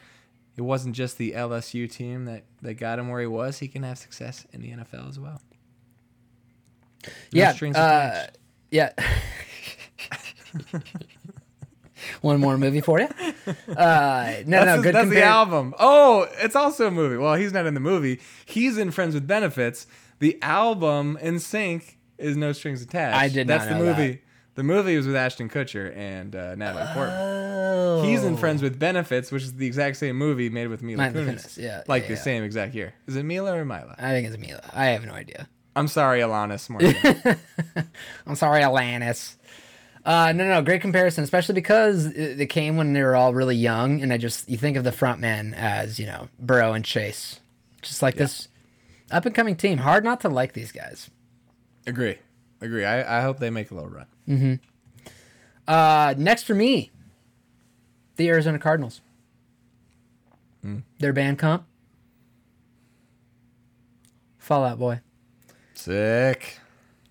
it 0.56 0.62
wasn't 0.62 0.94
just 0.94 1.18
the 1.18 1.32
LSU 1.32 1.90
team 1.90 2.26
that, 2.26 2.44
that 2.62 2.74
got 2.74 2.98
him 2.98 3.08
where 3.08 3.20
he 3.20 3.26
was. 3.26 3.58
He 3.58 3.68
can 3.68 3.82
have 3.82 3.98
success 3.98 4.46
in 4.52 4.62
the 4.62 4.70
NFL 4.70 5.08
as 5.08 5.18
well. 5.18 5.40
No 7.04 7.10
yeah. 7.32 7.52
strings 7.52 7.76
uh, 7.76 8.28
attached. 8.28 8.38
yeah. 8.70 8.92
One 12.20 12.40
more 12.40 12.56
movie 12.58 12.80
for 12.80 13.00
you. 13.00 13.06
Uh, 13.06 13.12
no, 13.46 13.64
That's, 13.76 14.46
no, 14.46 14.82
good 14.82 14.94
that's 14.94 15.10
the 15.10 15.22
album. 15.22 15.74
Oh, 15.78 16.28
it's 16.38 16.56
also 16.56 16.88
a 16.88 16.90
movie. 16.90 17.16
Well, 17.16 17.34
he's 17.34 17.52
not 17.52 17.66
in 17.66 17.74
the 17.74 17.80
movie. 17.80 18.20
He's 18.44 18.78
in 18.78 18.90
Friends 18.90 19.14
with 19.14 19.26
Benefits. 19.26 19.86
The 20.18 20.38
album 20.42 21.18
NSYNC 21.22 21.96
is 22.18 22.36
No 22.36 22.52
Strings 22.52 22.82
Attached. 22.82 23.16
I 23.16 23.28
did 23.28 23.46
That's 23.46 23.70
not 23.70 23.78
the 23.78 23.84
movie. 23.84 24.22
The 24.54 24.62
movie 24.62 24.96
was 24.96 25.06
with 25.06 25.16
Ashton 25.16 25.48
Kutcher 25.48 25.96
and 25.96 26.34
uh, 26.36 26.54
Natalie 26.54 26.86
Portman. 26.92 27.18
Oh. 27.20 28.02
He's 28.04 28.22
in 28.22 28.36
Friends 28.36 28.62
with 28.62 28.78
Benefits, 28.78 29.32
which 29.32 29.42
is 29.42 29.54
the 29.54 29.66
exact 29.66 29.96
same 29.96 30.16
movie 30.16 30.48
made 30.48 30.68
with 30.68 30.82
Mila 30.82 31.08
Kunis. 31.08 31.56
Yeah, 31.56 31.82
like 31.88 32.04
yeah, 32.04 32.08
the 32.08 32.14
yeah. 32.14 32.20
same 32.20 32.44
exact 32.44 32.74
year. 32.74 32.94
Is 33.06 33.16
it 33.16 33.24
Mila 33.24 33.56
or 33.56 33.64
Mila? 33.64 33.96
I 33.98 34.10
think 34.10 34.28
it's 34.28 34.38
Mila. 34.38 34.60
I 34.72 34.86
have 34.86 35.04
no 35.04 35.12
idea. 35.12 35.48
I'm 35.76 35.88
sorry, 35.88 36.20
Alanis 36.20 36.70
I'm 38.26 38.36
sorry, 38.36 38.62
Alanis. 38.62 39.34
Uh, 40.04 40.32
no, 40.32 40.46
no, 40.46 40.62
great 40.62 40.82
comparison, 40.82 41.24
especially 41.24 41.54
because 41.54 42.06
it, 42.06 42.40
it 42.40 42.46
came 42.46 42.76
when 42.76 42.92
they 42.92 43.02
were 43.02 43.16
all 43.16 43.34
really 43.34 43.56
young, 43.56 44.02
and 44.02 44.12
I 44.12 44.18
just 44.18 44.48
you 44.48 44.56
think 44.56 44.76
of 44.76 44.84
the 44.84 44.92
front 44.92 45.20
men 45.20 45.54
as 45.54 45.98
you 45.98 46.06
know 46.06 46.28
Burrow 46.38 46.74
and 46.74 46.84
Chase, 46.84 47.40
just 47.82 48.02
like 48.02 48.14
this 48.14 48.48
up 49.10 49.26
and 49.26 49.34
coming 49.34 49.56
team. 49.56 49.78
Hard 49.78 50.04
not 50.04 50.20
to 50.20 50.28
like 50.28 50.52
these 50.52 50.70
guys. 50.70 51.10
Agree. 51.86 52.18
Agree. 52.60 52.84
I, 52.84 53.18
I 53.18 53.22
hope 53.22 53.40
they 53.40 53.50
make 53.50 53.70
a 53.70 53.74
little 53.74 53.90
run. 53.90 54.06
Uh, 55.66 56.14
next 56.16 56.42
for 56.44 56.54
me, 56.54 56.90
the 58.16 58.28
Arizona 58.28 58.58
Cardinals. 58.58 59.00
Their 60.98 61.12
band 61.12 61.38
comp, 61.38 61.66
Fall 64.38 64.64
Out 64.64 64.78
Boy. 64.78 65.00
Sick. 65.74 66.58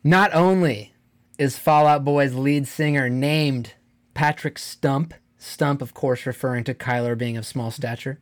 Not 0.03 0.33
only 0.33 0.93
is 1.37 1.57
Fall 1.57 1.85
Out 1.85 2.03
Boy's 2.03 2.33
lead 2.33 2.67
singer 2.67 3.09
named 3.09 3.73
Patrick 4.15 4.57
Stump, 4.57 5.13
Stump, 5.37 5.81
of 5.81 5.93
course, 5.93 6.25
referring 6.25 6.63
to 6.63 6.73
Kyler 6.73 7.17
being 7.17 7.37
of 7.37 7.45
small 7.45 7.69
stature, 7.69 8.19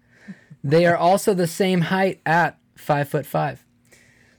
they 0.63 0.85
are 0.85 0.97
also 0.97 1.33
the 1.33 1.47
same 1.47 1.81
height 1.81 2.19
at 2.25 2.57
five 2.75 3.07
foot 3.07 3.25
five. 3.25 3.63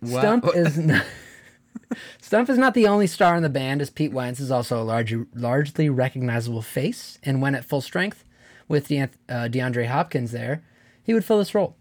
Stump 0.05 0.47
is 0.55 0.77
not, 0.87 1.05
Stump 2.33 2.49
is 2.49 2.57
not 2.57 2.73
the 2.73 2.87
only 2.87 3.07
star 3.07 3.37
in 3.37 3.43
the 3.43 3.51
band, 3.51 3.83
as 3.83 3.91
Pete 3.91 4.11
Wentz 4.11 4.41
is 4.41 4.51
also 4.51 4.81
a 4.81 4.83
large, 4.83 5.15
largely 5.35 5.91
recognizable 5.91 6.63
face, 6.63 7.19
and 7.23 7.43
when 7.43 7.55
at 7.55 7.63
full 7.63 7.83
strength, 7.83 8.25
with 8.69 8.89
De- 8.89 9.03
uh, 9.03 9.09
DeAndre 9.29 9.87
Hopkins 9.87 10.33
there, 10.33 10.65
he 11.03 11.13
would 11.13 11.27
fill 11.27 11.37
this 11.37 11.55
role. 11.55 11.77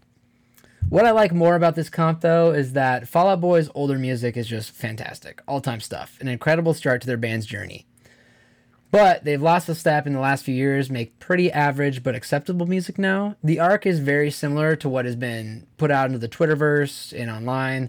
What 0.90 1.06
I 1.06 1.10
like 1.12 1.32
more 1.32 1.54
about 1.54 1.74
this 1.74 1.88
comp, 1.88 2.20
though, 2.20 2.52
is 2.52 2.74
that 2.74 3.08
Fall 3.08 3.28
Out 3.28 3.40
Boy's 3.40 3.70
older 3.74 3.98
music 3.98 4.36
is 4.36 4.46
just 4.46 4.72
fantastic. 4.72 5.40
All 5.48 5.62
time 5.62 5.80
stuff. 5.80 6.18
An 6.20 6.28
incredible 6.28 6.74
start 6.74 7.00
to 7.00 7.06
their 7.06 7.16
band's 7.16 7.46
journey. 7.46 7.86
But 8.90 9.24
they've 9.24 9.40
lost 9.40 9.70
a 9.70 9.74
step 9.74 10.06
in 10.06 10.12
the 10.12 10.20
last 10.20 10.44
few 10.44 10.54
years, 10.54 10.90
make 10.90 11.18
pretty 11.18 11.50
average 11.50 12.02
but 12.02 12.14
acceptable 12.14 12.66
music 12.66 12.98
now. 12.98 13.36
The 13.42 13.58
arc 13.58 13.86
is 13.86 14.00
very 14.00 14.30
similar 14.30 14.76
to 14.76 14.88
what 14.90 15.06
has 15.06 15.16
been 15.16 15.66
put 15.78 15.90
out 15.90 16.08
into 16.08 16.18
the 16.18 16.28
Twitterverse 16.28 17.18
and 17.18 17.30
online 17.30 17.88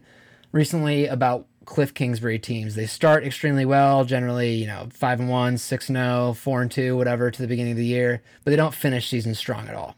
recently 0.53 1.07
about 1.07 1.47
Kliff 1.65 1.93
Kingsbury 1.93 2.39
teams. 2.39 2.75
They 2.75 2.85
start 2.85 3.25
extremely 3.25 3.65
well, 3.65 4.03
generally, 4.05 4.53
you 4.55 4.67
know, 4.67 4.87
5 4.91 5.21
and 5.21 5.29
1, 5.29 5.57
6 5.57 5.89
and 5.89 5.95
0, 5.97 6.33
4 6.33 6.61
and 6.61 6.71
2, 6.71 6.97
whatever 6.97 7.31
to 7.31 7.41
the 7.41 7.47
beginning 7.47 7.71
of 7.71 7.77
the 7.77 7.85
year, 7.85 8.21
but 8.43 8.51
they 8.51 8.57
don't 8.57 8.73
finish 8.73 9.07
season 9.09 9.33
strong 9.35 9.67
at 9.67 9.75
all. 9.75 9.95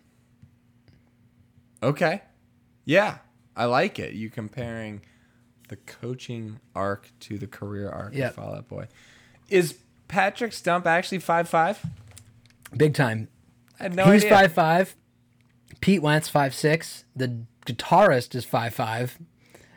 Okay. 1.84 2.22
Yeah. 2.86 3.18
I 3.56 3.66
like 3.66 4.00
it. 4.00 4.14
You 4.14 4.30
comparing 4.30 5.02
the 5.70 5.76
coaching 5.78 6.60
arc 6.76 7.10
to 7.22 7.38
the 7.38 7.48
career 7.48 7.90
arc 7.90 8.14
Yep. 8.14 8.30
of 8.30 8.36
Fall 8.36 8.56
Out 8.56 8.68
Boy. 8.68 8.88
Is 9.50 9.76
Patrick 10.08 10.54
Stump 10.54 10.86
actually 10.86 11.20
five 11.20 11.48
five? 11.50 11.84
Big 12.76 12.94
time. 12.94 13.28
I 13.80 13.84
had 13.84 13.96
no 13.96 14.06
He's 14.12 14.24
idea. 14.26 14.38
five 14.38 14.54
five. 14.54 14.96
Pete 15.82 16.02
Wentz 16.02 16.28
five 16.28 16.54
six. 16.54 17.06
The 17.16 17.46
guitarist 17.66 18.36
is 18.36 18.46
five 18.46 18.74
five, 18.74 19.18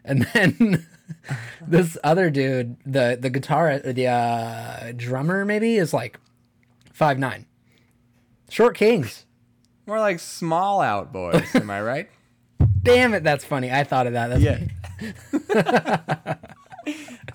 and 0.04 0.22
then 0.34 0.86
this 1.66 1.96
other 2.04 2.30
dude, 2.30 2.76
the 2.84 3.18
the 3.20 3.30
guitar, 3.30 3.78
the 3.78 4.06
uh, 4.06 4.92
drummer 4.96 5.44
maybe 5.44 5.76
is 5.76 5.92
like 5.92 6.18
five 6.92 7.18
nine. 7.18 7.46
Short 8.50 8.76
Kings. 8.76 9.26
More 9.86 10.00
like 10.00 10.20
small 10.20 10.80
out 10.80 11.12
boys. 11.12 11.54
am 11.54 11.70
I 11.70 11.80
right? 11.82 12.08
Damn 12.82 13.14
it, 13.14 13.24
that's 13.24 13.44
funny. 13.44 13.70
I 13.70 13.84
thought 13.84 14.06
of 14.06 14.12
that. 14.14 14.28
That's 14.28 14.42
Yeah. 14.42 16.34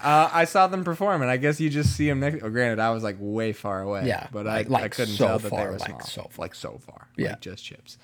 Uh, 0.03 0.29
I 0.33 0.43
saw 0.43 0.67
them 0.67 0.83
perform, 0.83 1.21
and 1.21 1.31
I 1.31 1.37
guess 1.37 1.61
you 1.61 1.69
just 1.69 1.95
see 1.95 2.09
them 2.09 2.19
next. 2.19 2.43
Oh, 2.43 2.49
granted, 2.49 2.79
I 2.79 2.89
was 2.89 3.03
like 3.03 3.15
way 3.19 3.53
far 3.53 3.81
away. 3.81 4.05
Yeah, 4.05 4.27
but 4.33 4.47
I, 4.47 4.63
like 4.63 4.83
I 4.83 4.89
couldn't 4.89 5.15
so 5.15 5.27
tell 5.27 5.39
that 5.39 5.47
far, 5.49 5.59
they 5.59 5.65
were 5.67 5.77
like 5.77 5.87
small. 5.87 6.01
so 6.01 6.21
far. 6.23 6.43
like 6.43 6.55
so 6.55 6.77
far. 6.77 7.07
Yeah. 7.15 7.29
like 7.29 7.39
just 7.39 7.63
chips. 7.63 7.97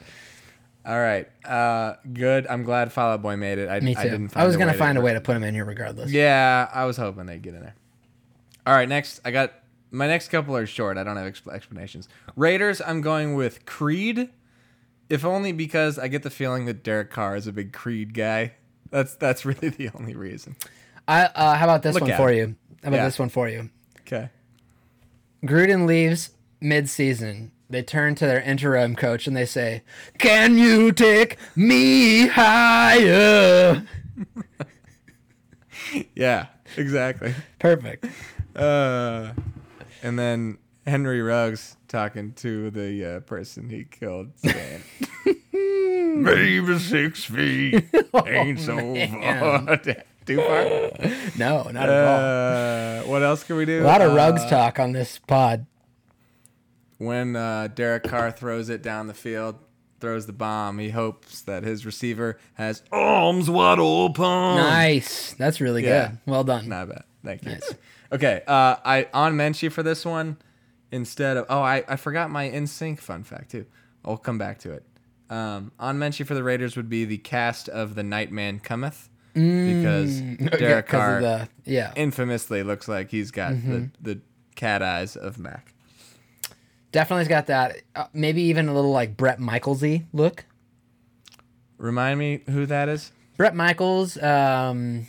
All 0.85 0.99
right, 0.99 1.27
uh, 1.45 1.95
good. 2.13 2.47
I'm 2.47 2.63
glad 2.63 2.91
Fall 2.91 3.11
Out 3.11 3.21
Boy 3.21 3.35
made 3.35 3.57
it. 3.59 3.69
I, 3.69 3.79
Me 3.81 3.93
too. 3.93 3.99
I, 3.99 4.03
didn't 4.05 4.35
I 4.35 4.47
was 4.47 4.55
gonna 4.57 4.73
find 4.73 4.97
a 4.97 5.01
way 5.01 5.13
to 5.13 5.21
put 5.21 5.35
him 5.35 5.43
in 5.43 5.53
here 5.53 5.65
regardless. 5.65 6.11
Yeah, 6.11 6.69
I 6.73 6.85
was 6.85 6.97
hoping 6.97 7.25
they'd 7.25 7.41
get 7.41 7.53
in 7.53 7.61
there. 7.61 7.75
All 8.65 8.73
right, 8.73 8.87
next 8.89 9.19
I 9.25 9.31
got 9.31 9.53
my 9.91 10.07
next 10.07 10.29
couple 10.29 10.55
are 10.55 10.65
short. 10.65 10.97
I 10.97 11.03
don't 11.03 11.17
have 11.17 11.31
expl- 11.31 11.53
explanations. 11.53 12.07
Raiders, 12.35 12.81
I'm 12.81 13.01
going 13.01 13.35
with 13.35 13.65
Creed, 13.65 14.29
if 15.09 15.25
only 15.25 15.51
because 15.51 15.99
I 15.99 16.07
get 16.07 16.23
the 16.23 16.29
feeling 16.29 16.65
that 16.65 16.81
Derek 16.83 17.09
Carr 17.11 17.35
is 17.35 17.45
a 17.45 17.51
big 17.51 17.73
Creed 17.73 18.13
guy. 18.13 18.53
That's 18.89 19.15
that's 19.15 19.45
really 19.45 19.69
the 19.69 19.89
only 19.95 20.15
reason. 20.15 20.55
I 21.07 21.25
uh, 21.25 21.55
how 21.55 21.65
about 21.65 21.83
this 21.83 21.93
Look 21.95 22.03
one 22.03 22.15
for 22.15 22.31
it. 22.31 22.37
you? 22.37 22.55
How 22.83 22.87
about 22.89 22.97
Yeah. 22.97 23.05
this 23.05 23.19
one 23.19 23.29
for 23.29 23.49
you? 23.49 23.69
Okay. 24.01 24.29
Gruden 25.43 25.85
leaves 25.85 26.31
mid-season. 26.61 27.51
They 27.69 27.83
turn 27.83 28.15
to 28.15 28.25
their 28.25 28.41
interim 28.41 28.95
coach 28.95 29.27
and 29.27 29.37
they 29.37 29.45
say, 29.45 29.83
"Can 30.17 30.57
you 30.57 30.91
take 30.91 31.37
me 31.55 32.27
higher?" 32.27 33.83
Yeah, 36.15 36.47
exactly. 36.77 37.33
Perfect. 37.57 38.05
Uh, 38.55 39.31
and 40.03 40.19
then 40.19 40.59
Henry 40.85 41.21
Ruggs 41.21 41.77
talking 41.87 42.33
to 42.33 42.69
the 42.69 43.05
uh, 43.15 43.19
person 43.21 43.69
he 43.69 43.85
killed, 43.85 44.29
saying, 44.35 44.83
"Maybe 46.23 46.77
six 46.79 47.23
feet 47.25 47.85
ain't 48.27 48.59
so 48.59 48.75
far." 48.77 49.77
Too 50.25 50.37
far. 50.37 50.63
No, 51.39 51.63
not 51.71 51.89
at 51.89 52.07
all. 52.07 52.19
Uh, 52.19 53.09
what 53.09 53.23
else 53.23 53.43
can 53.43 53.55
we 53.55 53.65
do? 53.65 53.81
A 53.81 53.85
lot 53.85 54.01
of 54.01 54.13
rugs 54.13 54.43
Uh, 54.43 54.49
talk 54.49 54.79
on 54.79 54.91
this 54.91 55.17
pod. 55.17 55.65
When 56.99 57.35
uh, 57.35 57.69
Derek 57.73 58.03
Carr 58.03 58.29
throws 58.31 58.69
it 58.69 58.81
down 58.83 59.07
the 59.07 59.13
field, 59.13 59.55
throws 59.99 60.25
the 60.27 60.33
bomb, 60.33 60.77
he 60.79 60.89
hopes 60.89 61.41
that 61.41 61.63
his 61.63 61.85
receiver 61.85 62.37
has 62.55 62.83
arms 62.91 63.49
wide 63.49 63.79
open. 63.79 64.23
Nice. 64.23 65.33
That's 65.33 65.59
really 65.61 65.83
Yeah. 65.85 66.09
good. 66.09 66.17
Well 66.25 66.43
done. 66.43 66.69
Not 66.69 66.89
bad. 66.89 67.03
Thank 67.23 67.43
you. 67.45 67.51
Nice. 67.51 67.73
Okay. 68.11 68.41
Uh, 68.47 68.75
I 68.85 69.07
on 69.13 69.35
Menchie 69.35 69.71
for 69.71 69.81
this 69.81 70.05
one 70.05 70.37
instead 70.91 71.37
of 71.37 71.45
oh 71.49 71.61
I, 71.61 71.83
I 71.87 71.95
forgot 71.95 72.29
my 72.29 72.49
NSYNC 72.49 72.99
fun 72.99 73.23
fact 73.23 73.51
too. 73.51 73.65
I'll 74.05 74.17
come 74.17 74.37
back 74.37 74.59
to 74.59 74.71
it. 74.73 74.83
Um, 75.29 75.71
on 75.79 75.99
Menchie 75.99 76.25
for 76.25 76.33
the 76.33 76.43
Raiders 76.43 76.75
would 76.75 76.89
be 76.89 77.05
the 77.05 77.17
cast 77.17 77.69
of 77.69 77.95
the 77.95 78.03
Nightman 78.03 78.59
Cometh 78.59 79.09
because 79.33 80.21
Mm. 80.21 80.47
Okay, 80.47 80.57
Derek 80.57 80.87
Carr 80.87 81.21
the- 81.21 81.49
yeah. 81.65 81.93
infamously 81.95 82.63
looks 82.63 82.87
like 82.87 83.09
he's 83.11 83.31
got 83.31 83.53
Mm-hmm. 83.53 83.71
the, 84.01 84.15
the 84.15 84.21
cat 84.55 84.81
eyes 84.81 85.15
of 85.15 85.37
Mac. 85.37 85.73
Definitely's 86.91 87.27
got 87.27 87.47
that. 87.47 87.77
Uh, 87.95 88.05
maybe 88.13 88.41
even 88.43 88.67
a 88.67 88.73
little 88.73 88.91
like 88.91 89.15
Bret 89.15 89.39
Michaelsy 89.39 90.05
look. 90.13 90.45
Remind 91.77 92.19
me 92.19 92.41
who 92.49 92.65
that 92.65 92.89
is. 92.89 93.11
Bret 93.37 93.55
Michaels. 93.55 94.17
Um, 94.17 95.05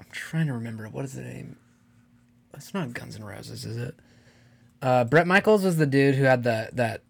I'm 0.00 0.06
trying 0.10 0.46
to 0.48 0.52
remember 0.54 0.88
what 0.88 1.04
is 1.04 1.12
the 1.12 1.22
name. 1.22 1.56
It's 2.54 2.74
not 2.74 2.92
Guns 2.92 3.16
N' 3.16 3.24
Roses, 3.24 3.64
is 3.64 3.76
it? 3.76 3.94
Uh, 4.82 5.04
Bret 5.04 5.26
Michaels 5.26 5.62
was 5.62 5.76
the 5.76 5.86
dude 5.86 6.16
who 6.16 6.24
had 6.24 6.42
the 6.42 6.70
that 6.72 7.02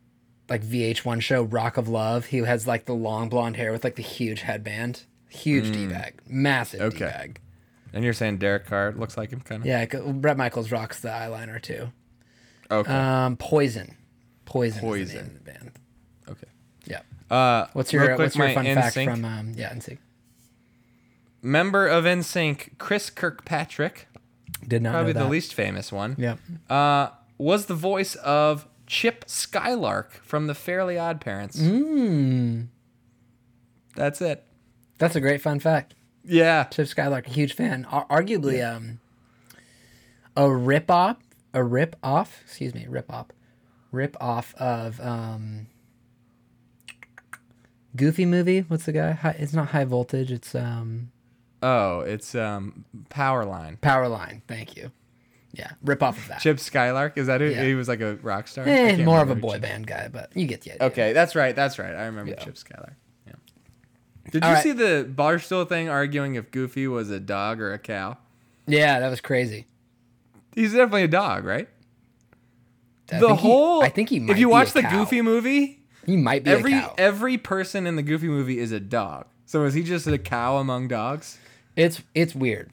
like 0.49 0.63
VH1 0.63 1.21
show 1.23 1.43
Rock 1.43 1.77
of 1.77 1.89
Love. 1.89 2.27
He 2.27 2.39
has 2.39 2.67
like 2.67 2.85
the 2.85 2.95
long 2.95 3.29
blonde 3.29 3.57
hair 3.57 3.73
with 3.73 3.85
like 3.85 3.97
the 3.97 4.03
huge 4.03 4.43
headband, 4.43 5.05
huge 5.31 5.71
d 5.73 5.87
bag, 5.87 6.15
massive 6.27 6.81
Okay. 6.81 6.99
d 6.99 7.05
bag. 7.05 7.41
And 7.95 8.05
you're 8.05 8.13
saying 8.13 8.37
Derek 8.39 8.67
Carr 8.67 8.93
looks 8.93 9.17
like 9.17 9.31
him 9.31 9.41
kind 9.41 9.63
of? 9.63 9.67
Yeah, 9.67 9.85
Bret 9.87 10.37
Michaels 10.37 10.71
rocks 10.71 11.01
the 11.01 11.09
eyeliner 11.09 11.61
too. 11.61 11.91
Okay. 12.71 12.93
Um, 12.93 13.37
Poison, 13.37 13.97
Poison, 14.45 14.77
Is 14.77 14.81
the 14.81 14.87
Poison. 15.21 15.35
the 15.45 15.53
band. 15.53 15.73
okay. 16.29 16.47
Yeah. 16.87 17.01
Uh, 17.35 17.67
What's 17.73 17.93
your 17.93 18.05
quick, 18.07 18.19
What's 18.19 18.37
your 18.37 18.51
fun 18.53 18.65
fact 18.67 18.95
from 18.95 19.25
um, 19.25 19.53
yeah 19.57 19.73
NSYNC? 19.73 19.99
member 21.43 21.87
of 21.87 22.05
NSYNC, 22.05 22.79
Chris 22.79 23.11
Kirkpatrick, 23.11 24.09
Did 24.67 24.83
not 24.83 24.93
probably 24.93 25.13
the 25.13 25.25
least 25.29 25.55
famous 25.55 25.93
one. 25.93 26.17
Yeah. 26.19 26.37
uh, 26.69 27.11
was 27.39 27.67
the 27.67 27.75
voice 27.75 28.15
of 28.17 28.67
Chip 28.87 29.25
Skylark 29.29 30.21
from 30.25 30.47
the 30.47 30.55
Fairly 30.55 30.99
Odd 30.99 31.21
Parents. 31.21 31.61
Mm, 31.61 32.69
That's 33.95 34.21
it. 34.21 34.45
that's 34.99 35.15
a 35.17 35.21
great 35.21 35.41
fun 35.41 35.61
fact. 35.61 35.95
Yeah. 36.25 36.65
Chip 36.65 36.89
Skylark, 36.89 37.27
a 37.27 37.31
huge 37.31 37.53
fan. 37.55 37.85
Ar- 37.91 38.07
arguably, 38.09 38.63
um, 38.67 39.01
a 40.37 40.51
rip 40.53 40.91
off, 40.91 41.17
a 41.55 41.63
rip 41.65 41.97
off. 42.03 42.41
Excuse 42.45 42.75
me, 42.75 42.87
rip 42.89 43.13
off, 43.13 43.27
rip 43.93 44.17
off 44.21 44.55
of 44.57 45.01
um, 45.01 45.67
Goofy 47.97 48.27
movie. 48.27 48.61
What's 48.61 48.85
the 48.85 48.93
guy? 48.93 49.13
High, 49.13 49.37
it's 49.39 49.53
not 49.53 49.69
high 49.69 49.85
voltage. 49.85 50.31
It's 50.31 50.55
um, 50.55 51.11
Oh, 51.63 52.01
it's 52.01 52.35
um 52.35 52.85
Powerline. 53.11 53.79
Powerline. 53.81 54.43
Thank 54.47 54.77
you. 54.77 54.91
Yeah, 55.53 55.73
rip 55.83 56.03
off 56.03 56.19
of 56.19 56.29
that. 56.29 56.41
Chip 56.41 56.61
Skylark 56.61 57.17
is 57.17 57.27
that 57.27 57.41
who 57.41 57.49
Yeah. 57.49 57.65
he 57.65 57.75
was 57.75 57.89
like 57.89 58.01
a 58.01 58.17
rock 58.17 58.47
star? 58.49 58.65
Eh, 58.69 59.03
more 59.03 59.21
of 59.21 59.31
a 59.31 59.35
boy 59.35 59.55
Chip- 59.55 59.63
band 59.63 59.87
guy, 59.87 60.09
but 60.13 60.31
you 60.37 60.47
get 60.47 60.61
the 60.61 60.73
idea. 60.73 60.87
Okay, 60.89 61.13
that's 61.15 61.35
right. 61.35 61.57
That's 61.57 61.79
right. 61.79 61.95
I 61.95 62.05
remember 62.05 62.33
Yeah. 62.33 62.45
Chip 62.45 62.57
Skylark. 62.59 62.95
Yeah. 63.27 63.33
Did 64.31 64.45
All 64.45 64.51
you 64.51 64.55
right. 64.57 64.63
see 64.63 64.73
the 64.73 65.11
Barstool 65.13 65.67
thing 65.69 65.89
arguing 65.89 66.35
if 66.35 66.51
Goofy 66.51 66.87
was 66.87 67.11
a 67.11 67.19
dog 67.19 67.61
or 67.61 67.73
a 67.73 67.79
cow? 67.79 68.19
Yeah, 68.67 69.01
that 69.01 69.09
was 69.09 69.23
crazy. 69.23 69.67
He's 70.59 70.73
definitely 70.73 71.05
a 71.05 71.09
dog, 71.09 71.45
right? 71.45 71.69
I 73.11 73.19
the 73.21 73.29
think 73.29 73.41
he- 73.41 73.49
whole. 73.49 73.83
I 73.83 73.89
think 73.89 74.09
he 74.09 74.21
might 74.21 74.33
If 74.33 74.39
you 74.39 74.49
watch 74.49 74.73
the 74.73 74.83
cow. 74.83 74.91
Goofy 74.91 75.23
movie, 75.23 75.81
he 76.05 76.17
might 76.17 76.45
be 76.45 76.51
every 76.51 76.75
a 76.75 76.81
cow. 76.81 76.95
every 76.99 77.39
person 77.39 77.87
in 77.87 77.97
the 77.97 78.03
Goofy 78.03 78.29
movie 78.29 78.59
is 78.59 78.73
a 78.73 78.81
dog. 78.81 79.27
So 79.47 79.65
is 79.65 79.75
he 79.75 79.83
just 79.83 80.07
a 80.07 80.19
cow 80.19 80.57
among 80.59 80.89
dogs? 80.89 81.39
It's 81.77 82.03
it's 82.15 82.35
weird. 82.35 82.71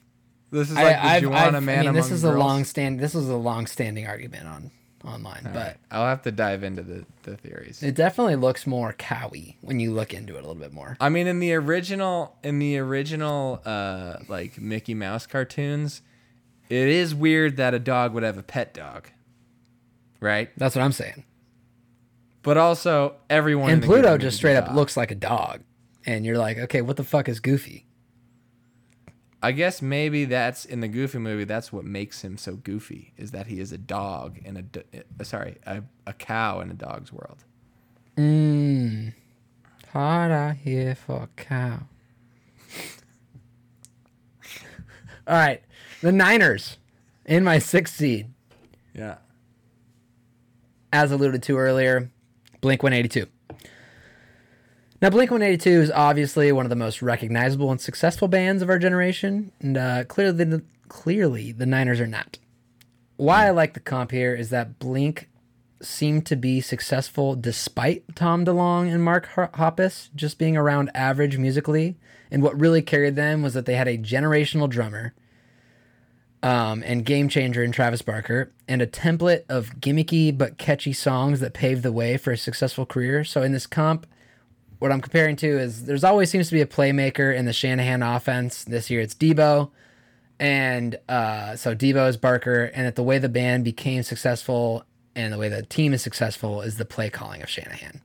This 0.52 0.70
is 0.70 0.76
like 0.76 0.96
the 0.96 1.06
I've, 1.06 1.24
Juana 1.26 1.62
man 1.62 1.80
I 1.80 1.84
mean, 1.84 1.94
this 1.94 2.12
is 2.12 2.24
a 2.24 2.32
long 2.32 2.64
stand. 2.64 3.00
This 3.00 3.14
is 3.16 3.30
a 3.30 3.36
long 3.36 3.68
standing 3.68 4.08
argument 4.08 4.48
on 4.48 4.72
online, 5.06 5.42
but 5.44 5.56
Alright, 5.56 5.78
I'll 5.92 6.08
have 6.08 6.24
to 6.24 6.32
dive 6.32 6.64
into 6.64 6.82
the, 6.82 7.06
the 7.24 7.38
theories. 7.38 7.84
it 7.84 7.94
definitely 7.94 8.36
looks 8.38 8.66
more 8.66 8.94
cowy 8.94 9.56
when 9.62 9.80
you 9.80 9.92
look 9.94 10.14
into 10.14 10.34
it 10.36 10.40
a 10.40 10.48
little 10.48 10.56
bit 10.56 10.74
more. 10.74 10.98
I 11.00 11.10
mean, 11.10 11.28
in 11.28 11.40
the 11.40 11.54
original, 11.54 12.36
in 12.44 12.58
the 12.60 12.78
original, 12.80 13.62
uh, 13.66 14.18
like 14.28 14.60
Mickey 14.60 14.94
Mouse 14.96 15.28
cartoons, 15.28 16.02
it 16.70 16.88
is 16.88 17.16
weird 17.16 17.58
that 17.58 17.74
a 17.74 17.80
dog 17.80 18.14
would 18.14 18.24
have 18.24 18.38
a 18.38 18.44
pet 18.44 18.74
dog, 18.74 19.10
right? 20.20 20.50
That's 20.58 20.76
what 20.76 20.84
I'm 20.84 20.92
saying. 20.92 21.24
But 22.42 22.58
also, 22.58 23.16
everyone 23.30 23.70
in 23.70 23.76
And 23.76 23.84
Pluto 23.84 24.18
just 24.18 24.38
straight 24.38 24.56
up 24.56 24.68
dog. 24.68 24.76
looks 24.76 24.96
like 24.96 25.12
a 25.12 25.16
dog, 25.16 25.62
and 26.06 26.26
you're 26.26 26.38
like, 26.38 26.58
okay, 26.58 26.82
what 26.82 26.98
the 26.98 27.04
fuck 27.04 27.28
is 27.28 27.40
Goofy? 27.40 27.88
I 29.42 29.52
guess 29.52 29.82
maybe 29.82 30.26
that's 30.26 30.66
in 30.66 30.82
the 30.82 30.88
Goofy 30.88 31.20
movie. 31.20 31.44
That's 31.44 31.72
what 31.72 31.86
makes 31.86 32.24
him 32.24 32.38
so 32.38 32.56
goofy 32.56 33.14
is 33.16 33.30
that 33.32 33.46
he 33.46 33.60
is 33.60 33.72
a 33.72 33.78
dog 33.78 34.40
in 34.44 34.58
a 34.58 34.64
uh, 34.98 35.24
sorry 35.24 35.58
a, 35.68 35.84
a 36.08 36.14
cow 36.14 36.62
in 36.62 36.72
a 36.72 36.74
dog's 36.74 37.14
world. 37.14 37.44
Mmm. 38.18 39.14
Hard 39.94 40.32
out 40.32 40.56
here 40.56 40.96
for 40.96 41.24
a 41.24 41.28
cow. 41.36 41.82
All 45.28 45.36
right, 45.36 45.62
the 46.02 46.12
Niners 46.12 46.78
in 47.26 47.44
my 47.44 47.60
sixth 47.60 47.96
seed, 47.96 48.28
Yeah. 48.94 49.16
as 50.94 51.12
alluded 51.12 51.44
to 51.44 51.58
earlier, 51.58 52.10
Blink 52.62 52.84
182. 52.84 53.28
Now, 55.02 55.10
Blink 55.10 55.30
182 55.30 55.70
is 55.82 55.92
obviously 55.92 56.52
one 56.52 56.66
of 56.66 56.70
the 56.70 56.76
most 56.76 57.02
recognizable 57.02 57.70
and 57.70 57.82
successful 57.82 58.28
bands 58.28 58.62
of 58.62 58.70
our 58.70 58.80
generation, 58.80 59.52
and 59.60 59.78
uh, 59.78 60.04
clearly, 60.06 60.44
the, 60.46 60.64
clearly 60.88 61.52
the 61.52 61.66
Niners 61.66 62.00
are 62.00 62.08
not. 62.08 62.40
Why 63.18 63.48
I 63.48 63.50
like 63.52 63.74
the 63.74 63.80
comp 63.80 64.12
here 64.12 64.34
is 64.34 64.50
that 64.50 64.80
Blink 64.80 65.30
seemed 65.82 66.26
to 66.28 66.36
be 66.36 66.62
successful 66.62 67.36
despite 67.36 68.16
Tom 68.16 68.46
DeLonge 68.46 68.92
and 68.94 69.04
Mark 69.04 69.28
Hoppus 69.36 70.10
just 70.16 70.38
being 70.40 70.56
around 70.58 70.90
average 70.96 71.38
musically. 71.38 71.98
And 72.32 72.42
what 72.42 72.60
really 72.60 72.82
carried 72.82 73.16
them 73.16 73.42
was 73.42 73.54
that 73.54 73.66
they 73.66 73.76
had 73.76 73.88
a 73.88 73.98
generational 73.98 74.70
drummer 74.70 75.14
um, 76.46 76.84
and 76.86 77.04
game 77.04 77.28
changer 77.28 77.64
in 77.64 77.72
Travis 77.72 78.04
Barker 78.04 78.52
and 78.68 78.80
a 78.80 78.86
template 78.86 79.46
of 79.50 79.72
gimmicky 79.80 80.38
but 80.38 80.60
catchy 80.60 80.94
songs 80.94 81.40
that 81.40 81.56
paved 81.56 81.82
the 81.82 81.92
way 81.92 82.18
for 82.18 82.32
a 82.32 82.38
successful 82.38 82.86
career. 82.86 83.24
So 83.24 83.42
in 83.42 83.52
this 83.52 83.66
comp, 83.66 84.06
what 84.78 84.92
I'm 84.92 85.02
comparing 85.02 85.38
to 85.38 85.48
is 85.48 85.86
there's 85.86 86.04
always 86.04 86.30
seems 86.30 86.50
to 86.50 86.54
be 86.54 86.62
a 86.62 86.68
playmaker 86.68 87.36
in 87.36 87.46
the 87.46 87.54
Shanahan 87.54 88.04
offense. 88.04 88.64
This 88.64 88.92
year 88.92 89.02
it's 89.02 89.16
Deebo. 89.16 89.72
And 90.40 91.00
uh, 91.10 91.56
so 91.56 91.74
Deebo 91.74 92.08
is 92.08 92.18
Barker, 92.18 92.66
and 92.66 92.86
that 92.86 92.96
the 92.96 93.04
way 93.04 93.18
the 93.18 93.30
band 93.30 93.64
became 93.64 94.04
successful 94.04 94.84
and 95.16 95.34
the 95.34 95.40
way 95.40 95.50
the 95.50 95.64
team 95.64 95.94
is 95.94 96.04
successful 96.04 96.62
is 96.62 96.78
the 96.78 96.86
play 96.86 97.10
calling 97.10 97.42
of 97.42 97.50
Shanahan. 97.50 98.02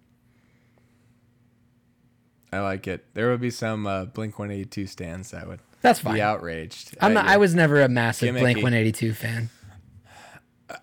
I 2.53 2.61
like 2.61 2.87
it. 2.87 3.05
There 3.13 3.29
would 3.31 3.41
be 3.41 3.51
some 3.51 3.87
uh, 3.87 4.07
Blink 4.07 4.39
182 4.39 4.87
stands 4.87 5.33
that 5.33 5.47
would 5.47 5.61
That's 5.83 6.01
fine. 6.01 6.15
be 6.15 6.23
outraged. 6.23 6.97
I'm 7.01 7.13
at 7.17 7.25
not. 7.25 7.27
I 7.29 7.37
was 7.39 7.55
never 7.55 7.81
a 7.81 7.89
massive 7.89 8.35
Blink 8.35 8.59
182 8.59 9.15
fan. 9.15 9.49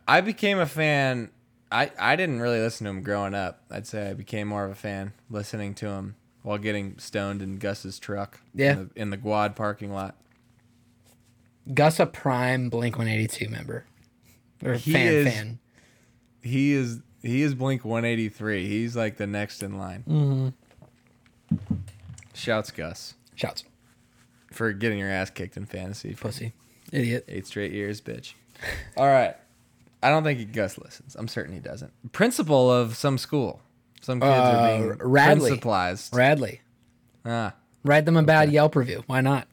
I 0.07 0.21
became 0.21 0.59
a 0.59 0.65
fan. 0.65 1.29
I, 1.71 1.91
I 1.99 2.15
didn't 2.15 2.39
really 2.39 2.59
listen 2.59 2.85
to 2.85 2.89
him 2.91 3.01
growing 3.03 3.33
up. 3.33 3.61
I'd 3.69 3.85
say 3.87 4.09
I 4.09 4.13
became 4.13 4.47
more 4.47 4.65
of 4.65 4.71
a 4.71 4.75
fan 4.75 5.13
listening 5.29 5.73
to 5.75 5.87
him 5.87 6.15
while 6.41 6.57
getting 6.57 6.97
stoned 6.97 7.41
in 7.41 7.57
Gus's 7.57 7.99
truck. 7.99 8.39
Yeah. 8.53 8.71
In 8.71 8.77
the, 8.95 9.01
in 9.01 9.09
the 9.11 9.17
Guad 9.17 9.55
parking 9.55 9.91
lot. 9.93 10.15
Gus 11.73 11.99
a 11.99 12.05
prime 12.05 12.69
Blink 12.69 12.97
182 12.97 13.49
member 13.49 13.85
or 14.63 14.73
He 14.75 14.93
fan 14.93 15.13
is- 15.13 15.33
fan. 15.33 15.59
He 16.41 16.71
is 16.73 17.01
he 17.21 17.41
is 17.41 17.53
Blink 17.53 17.83
183. 17.83 18.67
He's 18.67 18.95
like 18.95 19.17
the 19.17 19.27
next 19.27 19.61
in 19.61 19.77
line. 19.77 20.03
Mm-hmm. 20.07 21.75
Shouts 22.33 22.71
Gus 22.71 23.15
Shouts, 23.35 23.63
for 24.57 24.73
getting 24.73 24.99
your 24.99 25.09
ass 25.09 25.29
kicked 25.29 25.55
in 25.57 25.65
fantasy 25.65 26.13
pussy, 26.15 26.53
idiot. 26.91 27.25
eight 27.27 27.45
straight 27.47 27.71
years, 27.71 28.01
bitch. 28.01 28.33
All 28.97 29.07
right. 29.07 29.35
I 30.03 30.09
don't 30.09 30.23
think 30.23 30.51
Gus 30.51 30.77
listens. 30.77 31.15
I'm 31.15 31.27
certain 31.27 31.53
he 31.53 31.59
doesn't. 31.59 31.91
Principal 32.11 32.71
of 32.71 32.95
some 32.95 33.17
school. 33.17 33.61
Some 34.01 34.19
kids 34.19 34.29
Uh, 34.29 34.35
are 34.35 34.77
being 34.77 34.97
Radley. 34.99 35.49
principalized. 35.49 36.15
Radley, 36.15 36.61
ah. 37.25 37.53
write 37.83 38.05
them 38.05 38.15
a 38.17 38.23
bad 38.23 38.51
Yelp 38.51 38.75
review. 38.75 39.03
Why 39.07 39.21
not? 39.21 39.47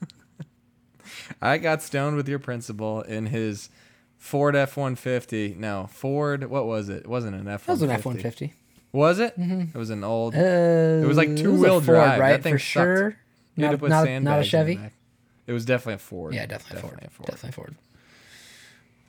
I 1.42 1.58
got 1.58 1.82
stoned 1.82 2.16
with 2.16 2.28
your 2.28 2.38
principal 2.38 3.02
in 3.02 3.26
his 3.26 3.70
Ford 4.16 4.56
F 4.56 4.76
one 4.76 4.96
fifty. 4.96 5.54
No, 5.58 5.88
Ford. 5.92 6.44
What 6.50 6.66
was 6.66 6.88
it? 6.88 6.98
It 7.04 7.06
wasn't 7.06 7.36
an 7.36 7.46
F 7.48 7.66
That 7.66 7.72
was 7.72 7.80
one 7.80 7.90
an. 7.90 7.96
F 7.96 8.04
150. 8.04 8.54
Was 8.90 9.18
it? 9.18 9.34
It 9.36 9.74
was 9.76 9.90
an 9.90 10.02
old. 10.02 10.34
Uh, 10.34 10.38
it 10.38 11.06
was 11.06 11.16
like 11.16 11.36
two-wheel 11.36 11.80
drive. 11.80 12.18
That 12.18 12.20
right? 12.20 12.42
thing 12.42 12.54
For 12.54 12.58
sucked. 12.58 12.72
sure. 12.72 13.16
Not, 13.66 13.70
to 13.72 13.78
put 13.78 13.90
not, 13.90 14.04
sandbags 14.04 14.24
not 14.24 14.40
a 14.40 14.44
Chevy. 14.44 14.80
It 15.46 15.52
was 15.52 15.64
definitely 15.64 15.94
a 15.94 15.98
Ford. 15.98 16.34
Yeah, 16.34 16.46
definitely, 16.46 16.82
Ford. 16.82 17.02
a 17.02 17.10
Ford. 17.10 17.26
Definitely 17.26 17.52
Ford. 17.52 17.74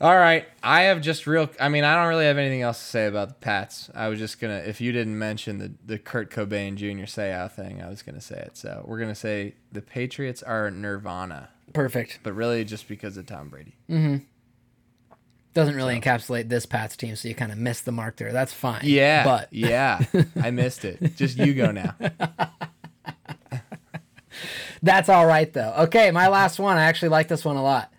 All 0.02 0.16
right. 0.16 0.48
I 0.64 0.84
have 0.84 1.02
just 1.02 1.28
real. 1.28 1.50
I 1.60 1.68
mean, 1.68 1.84
I 1.84 1.96
don't 1.96 2.08
really 2.08 2.26
have 2.26 2.38
anything 2.38 2.62
else 2.62 2.80
to 2.80 2.86
say 2.86 3.06
about 3.08 3.28
the 3.28 3.34
Pats. 3.36 3.90
I 3.94 4.08
was 4.08 4.18
just 4.18 4.40
gonna. 4.40 4.64
If 4.66 4.80
you 4.80 4.92
didn't 4.94 5.20
mention 5.20 5.58
the 5.58 5.74
the 5.86 6.00
Kurt 6.00 6.32
Cobain 6.32 6.76
Junior 6.76 7.06
Seau 7.06 7.52
thing, 7.52 7.82
I 7.82 7.90
was 7.90 8.02
gonna 8.02 8.22
say 8.22 8.38
it. 8.38 8.56
So 8.56 8.86
we're 8.88 9.00
gonna 9.00 9.16
say 9.16 9.56
the 9.72 9.82
Patriots 9.82 10.42
are 10.42 10.72
Nirvana, 10.72 11.50
Perfect. 11.74 12.20
but 12.24 12.34
really 12.34 12.64
just 12.64 12.88
because 12.88 13.18
of 13.18 13.26
Tom 13.26 13.50
Brady. 13.50 13.76
Mm-hmm. 13.90 14.18
Doesn't 15.54 15.76
really 15.76 16.00
encapsulate 16.00 16.48
this 16.48 16.66
Pats 16.66 16.96
team, 16.96 17.18
so 17.18 17.28
you 17.28 17.36
kind 17.36 17.52
of 17.52 17.58
missed 17.58 17.84
the 17.84 17.92
mark 17.92 18.16
there. 18.16 18.32
That's 18.32 18.54
fine. 18.54 18.82
Yeah. 18.84 19.26
but 19.26 19.52
yeah, 19.52 20.00
I 20.42 20.52
missed 20.52 20.86
it. 20.86 21.18
Just 21.18 21.38
you 21.38 21.54
go 21.54 21.72
now. 21.72 21.96
That's 24.82 25.10
all 25.10 25.26
right 25.26 25.52
though. 25.52 25.74
Okay, 25.80 26.12
my 26.12 26.28
last 26.28 26.60
one. 26.60 26.78
I 26.78 26.84
actually 26.84 27.10
like 27.10 27.28
this 27.28 27.44
one 27.44 27.58
a 27.58 27.64
lot. 27.64 27.92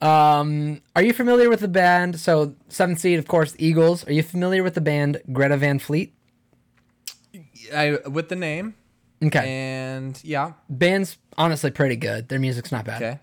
Um, 0.00 0.80
are 0.94 1.02
you 1.02 1.12
familiar 1.12 1.48
with 1.48 1.60
the 1.60 1.68
band? 1.68 2.20
So 2.20 2.54
seventh 2.68 3.00
seed, 3.00 3.18
of 3.18 3.26
course, 3.26 3.56
Eagles. 3.58 4.06
Are 4.06 4.12
you 4.12 4.22
familiar 4.22 4.62
with 4.62 4.74
the 4.74 4.80
band 4.80 5.20
Greta 5.32 5.56
Van 5.56 5.78
Fleet? 5.78 6.14
I 7.74 7.98
with 8.06 8.28
the 8.28 8.36
name 8.36 8.74
Okay, 9.22 9.48
and 9.48 10.20
yeah. 10.22 10.52
band's 10.70 11.18
honestly 11.36 11.70
pretty 11.70 11.96
good. 11.96 12.28
Their 12.28 12.38
music's 12.38 12.70
not 12.70 12.84
bad. 12.84 13.02
Okay. 13.02 13.18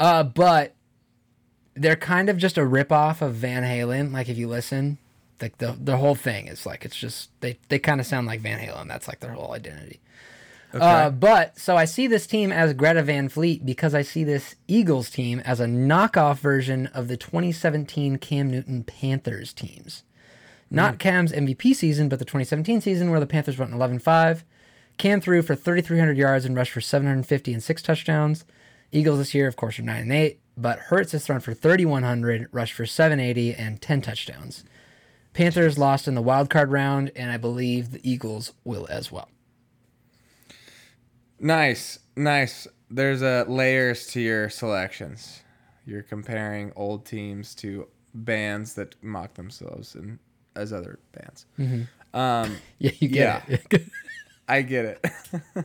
Uh, 0.00 0.24
but 0.24 0.74
they're 1.74 1.96
kind 1.96 2.28
of 2.28 2.36
just 2.38 2.58
a 2.58 2.62
ripoff 2.62 3.22
of 3.22 3.34
Van 3.34 3.62
Halen. 3.62 4.12
Like 4.12 4.28
if 4.28 4.36
you 4.36 4.48
listen, 4.48 4.98
like 5.40 5.58
the 5.58 5.76
the 5.80 5.96
whole 5.96 6.16
thing 6.16 6.48
is 6.48 6.66
like 6.66 6.84
it's 6.84 6.96
just 6.96 7.30
they 7.40 7.58
they 7.68 7.78
kind 7.78 8.00
of 8.00 8.06
sound 8.06 8.26
like 8.26 8.40
Van 8.40 8.58
Halen. 8.58 8.88
That's 8.88 9.06
like 9.06 9.20
their 9.20 9.32
whole 9.32 9.52
identity. 9.52 10.00
Okay. 10.74 10.84
Uh, 10.84 11.10
but 11.10 11.58
so 11.58 11.76
I 11.76 11.86
see 11.86 12.06
this 12.06 12.26
team 12.26 12.52
as 12.52 12.74
Greta 12.74 13.02
Van 13.02 13.28
Fleet 13.28 13.64
because 13.64 13.94
I 13.94 14.02
see 14.02 14.22
this 14.22 14.54
Eagles 14.66 15.08
team 15.08 15.40
as 15.40 15.60
a 15.60 15.66
knockoff 15.66 16.38
version 16.38 16.88
of 16.88 17.08
the 17.08 17.16
2017 17.16 18.18
Cam 18.18 18.50
Newton 18.50 18.84
Panthers 18.84 19.52
teams. 19.54 20.04
Not 20.70 20.98
Cam's 20.98 21.32
MVP 21.32 21.74
season, 21.74 22.10
but 22.10 22.18
the 22.18 22.26
2017 22.26 22.82
season 22.82 23.10
where 23.10 23.20
the 23.20 23.26
Panthers 23.26 23.56
went 23.56 23.72
11 23.72 24.00
5. 24.00 24.44
Cam 24.98 25.20
threw 25.20 25.40
for 25.40 25.54
3,300 25.54 26.18
yards 26.18 26.44
and 26.44 26.54
rushed 26.54 26.72
for 26.72 26.80
750 26.80 27.54
and 27.54 27.62
six 27.62 27.80
touchdowns. 27.80 28.44
Eagles 28.92 29.18
this 29.18 29.34
year, 29.34 29.48
of 29.48 29.56
course, 29.56 29.78
are 29.78 29.82
9 29.82 30.00
and 30.02 30.12
8, 30.12 30.38
but 30.56 30.78
Hurts 30.78 31.12
has 31.12 31.24
thrown 31.24 31.40
for 31.40 31.54
3,100, 31.54 32.48
rushed 32.52 32.74
for 32.74 32.84
780 32.84 33.54
and 33.54 33.80
10 33.80 34.02
touchdowns. 34.02 34.64
Panthers 35.32 35.78
lost 35.78 36.08
in 36.08 36.14
the 36.14 36.22
wild 36.22 36.50
card 36.50 36.72
round, 36.72 37.12
and 37.14 37.30
I 37.30 37.36
believe 37.36 37.92
the 37.92 38.10
Eagles 38.10 38.52
will 38.64 38.86
as 38.90 39.12
well. 39.12 39.28
Nice, 41.40 41.98
nice. 42.16 42.66
There's 42.90 43.22
uh, 43.22 43.44
layers 43.48 44.06
to 44.08 44.20
your 44.20 44.48
selections. 44.48 45.42
You're 45.86 46.02
comparing 46.02 46.72
old 46.76 47.04
teams 47.06 47.54
to 47.56 47.88
bands 48.14 48.74
that 48.74 48.94
mock 49.02 49.34
themselves 49.34 49.94
and 49.94 50.18
as 50.56 50.72
other 50.72 50.98
bands. 51.12 51.46
Um, 52.14 52.56
Yeah, 52.78 52.90
you 52.98 53.08
Yeah. 53.08 53.42
get 53.48 53.60
it. 53.72 53.82
I 54.48 54.62
get 54.62 54.84
it. 54.86 55.64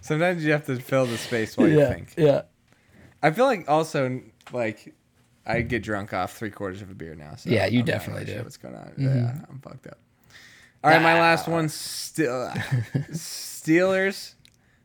Sometimes 0.00 0.44
you 0.44 0.50
have 0.52 0.66
to 0.66 0.76
fill 0.80 1.06
the 1.06 1.16
space 1.18 1.56
while 1.56 1.68
you 1.68 1.78
yeah, 1.78 1.92
think. 1.92 2.14
yeah. 2.16 2.42
I 3.22 3.30
feel 3.30 3.44
like 3.44 3.68
also 3.68 4.20
like 4.52 4.92
I 5.46 5.60
get 5.62 5.82
drunk 5.84 6.12
off 6.12 6.36
three 6.36 6.50
quarters 6.50 6.82
of 6.82 6.90
a 6.90 6.94
beer 6.94 7.14
now. 7.14 7.36
So 7.36 7.50
Yeah, 7.50 7.66
you 7.66 7.80
I'm 7.80 7.84
definitely 7.84 8.24
really 8.24 8.32
do. 8.32 8.32
Mm-hmm. 8.38 8.44
What's 8.44 8.56
going 8.56 8.74
on? 8.74 8.92
Yeah, 8.98 9.44
I'm 9.48 9.60
fucked 9.60 9.86
up. 9.86 9.98
All 10.82 10.90
right, 10.90 11.00
my 11.00 11.14
last 11.20 11.46
one. 11.46 11.68
Still 11.68 12.48
Steelers. 13.12 14.34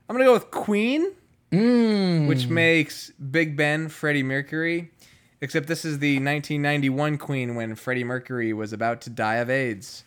I'm 0.10 0.16
gonna 0.16 0.26
go 0.26 0.34
with 0.34 0.52
Queen, 0.52 1.12
Mm. 1.52 2.28
which 2.28 2.48
makes 2.48 3.10
Big 3.12 3.56
Ben 3.56 3.88
Freddie 3.90 4.24
Mercury. 4.24 4.92
Except 5.40 5.68
this 5.68 5.86
is 5.86 6.00
the 6.00 6.16
1991 6.20 7.18
Queen 7.18 7.56
when 7.56 7.76
Freddie 7.76 8.04
Mercury 8.04 8.54
was 8.54 8.74
about 8.74 9.02
to 9.02 9.10
die 9.12 9.36
of 9.36 9.50
AIDS. 9.50 10.04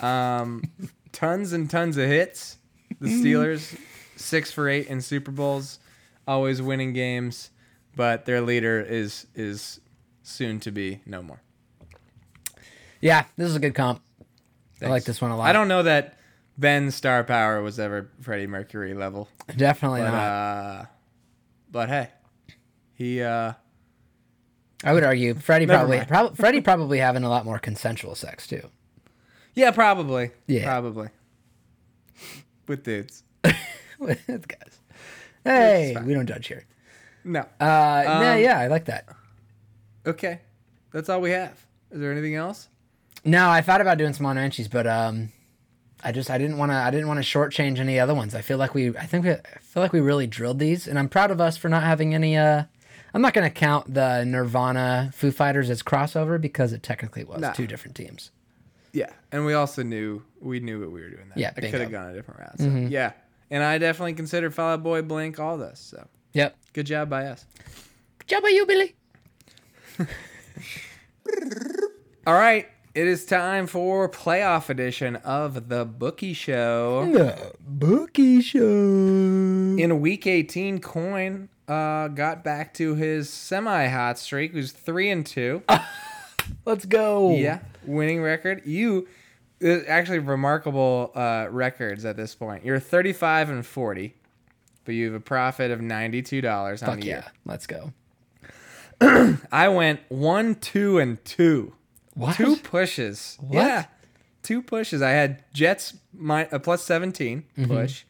Um, 0.00 0.62
tons 1.12 1.52
and 1.52 1.68
tons 1.70 1.96
of 1.96 2.06
hits. 2.08 2.58
The 3.00 3.08
Steelers, 3.08 3.78
six 4.16 4.52
for 4.52 4.68
eight 4.68 4.86
in 4.88 5.00
Super 5.00 5.30
Bowls, 5.30 5.78
always 6.28 6.60
winning 6.62 6.92
games, 6.92 7.50
but 7.96 8.26
their 8.26 8.40
leader 8.40 8.80
is 8.80 9.26
is 9.34 9.80
soon 10.22 10.60
to 10.60 10.70
be 10.70 11.00
no 11.06 11.22
more. 11.22 11.40
Yeah, 13.00 13.24
this 13.36 13.48
is 13.48 13.56
a 13.56 13.60
good 13.60 13.74
comp. 13.74 14.02
I 14.82 14.86
like 14.88 15.04
this 15.04 15.20
one 15.20 15.30
a 15.30 15.36
lot. 15.36 15.48
I 15.48 15.52
don't 15.52 15.68
know 15.68 15.82
that 15.84 16.18
Ben's 16.58 16.94
star 16.94 17.22
power 17.24 17.60
was 17.62 17.78
ever 17.78 18.10
Freddie 18.20 18.46
Mercury 18.46 18.94
level, 18.94 19.28
definitely 19.56 20.00
but 20.00 20.10
not. 20.10 20.18
uh, 20.18 20.84
but 21.70 21.88
hey, 21.88 22.08
he 22.94 23.22
uh, 23.22 23.52
I 24.84 24.92
would 24.92 25.04
argue 25.04 25.34
Freddie 25.34 25.66
probably, 25.66 26.00
prob- 26.04 26.36
Freddie 26.36 26.60
probably 26.62 26.98
having 26.98 27.24
a 27.24 27.28
lot 27.28 27.44
more 27.44 27.58
consensual 27.58 28.14
sex 28.14 28.46
too. 28.46 28.68
yeah, 29.54 29.70
probably, 29.70 30.30
Yeah. 30.46 30.64
probably 30.64 31.08
with 32.66 32.82
dudes. 32.84 33.22
With 33.98 34.26
guys. 34.48 34.78
Hey, 35.44 35.96
we 36.04 36.12
don't 36.12 36.26
judge 36.26 36.48
here. 36.48 36.64
No, 37.24 37.40
Uh, 37.58 38.02
no, 38.06 38.32
Um, 38.34 38.40
yeah, 38.40 38.58
I 38.58 38.66
like 38.66 38.84
that. 38.86 39.06
okay, 40.06 40.40
that's 40.92 41.08
all 41.08 41.20
we 41.22 41.30
have. 41.30 41.64
Is 41.90 42.00
there 42.00 42.12
anything 42.12 42.34
else? 42.34 42.68
No, 43.24 43.48
I 43.48 43.62
thought 43.62 43.80
about 43.80 43.96
doing 43.98 44.12
some 44.12 44.26
on 44.26 44.36
but 44.68 44.86
um, 44.86 45.32
I 46.04 46.12
just 46.12 46.30
I 46.30 46.38
didn't 46.38 46.58
want 46.58 46.72
to 46.72 46.76
I 46.76 46.90
didn't 46.90 47.08
want 47.08 47.22
to 47.22 47.24
shortchange 47.24 47.78
any 47.78 47.98
other 47.98 48.14
ones. 48.14 48.34
I 48.34 48.40
feel 48.42 48.58
like 48.58 48.74
we 48.74 48.96
I 48.96 49.06
think 49.06 49.24
we, 49.24 49.32
I 49.32 49.40
feel 49.62 49.82
like 49.82 49.92
we 49.92 50.00
really 50.00 50.26
drilled 50.26 50.58
these, 50.58 50.86
and 50.86 50.98
I'm 50.98 51.08
proud 51.08 51.30
of 51.30 51.40
us 51.40 51.56
for 51.56 51.68
not 51.68 51.82
having 51.82 52.14
any. 52.14 52.36
Uh, 52.36 52.64
I'm 53.14 53.22
not 53.22 53.32
going 53.32 53.48
to 53.48 53.54
count 53.54 53.94
the 53.94 54.24
Nirvana 54.24 55.10
Foo 55.14 55.30
Fighters 55.30 55.70
as 55.70 55.82
crossover 55.82 56.38
because 56.40 56.72
it 56.74 56.82
technically 56.82 57.24
was 57.24 57.40
Nah. 57.40 57.52
two 57.52 57.66
different 57.66 57.96
teams. 57.96 58.30
Yeah, 58.92 59.10
and 59.32 59.46
we 59.46 59.54
also 59.54 59.82
knew 59.82 60.22
we 60.40 60.60
knew 60.60 60.80
what 60.80 60.90
we 60.90 61.00
were 61.00 61.08
doing. 61.08 61.28
There. 61.34 61.38
Yeah, 61.38 61.52
I 61.56 61.60
could 61.62 61.80
have 61.80 61.90
gone 61.90 62.10
a 62.10 62.14
different 62.14 62.40
route. 62.40 62.58
So, 62.58 62.66
Yeah, 62.90 63.12
and 63.50 63.62
I 63.62 63.78
definitely 63.78 64.14
considered 64.14 64.54
Fall 64.54 64.72
Out 64.74 64.82
Boy 64.82 65.00
Blink 65.02 65.40
all 65.40 65.56
this. 65.56 65.80
So 65.80 66.06
Yep. 66.34 66.56
good 66.74 66.86
job 66.86 67.08
by 67.08 67.26
us. 67.26 67.46
Good 68.18 68.28
job 68.28 68.42
by 68.42 68.50
you, 68.50 68.66
Billy. 68.66 68.94
All 72.26 72.34
right, 72.34 72.66
it 72.96 73.06
is 73.06 73.26
time 73.26 73.66
for 73.66 74.08
playoff 74.08 74.70
edition 74.70 75.16
of 75.16 75.68
the 75.68 75.84
Bookie 75.84 76.32
Show. 76.32 77.06
The 77.12 77.52
Bookie 77.60 78.40
Show. 78.40 78.62
In 78.62 80.00
week 80.00 80.26
18, 80.26 80.80
Coyne 80.80 81.50
uh, 81.68 82.08
got 82.08 82.42
back 82.42 82.72
to 82.74 82.94
his 82.94 83.28
semi-hot 83.28 84.18
streak. 84.18 84.54
Was 84.54 84.72
three 84.72 85.10
and 85.10 85.26
two. 85.26 85.62
Let's 86.64 86.86
go. 86.86 87.36
Yeah, 87.36 87.58
winning 87.84 88.22
record. 88.22 88.62
You 88.64 89.06
uh, 89.62 89.80
actually 89.86 90.20
remarkable 90.20 91.12
uh, 91.14 91.48
records 91.50 92.06
at 92.06 92.16
this 92.16 92.34
point. 92.34 92.64
You're 92.64 92.80
35 92.80 93.50
and 93.50 93.66
40, 93.66 94.14
but 94.86 94.94
you 94.94 95.04
have 95.04 95.14
a 95.14 95.20
profit 95.20 95.70
of 95.70 95.80
$92 95.80 96.70
on 96.70 96.78
Fuck 96.78 97.00
the 97.00 97.06
yeah. 97.06 97.12
year. 97.12 97.24
Let's 97.44 97.66
go. 97.66 97.92
I 99.52 99.68
went 99.68 100.00
one, 100.08 100.54
two, 100.54 100.98
and 100.98 101.22
two. 101.26 101.74
What? 102.16 102.34
Two 102.36 102.56
pushes. 102.56 103.38
Yeah, 103.50 103.84
two 104.42 104.62
pushes. 104.62 105.02
I 105.02 105.10
had 105.10 105.44
Jets 105.52 105.94
my 106.12 106.48
a 106.50 106.58
plus 106.58 106.82
17 106.82 107.44
Mm-hmm. 107.58 107.70
push, 107.72 108.04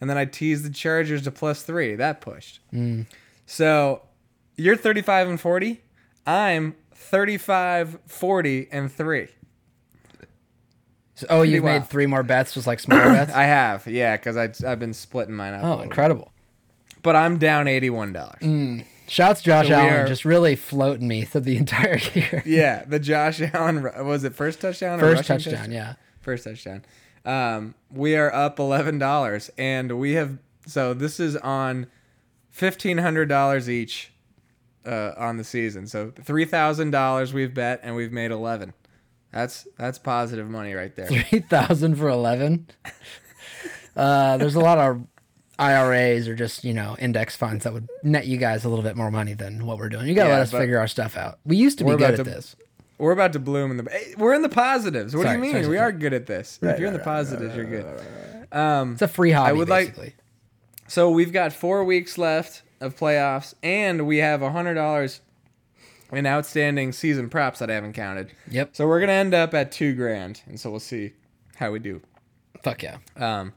and 0.00 0.08
then 0.10 0.16
I 0.18 0.24
teased 0.24 0.64
the 0.64 0.70
Chargers 0.70 1.22
to 1.22 1.30
plus 1.30 1.62
three. 1.62 1.94
That 1.94 2.20
pushed. 2.20 2.58
Mm. 2.72 3.06
So 3.46 4.02
you're 4.56 4.76
35 4.76 5.28
and 5.28 5.40
40. 5.40 5.80
I'm 6.26 6.74
35, 6.94 7.98
40, 8.06 8.68
and 8.72 8.90
three. 8.92 9.28
So- 11.16 11.26
oh, 11.28 11.42
you've 11.42 11.64
made 11.64 11.86
three 11.86 12.06
more 12.06 12.22
bets, 12.22 12.54
just 12.54 12.66
like 12.66 12.80
smaller 12.80 13.02
bets. 13.12 13.32
I 13.32 13.44
have, 13.44 13.86
yeah, 13.86 14.16
because 14.16 14.36
I've 14.36 14.78
been 14.78 14.94
splitting 14.94 15.34
mine 15.34 15.54
up. 15.54 15.64
oh, 15.64 15.80
incredible. 15.82 16.32
bit. 16.88 17.02
But 17.02 17.16
I'm 17.16 17.38
down 17.38 17.66
$81. 17.66 18.86
Shouts 19.10 19.42
Josh 19.42 19.66
So 19.68 19.74
Allen 19.74 19.92
are- 19.92 20.06
just 20.06 20.24
really 20.24 20.54
floating 20.54 21.08
me 21.08 21.24
through 21.24 21.40
the 21.42 21.56
entire 21.64 21.98
year. 22.14 22.42
Yeah, 22.46 22.84
the 22.84 22.98
Josh 23.00 23.40
Allen 23.40 23.82
was 24.06 24.22
it 24.24 24.34
first 24.34 24.60
touchdown? 24.60 24.98
or 25.00 25.16
First 25.16 25.28
rushing 25.28 25.50
touchdown, 25.50 25.72
yeah. 25.72 25.94
First 26.20 26.44
touchdown. 26.44 26.84
Um, 27.24 27.74
we 27.90 28.16
are 28.16 28.32
up 28.32 28.58
eleven 28.60 28.98
dollars, 28.98 29.50
and 29.58 29.98
we 29.98 30.12
have 30.12 30.38
so 30.66 30.94
this 30.94 31.18
is 31.18 31.36
on 31.38 31.86
fifteen 32.50 32.98
hundred 32.98 33.28
dollars 33.28 33.68
each 33.68 34.12
uh, 34.86 35.12
on 35.16 35.36
the 35.38 35.44
season. 35.44 35.86
So 35.88 36.12
three 36.22 36.44
thousand 36.44 36.92
dollars 36.92 37.32
we've 37.34 37.52
bet, 37.52 37.80
and 37.82 37.96
we've 37.96 38.12
made 38.12 38.30
eleven. 38.30 38.74
That's 39.32 39.66
that's 39.76 39.98
positive 39.98 40.48
money 40.48 40.72
right 40.74 40.94
there. 40.94 41.06
Three 41.08 41.40
thousand 41.40 41.96
for 41.96 42.08
eleven. 42.08 42.68
Uh, 43.96 44.36
there's 44.36 44.54
a 44.54 44.60
lot 44.60 44.78
of 44.78 45.02
IRAs 45.60 46.26
or 46.26 46.34
just 46.34 46.64
you 46.64 46.72
know 46.72 46.96
index 46.98 47.36
funds 47.36 47.64
that 47.64 47.72
would 47.72 47.88
net 48.02 48.26
you 48.26 48.36
guys 48.38 48.64
a 48.64 48.68
little 48.68 48.82
bit 48.82 48.96
more 48.96 49.10
money 49.10 49.34
than 49.34 49.66
what 49.66 49.78
we're 49.78 49.88
doing. 49.88 50.06
You 50.06 50.14
gotta 50.14 50.30
Yeah, 50.30 50.34
let 50.36 50.42
us 50.42 50.50
figure 50.52 50.78
our 50.78 50.88
stuff 50.88 51.16
out. 51.16 51.38
We 51.44 51.56
used 51.56 51.78
to 51.78 51.84
be 51.84 51.90
good 51.92 52.02
at 52.12 52.16
to- 52.16 52.24
this. 52.24 52.56
We're 52.98 53.12
about 53.12 53.32
to 53.32 53.38
bloom 53.38 53.70
in 53.70 53.76
the. 53.78 53.90
hey, 53.90 54.14
We're 54.18 54.34
in 54.34 54.42
the 54.42 54.50
positives. 54.50 55.16
What 55.16 55.22
Sorry, 55.22 55.36
do 55.36 55.38
you 55.38 55.42
mean? 55.42 55.62
sorry, 55.62 55.68
we 55.68 55.76
sorry. 55.76 55.88
are 55.88 55.92
good 55.92 56.12
at 56.12 56.26
this. 56.26 56.58
Right, 56.60 56.74
if 56.74 56.78
you're 56.78 56.88
in 56.88 56.92
the 56.92 56.98
right, 56.98 57.06
right, 57.06 57.12
positives, 57.16 57.56
you're 57.56 57.64
good. 57.64 57.86
Um, 58.52 58.92
It's 58.92 59.02
a 59.02 59.08
free 59.08 59.30
hobby, 59.30 59.48
I 59.48 59.52
would 59.52 59.68
like- 59.70 60.16
So 60.86 61.10
we've 61.10 61.32
got 61.32 61.52
four 61.54 61.82
weeks 61.84 62.18
left 62.18 62.62
of 62.80 62.96
playoffs, 62.96 63.54
and 63.62 64.06
we 64.06 64.18
have 64.18 64.42
a 64.42 64.50
hundred 64.50 64.74
dollars 64.74 65.20
in 66.12 66.26
outstanding 66.26 66.92
season 66.92 67.30
props 67.30 67.60
that 67.60 67.70
I 67.70 67.74
haven't 67.74 67.92
counted. 67.94 68.32
Yep. 68.50 68.70
So 68.76 68.86
we're 68.86 69.00
gonna 69.00 69.12
end 69.12 69.32
up 69.32 69.54
at 69.54 69.72
two 69.72 69.94
grand, 69.94 70.42
and 70.46 70.60
so 70.60 70.70
we'll 70.70 70.80
see 70.80 71.12
how 71.56 71.70
we 71.70 71.78
do. 71.78 72.02
Fuck 72.62 72.82
yeah. 72.82 72.98
Um, 73.16 73.54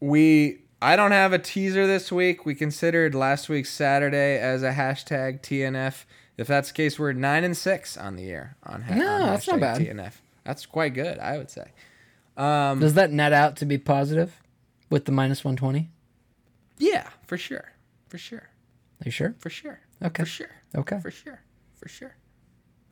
we 0.00 0.61
I 0.82 0.96
don't 0.96 1.12
have 1.12 1.32
a 1.32 1.38
teaser 1.38 1.86
this 1.86 2.10
week. 2.10 2.44
We 2.44 2.54
considered 2.54 3.14
last 3.14 3.48
week's 3.48 3.70
Saturday 3.70 4.38
as 4.38 4.62
a 4.62 4.72
hashtag 4.72 5.40
TNF. 5.40 6.04
If 6.36 6.46
that's 6.48 6.68
the 6.68 6.74
case, 6.74 6.98
we're 6.98 7.12
nine 7.12 7.44
and 7.44 7.56
six 7.56 7.96
on 7.96 8.16
the 8.16 8.22
year 8.24 8.56
on, 8.64 8.82
ha- 8.82 8.94
No, 8.94 9.06
on 9.08 9.20
that's 9.30 9.46
not 9.46 9.60
bad. 9.60 9.80
TNF. 9.80 10.14
That's 10.44 10.66
quite 10.66 10.94
good, 10.94 11.18
I 11.18 11.38
would 11.38 11.50
say. 11.50 11.70
Um, 12.36 12.80
Does 12.80 12.94
that 12.94 13.12
net 13.12 13.32
out 13.32 13.56
to 13.58 13.66
be 13.66 13.78
positive 13.78 14.40
with 14.90 15.04
the 15.04 15.12
minus 15.12 15.44
one 15.44 15.54
twenty? 15.56 15.90
yeah, 16.78 17.10
for 17.26 17.36
sure, 17.36 17.72
for 18.08 18.18
sure, 18.18 18.48
Are 19.00 19.04
you 19.04 19.10
sure? 19.12 19.34
for 19.38 19.50
sure, 19.50 19.80
Okay. 20.02 20.22
for 20.24 20.26
sure, 20.28 20.50
Okay. 20.74 20.98
for 21.00 21.10
sure, 21.12 21.42
for 21.76 21.88
sure. 21.88 22.16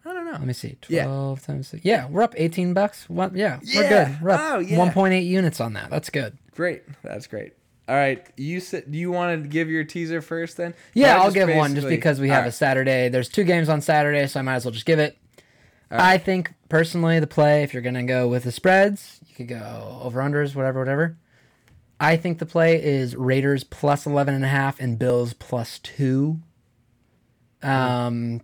I 0.04 0.12
don't 0.12 0.26
know. 0.26 0.32
Let 0.32 0.46
me 0.46 0.52
see. 0.52 0.76
Yeah. 0.88 1.04
Twelve 1.04 1.42
times 1.42 1.68
six. 1.68 1.84
Yeah, 1.84 2.06
we're 2.06 2.22
up 2.22 2.34
eighteen 2.36 2.72
bucks. 2.74 3.08
What? 3.10 3.34
Yeah, 3.34 3.58
we're 3.74 3.88
good. 3.88 4.18
We're 4.22 4.30
up 4.30 4.40
Oh, 4.42 4.58
yeah. 4.60 4.78
one 4.78 4.92
point 4.92 5.14
eight 5.14 5.24
units 5.26 5.60
on 5.60 5.72
that. 5.72 5.90
That's 5.90 6.10
good. 6.10 6.38
Great, 6.54 6.82
that's 7.02 7.26
great. 7.26 7.54
All 7.90 7.96
right, 7.96 8.24
you 8.36 8.60
said 8.60 8.92
do 8.92 8.96
you 8.96 9.10
want 9.10 9.42
to 9.42 9.48
give 9.48 9.68
your 9.68 9.82
teaser 9.82 10.22
first 10.22 10.56
then? 10.56 10.74
Yeah, 10.94 11.20
I'll 11.20 11.32
give 11.32 11.48
one 11.48 11.74
just 11.74 11.88
because 11.88 12.20
we 12.20 12.28
have 12.28 12.44
All 12.44 12.50
a. 12.50 12.52
Saturday. 12.52 13.08
There's 13.08 13.28
two 13.28 13.42
games 13.42 13.68
on 13.68 13.80
Saturday, 13.80 14.28
so 14.28 14.38
I 14.38 14.44
might 14.44 14.54
as 14.54 14.64
well 14.64 14.70
just 14.70 14.86
give 14.86 15.00
it. 15.00 15.18
I 15.90 16.16
think 16.16 16.54
personally, 16.68 17.18
the 17.18 17.26
play, 17.26 17.64
if 17.64 17.74
you're 17.74 17.82
gonna 17.82 18.04
go 18.04 18.28
with 18.28 18.44
the 18.44 18.52
spreads, 18.52 19.18
you 19.26 19.34
could 19.34 19.48
go 19.48 19.98
over 20.04 20.20
unders, 20.20 20.54
whatever, 20.54 20.78
whatever. 20.78 21.18
I 21.98 22.16
think 22.16 22.38
the 22.38 22.46
play 22.46 22.80
is 22.80 23.16
Raiders 23.16 23.64
plus 23.64 24.06
11 24.06 24.34
and 24.34 24.44
a 24.44 24.48
half 24.48 24.78
and 24.78 24.96
Bills 24.96 25.32
plus 25.32 25.80
two. 25.80 26.38
Um, 27.60 28.40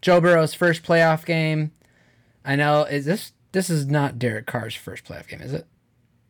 Joe 0.00 0.20
Burrow's 0.20 0.54
first 0.54 0.84
playoff 0.84 1.26
game. 1.26 1.72
I 2.44 2.54
know 2.54 2.84
is 2.84 3.04
this 3.04 3.32
this 3.50 3.68
is 3.68 3.86
not 3.86 4.16
Derek 4.16 4.46
Carr's 4.46 4.76
first 4.76 5.04
playoff 5.04 5.26
game, 5.26 5.40
is 5.40 5.52
it? 5.52 5.66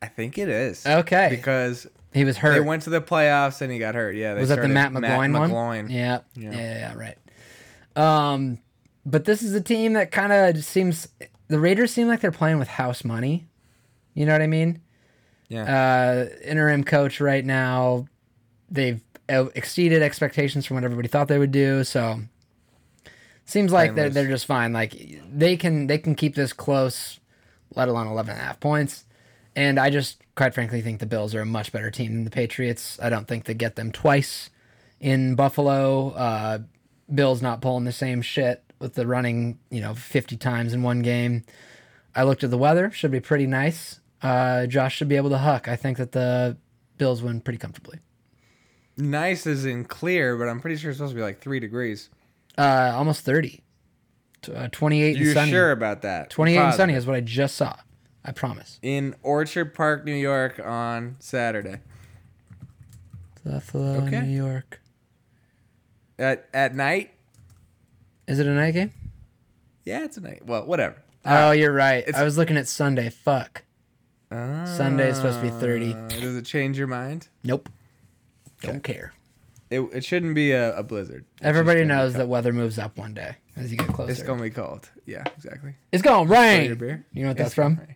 I 0.01 0.07
think 0.07 0.39
it 0.39 0.49
is. 0.49 0.87
Okay, 0.87 1.27
Because 1.29 1.87
he 2.13 2.23
was 2.23 2.37
hurt. 2.37 2.53
they 2.53 2.59
went 2.61 2.83
to 2.83 2.89
the 2.89 3.01
playoffs 3.01 3.61
and 3.61 3.71
he 3.71 3.79
got 3.79 3.95
hurt. 3.95 4.15
Yeah, 4.15 4.33
they 4.33 4.39
was 4.41 4.49
that 4.49 4.61
the 4.61 4.67
Matt 4.67 4.91
McGloin 4.91 5.37
one? 5.37 5.51
McGloin. 5.51 5.91
Yeah, 5.91 6.19
Yeah. 6.35 6.51
yeah, 6.51 6.93
right. 6.95 7.17
Um, 7.95 8.59
but 9.05 9.25
this 9.25 9.41
is 9.41 9.53
a 9.53 9.61
team 9.61 9.93
that 9.93 10.11
kind 10.11 10.31
of 10.33 10.63
seems 10.63 11.07
the 11.47 11.59
Raiders 11.59 11.91
seem 11.91 12.07
like 12.07 12.19
they're 12.21 12.31
playing 12.31 12.59
with 12.59 12.67
house 12.67 13.03
money. 13.03 13.47
You 14.13 14.25
know 14.25 14.31
what 14.33 14.41
I 14.41 14.47
mean? 14.47 14.81
Yeah. 15.49 15.63
Uh, 15.63 16.35
interim 16.43 16.83
coach 16.83 17.21
right 17.21 17.45
now, 17.45 18.07
they've 18.69 19.01
exceeded 19.29 20.01
expectations 20.01 20.65
from 20.65 20.75
what 20.75 20.83
everybody 20.83 21.07
thought 21.07 21.27
they 21.27 21.39
would 21.39 21.51
do. 21.51 21.83
So 21.83 22.19
seems 23.45 23.71
like 23.71 23.95
they're 23.95 24.09
they're 24.09 24.27
just 24.27 24.45
fine. 24.45 24.73
Like 24.73 24.93
they 25.31 25.55
can 25.57 25.87
they 25.87 25.97
can 25.97 26.15
keep 26.15 26.35
this 26.35 26.51
close, 26.53 27.19
let 27.75 27.87
alone 27.87 28.07
11 28.07 28.31
and 28.33 28.41
a 28.41 28.43
half 28.43 28.59
points. 28.59 29.05
And 29.55 29.79
I 29.79 29.89
just 29.89 30.21
quite 30.37 30.53
frankly 30.53 30.81
think 30.81 30.99
the 31.01 31.05
Bills 31.05 31.35
are 31.35 31.41
a 31.41 31.45
much 31.45 31.71
better 31.73 31.91
team 31.91 32.13
than 32.13 32.23
the 32.23 32.29
Patriots. 32.31 32.97
I 33.01 33.09
don't 33.09 33.27
think 33.27 33.43
they 33.45 33.53
get 33.53 33.75
them 33.75 33.91
twice 33.91 34.49
in 35.01 35.35
Buffalo. 35.35 36.11
Uh, 36.11 36.59
Bills 37.13 37.41
not 37.41 37.59
pulling 37.59 37.83
the 37.83 37.91
same 37.91 38.21
shit 38.21 38.63
with 38.79 38.93
the 38.93 39.07
running, 39.07 39.57
you 39.71 39.81
know, 39.81 39.95
50 39.95 40.37
times 40.37 40.73
in 40.73 40.83
one 40.83 41.01
game. 41.01 41.43
I 42.15 42.23
looked 42.23 42.43
at 42.43 42.51
the 42.51 42.57
weather, 42.57 42.91
should 42.91 43.11
be 43.11 43.19
pretty 43.19 43.47
nice. 43.47 43.99
Uh, 44.21 44.67
Josh 44.67 44.95
should 44.95 45.09
be 45.09 45.15
able 45.17 45.31
to 45.31 45.39
huck. 45.39 45.67
I 45.67 45.75
think 45.75 45.97
that 45.97 46.11
the 46.11 46.57
Bills 46.97 47.21
win 47.23 47.41
pretty 47.41 47.57
comfortably. 47.59 47.99
Nice 48.95 49.45
is 49.45 49.65
in 49.65 49.85
clear, 49.85 50.37
but 50.37 50.47
I'm 50.47 50.59
pretty 50.59 50.77
sure 50.77 50.89
it's 50.91 50.97
supposed 50.99 51.11
to 51.13 51.15
be 51.17 51.21
like 51.21 51.39
three 51.41 51.59
degrees. 51.59 52.09
Uh, 52.57 52.91
almost 52.95 53.21
30. 53.21 53.61
Uh, 54.53 54.67
28 54.71 55.17
and 55.17 55.25
You 55.25 55.33
sunny. 55.33 55.51
sure 55.51 55.71
about 55.71 56.03
that? 56.03 56.29
28 56.29 56.57
and 56.57 56.73
sunny 56.73 56.93
is 56.93 57.05
what 57.05 57.15
I 57.15 57.21
just 57.21 57.55
saw. 57.55 57.75
I 58.27 58.31
promise. 58.33 58.77
in 58.81 59.15
Orchard 59.23 59.73
Park, 59.73 60.03
New 60.05 60.13
York, 60.13 60.59
on 60.63 61.15
Saturday 61.19 61.77
Buffalo, 63.45 64.05
Okay. 64.05 64.21
New 64.21 64.35
York. 64.35 64.81
at 66.19 66.47
at 66.53 66.75
night. 66.75 67.11
Is 68.27 68.39
it 68.39 68.45
a 68.47 68.53
night 68.53 68.73
game? 68.73 68.91
Yeah, 69.85 70.03
it's 70.03 70.17
a 70.17 70.21
night. 70.21 70.45
Well, 70.45 70.65
whatever. 70.65 71.01
Oh, 71.23 71.51
you're 71.51 71.71
right. 71.71 72.03
I 72.13 72.23
was 72.23 72.37
looking 72.37 72.57
at 72.57 72.67
Sunday. 72.67 73.09
Fuck. 73.09 73.63
Sunday 74.29 75.09
is 75.09 75.15
supposed 75.17 75.37
to 75.39 75.43
be 75.43 75.49
30. 75.49 75.93
Uh, 75.93 76.07
Does 76.09 76.35
it 76.35 76.45
change 76.45 76.77
your 76.77 76.87
mind? 76.87 77.29
Nope. 77.45 77.69
Don't 78.61 78.83
care. 78.83 79.13
It, 79.69 79.79
it 79.93 80.03
shouldn't 80.05 80.35
be 80.35 80.51
a, 80.51 80.75
a 80.77 80.83
blizzard. 80.83 81.25
It's 81.37 81.45
Everybody 81.45 81.79
just 81.81 81.87
gonna 81.89 81.99
be 81.99 82.05
knows 82.05 82.13
that 82.15 82.27
weather 82.27 82.51
moves 82.53 82.77
up 82.79 82.97
one 82.97 83.13
day 83.13 83.35
as 83.55 83.71
you 83.71 83.77
get 83.77 83.87
closer. 83.89 84.11
it's 84.11 84.23
gonna 84.23 84.41
be 84.41 84.49
cold. 84.49 84.89
Yeah, 85.05 85.23
exactly. 85.37 85.75
It's 85.91 86.01
gonna 86.03 86.29
rain. 86.29 87.03
You 87.13 87.23
know 87.23 87.29
what 87.29 87.31
It's 87.39 87.39
that's 87.39 87.53
from? 87.53 87.75
rain. 87.75 87.95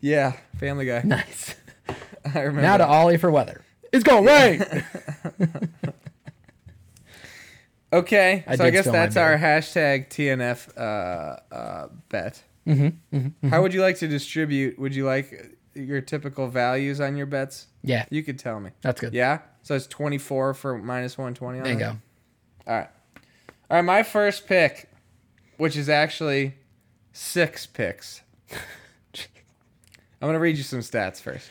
Yeah, 0.00 0.32
Family 0.58 0.86
Guy. 0.86 1.02
Nice. 1.04 1.54
I 2.34 2.40
remember. 2.40 2.62
Now 2.62 2.76
to. 2.76 2.86
Ollie 2.86 3.16
for 3.16 3.30
weather. 3.30 3.62
It's 3.92 4.04
gonna 4.04 4.26
rain. 4.26 4.84
Okay, 7.90 8.44
I 8.46 8.56
so 8.56 8.64
I 8.64 8.66
did 8.66 8.72
guess 8.76 8.86
my 8.86 8.92
that's 8.92 9.16
our 9.16 9.38
hashtag 9.38 10.10
TNF 10.10 10.76
uh, 10.76 11.54
uh, 11.54 11.88
bet. 12.10 12.42
Mm-hmm, 12.66 13.48
How 13.48 13.62
would 13.62 13.72
you 13.72 13.80
like 13.80 13.96
to 14.00 14.08
distribute? 14.08 14.78
Would 14.78 14.94
you 14.94 15.06
like 15.06 15.56
your 15.74 16.02
typical 16.02 16.48
values 16.48 17.00
on 17.00 17.16
your 17.16 17.24
bets? 17.24 17.66
yeah, 17.82 18.04
You 18.10 18.22
could 18.22 18.38
tell 18.38 18.60
me. 18.60 18.72
that's 18.82 19.00
good. 19.00 19.14
Yeah. 19.14 19.38
So 19.62 19.74
it's 19.74 19.86
24 19.86 20.52
for 20.52 20.76
minus 20.76 21.16
120 21.16 21.60
There 21.60 21.72
you 21.72 21.78
go. 21.78 21.96
All 22.66 22.74
right. 22.76 22.88
All 23.70 23.76
right. 23.78 23.82
My 23.82 24.02
first 24.02 24.46
pick, 24.46 24.90
which 25.56 25.74
is 25.74 25.88
actually 25.88 26.56
six 27.14 27.64
picks. 27.66 28.20
I'm 30.20 30.26
going 30.26 30.34
to 30.34 30.40
read 30.40 30.56
you 30.56 30.62
some 30.62 30.80
stats 30.80 31.20
first. 31.20 31.48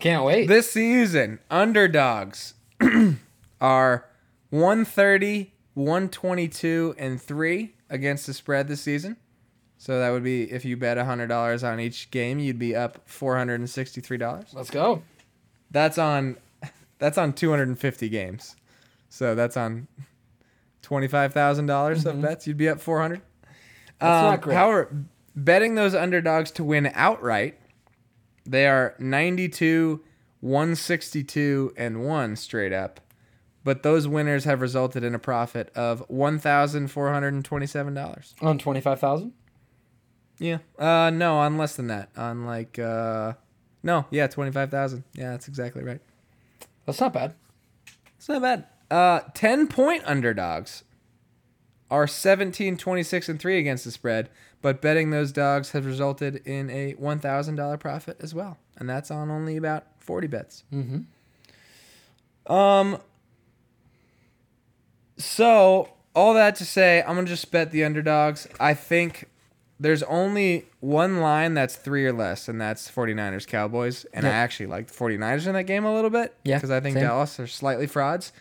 Can't 0.00 0.24
wait. 0.24 0.48
This 0.48 0.70
season, 0.70 1.38
underdogs 1.50 2.54
are 3.60 4.06
130, 4.50 5.52
122, 5.74 6.94
and 6.98 7.20
3 7.20 7.74
against 7.90 8.26
the 8.26 8.32
spread 8.34 8.68
this 8.68 8.80
season. 8.80 9.16
So 9.76 9.98
that 10.00 10.10
would 10.10 10.24
be 10.24 10.50
if 10.50 10.64
you 10.64 10.76
bet 10.76 10.96
$100 10.96 11.70
on 11.72 11.78
each 11.80 12.10
game, 12.10 12.38
you'd 12.38 12.58
be 12.58 12.74
up 12.74 13.06
$463. 13.08 14.54
Let's 14.54 14.70
go. 14.70 15.02
That's 15.70 15.98
on 15.98 16.36
that's 16.98 17.18
on 17.18 17.32
250 17.34 18.08
games. 18.08 18.56
So 19.10 19.34
that's 19.34 19.56
on 19.56 19.88
$25,000 20.82 22.06
of 22.06 22.22
bets. 22.22 22.46
You'd 22.46 22.56
be 22.56 22.68
up 22.68 22.80
400. 22.80 23.18
Mm-hmm. 23.18 23.24
That's 24.00 24.24
Um, 24.24 24.30
not 24.30 24.40
great. 24.40 24.54
However, 24.54 25.04
betting 25.36 25.74
those 25.74 25.94
underdogs 25.94 26.50
to 26.52 26.64
win 26.64 26.90
outright, 26.94 27.58
they 28.44 28.66
are 28.66 28.94
92, 28.98 30.02
162 30.40 31.72
and 31.76 32.04
1 32.04 32.36
straight 32.36 32.72
up. 32.72 33.00
But 33.62 33.82
those 33.82 34.06
winners 34.06 34.44
have 34.44 34.60
resulted 34.60 35.04
in 35.04 35.14
a 35.14 35.18
profit 35.18 35.70
of 35.74 36.06
$1,427. 36.08 38.34
On 38.42 38.58
twenty 38.58 38.80
five 38.80 39.00
thousand. 39.00 39.32
Yeah. 40.38 40.58
Uh 40.78 41.10
no, 41.10 41.38
on 41.38 41.56
less 41.56 41.76
than 41.76 41.86
that. 41.86 42.10
On 42.16 42.44
like 42.44 42.78
uh 42.78 43.34
no, 43.82 44.06
yeah, 44.10 44.26
25,000. 44.26 45.04
Yeah, 45.12 45.32
that's 45.32 45.46
exactly 45.46 45.84
right. 45.84 46.00
That's 46.86 47.00
not 47.00 47.12
bad. 47.12 47.34
It's 48.16 48.28
not 48.28 48.40
bad. 48.40 48.64
Uh, 48.90 49.20
10 49.34 49.68
point 49.68 50.02
underdogs 50.06 50.84
are 51.90 52.06
17, 52.06 52.78
26, 52.78 53.28
and 53.28 53.38
3 53.38 53.58
against 53.58 53.84
the 53.84 53.90
spread, 53.90 54.30
but 54.64 54.80
betting 54.80 55.10
those 55.10 55.30
dogs 55.30 55.72
has 55.72 55.84
resulted 55.84 56.36
in 56.46 56.70
a 56.70 56.94
$1,000 56.94 57.78
profit 57.80 58.16
as 58.20 58.34
well. 58.34 58.56
And 58.78 58.88
that's 58.88 59.10
on 59.10 59.30
only 59.30 59.58
about 59.58 59.84
40 59.98 60.26
bets. 60.26 60.64
Mm-hmm. 60.72 62.50
Um, 62.50 62.98
so, 65.18 65.90
all 66.14 66.32
that 66.32 66.56
to 66.56 66.64
say, 66.64 67.02
I'm 67.02 67.12
going 67.14 67.26
to 67.26 67.30
just 67.30 67.50
bet 67.50 67.72
the 67.72 67.84
underdogs. 67.84 68.48
I 68.58 68.72
think 68.72 69.28
there's 69.78 70.02
only 70.04 70.64
one 70.80 71.20
line 71.20 71.52
that's 71.52 71.76
three 71.76 72.06
or 72.06 72.14
less, 72.14 72.48
and 72.48 72.58
that's 72.58 72.90
49ers 72.90 73.46
Cowboys. 73.46 74.06
And 74.14 74.26
I 74.26 74.30
actually 74.30 74.68
like 74.68 74.86
the 74.86 74.94
49ers 74.94 75.46
in 75.46 75.52
that 75.52 75.64
game 75.64 75.84
a 75.84 75.94
little 75.94 76.08
bit. 76.08 76.34
Yeah, 76.42 76.56
Because 76.56 76.70
I 76.70 76.80
think 76.80 76.94
same. 76.94 77.04
Dallas 77.04 77.38
are 77.38 77.46
slightly 77.46 77.86
frauds. 77.86 78.32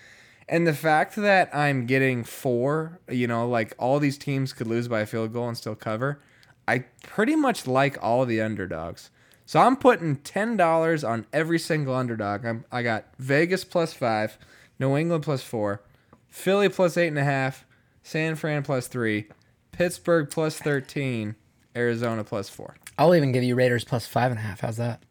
And 0.48 0.68
the 0.68 0.74
fact 0.74 1.16
that 1.16 1.54
I'm 1.56 1.86
getting 1.86 2.24
four, 2.24 3.00
you 3.10 3.28
know, 3.28 3.48
like 3.48 3.74
all 3.78 4.00
these 4.00 4.18
teams 4.18 4.54
could 4.54 4.68
lose 4.68 4.88
by 4.88 5.02
a 5.02 5.06
field 5.06 5.34
goal 5.34 5.48
and 5.48 5.58
still 5.58 5.76
cover, 5.76 6.22
I 6.68 6.86
pretty 7.04 7.36
much 7.36 7.66
like 7.68 7.98
all 8.02 8.26
the 8.26 8.42
underdogs. 8.42 9.10
So 9.46 9.60
I'm 9.60 9.76
putting 9.76 10.18
ten 10.18 10.58
dollars 10.58 11.04
on 11.04 11.26
every 11.34 11.60
single 11.60 11.96
underdog. 11.96 12.46
I'm, 12.46 12.66
I 12.72 12.84
got 12.84 13.06
Vegas 13.20 13.64
plus 13.64 13.94
five, 13.94 14.38
New 14.80 14.96
England 14.96 15.24
plus 15.24 15.44
four, 15.44 15.82
Philly 16.30 16.70
plus 16.70 16.98
eight 16.98 17.08
and 17.08 17.20
a 17.20 17.24
half, 17.24 17.66
San 18.04 18.36
Fran 18.36 18.64
plus 18.64 18.88
three, 18.88 19.28
Pittsburgh 19.72 20.30
plus 20.30 20.58
thirteen, 20.60 21.36
Arizona 21.76 22.24
plus 22.24 22.50
four. 22.50 22.76
I'll 22.98 23.16
even 23.16 23.32
give 23.32 23.44
you 23.44 23.56
Raiders 23.56 23.84
plus 23.84 24.08
five 24.08 24.32
and 24.32 24.40
a 24.40 24.44
half. 24.44 24.62
How's 24.62 24.78
that? 24.78 25.04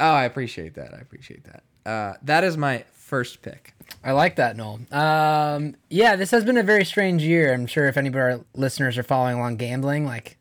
Oh, 0.00 0.10
I 0.10 0.24
appreciate 0.24 0.74
that. 0.74 0.92
I 0.94 0.98
appreciate 0.98 1.44
that. 1.44 1.62
Uh, 1.90 2.14
that 2.22 2.42
is 2.42 2.56
my 2.56 2.84
first 3.06 3.40
pick. 3.40 3.72
I 4.02 4.12
like 4.12 4.36
that, 4.36 4.56
Knoll. 4.56 4.80
Um, 4.90 5.76
yeah, 5.88 6.16
this 6.16 6.32
has 6.32 6.44
been 6.44 6.56
a 6.56 6.62
very 6.62 6.84
strange 6.84 7.22
year. 7.22 7.54
I'm 7.54 7.66
sure 7.66 7.86
if 7.86 7.96
any 7.96 8.08
of 8.08 8.16
our 8.16 8.40
listeners 8.54 8.98
are 8.98 9.02
following 9.04 9.36
along 9.36 9.56
gambling, 9.56 10.04
like 10.04 10.36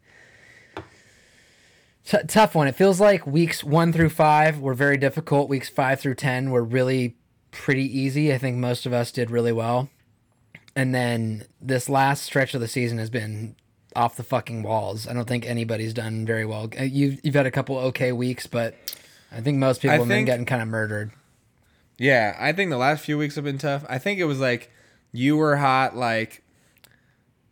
t- 2.05 2.17
tough 2.27 2.55
one. 2.55 2.67
It 2.67 2.75
feels 2.75 2.99
like 2.99 3.27
weeks 3.27 3.63
one 3.63 3.93
through 3.93 4.09
five 4.09 4.59
were 4.59 4.73
very 4.73 4.97
difficult. 4.97 5.47
Weeks 5.47 5.69
five 5.69 5.99
through 5.99 6.15
ten 6.15 6.49
were 6.49 6.63
really 6.63 7.15
pretty 7.51 7.85
easy. 7.99 8.33
I 8.33 8.37
think 8.37 8.57
most 8.57 8.85
of 8.85 8.93
us 8.93 9.11
did 9.11 9.29
really 9.29 9.51
well. 9.53 9.89
And 10.75 10.93
then 10.93 11.45
this 11.61 11.87
last 11.87 12.23
stretch 12.23 12.53
of 12.53 12.61
the 12.61 12.67
season 12.67 12.97
has 12.97 13.09
been 13.09 13.55
off 13.95 14.17
the 14.17 14.23
fucking 14.23 14.63
walls. 14.63 15.07
I 15.07 15.13
don't 15.13 15.27
think 15.27 15.45
anybody's 15.45 15.93
done 15.93 16.25
very 16.25 16.45
well. 16.45 16.69
Uh, 16.77 16.83
You've 16.83 17.19
you've 17.23 17.35
had 17.35 17.45
a 17.45 17.51
couple 17.51 17.77
okay 17.77 18.11
weeks, 18.11 18.47
but 18.47 18.75
I 19.31 19.41
think 19.41 19.57
most 19.59 19.81
people 19.81 19.95
I 19.95 19.97
have 19.99 20.07
been 20.07 20.25
getting 20.25 20.45
kind 20.45 20.61
of 20.61 20.67
murdered. 20.67 21.11
Yeah, 21.97 22.35
I 22.39 22.51
think 22.51 22.71
the 22.71 22.77
last 22.77 23.03
few 23.05 23.17
weeks 23.17 23.35
have 23.35 23.43
been 23.43 23.57
tough. 23.57 23.85
I 23.87 23.97
think 23.99 24.19
it 24.19 24.25
was 24.25 24.39
like 24.39 24.69
you 25.11 25.37
were 25.37 25.55
hot 25.57 25.95
like 25.95 26.43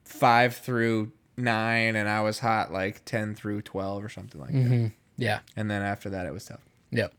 five 0.03 0.55
through 0.55 1.11
nine, 1.37 1.95
and 1.95 2.09
I 2.09 2.21
was 2.21 2.39
hot 2.39 2.71
like 2.71 3.05
ten 3.05 3.35
through 3.35 3.61
twelve 3.61 4.03
or 4.03 4.09
something 4.09 4.39
like 4.41 4.51
that. 4.51 4.91
Yeah. 5.17 5.39
And 5.55 5.69
then 5.71 5.81
after 5.81 6.09
that, 6.09 6.25
it 6.25 6.33
was 6.33 6.45
tough. 6.45 6.61
Yep. 6.91 7.13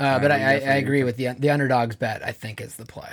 Uh, 0.00 0.18
but 0.18 0.32
I, 0.32 0.36
I, 0.36 0.52
I 0.54 0.74
agree 0.76 1.04
with 1.04 1.16
the 1.16 1.28
the 1.38 1.50
underdogs 1.50 1.96
bet. 1.96 2.24
I 2.24 2.32
think 2.32 2.60
is 2.60 2.76
the 2.76 2.86
play. 2.86 3.12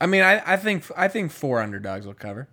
I 0.00 0.06
mean, 0.06 0.22
I, 0.22 0.42
I 0.46 0.56
think 0.56 0.84
I 0.96 1.08
think 1.08 1.32
four 1.32 1.60
underdogs 1.60 2.06
will 2.06 2.14
cover. 2.14 2.48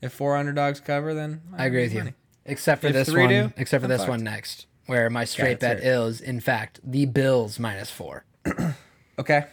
If 0.00 0.12
four 0.12 0.36
underdogs 0.36 0.80
cover, 0.80 1.12
then 1.12 1.42
I 1.56 1.66
agree 1.66 1.82
with 1.82 1.94
make 1.94 2.04
you, 2.04 2.12
except 2.46 2.80
for 2.80 2.86
If 2.86 2.94
this 2.94 3.12
one. 3.14 3.28
do, 3.28 3.52
except 3.58 3.82
for 3.82 3.86
I'm 3.86 3.90
this 3.90 4.00
fucked. 4.00 4.08
one 4.10 4.24
next, 4.24 4.66
where 4.90 5.08
my 5.08 5.24
straight 5.24 5.60
bet 5.60 5.78
is 5.78 6.20
in 6.20 6.40
fact 6.40 6.80
the 6.82 7.06
Bills 7.06 7.60
minus 7.60 7.90
four. 7.90 8.24
Okay, 9.18 9.44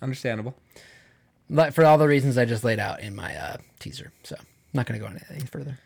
understandable. 0.00 0.54
But 1.50 1.74
for 1.74 1.84
all 1.84 1.98
the 1.98 2.06
reasons 2.06 2.38
I 2.38 2.44
just 2.44 2.62
laid 2.62 2.78
out 2.78 3.00
in 3.00 3.16
my 3.16 3.34
uh, 3.34 3.56
teaser, 3.80 4.12
so 4.22 4.36
I'm 4.38 4.46
not 4.74 4.86
going 4.86 5.00
to 5.00 5.04
go 5.04 5.10
any, 5.10 5.20
any 5.28 5.44
further. 5.44 5.80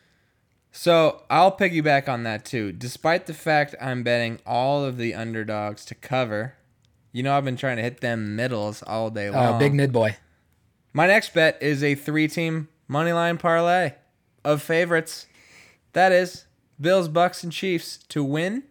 So 0.70 1.22
I'll 1.30 1.56
piggyback 1.56 2.10
on 2.10 2.24
that 2.24 2.44
too. 2.44 2.72
Despite 2.72 3.24
the 3.24 3.32
fact 3.32 3.74
I'm 3.80 4.02
betting 4.02 4.38
all 4.44 4.84
of 4.84 4.98
the 4.98 5.14
underdogs 5.14 5.86
to 5.86 5.94
cover, 5.94 6.56
you 7.10 7.22
know 7.22 7.34
I've 7.34 7.44
been 7.46 7.56
trying 7.56 7.78
to 7.78 7.82
hit 7.82 8.02
them 8.02 8.36
middles 8.36 8.82
all 8.82 9.08
day 9.08 9.30
long. 9.30 9.54
Uh, 9.54 9.58
big 9.58 9.72
mid 9.72 9.92
boy. 9.92 10.18
My 10.92 11.06
next 11.06 11.32
bet 11.32 11.56
is 11.62 11.82
a 11.82 11.94
three-team 11.94 12.68
money 12.86 13.12
line 13.12 13.38
parlay 13.38 13.94
of 14.44 14.60
favorites. 14.60 15.26
That 15.94 16.12
is 16.12 16.44
Bills, 16.80 17.08
Bucks, 17.08 17.42
and 17.44 17.52
Chiefs 17.52 17.98
to 18.08 18.24
win. 18.24 18.62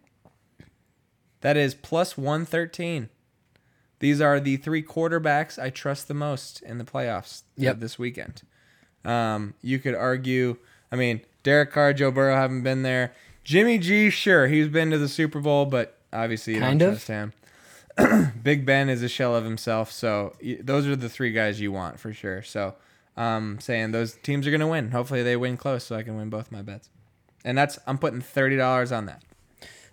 That 1.42 1.56
is 1.56 1.74
plus 1.74 2.18
113. 2.18 3.08
These 3.98 4.20
are 4.20 4.40
the 4.40 4.56
three 4.56 4.82
quarterbacks 4.82 5.58
I 5.62 5.70
trust 5.70 6.08
the 6.08 6.14
most 6.14 6.62
in 6.62 6.78
the 6.78 6.84
playoffs 6.84 7.42
Yep. 7.56 7.80
this 7.80 7.98
weekend. 7.98 8.42
Um, 9.04 9.54
you 9.62 9.78
could 9.78 9.94
argue, 9.94 10.56
I 10.90 10.96
mean, 10.96 11.20
Derek 11.42 11.70
Carr, 11.72 11.92
Joe 11.92 12.10
Burrow 12.10 12.34
haven't 12.34 12.62
been 12.62 12.82
there. 12.82 13.12
Jimmy 13.44 13.78
G, 13.78 14.10
sure, 14.10 14.48
he's 14.48 14.68
been 14.68 14.90
to 14.90 14.98
the 14.98 15.08
Super 15.08 15.40
Bowl, 15.40 15.64
but 15.66 15.98
obviously 16.12 16.54
you 16.54 16.60
Kind 16.60 16.80
don't 16.80 16.90
of. 16.94 17.04
trust 17.04 17.08
him. 17.08 17.32
Big 18.42 18.64
Ben 18.66 18.88
is 18.88 19.02
a 19.02 19.08
shell 19.08 19.34
of 19.34 19.44
himself, 19.44 19.90
so 19.92 20.34
those 20.62 20.86
are 20.86 20.96
the 20.96 21.08
three 21.08 21.32
guys 21.32 21.60
you 21.60 21.72
want 21.72 21.98
for 21.98 22.12
sure. 22.12 22.42
So 22.42 22.74
um, 23.16 23.58
saying 23.60 23.92
those 23.92 24.14
teams 24.22 24.46
are 24.46 24.50
gonna 24.50 24.68
win. 24.68 24.90
Hopefully 24.92 25.22
they 25.22 25.36
win 25.36 25.56
close, 25.56 25.84
so 25.84 25.96
I 25.96 26.02
can 26.02 26.16
win 26.16 26.30
both 26.30 26.52
my 26.52 26.62
bets. 26.62 26.88
And 27.44 27.56
that's 27.56 27.78
I'm 27.86 27.98
putting 27.98 28.20
thirty 28.20 28.56
dollars 28.56 28.92
on 28.92 29.06
that. 29.06 29.22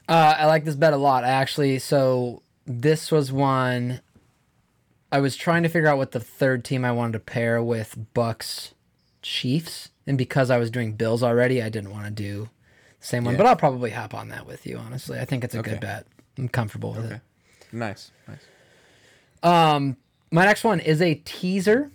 Uh, 0.10 0.36
I 0.38 0.46
like 0.46 0.64
this 0.66 0.76
bet 0.76 0.94
a 0.94 0.98
lot. 0.98 1.24
I 1.24 1.30
actually, 1.30 1.80
so 1.80 2.42
this 2.66 3.12
was 3.12 3.32
one. 3.32 4.02
I 5.12 5.20
was 5.20 5.36
trying 5.36 5.64
to 5.64 5.70
figure 5.70 5.88
out 5.90 5.98
what 5.98 6.12
the 6.12 6.20
third 6.20 6.64
team 6.66 6.84
I 6.84 6.92
wanted 6.92 7.14
to 7.14 7.20
pair 7.20 7.62
with 7.64 7.98
Bucks, 8.14 8.74
Chiefs, 9.22 9.90
and 10.06 10.18
because 10.18 10.50
I 10.52 10.58
was 10.58 10.70
doing 10.70 10.94
Bills 10.94 11.24
already, 11.24 11.62
I 11.62 11.70
didn't 11.70 11.92
want 11.92 12.06
to 12.06 12.12
do 12.12 12.50
the 13.00 13.06
same 13.06 13.24
one. 13.24 13.34
Yeah. 13.34 13.38
But 13.38 13.48
I'll 13.48 13.56
probably 13.56 13.92
hop 13.92 14.14
on 14.14 14.30
that 14.30 14.46
with 14.46 14.66
you. 14.66 14.78
Honestly, 14.78 15.20
I 15.20 15.26
think 15.26 15.44
it's 15.44 15.56
a 15.56 15.60
Okay. 15.60 15.72
good 15.72 15.80
bet. 15.82 16.06
I'm 16.38 16.50
comfortable 16.50 16.94
with 16.94 17.12
it. 17.12 17.22
Nice, 17.72 18.12
nice. 18.28 18.40
Um, 19.44 19.98
my 20.32 20.46
next 20.46 20.64
one 20.64 20.80
is 20.80 21.02
a 21.02 21.16
teaser, 21.16 21.92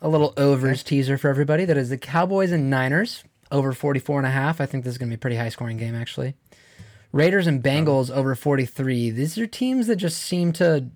a 0.00 0.08
little 0.08 0.34
overs 0.36 0.82
teaser 0.82 1.16
for 1.18 1.28
everybody. 1.28 1.64
That 1.64 1.76
is 1.76 1.88
the 1.90 1.98
Cowboys 1.98 2.52
and 2.52 2.68
Niners 2.70 3.22
over 3.50 3.72
44 3.72 4.18
and 4.18 4.26
a 4.26 4.30
half. 4.30 4.60
I 4.60 4.66
think 4.66 4.84
this 4.84 4.92
is 4.92 4.98
going 4.98 5.08
to 5.08 5.16
be 5.16 5.18
a 5.18 5.20
pretty 5.20 5.36
high 5.36 5.48
scoring 5.48 5.76
game 5.76 5.94
actually. 5.94 6.34
Raiders 7.12 7.46
and 7.46 7.62
Bengals 7.62 8.10
over 8.10 8.34
43. 8.34 9.10
These 9.10 9.36
are 9.38 9.46
teams 9.46 9.86
that 9.88 9.96
just 9.96 10.18
seem 10.18 10.52
to 10.54 10.90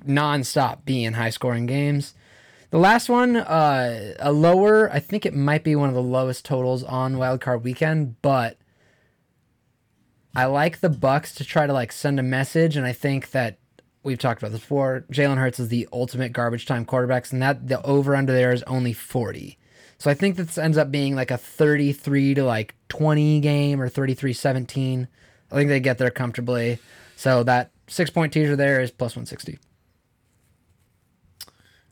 nonstop 0.00 0.84
be 0.84 1.04
in 1.04 1.14
high 1.14 1.30
scoring 1.30 1.66
games. 1.66 2.14
The 2.70 2.78
last 2.78 3.08
one, 3.08 3.36
uh, 3.36 4.14
a 4.18 4.32
lower, 4.32 4.90
I 4.90 4.98
think 4.98 5.26
it 5.26 5.34
might 5.34 5.62
be 5.62 5.76
one 5.76 5.90
of 5.90 5.94
the 5.94 6.02
lowest 6.02 6.44
totals 6.44 6.82
on 6.82 7.16
wildcard 7.16 7.62
weekend, 7.62 8.16
but 8.22 8.56
I 10.34 10.46
like 10.46 10.80
the 10.80 10.88
Bucks 10.88 11.34
to 11.34 11.44
try 11.44 11.66
to 11.66 11.72
like 11.72 11.92
send 11.92 12.18
a 12.18 12.22
message, 12.22 12.76
and 12.76 12.86
I 12.86 12.92
think 12.92 13.32
that 13.32 13.58
we've 14.02 14.18
talked 14.18 14.42
about 14.42 14.52
this 14.52 14.62
before. 14.62 15.04
Jalen 15.12 15.36
Hurts 15.36 15.60
is 15.60 15.68
the 15.68 15.86
ultimate 15.92 16.32
garbage 16.32 16.64
time 16.64 16.86
quarterbacks, 16.86 17.32
and 17.32 17.42
that 17.42 17.68
the 17.68 17.82
over 17.82 18.16
under 18.16 18.32
there 18.32 18.52
is 18.52 18.62
only 18.62 18.94
40. 18.94 19.58
So 20.02 20.10
I 20.10 20.14
think 20.14 20.34
this 20.34 20.58
ends 20.58 20.76
up 20.78 20.90
being 20.90 21.14
like 21.14 21.30
a 21.30 21.38
33 21.38 22.34
to 22.34 22.44
like 22.44 22.74
20 22.88 23.38
game 23.38 23.80
or 23.80 23.88
33 23.88 24.32
17. 24.32 25.06
I 25.48 25.54
think 25.54 25.68
they 25.68 25.78
get 25.78 25.98
there 25.98 26.10
comfortably. 26.10 26.80
So 27.14 27.44
that 27.44 27.70
six 27.86 28.10
point 28.10 28.32
teaser 28.32 28.56
there 28.56 28.80
is 28.80 28.90
plus 28.90 29.14
160. 29.14 29.60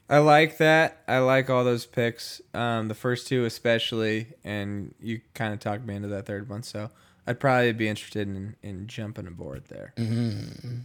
I 0.08 0.18
like 0.18 0.58
that. 0.58 1.04
I 1.06 1.18
like 1.18 1.50
all 1.50 1.62
those 1.62 1.86
picks. 1.86 2.42
Um, 2.52 2.88
the 2.88 2.96
first 2.96 3.28
two 3.28 3.44
especially, 3.44 4.26
and 4.42 4.92
you 5.00 5.20
kind 5.34 5.54
of 5.54 5.60
talked 5.60 5.86
me 5.86 5.94
into 5.94 6.08
that 6.08 6.26
third 6.26 6.48
one, 6.48 6.64
so 6.64 6.90
I'd 7.28 7.38
probably 7.38 7.72
be 7.74 7.86
interested 7.86 8.26
in, 8.26 8.56
in 8.60 8.88
jumping 8.88 9.28
aboard 9.28 9.66
there. 9.68 9.94
Mm-hmm. 9.96 10.78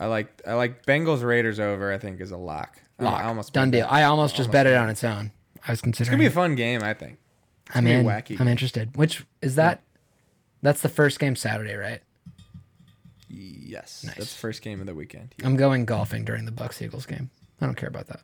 I 0.00 0.06
like 0.06 0.42
I 0.44 0.54
like 0.54 0.84
Bengals 0.84 1.22
Raiders 1.22 1.60
over. 1.60 1.92
I 1.92 1.98
think 1.98 2.20
is 2.20 2.32
a 2.32 2.36
lock. 2.36 2.80
I- 2.98 3.04
Lock. 3.04 3.20
I 3.20 3.28
almost 3.28 3.52
Done 3.52 3.70
deal. 3.70 3.86
I 3.88 4.02
almost 4.02 4.34
just 4.34 4.48
Almost 4.48 4.52
bet 4.52 4.66
it 4.66 4.74
on 4.74 4.90
its 4.90 5.04
own. 5.04 5.30
I 5.66 5.72
was 5.72 5.80
considering. 5.80 6.04
It's 6.04 6.10
gonna 6.10 6.18
be 6.18 6.26
a 6.26 6.30
fun 6.30 6.54
game. 6.54 6.82
I 6.82 6.94
think. 6.94 7.18
I'm 7.74 7.86
in. 7.86 8.04
wacky 8.06 8.40
I'm 8.40 8.48
interested. 8.48 8.96
Which 8.96 9.24
is 9.42 9.56
that? 9.56 9.82
That's 10.62 10.80
the 10.80 10.88
first 10.88 11.18
game 11.18 11.36
Saturday, 11.36 11.74
right? 11.74 12.00
Yes, 13.28 14.04
Nice. 14.04 14.14
that's 14.16 14.32
the 14.32 14.38
first 14.38 14.62
game 14.62 14.80
of 14.80 14.86
the 14.86 14.94
weekend. 14.94 15.34
I'm 15.42 15.56
going 15.56 15.84
golfing 15.84 16.24
during 16.24 16.44
the 16.44 16.52
Bucks 16.52 16.80
Eagles 16.80 17.06
game. 17.06 17.30
I 17.60 17.66
don't 17.66 17.74
care 17.76 17.88
about 17.88 18.06
that. 18.08 18.20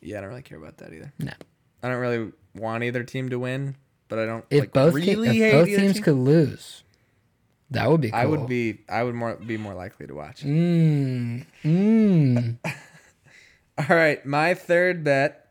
Yeah, 0.00 0.18
I 0.18 0.20
don't 0.20 0.30
really 0.30 0.42
care 0.42 0.58
about 0.58 0.78
that 0.78 0.92
either. 0.92 1.12
No. 1.18 1.32
I 1.82 1.88
don't 1.88 2.00
really 2.00 2.32
want 2.54 2.82
either 2.84 3.04
team 3.04 3.28
to 3.30 3.38
win, 3.38 3.76
but 4.08 4.18
I 4.18 4.26
don't 4.26 4.44
If 4.50 4.60
like, 4.60 4.72
both 4.72 4.94
really 4.94 5.30
te- 5.30 5.42
if 5.44 5.52
both 5.52 5.66
teams 5.68 5.94
team. 5.94 6.02
could 6.02 6.14
lose, 6.16 6.82
that 7.70 7.88
would 7.90 8.00
be 8.00 8.10
cool. 8.10 8.18
I 8.20 8.26
would 8.26 8.48
be 8.48 8.80
I 8.88 9.02
would 9.04 9.14
more 9.14 9.36
be 9.36 9.56
more 9.56 9.74
likely 9.74 10.06
to 10.08 10.14
watch. 10.14 10.42
Mmm. 10.42 11.46
Mmm. 11.64 12.56
All 13.78 13.96
right, 13.96 14.24
my 14.26 14.54
third 14.54 15.04
bet, 15.04 15.45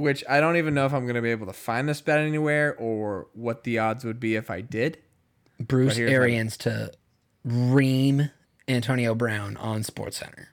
which 0.00 0.24
I 0.28 0.40
don't 0.40 0.56
even 0.56 0.74
know 0.74 0.86
if 0.86 0.92
I'm 0.92 1.04
going 1.04 1.14
to 1.14 1.22
be 1.22 1.30
able 1.30 1.46
to 1.46 1.52
find 1.52 1.88
this 1.88 2.00
bet 2.00 2.18
anywhere 2.18 2.74
or 2.76 3.28
what 3.34 3.64
the 3.64 3.78
odds 3.78 4.04
would 4.04 4.18
be 4.18 4.34
if 4.36 4.50
I 4.50 4.60
did. 4.60 4.98
Bruce 5.58 5.96
here's 5.96 6.10
my- 6.10 6.14
Arians 6.14 6.56
to 6.58 6.92
ream 7.44 8.30
Antonio 8.66 9.14
Brown 9.14 9.56
on 9.56 9.82
Sports 9.82 10.16
Center. 10.18 10.48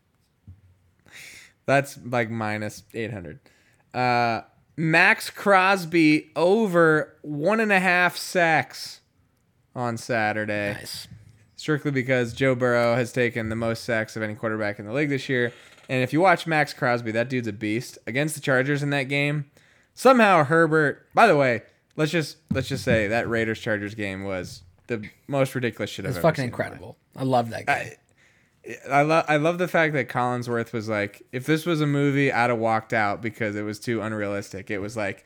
That's 1.65 1.99
like 2.05 2.29
minus 2.29 2.83
800. 2.93 3.39
Uh, 3.93 4.41
Maxx 4.77 5.29
Crosby 5.29 6.29
over 6.35 7.17
one 7.23 7.59
and 7.59 7.71
a 7.71 7.79
half 7.79 8.15
sacks 8.15 9.01
on 9.75 9.97
Saturday. 9.97 10.73
Nice. 10.73 11.07
strictly 11.55 11.91
because 11.91 12.33
Joe 12.33 12.55
Burrow 12.55 12.95
has 12.95 13.11
taken 13.11 13.49
the 13.49 13.55
most 13.55 13.83
sacks 13.83 14.15
of 14.15 14.21
any 14.23 14.35
quarterback 14.35 14.79
in 14.79 14.85
the 14.85 14.93
league 14.93 15.09
this 15.09 15.27
year. 15.27 15.51
And 15.89 16.03
if 16.03 16.11
you 16.13 16.19
watch 16.21 16.45
Maxx 16.47 16.73
Crosby, 16.73 17.11
that 17.11 17.29
dude's 17.29 17.47
a 17.47 17.53
beast 17.53 17.97
against 18.07 18.35
the 18.35 18.41
Chargers 18.41 18.83
in 18.83 18.89
that 18.91 19.03
game. 19.03 19.45
Somehow 19.93 20.43
Herbert. 20.43 21.07
By 21.13 21.27
the 21.27 21.35
way, 21.38 21.63
let's 21.95 22.11
just 22.11 22.38
let's 22.51 22.67
just 22.67 22.83
say 22.83 23.07
that 23.07 23.27
Raiders 23.29 23.59
Chargers 23.59 23.95
game 23.95 24.23
was 24.23 24.63
the 24.88 25.09
most 25.27 25.55
ridiculous 25.55 25.89
shit 25.89 26.05
I've 26.05 26.09
It's 26.09 26.17
ever 26.17 26.27
fucking 26.27 26.43
seen 26.43 26.45
in 26.45 26.51
my 26.51 26.57
life. 26.57 26.65
incredible. 26.73 26.97
I 27.15 27.23
love 27.23 27.49
that 27.49 27.65
guy. 27.65 27.97
I 28.91 29.01
love 29.03 29.25
I 29.29 29.38
love 29.38 29.57
the 29.59 29.67
fact 29.67 29.93
that 29.93 30.09
Collinsworth 30.09 30.73
was 30.73 30.89
like, 30.89 31.23
if 31.31 31.45
this 31.45 31.65
was 31.65 31.79
a 31.81 31.88
movie, 31.88 32.31
I'd 32.31 32.49
have 32.49 32.59
walked 32.59 32.93
out 32.93 33.21
because 33.21 33.55
it 33.55 33.61
was 33.63 33.79
too 33.79 34.01
unrealistic. 34.01 34.69
It 34.69 34.79
was 34.79 34.97
like 34.97 35.23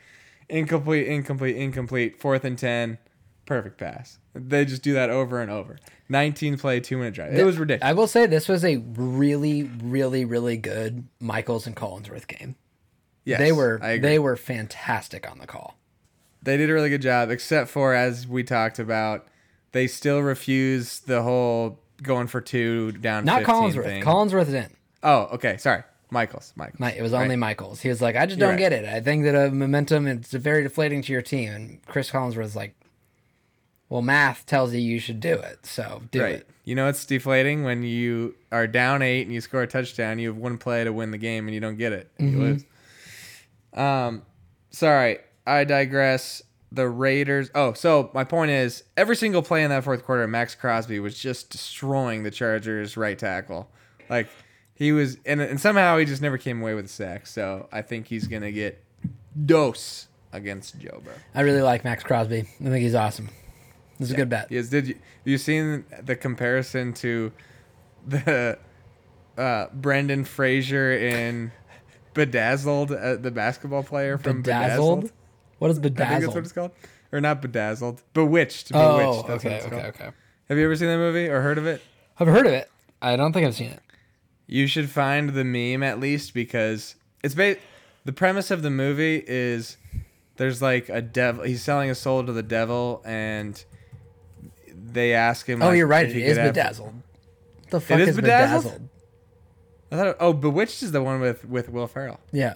incomplete, 0.48 1.06
incomplete, 1.08 1.56
incomplete, 1.56 2.20
fourth 2.20 2.44
and 2.44 2.56
ten, 2.56 2.98
perfect 3.46 3.78
pass. 3.78 4.18
They 4.34 4.64
just 4.64 4.82
do 4.82 4.94
that 4.94 5.10
over 5.10 5.40
and 5.40 5.50
over. 5.50 5.78
Nineteen 6.08 6.58
play, 6.58 6.80
two 6.80 6.96
minute 6.98 7.14
drive. 7.14 7.34
It 7.34 7.44
was 7.44 7.58
ridiculous. 7.58 7.88
I 7.88 7.92
will 7.94 8.06
say 8.06 8.26
this 8.26 8.48
was 8.48 8.64
a 8.64 8.76
really, 8.76 9.64
really, 9.64 10.24
really 10.24 10.56
good 10.56 11.06
Michaels 11.20 11.66
and 11.66 11.74
Collinsworth 11.76 12.26
game. 12.26 12.56
Yes, 13.24 13.38
they 13.38 13.52
were 13.52 13.78
they 14.00 14.18
were 14.18 14.36
fantastic 14.36 15.30
on 15.30 15.38
the 15.38 15.46
call. 15.46 15.76
They 16.42 16.56
did 16.56 16.68
a 16.68 16.72
really 16.72 16.90
good 16.90 17.02
job, 17.02 17.30
except 17.30 17.70
for 17.70 17.94
as 17.94 18.26
we 18.26 18.42
talked 18.42 18.78
about, 18.80 19.26
they 19.70 19.86
still 19.86 20.20
refuse 20.20 20.98
the 21.00 21.22
whole 21.22 21.78
going 22.02 22.26
for 22.26 22.40
two 22.40 22.90
down. 22.92 23.24
Not 23.24 23.44
15 23.44 23.54
Collinsworth. 23.54 23.84
thing. 23.84 24.02
Collinsworth 24.02 24.46
didn't. 24.46 24.76
oh, 25.04 25.28
okay. 25.34 25.56
Sorry, 25.56 25.84
Michaels. 26.10 26.52
Michaels. 26.56 26.80
My, 26.80 26.92
it 26.92 27.00
was 27.00 27.12
Right. 27.12 27.22
only 27.22 27.36
Michaels. 27.36 27.80
He 27.80 27.88
was 27.88 28.02
like, 28.02 28.16
I 28.16 28.26
just 28.26 28.38
You're 28.40 28.48
don't 28.48 28.60
right. 28.60 28.70
get 28.70 28.72
it. 28.72 28.86
I 28.86 29.00
think 29.00 29.22
that 29.24 29.36
a 29.36 29.50
momentum 29.52 30.08
it's 30.08 30.32
very 30.32 30.64
deflating 30.64 31.00
to 31.02 31.12
your 31.12 31.22
team. 31.22 31.52
And 31.52 31.86
Chris 31.86 32.10
Collinsworth 32.10 32.36
was 32.38 32.56
like, 32.56 32.74
Well, 33.92 34.00
math 34.00 34.46
tells 34.46 34.72
you 34.72 34.80
you 34.80 34.98
should 34.98 35.20
do 35.20 35.34
it, 35.34 35.66
so 35.66 36.00
do 36.10 36.22
right. 36.22 36.34
it. 36.36 36.48
You 36.64 36.74
know 36.74 36.88
it's 36.88 37.04
deflating 37.04 37.62
when 37.62 37.82
you 37.82 38.34
are 38.50 38.66
down 38.66 39.02
eight 39.02 39.24
and 39.26 39.34
you 39.34 39.42
score 39.42 39.60
a 39.60 39.66
touchdown. 39.66 40.18
You 40.18 40.28
have 40.28 40.38
one 40.38 40.56
play 40.56 40.82
to 40.82 40.90
win 40.94 41.10
the 41.10 41.18
game 41.18 41.46
and 41.46 41.54
you 41.54 41.60
don't 41.60 41.76
get 41.76 41.92
it. 41.92 42.10
You 42.18 42.28
Mm-hmm. 42.28 42.40
lose. 42.40 42.64
Um, 43.74 44.22
sorry, 44.70 45.18
I 45.46 45.64
digress. 45.64 46.40
The 46.70 46.88
Raiders. 46.88 47.50
Oh, 47.54 47.74
so 47.74 48.10
my 48.14 48.24
point 48.24 48.50
is, 48.50 48.82
every 48.96 49.14
single 49.14 49.42
play 49.42 49.62
in 49.62 49.68
that 49.68 49.84
fourth 49.84 50.04
quarter, 50.04 50.26
Maxx 50.26 50.54
Crosby 50.54 50.98
was 50.98 51.18
just 51.18 51.50
destroying 51.50 52.22
the 52.22 52.30
Chargers' 52.30 52.96
right 52.96 53.18
tackle. 53.18 53.68
Like 54.08 54.28
he 54.74 54.92
was, 54.92 55.18
and, 55.26 55.42
and 55.42 55.60
somehow 55.60 55.98
he 55.98 56.06
just 56.06 56.22
never 56.22 56.38
came 56.38 56.62
away 56.62 56.72
with 56.72 56.86
a 56.86 56.88
sack. 56.88 57.26
So 57.26 57.68
I 57.70 57.82
think 57.82 58.06
he's 58.06 58.26
gonna 58.26 58.52
get 58.52 58.82
dose 59.44 60.08
against 60.32 60.78
Joe 60.78 61.02
Burrow. 61.04 61.14
I 61.34 61.42
really 61.42 61.60
like 61.60 61.84
Maxx 61.84 62.02
Crosby. 62.04 62.40
I 62.40 62.64
think 62.64 62.76
he's 62.82 62.94
awesome. 62.94 63.28
This 63.98 64.08
is 64.08 64.14
a 64.14 64.16
good 64.16 64.28
bet. 64.28 64.50
Yes, 64.50 64.68
did 64.68 64.88
you 64.88 64.94
have 64.94 65.26
you 65.26 65.38
seen 65.38 65.84
the 66.02 66.16
comparison 66.16 66.92
to 66.94 67.32
the 68.06 68.58
uh, 69.36 69.66
Brendan 69.72 70.24
Fraser 70.24 70.92
in 70.92 71.52
Bedazzled, 72.14 72.92
uh, 72.92 73.16
the 73.16 73.30
basketball 73.30 73.82
player 73.82 74.18
from 74.18 74.42
Bedazzled? 74.42 75.02
Bedazzled? 75.02 75.12
What 75.58 75.70
is 75.70 75.78
I 75.78 75.82
think 75.82 75.96
that's 75.96 76.10
what 76.10 76.18
bedazzled? 76.20 76.44
it's 76.44 76.52
called, 76.52 76.70
or 77.12 77.20
not 77.20 77.40
Bedazzled, 77.40 78.02
Bewitched. 78.14 78.72
Bewitched. 78.72 78.74
Oh, 78.74 79.24
that's 79.28 79.44
what 79.44 79.52
okay, 79.52 79.60
okay, 79.60 79.70
called. 79.70 79.84
okay. 79.84 80.10
Have 80.48 80.58
you 80.58 80.64
ever 80.64 80.74
seen 80.76 80.88
that 80.88 80.96
movie 80.98 81.28
or 81.28 81.40
heard 81.40 81.58
of 81.58 81.66
it? 81.66 81.80
I've 82.18 82.26
heard 82.26 82.46
of 82.46 82.52
it. 82.52 82.68
I 83.00 83.16
don't 83.16 83.32
think 83.32 83.46
I've 83.46 83.54
seen 83.54 83.70
it. 83.70 83.80
You 84.46 84.66
should 84.66 84.90
find 84.90 85.30
the 85.30 85.44
meme 85.44 85.82
at 85.82 85.98
least 86.00 86.34
because 86.34 86.96
it's 87.22 87.34
ba- 87.34 87.56
the 88.04 88.12
premise 88.12 88.50
of 88.50 88.62
the 88.62 88.70
movie 88.70 89.22
is 89.26 89.76
there's 90.36 90.60
like 90.60 90.88
a 90.88 91.00
devil. 91.00 91.44
He's 91.44 91.62
selling 91.62 91.90
a 91.90 91.94
soul 91.94 92.24
to 92.24 92.32
the 92.32 92.42
devil, 92.42 93.00
and 93.04 93.64
they 94.92 95.14
ask 95.14 95.46
him. 95.48 95.62
Oh, 95.62 95.68
like, 95.68 95.76
you're 95.78 95.86
right. 95.86 96.06
It 96.08 96.12
he 96.14 96.22
is 96.22 96.36
could 96.36 96.44
have- 96.44 96.54
bedazzled. 96.54 96.94
The 97.70 97.80
fuck 97.80 98.00
is 98.00 98.08
is 98.10 98.16
Bedazzled? 98.16 98.64
bedazzled? 98.64 98.88
I 99.90 99.96
thought. 99.96 100.16
Oh, 100.20 100.32
Bewitched 100.32 100.82
is 100.82 100.92
the 100.92 101.02
one 101.02 101.20
with 101.20 101.44
with 101.46 101.68
Will 101.70 101.86
Ferrell. 101.86 102.20
Yeah. 102.32 102.54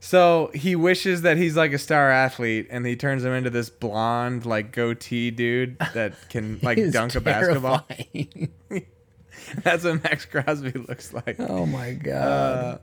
So 0.00 0.50
he 0.54 0.76
wishes 0.76 1.22
that 1.22 1.36
he's 1.36 1.56
like 1.56 1.72
a 1.72 1.78
star 1.78 2.10
athlete, 2.10 2.68
and 2.70 2.86
he 2.86 2.96
turns 2.96 3.24
him 3.24 3.32
into 3.32 3.50
this 3.50 3.70
blonde, 3.70 4.46
like 4.46 4.72
goatee 4.72 5.30
dude 5.30 5.78
that 5.94 6.14
can 6.30 6.58
like 6.62 6.78
dunk 6.92 7.14
a 7.14 7.20
basketball. 7.20 7.86
That's 9.62 9.84
what 9.84 10.02
Maxx 10.02 10.24
Crosby 10.26 10.72
looks 10.72 11.12
like. 11.12 11.36
oh 11.38 11.66
my 11.66 11.92
god. 11.92 12.14
Uh, 12.22 12.78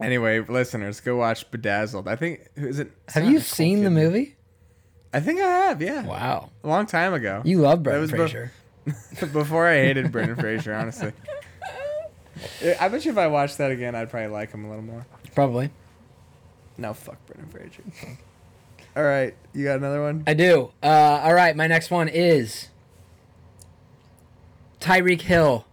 anyway, 0.00 0.40
listeners, 0.40 1.00
go 1.00 1.16
watch 1.16 1.50
Bedazzled. 1.50 2.08
I 2.08 2.16
think 2.16 2.48
is 2.56 2.78
it? 2.80 2.90
have 3.08 3.24
you 3.28 3.40
seen 3.40 3.84
the 3.84 3.90
movie? 3.90 4.36
I 5.12 5.20
think 5.20 5.40
I 5.40 5.44
have. 5.48 5.82
Yeah, 5.82 6.04
Wow. 6.06 6.50
a 6.64 6.68
long 6.68 6.86
time 6.86 7.12
ago. 7.14 7.42
You 7.44 7.60
love 7.60 7.82
Brendan 7.82 8.08
Fraser. 8.08 8.52
Before 9.32 9.66
I 9.68 9.74
hated 9.76 10.10
Brendan 10.10 10.36
Fraser, 10.36 10.74
honestly. 10.74 11.12
I 12.80 12.88
bet 12.88 13.04
you 13.04 13.12
if 13.12 13.18
I 13.18 13.26
watched 13.28 13.58
that 13.58 13.70
again, 13.70 13.94
I'd 13.94 14.10
probably 14.10 14.28
like 14.30 14.52
him 14.52 14.64
a 14.64 14.68
little 14.68 14.82
more. 14.84 15.06
Probably. 15.34 15.70
No, 16.78 16.94
fuck 16.94 17.18
Brendan 17.26 17.48
Fraser. 17.50 17.82
All 18.96 19.02
right, 19.04 19.34
you 19.54 19.64
got 19.64 19.76
another 19.78 20.02
one? 20.02 20.24
I 20.26 20.34
do. 20.34 20.70
Uh, 20.82 20.86
all 21.22 21.34
right, 21.34 21.54
my 21.54 21.66
next 21.66 21.90
one 21.90 22.08
is 22.08 22.68
Tyreek 24.80 25.22
Hill, 25.22 25.66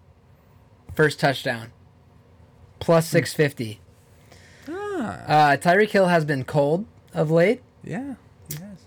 first 0.96 1.20
touchdown, 1.20 1.72
Hmm. 2.82 3.00
650. 3.00 3.80
Ah, 4.70 4.74
Uh, 4.74 5.58
Tyreek 5.58 5.90
Hill 5.90 6.08
has 6.08 6.26
been 6.26 6.44
cold 6.44 6.86
of 7.14 7.32
late. 7.32 7.62
yeah. 7.84 8.16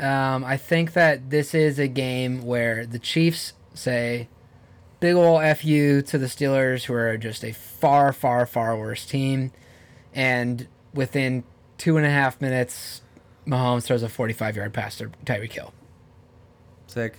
Yes. 0.02 0.34
Um, 0.34 0.44
I 0.44 0.56
think 0.56 0.92
that 0.94 1.30
this 1.30 1.54
is 1.54 1.78
a 1.78 1.88
game 1.88 2.42
where 2.44 2.84
the 2.86 2.98
Chiefs 2.98 3.52
say 3.74 4.28
big 5.00 5.14
ol' 5.14 5.38
fu 5.54 6.02
to 6.02 6.18
the 6.18 6.26
Steelers, 6.26 6.84
who 6.84 6.94
are 6.94 7.16
just 7.16 7.44
a 7.44 7.52
far, 7.52 8.12
far, 8.12 8.46
far 8.46 8.76
worse 8.76 9.06
team, 9.06 9.52
and 10.14 10.68
within 10.94 11.44
two 11.78 11.96
and 11.96 12.06
a 12.06 12.10
half 12.10 12.40
minutes, 12.40 13.02
Mahomes 13.46 13.84
throws 13.84 14.02
a 14.02 14.08
45 14.08 14.56
yard 14.56 14.72
pass 14.72 14.96
to 14.98 15.10
Tyreek 15.24 15.52
Hill. 15.52 15.72
Sick. 16.86 17.18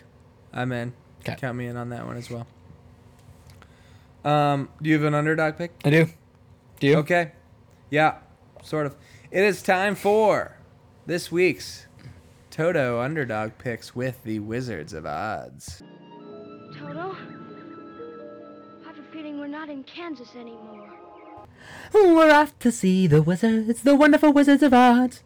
I'm 0.54 0.72
in. 0.72 0.94
'Kay. 1.24 1.36
Count 1.40 1.58
me 1.58 1.68
in 1.68 1.78
on 1.78 1.90
that 1.90 2.06
one 2.06 2.18
as 2.18 2.30
well. 2.30 2.48
Um, 4.24 4.70
do 4.82 4.90
you 4.90 4.96
have 4.96 5.04
an 5.04 5.16
underdog 5.16 5.58
pick? 5.58 5.72
I 5.84 5.90
do. 5.90 6.08
Do 6.80 6.88
you? 6.88 6.98
Okay. 6.98 7.32
Yeah, 7.90 8.18
sort 8.64 8.86
of. 8.86 8.96
It 9.32 9.44
is 9.44 9.62
time 9.62 9.96
for 9.96 10.58
this 11.06 11.32
week's 11.32 11.88
Toto 12.54 13.02
underdog 13.02 13.58
picks 13.58 13.96
with 13.96 14.24
the 14.24 14.38
Wizards 14.38 14.94
of 14.94 15.08
Odds. 15.08 15.82
Toto? 16.78 17.18
I 18.84 18.88
have 18.88 19.00
a 19.00 19.02
feeling 19.12 19.40
we're 19.40 19.48
not 19.48 19.70
in 19.70 19.84
Kansas 19.84 20.36
anymore. 20.36 20.88
We're 21.92 22.32
off 22.32 22.58
to 22.60 22.72
see 22.72 23.08
the 23.08 23.24
wizards, 23.24 23.82
the 23.82 23.96
wonderful 23.96 24.32
wizards 24.32 24.62
of 24.62 24.72
Oz. 24.72 25.24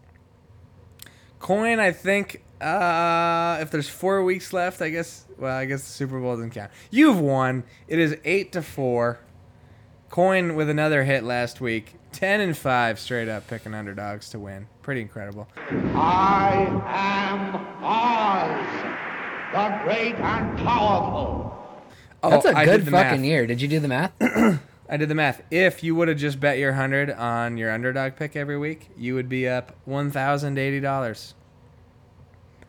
Coyne, 1.39 1.82
I 1.82 1.91
think. 1.91 2.45
Uh, 2.61 3.57
if 3.59 3.71
there's 3.71 3.89
four 3.89 4.23
weeks 4.23 4.53
left, 4.53 4.82
I 4.82 4.88
guess. 4.89 5.25
Well, 5.38 5.53
I 5.53 5.65
guess 5.65 5.84
the 5.84 5.91
Super 5.91 6.21
Bowl 6.21 6.36
doesn't 6.38 6.51
count. 6.51 6.71
You've 6.91 7.19
won. 7.19 7.65
It 7.89 7.99
is 7.99 8.15
eight 8.23 8.53
to 8.53 8.61
four. 8.61 9.19
Coyne 10.09 10.55
with 10.55 10.69
another 10.69 11.03
hit 11.03 11.25
last 11.25 11.59
week. 11.59 11.95
10 12.18 12.41
and 12.41 12.57
5 12.57 12.99
straight 12.99 13.30
up 13.30 13.47
picking 13.47 13.76
underdogs 13.76 14.30
to 14.32 14.39
win. 14.39 14.65
Pretty 14.82 15.01
incredible. 15.01 15.47
I 15.93 16.65
am 16.88 17.55
Oz, 17.84 19.53
the 19.53 19.84
great 19.84 20.15
and 20.15 20.57
powerful. 20.57 21.53
Oh, 22.24 22.30
That's 22.32 22.45
a 22.45 22.57
I 22.57 22.65
good 22.65 22.86
fucking 22.89 23.22
math. 23.22 23.24
year. 23.24 23.45
Did 23.45 23.61
you 23.61 23.68
do 23.68 23.80
the 23.80 23.88
math? 23.88 24.13
I 24.89 24.97
did 24.97 25.09
the 25.09 25.13
math. 25.15 25.43
If 25.51 25.84
you 25.84 25.93
would 25.93 26.07
have 26.07 26.18
just 26.18 26.39
bet 26.39 26.57
your 26.57 26.72
100 26.72 27.11
on 27.11 27.55
your 27.55 27.70
underdog 27.72 28.15
pick 28.15 28.36
every 28.36 28.57
week, 28.57 28.89
you 28.97 29.13
would 29.13 29.30
be 29.30 29.47
up 29.47 29.76
$1,080. 29.88 31.34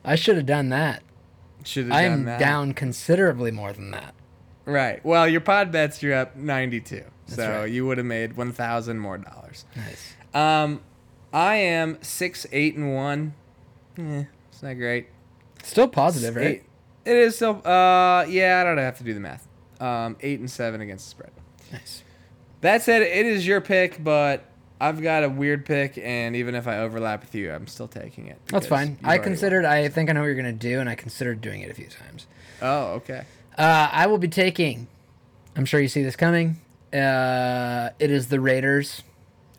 I 0.05 0.15
should 0.15 0.37
have 0.37 0.45
done 0.47 0.69
that. 0.69 1.03
Should 1.65 1.87
have 1.87 1.93
I'm 1.95 2.25
that. 2.27 2.39
down 2.39 2.75
considerably 2.75 3.51
more 3.51 3.73
than 3.73 3.93
that. 3.93 4.15
Right. 4.67 5.03
Well, 5.03 5.27
your 5.27 5.41
pod 5.41 5.73
bets, 5.73 6.03
you're 6.03 6.15
up 6.15 6.37
92. 6.37 7.03
That's 7.29 7.37
so 7.37 7.61
right. 7.61 7.70
you 7.70 7.87
would 7.87 7.99
have 7.99 8.07
made 8.07 8.37
one 8.37 8.53
thousand 8.53 8.99
more 8.99 9.18
dollars. 9.18 9.64
Nice. 9.76 10.14
Um, 10.35 10.81
I 11.33 11.57
am 11.57 11.99
six, 12.03 12.47
eight, 12.53 12.74
and 12.74 12.95
one. 12.95 13.35
Yeah, 13.97 14.24
it's 14.51 14.62
not 14.62 14.74
great. 14.74 15.09
Still 15.62 15.89
positive, 15.89 16.37
right? 16.37 16.47
Eight. 16.47 16.64
It 17.05 17.16
is 17.16 17.37
still. 17.37 17.62
Uh, 17.66 18.24
yeah, 18.29 18.61
I 18.61 18.64
don't 18.64 18.79
have 18.79 18.99
to 18.99 19.05
do 19.05 19.14
the 19.14 19.20
math. 19.20 19.47
Um, 19.81 20.16
eight 20.20 20.41
and 20.41 20.51
seven 20.51 20.81
against 20.81 21.07
the 21.07 21.11
spread. 21.11 21.31
Nice. 21.72 22.03
That 22.61 22.83
said, 22.83 23.03
it 23.03 23.26
is 23.26 23.47
your 23.47 23.61
pick, 23.61 24.03
but 24.03 24.45
I've 24.81 25.01
got 25.01 25.22
a 25.22 25.29
weird 25.29 25.64
pick, 25.64 25.99
and 25.99 26.35
even 26.35 26.55
if 26.55 26.66
I 26.66 26.79
overlap 26.79 27.20
with 27.20 27.35
you, 27.35 27.53
I'm 27.53 27.66
still 27.66 27.89
taking 27.89 28.26
it. 28.26 28.41
That's 28.47 28.66
fine. 28.66 28.99
I 29.05 29.18
considered. 29.18 29.64
Won. 29.64 29.72
I 29.72 29.89
think 29.89 30.11
I 30.11 30.12
know 30.12 30.20
what 30.20 30.26
you're 30.26 30.35
gonna 30.35 30.53
do, 30.53 30.81
and 30.81 30.89
I 30.89 30.95
considered 30.95 31.41
doing 31.41 31.61
it 31.61 31.70
a 31.70 31.74
few 31.74 31.87
times. 31.89 32.26
Oh, 32.61 32.95
okay. 32.95 33.24
Uh, 33.57 33.89
I 33.93 34.07
will 34.07 34.18
be 34.18 34.29
taking. 34.29 34.89
I'm 35.57 35.64
sure 35.64 35.81
you 35.81 35.89
see 35.89 36.03
this 36.03 36.16
coming. 36.16 36.61
Uh, 36.93 37.91
it 37.99 38.11
is 38.11 38.28
the 38.28 38.41
Raiders 38.41 39.03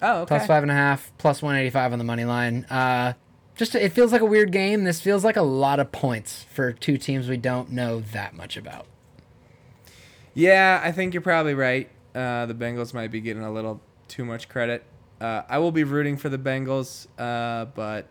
Oh, 0.02 0.22
okay. 0.22 0.28
plus 0.38 0.48
five 0.48 0.64
and 0.64 0.72
a 0.72 0.76
half, 0.76 1.12
plus 1.18 1.42
185 1.42 1.94
on 1.94 2.00
the 2.00 2.06
money 2.06 2.26
line. 2.26 2.66
Uh, 2.66 3.14
just 3.56 3.76
it 3.76 3.92
feels 3.92 4.12
like 4.14 4.22
a 4.22 4.26
weird 4.26 4.52
game. 4.52 4.84
This 4.86 5.02
feels 5.02 5.24
like 5.26 5.36
a 5.36 5.42
lot 5.42 5.80
of 5.80 5.92
points 5.92 6.46
for 6.54 6.72
two 6.72 6.98
teams 6.98 7.28
we 7.28 7.38
don't 7.38 7.72
know 7.72 8.00
that 8.00 8.34
much 8.34 8.56
about. 8.56 8.86
Yeah, 10.34 10.80
I 10.84 10.92
think 10.92 11.14
you're 11.14 11.22
probably 11.22 11.54
right. 11.54 11.90
Uh, 12.16 12.46
the 12.46 12.54
Bengals 12.54 12.94
might 12.94 13.12
be 13.12 13.20
getting 13.20 13.44
a 13.44 13.52
little 13.52 13.82
too 14.08 14.24
much 14.24 14.48
credit. 14.48 14.84
Uh, 15.20 15.42
I 15.50 15.58
will 15.58 15.72
be 15.74 15.84
rooting 15.84 16.16
for 16.16 16.30
the 16.30 16.38
Bengals, 16.38 17.08
uh, 17.18 17.66
but 17.66 18.08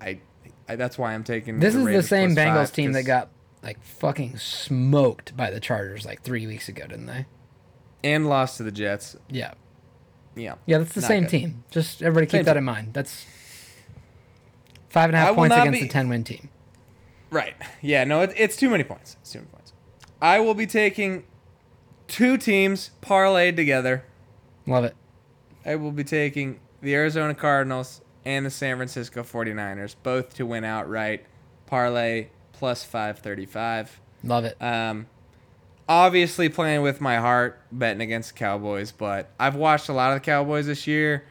I, 0.00 0.20
I 0.68 0.74
that's 0.76 0.98
why 0.98 1.14
I'm 1.14 1.22
taking. 1.22 1.60
This 1.60 1.74
the 1.74 1.86
is 1.86 1.86
the 1.86 2.02
same 2.02 2.34
Bengals 2.34 2.54
five, 2.54 2.72
team 2.72 2.92
that 2.92 3.04
got 3.04 3.28
like 3.62 3.80
fucking 3.84 4.38
smoked 4.38 5.36
by 5.36 5.50
the 5.50 5.60
Chargers 5.60 6.04
like 6.04 6.22
three 6.22 6.46
weeks 6.48 6.68
ago, 6.68 6.86
didn't 6.88 7.06
they? 7.06 7.26
And 8.04 8.28
lost 8.28 8.56
to 8.58 8.62
the 8.62 8.72
Jets. 8.72 9.16
Yeah. 9.28 9.52
Yeah, 10.36 10.54
Yeah, 10.66 10.78
that's 10.78 10.92
the 10.92 11.02
same 11.02 11.24
good. 11.24 11.30
team. 11.30 11.64
Just 11.70 12.00
everybody 12.00 12.26
keep 12.26 12.38
Same 12.38 12.44
that 12.44 12.52
team. 12.52 12.58
in 12.58 12.64
mind. 12.64 12.94
That's 12.94 13.24
five 14.88 15.08
and 15.10 15.16
a 15.16 15.18
half 15.18 15.18
and 15.18 15.18
a 15.18 15.18
I 15.18 15.20
half 15.20 15.30
will 15.30 15.36
points 15.36 15.56
against 15.56 15.80
be- 15.80 15.86
a 15.86 15.90
ten 15.90 16.08
win 16.08 16.24
team. 16.24 16.48
Right. 17.30 17.54
Yeah. 17.82 18.04
No, 18.04 18.22
it, 18.22 18.32
it's 18.36 18.56
too 18.56 18.70
many 18.70 18.84
points. 18.84 19.16
It's 19.20 19.32
too 19.32 19.40
many 19.40 19.50
points. 19.50 19.72
I 20.22 20.38
will 20.40 20.54
be 20.54 20.66
taking 20.66 21.24
two 22.06 22.36
teams 22.36 22.90
parlayed 23.02 23.56
together. 23.56 24.04
Love 24.66 24.84
it. 24.84 24.94
I 25.66 25.74
will 25.76 25.92
be 25.92 26.04
taking 26.04 26.60
the 26.82 26.94
Arizona 26.94 27.34
Cardinals 27.34 28.00
and 28.24 28.46
the 28.46 28.50
San 28.50 28.76
Francisco 28.76 29.22
49ers, 29.22 29.96
both 30.02 30.34
to 30.36 30.46
win 30.46 30.64
outright. 30.64 31.24
Parlay 31.66 32.28
plus 32.52 32.84
535. 32.84 34.00
Love 34.24 34.44
it. 34.44 34.56
Um, 34.60 35.06
obviously 35.88 36.48
playing 36.48 36.82
with 36.82 37.00
my 37.00 37.16
heart, 37.16 37.60
betting 37.72 38.00
against 38.02 38.32
the 38.34 38.38
Cowboys, 38.38 38.92
but 38.92 39.30
I've 39.40 39.54
watched 39.54 39.88
a 39.88 39.92
lot 39.92 40.12
of 40.12 40.16
the 40.16 40.24
Cowboys 40.24 40.66
this 40.66 40.86
year. 40.86 41.24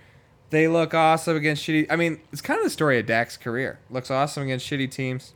They 0.50 0.68
look 0.68 0.94
awesome 0.94 1.36
against 1.38 1.64
shitty. 1.64 1.88
I 1.90 1.96
mean, 1.98 2.20
it's 2.32 2.42
kind 2.42 2.58
of 2.58 2.64
the 2.64 2.70
story 2.70 3.00
of 3.00 3.06
Dak's 3.06 3.38
career. 3.38 3.80
Looks 3.90 4.10
awesome 4.10 4.44
against 4.44 4.66
shitty 4.70 4.90
teams. 4.90 5.34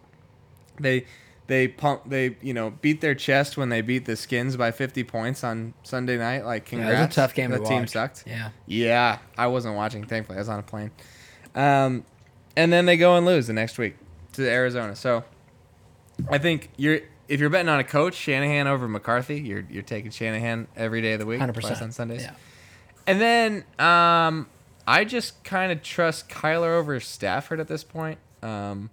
They 0.79 1.05
they 1.47 1.67
pump 1.67 2.03
they 2.05 2.37
you 2.41 2.53
know 2.53 2.71
beat 2.81 3.01
their 3.01 3.13
chest 3.13 3.57
when 3.57 3.67
they 3.67 3.81
beat 3.81 4.05
the 4.05 4.15
Skins 4.15 4.55
by 4.55 4.71
50 4.71 5.03
points 5.03 5.43
on 5.43 5.73
Sunday 5.83 6.17
night. 6.17 6.45
Like 6.45 6.71
Yeah, 6.71 6.87
it 6.87 6.91
was 6.93 6.99
a 7.01 7.09
tough 7.09 7.33
game 7.33 7.51
That 7.51 7.59
to 7.59 7.65
team 7.65 7.79
watch. 7.81 7.89
sucked. 7.89 8.23
Yeah. 8.25 8.51
Yeah, 8.65 9.17
I 9.37 9.47
wasn't 9.47 9.75
watching. 9.75 10.05
Thankfully, 10.05 10.37
I 10.37 10.41
was 10.41 10.49
on 10.49 10.59
a 10.59 10.63
plane. 10.63 10.91
Um, 11.53 12.05
and 12.55 12.71
then 12.71 12.85
they 12.85 12.95
go 12.95 13.17
and 13.17 13.25
lose 13.25 13.47
the 13.47 13.53
next 13.53 13.77
week 13.77 13.95
to 14.33 14.49
Arizona. 14.49 14.95
So 14.95 15.25
I 16.29 16.37
think 16.37 16.69
you're 16.77 17.01
if 17.31 17.39
you're 17.39 17.49
betting 17.49 17.69
on 17.69 17.79
a 17.79 17.83
coach, 17.85 18.15
Shanahan 18.15 18.67
over 18.67 18.89
McCarthy, 18.89 19.39
you're 19.39 19.65
you're 19.69 19.83
taking 19.83 20.11
Shanahan 20.11 20.67
every 20.75 21.01
day 21.01 21.13
of 21.13 21.19
the 21.21 21.25
week, 21.25 21.39
Hundred 21.39 21.53
twice 21.53 21.69
percent 21.69 21.81
on 21.81 21.91
Sundays. 21.93 22.23
Yeah. 22.23 22.33
And 23.07 23.21
then 23.21 23.63
um, 23.79 24.47
I 24.85 25.05
just 25.05 25.41
kind 25.45 25.71
of 25.71 25.81
trust 25.81 26.27
Kyler 26.27 26.77
over 26.77 26.99
Stafford 26.99 27.61
at 27.61 27.69
this 27.69 27.85
point. 27.85 28.19
Um, 28.43 28.89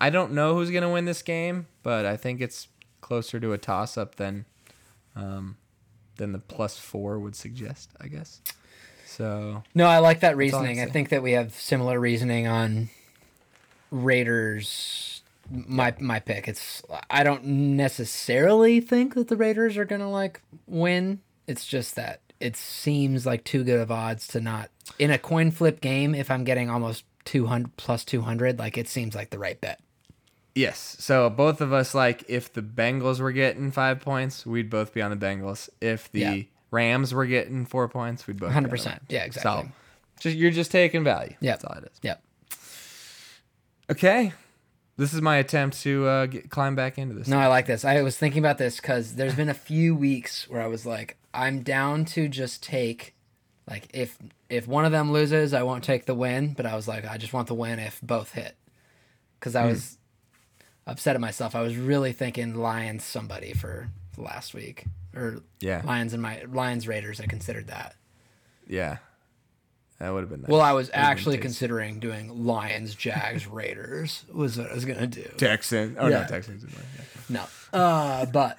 I 0.00 0.10
don't 0.10 0.32
know 0.32 0.54
who's 0.54 0.72
gonna 0.72 0.90
win 0.90 1.04
this 1.04 1.22
game, 1.22 1.68
but 1.84 2.04
I 2.04 2.16
think 2.16 2.40
it's 2.40 2.66
closer 3.00 3.38
to 3.38 3.52
a 3.52 3.58
toss 3.58 3.96
up 3.96 4.16
than 4.16 4.46
um, 5.14 5.56
than 6.16 6.32
the 6.32 6.40
plus 6.40 6.76
four 6.76 7.20
would 7.20 7.36
suggest. 7.36 7.90
I 8.00 8.08
guess. 8.08 8.40
So 9.06 9.62
No, 9.76 9.86
I 9.86 9.98
like 9.98 10.20
that 10.20 10.36
reasoning. 10.36 10.80
I 10.80 10.86
think 10.86 11.10
that 11.10 11.22
we 11.22 11.32
have 11.32 11.54
similar 11.54 12.00
reasoning 12.00 12.48
on 12.48 12.90
Raiders. 13.92 15.15
My 15.50 15.94
my 16.00 16.18
pick. 16.20 16.48
It's 16.48 16.82
I 17.10 17.22
don't 17.22 17.44
necessarily 17.44 18.80
think 18.80 19.14
that 19.14 19.28
the 19.28 19.36
Raiders 19.36 19.76
are 19.76 19.84
gonna 19.84 20.10
like 20.10 20.40
win. 20.66 21.20
It's 21.46 21.66
just 21.66 21.94
that 21.96 22.20
it 22.40 22.56
seems 22.56 23.24
like 23.26 23.44
too 23.44 23.64
good 23.64 23.80
of 23.80 23.90
odds 23.90 24.26
to 24.28 24.40
not 24.40 24.70
in 24.98 25.10
a 25.10 25.18
coin 25.18 25.50
flip 25.50 25.80
game. 25.80 26.14
If 26.14 26.30
I'm 26.30 26.44
getting 26.44 26.68
almost 26.70 27.04
two 27.24 27.46
hundred 27.46 27.76
plus 27.76 28.04
two 28.04 28.22
hundred, 28.22 28.58
like 28.58 28.76
it 28.76 28.88
seems 28.88 29.14
like 29.14 29.30
the 29.30 29.38
right 29.38 29.60
bet. 29.60 29.80
Yes. 30.54 30.96
So 30.98 31.28
both 31.30 31.60
of 31.60 31.72
us 31.72 31.94
like 31.94 32.24
if 32.28 32.52
the 32.52 32.62
Bengals 32.62 33.20
were 33.20 33.32
getting 33.32 33.70
five 33.70 34.00
points, 34.00 34.44
we'd 34.46 34.70
both 34.70 34.92
be 34.94 35.02
on 35.02 35.10
the 35.10 35.16
Bengals. 35.16 35.68
If 35.80 36.10
the 36.12 36.20
Yeah. 36.20 36.42
Rams 36.70 37.14
were 37.14 37.26
getting 37.26 37.64
four 37.66 37.88
points, 37.88 38.26
we'd 38.26 38.40
both. 38.40 38.50
be 38.50 38.56
on 38.56 38.62
the 38.64 38.68
100%. 38.70 39.00
Yeah, 39.08 39.24
exactly. 39.24 39.62
So, 39.64 39.68
just 40.18 40.36
you're 40.36 40.50
just 40.50 40.70
taking 40.72 41.04
value. 41.04 41.34
Yeah. 41.40 41.52
That's 41.52 41.64
all 41.64 41.76
it 41.78 41.84
is. 41.84 41.98
Yep. 42.02 42.22
Okay. 43.90 44.32
This 44.98 45.12
is 45.12 45.20
my 45.20 45.36
attempt 45.36 45.80
to 45.82 46.06
uh, 46.06 46.26
get, 46.26 46.50
climb 46.50 46.74
back 46.74 46.96
into 46.96 47.14
this. 47.14 47.28
No, 47.28 47.38
I 47.38 47.48
like 47.48 47.66
this. 47.66 47.84
I 47.84 48.00
was 48.02 48.16
thinking 48.16 48.38
about 48.38 48.56
this 48.56 48.76
because 48.80 49.16
there's 49.16 49.34
been 49.34 49.50
a 49.50 49.54
few 49.54 49.94
weeks 49.94 50.48
where 50.48 50.62
I 50.62 50.68
was 50.68 50.86
like, 50.86 51.18
I'm 51.34 51.62
down 51.62 52.06
to 52.06 52.28
just 52.28 52.62
take, 52.62 53.14
like, 53.68 53.88
if 53.92 54.18
if 54.48 54.66
one 54.66 54.84
of 54.86 54.92
them 54.92 55.12
loses, 55.12 55.52
I 55.52 55.62
won't 55.64 55.84
take 55.84 56.06
the 56.06 56.14
win. 56.14 56.54
But 56.54 56.64
I 56.66 56.74
was 56.76 56.88
like, 56.88 57.04
I 57.04 57.18
just 57.18 57.32
want 57.32 57.48
the 57.48 57.54
win 57.54 57.78
if 57.78 58.00
both 58.00 58.32
hit, 58.32 58.56
because 59.38 59.54
I 59.54 59.66
was 59.66 59.98
upset 60.86 61.14
at 61.14 61.20
myself. 61.20 61.54
I 61.54 61.60
was 61.62 61.76
really 61.76 62.12
thinking 62.12 62.54
Lions 62.54 63.04
somebody 63.04 63.52
for 63.52 63.88
last 64.16 64.54
week 64.54 64.86
or 65.14 65.42
Yeah. 65.60 65.82
Lions 65.84 66.14
and 66.14 66.22
my 66.22 66.42
Lions 66.50 66.88
Raiders. 66.88 67.20
I 67.20 67.26
considered 67.26 67.66
that. 67.66 67.96
Yeah. 68.66 68.98
That 69.98 70.12
would 70.12 70.20
have 70.20 70.28
been 70.30 70.42
nice. 70.42 70.50
Well, 70.50 70.60
I 70.60 70.72
was 70.72 70.90
actually 70.92 71.38
considering 71.38 71.98
doing 72.00 72.44
Lions, 72.44 72.94
Jags, 72.94 73.46
Raiders 73.48 74.24
was 74.32 74.58
what 74.58 74.70
I 74.70 74.74
was 74.74 74.84
gonna 74.84 75.06
do. 75.06 75.22
Texans. 75.38 75.96
Oh 75.98 76.08
Yeah. 76.08 76.20
no, 76.22 76.26
Texans. 76.26 76.64
No, 77.28 77.44
uh, 77.72 78.26
but 78.26 78.58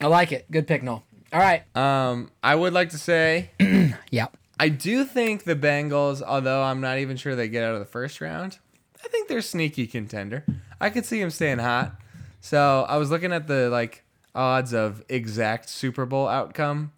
I 0.00 0.06
like 0.06 0.32
it. 0.32 0.50
Good 0.50 0.66
pick, 0.66 0.82
Knoll. 0.82 1.04
All 1.32 1.40
right. 1.40 1.62
right. 1.74 2.08
Um, 2.10 2.30
I 2.42 2.54
would 2.54 2.72
like 2.72 2.90
to 2.90 2.98
say 2.98 3.50
Yeah. 4.10 4.28
I 4.60 4.70
do 4.70 5.04
think 5.04 5.44
the 5.44 5.54
Bengals, 5.54 6.20
although 6.22 6.62
I'm 6.62 6.80
not 6.80 6.98
even 6.98 7.16
sure 7.16 7.36
they 7.36 7.48
get 7.48 7.62
out 7.62 7.74
of 7.74 7.80
the 7.80 7.86
first 7.86 8.20
round, 8.20 8.58
I 9.04 9.08
think 9.08 9.28
they're 9.28 9.38
a 9.38 9.42
sneaky 9.42 9.86
contender. 9.86 10.44
I 10.80 10.90
could 10.90 11.04
see 11.06 11.20
them 11.20 11.30
staying 11.30 11.58
hot. 11.58 11.92
So 12.40 12.84
I 12.88 12.96
was 12.96 13.10
looking 13.10 13.32
at 13.32 13.46
the 13.46 13.68
like 13.70 14.04
odds 14.34 14.72
of 14.72 15.04
exact 15.08 15.68
Super 15.68 16.06
Bowl 16.06 16.26
outcome, 16.26 16.92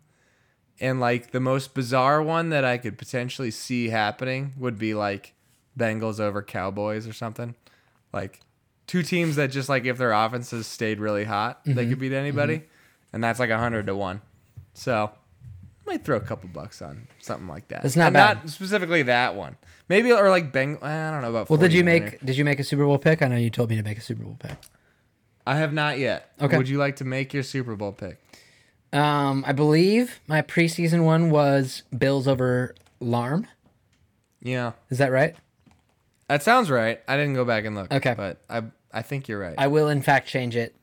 and 0.80 1.00
like 1.00 1.30
the 1.32 1.40
most 1.40 1.74
bizarre 1.74 2.22
one 2.22 2.50
that 2.50 2.64
I 2.64 2.78
could 2.78 2.96
potentially 2.98 3.50
see 3.50 3.88
happening 3.90 4.52
would 4.58 4.78
be 4.78 4.94
like 4.94 5.34
Bengals 5.78 6.18
over 6.20 6.42
Cowboys 6.42 7.06
or 7.06 7.12
something. 7.12 7.54
Like 8.12 8.40
two 8.86 9.02
teams 9.02 9.36
that 9.36 9.48
just 9.48 9.68
like 9.68 9.84
if 9.84 9.98
their 9.98 10.12
offenses 10.12 10.66
stayed 10.66 10.98
really 11.00 11.24
hot, 11.24 11.60
they 11.64 11.72
Mm-hmm. 11.72 11.90
could 11.90 11.98
beat 12.00 12.12
anybody, 12.12 12.62
and 13.12 13.22
that's 13.22 13.38
like 13.38 13.50
a 13.50 13.58
hundred 13.58 13.86
to 13.86 13.94
one. 13.96 14.20
So 14.74 15.10
I 15.86 15.90
might 15.90 16.04
throw 16.04 16.16
a 16.16 16.20
couple 16.20 16.48
bucks 16.48 16.80
on 16.82 17.06
something 17.20 17.48
like 17.48 17.68
that. 17.68 17.84
It's 17.84 17.96
not 17.96 18.06
And 18.08 18.14
bad. 18.14 18.38
Not 18.38 18.50
specifically 18.50 19.02
that 19.02 19.34
one. 19.34 19.56
Maybe 19.88 20.12
or 20.12 20.28
like 20.30 20.52
Beng. 20.52 20.82
I 20.82 21.10
don't 21.10 21.22
know 21.22 21.30
about. 21.30 21.50
Well, 21.50 21.58
did 21.58 21.72
you 21.72 21.82
49er. 21.82 21.84
make 21.84 22.24
did 22.24 22.36
you 22.36 22.44
make 22.44 22.58
a 22.60 22.64
Super 22.64 22.84
Bowl 22.84 22.98
pick? 22.98 23.22
I 23.22 23.28
know 23.28 23.36
you 23.36 23.50
told 23.50 23.70
me 23.70 23.76
to 23.76 23.82
make 23.82 23.98
a 23.98 24.02
Super 24.02 24.22
Bowl 24.24 24.36
pick. 24.38 24.56
I 25.46 25.56
have 25.56 25.72
not 25.72 25.98
yet. 25.98 26.30
Okay. 26.40 26.56
Would 26.56 26.68
you 26.68 26.78
like 26.78 26.96
to 26.96 27.04
make 27.04 27.32
your 27.34 27.42
Super 27.42 27.74
Bowl 27.74 27.92
pick? 27.92 28.18
Um, 28.92 29.44
I 29.46 29.52
believe 29.52 30.20
my 30.26 30.42
preseason 30.42 31.04
one 31.04 31.30
was 31.30 31.82
Bills 31.96 32.26
over 32.26 32.74
Larm. 33.00 33.46
Yeah, 34.42 34.72
Is 34.88 34.98
that 34.98 35.12
right? 35.12 35.36
that 36.28 36.42
sounds 36.42 36.70
right. 36.70 37.00
I 37.08 37.16
didn't 37.16 37.34
go 37.34 37.44
back 37.44 37.64
and 37.64 37.74
look. 37.76 37.92
Okay. 37.92 38.14
but 38.16 38.40
I 38.48 38.62
I 38.92 39.02
think 39.02 39.28
you're 39.28 39.38
right. 39.38 39.54
I 39.58 39.66
will 39.68 39.88
in 39.88 40.00
fact 40.02 40.28
change 40.28 40.56
it 40.56 40.74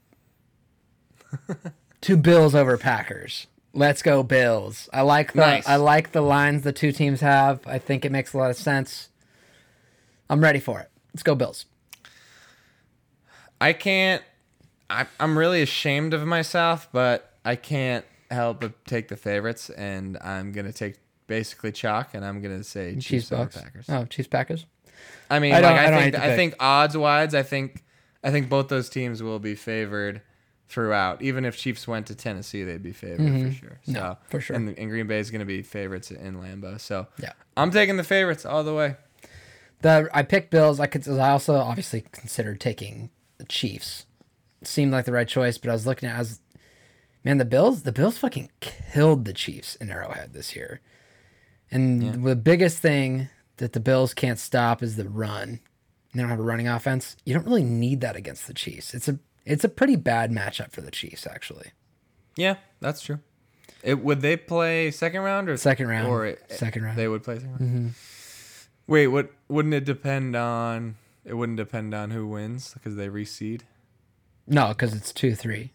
to 2.01 2.17
Bills 2.17 2.53
over 2.55 2.77
Packers. 2.77 3.47
Let's 3.73 4.01
go 4.01 4.23
Bills. 4.23 4.89
I 4.93 5.01
like 5.01 5.33
the 5.33 5.39
Nice. 5.41 5.67
I 5.67 5.75
like 5.75 6.11
the 6.11 6.21
lines 6.21 6.63
the 6.63 6.71
two 6.71 6.91
teams 6.91 7.21
have. 7.21 7.59
I 7.67 7.77
think 7.79 8.05
it 8.05 8.11
makes 8.11 8.33
a 8.33 8.37
lot 8.37 8.49
of 8.49 8.55
sense. 8.57 9.09
I'm 10.29 10.41
ready 10.41 10.59
for 10.59 10.79
it. 10.79 10.89
Let's 11.13 11.23
go 11.23 11.35
Bills. 11.35 11.65
I 13.59 13.73
can't. 13.73 14.23
I, 14.89 15.05
I'm 15.19 15.37
really 15.37 15.61
ashamed 15.61 16.13
of 16.13 16.25
myself, 16.25 16.87
but 16.91 17.33
I 17.47 17.55
can't 17.55 18.05
help 18.29 18.61
but 18.61 18.85
take 18.85 19.07
the 19.07 19.17
favorites, 19.17 19.69
and 19.69 20.17
I'm 20.21 20.51
gonna 20.51 20.73
take 20.73 20.95
basically 21.27 21.71
chalk, 21.71 22.13
and 22.13 22.23
I'm 22.25 22.41
gonna 22.41 22.63
say 22.63 22.93
Chiefs, 22.95 23.05
Chiefs 23.05 23.31
over 23.31 23.45
Packers. 23.47 23.85
Oh, 23.89 24.05
Chiefs 24.05 24.27
Packers. 24.27 24.65
I 25.29 25.39
mean, 25.39 25.53
I 25.53 25.61
don't- 25.61 25.71
like, 25.71 25.79
I 25.81 25.85
I, 25.87 25.89
don't 25.91 26.01
think 26.11 26.15
I 26.23 26.35
think 26.35 26.55
odds 26.59 26.97
wise, 26.97 27.33
I 27.35 27.43
think 27.43 27.83
I 28.23 28.31
think 28.31 28.49
both 28.49 28.67
those 28.67 28.89
teams 28.89 29.21
will 29.23 29.39
be 29.39 29.55
favored 29.55 30.21
throughout. 30.69 31.21
Even 31.21 31.45
if 31.45 31.55
Chiefs 31.57 31.87
went 31.87 32.07
to 32.07 32.15
Tennessee, 32.15 32.63
they'd 32.63 32.83
be 32.83 32.91
favored 32.91 33.17
for 33.41 33.51
sure. 33.53 33.79
So 33.83 33.91
Mm-hmm. 33.91 33.93
No, 33.93 34.17
for 34.27 34.41
sure. 34.41 34.55
And, 34.57 34.77
and 34.77 34.89
Green 34.89 35.07
Bay 35.07 35.19
is 35.19 35.31
going 35.31 35.39
to 35.39 35.45
be 35.45 35.61
favorites 35.61 36.11
in 36.11 36.41
Lambeau. 36.41 36.77
So 36.81 37.07
Yeah. 37.21 37.31
I'm 37.55 37.71
taking 37.71 37.95
the 37.95 38.03
favorites 38.03 38.45
all 38.45 38.65
the 38.65 38.73
way. 38.73 38.97
The 39.81 40.09
I 40.13 40.23
picked 40.23 40.49
Bills. 40.51 40.79
I 40.81 40.87
could. 40.87 41.07
I 41.07 41.29
also 41.29 41.55
obviously 41.55 42.01
considered 42.11 42.59
taking 42.59 43.11
the 43.37 43.45
Chiefs. 43.45 44.05
Seemed 44.63 44.91
like 44.91 45.05
the 45.05 45.11
right 45.13 45.27
choice, 45.27 45.57
but 45.59 45.69
I 45.69 45.73
was 45.73 45.85
looking 45.85 46.09
at. 46.09 46.15
I 46.15 46.19
was, 46.19 46.39
man, 47.27 47.37
the 47.37 47.45
Bills. 47.45 47.83
The 47.83 47.91
Bills 47.91 48.17
fucking 48.17 48.49
killed 48.59 49.25
the 49.25 49.33
Chiefs 49.33 49.75
in 49.75 49.89
Arrowhead 49.89 50.33
this 50.33 50.55
year, 50.55 50.81
and 51.71 52.23
the 52.25 52.35
biggest 52.35 52.79
thing 52.79 53.29
that 53.57 53.73
the 53.73 53.79
Bills 53.79 54.13
can't 54.13 54.39
stop 54.39 54.81
is 54.83 54.95
the 54.95 55.07
run. 55.09 55.59
They 56.13 56.21
don't 56.21 56.29
have 56.29 56.39
a 56.39 56.43
running 56.43 56.67
offense. 56.67 57.15
You 57.25 57.33
don't 57.33 57.45
really 57.45 57.63
need 57.63 58.01
that 58.01 58.15
against 58.15 58.47
the 58.47 58.53
Chiefs. 58.53 58.93
It's 58.93 59.07
a 59.07 59.19
it's 59.45 59.63
a 59.63 59.69
pretty 59.69 59.95
bad 59.95 60.31
matchup 60.31 60.71
for 60.71 60.81
the 60.81 60.91
Chiefs 60.91 61.27
actually. 61.27 61.71
Yeah, 62.35 62.55
that's 62.79 63.01
true. 63.01 63.19
It 63.83 64.03
would 64.03 64.21
they 64.21 64.37
play 64.37 64.89
second 64.91 65.21
round 65.21 65.49
or 65.49 65.57
Second 65.57 65.87
round. 65.87 66.07
Or 66.07 66.25
it- 66.25 66.43
Second 66.51 66.83
round. 66.83 66.93
Mm-hmm. 66.93 66.99
They 67.01 67.07
would 67.07 67.23
play 67.23 67.35
second 67.35 67.59
round. 67.59 67.93
Wait, 68.87 69.07
what? 69.07 69.31
Wouldn't 69.49 69.73
it 69.73 69.85
depend 69.85 70.35
on? 70.35 70.95
It 71.25 71.33
wouldn't 71.33 71.57
depend 71.57 71.93
on 71.93 72.11
who 72.11 72.25
wins 72.25 72.73
because 72.73 72.95
they 72.95 73.09
reseed. 73.09 73.61
No, 74.47 74.69
because 74.69 74.93
it's 74.93 75.11
two 75.11 75.35
three. 75.35 75.73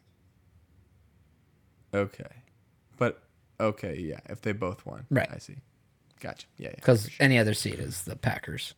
Okay, 1.94 2.24
but 2.98 3.22
okay, 3.60 3.98
yeah. 3.98 4.20
If 4.28 4.40
they 4.42 4.52
both 4.52 4.84
won, 4.86 5.06
Right. 5.10 5.28
I 5.32 5.38
see. 5.38 5.56
Gotcha. 6.20 6.46
Yeah, 6.56 6.68
yeah. 6.68 6.74
Because 6.76 7.04
for 7.04 7.10
sure. 7.10 7.24
any 7.24 7.38
other 7.38 7.54
seed 7.54 7.78
is 7.80 8.02
the 8.02 8.16
Packers, 8.16 8.74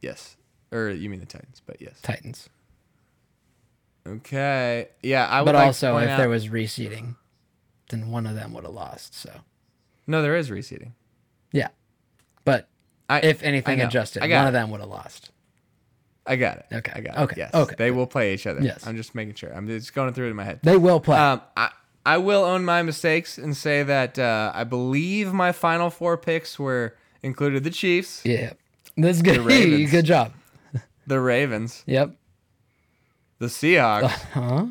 yes, 0.00 0.36
or 0.70 0.88
you 0.90 1.10
mean 1.10 1.20
the 1.20 1.26
Titans? 1.26 1.60
But 1.64 1.80
yes. 1.82 2.00
Titans. 2.02 2.48
Okay. 4.06 4.88
Yeah, 5.02 5.26
I 5.26 5.40
would. 5.42 5.46
But 5.46 5.54
like 5.54 5.62
to 5.62 5.66
also, 5.66 5.92
point 5.92 6.10
if 6.10 6.16
there 6.16 6.28
was 6.28 6.48
reseeding, 6.48 7.16
then 7.90 8.10
one 8.10 8.26
of 8.26 8.34
them 8.34 8.52
would 8.54 8.64
have 8.64 8.72
lost. 8.72 9.14
So 9.14 9.30
no, 10.06 10.22
there 10.22 10.36
is 10.36 10.50
reseeding. 10.50 10.92
yeah, 11.52 11.68
but 12.44 12.68
I, 13.08 13.20
if 13.20 13.42
anything 13.42 13.78
know. 13.78 13.86
adjusted, 13.86 14.22
I 14.22 14.28
one 14.28 14.46
of 14.46 14.48
it. 14.48 14.52
them 14.52 14.70
would 14.70 14.80
have 14.80 14.88
lost. 14.88 15.30
I 16.26 16.36
got 16.36 16.58
it. 16.58 16.66
Okay, 16.72 16.92
I 16.94 17.00
got 17.00 17.16
it. 17.16 17.20
okay. 17.22 17.34
Yes. 17.38 17.54
okay, 17.54 17.74
They 17.76 17.90
will 17.90 18.06
play 18.06 18.32
each 18.34 18.46
other. 18.46 18.60
Yes. 18.62 18.86
I'm 18.86 18.96
just 18.96 19.12
making 19.12 19.34
sure. 19.34 19.52
I'm 19.52 19.66
just 19.66 19.92
going 19.92 20.12
through 20.14 20.28
it 20.28 20.30
in 20.30 20.36
my 20.36 20.44
head. 20.44 20.60
They 20.62 20.76
will 20.76 21.00
play. 21.00 21.18
Um, 21.18 21.40
I 21.56 21.70
I 22.04 22.18
will 22.18 22.44
own 22.44 22.64
my 22.64 22.82
mistakes 22.82 23.38
and 23.38 23.56
say 23.56 23.82
that 23.84 24.18
uh, 24.18 24.50
I 24.54 24.64
believe 24.64 25.32
my 25.32 25.52
final 25.52 25.88
four 25.90 26.16
picks 26.16 26.58
were 26.58 26.96
included 27.22 27.62
the 27.64 27.70
Chiefs, 27.70 28.22
yeah, 28.24 28.54
that's 28.96 29.22
good. 29.22 29.38
Ravens. 29.38 29.90
good 29.92 30.04
job. 30.04 30.32
the 31.06 31.20
Ravens, 31.20 31.84
Yep. 31.86 32.16
the 33.38 33.46
Seahawks, 33.46 34.10
Huh? 34.32 34.66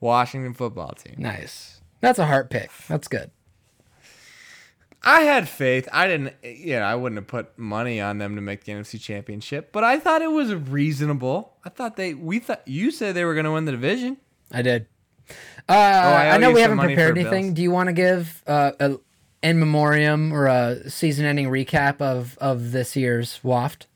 Washington 0.00 0.54
football 0.54 0.92
team. 0.92 1.14
Nice. 1.18 1.80
That's 2.00 2.18
a 2.18 2.26
heart 2.26 2.50
pick. 2.50 2.70
That's 2.88 3.08
good. 3.08 3.30
I 5.02 5.20
had 5.22 5.48
faith. 5.48 5.88
I 5.92 6.06
didn't, 6.08 6.34
you 6.42 6.74
know, 6.76 6.82
I 6.82 6.94
wouldn't 6.94 7.18
have 7.18 7.26
put 7.28 7.56
money 7.58 8.00
on 8.00 8.18
them 8.18 8.34
to 8.34 8.40
make 8.40 8.64
the 8.64 8.72
NFC 8.72 9.00
Championship, 9.00 9.72
but 9.72 9.84
I 9.84 9.98
thought 9.98 10.22
it 10.22 10.30
was 10.32 10.52
reasonable. 10.54 11.54
I 11.64 11.68
thought 11.70 11.96
they, 11.96 12.14
we 12.14 12.40
thought, 12.40 12.66
you 12.66 12.90
said 12.90 13.14
they 13.14 13.24
were 13.24 13.34
going 13.34 13.44
to 13.44 13.52
win 13.52 13.64
the 13.64 13.72
division. 13.72 14.18
I 14.52 14.62
did. 14.62 14.86
Uh, 15.68 15.72
Oh, 15.74 15.74
I 15.74 16.30
I, 16.30 16.38
know 16.38 16.50
we 16.52 16.60
haven't 16.62 16.78
prepared 16.78 17.18
anything. 17.18 17.46
Bills. 17.48 17.54
Do 17.56 17.62
you 17.62 17.70
want 17.70 17.88
to 17.88 17.92
give 17.92 18.42
uh, 18.46 18.72
a 18.80 18.96
in 19.42 19.58
memoriam 19.60 20.32
or 20.32 20.46
a 20.46 20.88
season-ending 20.90 21.48
recap 21.48 22.00
of 22.00 22.36
of 22.40 22.72
this 22.72 22.96
year's 22.96 23.38
waft? 23.42 23.86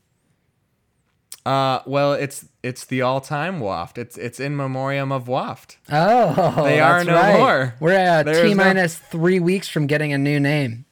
Uh, 1.45 1.81
well, 1.87 2.13
it's 2.13 2.47
it's 2.63 2.85
the 2.85 3.03
all-time 3.03 3.59
waft. 3.59 3.99
It's 3.99 4.17
it's 4.17 4.39
in 4.39 4.57
memoriam 4.57 5.11
of 5.11 5.27
waft. 5.27 5.79
Oh, 5.91 6.63
They 6.65 6.79
are 6.79 7.03
no 7.05 7.15
right. 7.15 7.39
more. 7.39 7.75
We're 7.81 7.93
at 7.95 8.27
t 8.27 8.51
no- 8.51 8.55
minus 8.55 8.97
three 8.99 9.41
weeks 9.41 9.69
from 9.69 9.87
getting 9.89 10.13
a 10.13 10.19
new 10.19 10.39
name. 10.39 10.85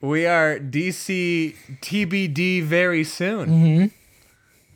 We 0.00 0.24
are 0.26 0.58
DC 0.58 1.54
TBD 1.82 2.62
very 2.62 3.04
soon. 3.04 3.48
Mm-hmm. 3.50 3.86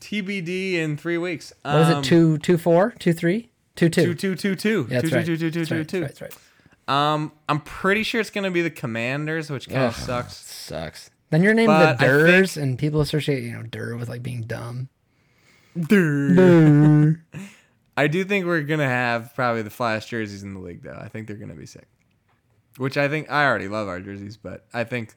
TBD 0.01 0.75
in 0.75 0.97
three 0.97 1.19
weeks. 1.19 1.53
What 1.63 1.81
is 1.81 1.89
Um, 1.89 1.99
it? 2.01 2.05
Two, 2.05 2.39
two, 2.39 2.59
four, 2.59 2.95
two, 2.99 3.13
three, 3.13 3.49
two, 3.77 3.89
two. 3.89 4.15
Two 4.15 4.15
two 4.15 4.35
two 4.37 4.57
two. 4.57 4.87
Yeah, 4.91 5.01
that's 5.01 5.11
Two, 5.11 5.17
right. 5.17 5.27
two, 5.27 5.37
two, 5.37 5.51
two, 5.51 5.59
That's 5.61 5.69
two, 5.69 5.77
right, 5.79 5.89
two. 5.89 6.01
That's 6.01 6.21
right. 6.21 6.31
that's 6.31 6.41
right. 6.89 7.13
Um, 7.15 7.33
I'm 7.49 7.61
pretty 7.61 8.03
sure 8.03 8.21
it's 8.21 8.31
gonna 8.31 8.51
be 8.51 8.63
the 8.63 8.71
Commanders, 8.71 9.51
which 9.51 9.69
kind 9.69 9.83
Ugh. 9.83 9.89
of 9.91 9.97
sucks. 9.97 10.37
Sucks. 10.37 11.11
Then 11.31 11.43
you're 11.43 11.55
named 11.55 11.67
But 11.69 11.99
the 11.99 12.05
Durs, 12.07 12.55
think- 12.55 12.63
and 12.65 12.79
people 12.79 13.01
associate 13.01 13.43
you 13.43 13.53
know 13.53 13.63
Dur 13.63 13.97
with 13.97 14.09
like 14.09 14.23
being 14.23 14.43
dumb. 14.43 14.89
I 17.99 18.07
do 18.09 18.25
think 18.25 18.47
we're 18.47 18.63
gonna 18.63 18.89
have 18.89 19.35
probably 19.35 19.63
the 19.63 19.71
flash 19.71 20.07
jerseys 20.07 20.43
in 20.43 20.55
the 20.55 20.61
league, 20.61 20.83
though. 20.83 20.99
I 21.01 21.09
think 21.09 21.27
they're 21.27 21.37
gonna 21.37 21.55
be 21.55 21.67
sick. 21.67 21.87
Which 22.77 22.97
I 22.97 23.09
think 23.09 23.31
I 23.31 23.47
already 23.47 23.69
love 23.69 23.89
our 23.89 24.01
jerseys, 24.01 24.37
but 24.37 24.67
I 24.75 24.85
think 24.85 25.15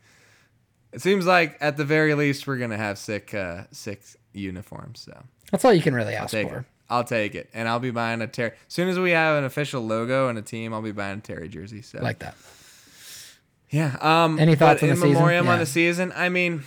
it 0.94 1.02
seems 1.02 1.26
like 1.26 1.58
at 1.62 1.76
the 1.78 1.84
very 1.86 2.14
least 2.16 2.48
we're 2.48 2.58
gonna 2.58 2.78
have 2.78 2.98
sick, 2.98 3.34
uh, 3.34 3.64
sick 3.72 4.02
uniforms. 4.34 5.02
So 5.02 5.24
That's 5.52 5.66
all 5.66 5.74
you 5.74 5.82
can 5.82 5.94
really 5.94 6.16
ask 6.16 6.32
for. 6.32 6.60
it. 6.60 6.66
I'll 6.90 7.04
take 7.04 7.36
it, 7.36 7.50
and 7.54 7.68
I'll 7.68 7.80
be 7.80 7.92
buying 7.92 8.22
a 8.22 8.28
Terry. 8.28 8.52
As 8.68 8.74
soon 8.74 8.90
as 8.90 8.98
we 8.98 9.12
have 9.12 9.38
an 9.38 9.44
official 9.44 9.86
logo 9.86 10.28
and 10.28 10.38
a 10.40 10.42
team, 10.42 10.74
I'll 10.74 10.82
be 10.82 10.92
buying 10.92 11.20
a 11.20 11.22
Terry 11.22 11.48
jersey. 11.50 11.82
So 11.82 12.00
Like 12.02 12.20
that. 12.20 12.36
Yeah. 13.70 13.96
Um, 14.02 14.40
Any 14.40 14.56
thoughts 14.56 14.82
on 14.82 14.90
in 14.90 14.96
the 14.96 15.02
season? 15.02 15.14
memoriam 15.14 15.48
on 15.48 15.60
the 15.60 15.66
season? 15.68 16.12
I 16.16 16.30
mean, 16.30 16.64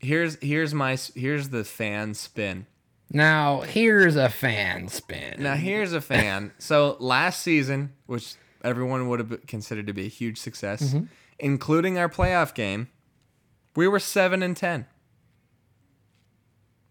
here's 0.00 0.36
here's 0.42 0.74
my 0.74 0.98
here's 1.14 1.50
the 1.50 1.62
fan 1.64 2.14
spin. 2.14 2.66
Now 3.14 3.60
here's 3.60 4.16
a 4.16 4.28
fan 4.28 4.88
spin. 4.88 5.40
Now 5.42 5.54
here's 5.54 5.92
a 5.92 6.00
fan. 6.00 6.50
so 6.58 6.96
last 6.98 7.42
season, 7.42 7.92
which 8.06 8.34
everyone 8.64 9.08
would 9.08 9.20
have 9.20 9.46
considered 9.46 9.86
to 9.86 9.92
be 9.92 10.06
a 10.06 10.08
huge 10.08 10.38
success, 10.38 10.82
Mm-hmm. 10.94 11.04
including 11.38 11.98
our 11.98 12.08
playoff 12.08 12.54
game, 12.54 12.88
we 13.76 13.86
were 13.86 14.00
seven 14.00 14.42
and 14.42 14.56
ten. 14.56 14.86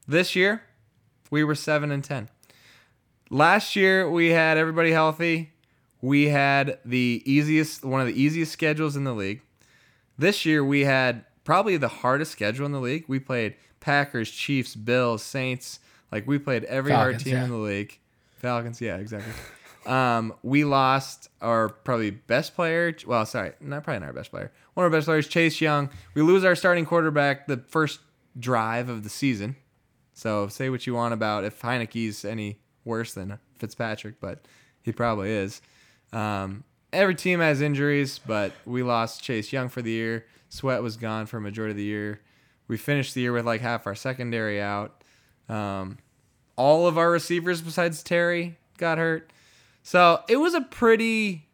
This 0.07 0.35
year, 0.35 0.63
we 1.29 1.43
were 1.43 1.55
seven 1.55 1.91
and 1.91 2.03
ten. 2.03 2.29
Last 3.33 3.77
year 3.77 4.09
we 4.09 4.31
had 4.31 4.57
everybody 4.57 4.91
healthy. 4.91 5.53
We 6.01 6.27
had 6.27 6.79
the 6.83 7.23
easiest 7.25 7.85
one 7.85 8.01
of 8.01 8.07
the 8.07 8.21
easiest 8.21 8.51
schedules 8.51 8.97
in 8.97 9.05
the 9.05 9.13
league. 9.13 9.41
This 10.17 10.45
year 10.45 10.65
we 10.65 10.81
had 10.81 11.23
probably 11.45 11.77
the 11.77 11.87
hardest 11.87 12.33
schedule 12.33 12.65
in 12.65 12.73
the 12.73 12.81
league. 12.81 13.05
We 13.07 13.19
played 13.19 13.55
Packers, 13.79 14.29
Chiefs, 14.29 14.75
Bills, 14.75 15.23
Saints. 15.23 15.79
Like 16.11 16.27
we 16.27 16.39
played 16.39 16.65
every 16.65 16.91
hard 16.91 17.19
team 17.19 17.35
yeah. 17.35 17.45
in 17.45 17.51
the 17.51 17.55
league. 17.55 17.97
Falcons, 18.35 18.81
yeah, 18.81 18.97
exactly. 18.97 19.31
um, 19.85 20.33
we 20.43 20.65
lost 20.65 21.29
our 21.41 21.69
probably 21.69 22.09
best 22.09 22.53
player. 22.53 22.93
Well, 23.07 23.25
sorry, 23.25 23.53
not 23.61 23.85
probably 23.85 24.01
not 24.01 24.07
our 24.07 24.13
best 24.13 24.31
player. 24.31 24.51
One 24.73 24.85
of 24.85 24.91
our 24.91 24.97
best 24.97 25.05
players, 25.05 25.29
Chase 25.29 25.61
Young. 25.61 25.89
We 26.15 26.21
lose 26.21 26.43
our 26.43 26.57
starting 26.57 26.85
quarterback 26.85 27.47
the 27.47 27.63
first 27.69 28.01
drive 28.37 28.89
of 28.89 29.03
the 29.03 29.09
season. 29.09 29.55
So 30.13 30.49
say 30.49 30.69
what 30.69 30.85
you 30.85 30.95
want 30.95 31.13
about 31.13 31.45
if 31.45 31.61
Heinicke's 31.61 32.25
any 32.25 32.59
worse 32.85 33.13
than 33.13 33.39
Fitzpatrick, 33.57 34.19
but 34.19 34.45
he 34.81 34.91
probably 34.91 35.31
is. 35.31 35.61
Um, 36.13 36.63
every 36.91 37.15
team 37.15 37.39
has 37.39 37.61
injuries, 37.61 38.19
but 38.19 38.51
we 38.65 38.83
lost 38.83 39.23
Chase 39.23 39.53
Young 39.53 39.69
for 39.69 39.81
the 39.81 39.91
year. 39.91 40.25
Sweat 40.49 40.83
was 40.83 40.97
gone 40.97 41.25
for 41.25 41.37
a 41.37 41.41
majority 41.41 41.71
of 41.71 41.77
the 41.77 41.83
year. 41.83 42.21
We 42.67 42.77
finished 42.77 43.13
the 43.13 43.21
year 43.21 43.33
with 43.33 43.45
like 43.45 43.61
half 43.61 43.87
our 43.87 43.95
secondary 43.95 44.61
out. 44.61 45.03
Um, 45.47 45.97
all 46.55 46.87
of 46.87 46.97
our 46.97 47.09
receivers 47.09 47.61
besides 47.61 48.03
Terry 48.03 48.57
got 48.77 48.97
hurt. 48.97 49.31
So 49.83 50.23
it 50.27 50.37
was 50.37 50.53
a 50.53 50.61
pretty, 50.61 51.47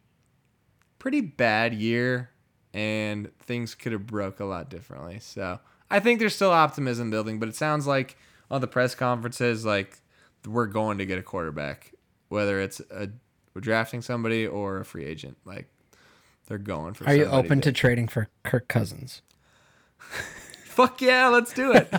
pretty 0.98 1.20
bad 1.20 1.74
year, 1.74 2.30
and 2.74 3.30
things 3.40 3.74
could 3.74 3.92
have 3.92 4.06
broke 4.06 4.40
a 4.40 4.44
lot 4.44 4.68
differently. 4.68 5.18
So 5.20 5.60
I 5.90 6.00
think 6.00 6.18
there's 6.18 6.34
still 6.34 6.50
optimism 6.50 7.10
building, 7.10 7.38
but 7.38 7.48
it 7.48 7.56
sounds 7.56 7.86
like 7.86 8.16
on 8.50 8.60
the 8.60 8.66
press 8.66 8.94
conferences, 8.94 9.64
like 9.64 9.98
we're 10.46 10.66
going 10.66 10.98
to 10.98 11.06
get 11.06 11.18
a 11.18 11.22
quarterback, 11.22 11.92
whether 12.28 12.60
it's 12.60 12.80
a 12.90 13.08
we're 13.54 13.60
drafting 13.60 14.02
somebody 14.02 14.46
or 14.46 14.78
a 14.78 14.84
free 14.84 15.04
agent. 15.04 15.36
Like 15.44 15.66
they're 16.46 16.58
going 16.58 16.94
for. 16.94 17.06
Are 17.06 17.14
you 17.14 17.24
open 17.26 17.58
that- 17.58 17.64
to 17.64 17.72
trading 17.72 18.08
for 18.08 18.28
Kirk 18.44 18.68
Cousins? 18.68 19.22
Fuck 20.64 21.00
yeah, 21.02 21.26
let's 21.28 21.52
do 21.52 21.72
it. 21.72 21.92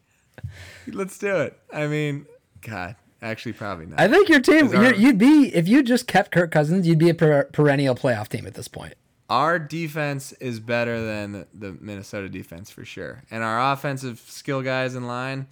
let's 0.88 1.18
do 1.18 1.36
it. 1.36 1.58
I 1.72 1.86
mean, 1.86 2.26
God, 2.62 2.96
actually, 3.20 3.52
probably 3.52 3.86
not. 3.86 4.00
I 4.00 4.08
think 4.08 4.28
your 4.28 4.40
team, 4.40 4.74
our- 4.74 4.94
you'd 4.94 5.18
be 5.18 5.54
if 5.54 5.68
you 5.68 5.82
just 5.82 6.06
kept 6.06 6.32
Kirk 6.32 6.50
Cousins, 6.50 6.86
you'd 6.86 6.98
be 6.98 7.10
a 7.10 7.14
per, 7.14 7.44
perennial 7.44 7.94
playoff 7.94 8.28
team 8.28 8.46
at 8.46 8.54
this 8.54 8.68
point. 8.68 8.94
our 9.28 9.58
defense 9.58 10.32
is 10.32 10.58
better 10.60 11.04
than 11.04 11.46
the 11.54 11.76
Minnesota 11.80 12.28
defense 12.28 12.70
for 12.70 12.84
sure, 12.84 13.22
and 13.30 13.42
our 13.44 13.72
offensive 13.72 14.18
skill 14.26 14.62
guys 14.62 14.94
in 14.94 15.06
line. 15.06 15.46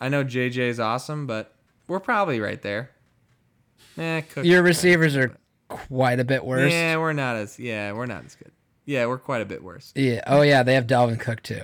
I 0.00 0.08
know 0.08 0.24
JJ 0.24 0.58
is 0.58 0.80
awesome, 0.80 1.26
but 1.26 1.54
we're 1.88 2.00
probably 2.00 2.40
right 2.40 2.60
there. 2.60 2.90
Eh, 3.98 4.20
Cook, 4.22 4.44
Your 4.44 4.62
receivers 4.62 5.16
are 5.16 5.36
quite 5.68 6.20
a 6.20 6.24
bit 6.24 6.44
worse. 6.44 6.72
Yeah, 6.72 6.96
we're 6.98 7.12
not 7.12 7.36
as 7.36 7.58
yeah, 7.58 7.92
we're 7.92 8.06
not 8.06 8.24
as 8.26 8.34
good. 8.34 8.52
Yeah, 8.84 9.06
we're 9.06 9.18
quite 9.18 9.42
a 9.42 9.46
bit 9.46 9.62
worse. 9.62 9.92
Yeah. 9.96 10.20
Oh 10.26 10.42
yeah, 10.42 10.62
they 10.62 10.74
have 10.74 10.86
Dalvin 10.86 11.18
Cook 11.18 11.42
too. 11.42 11.62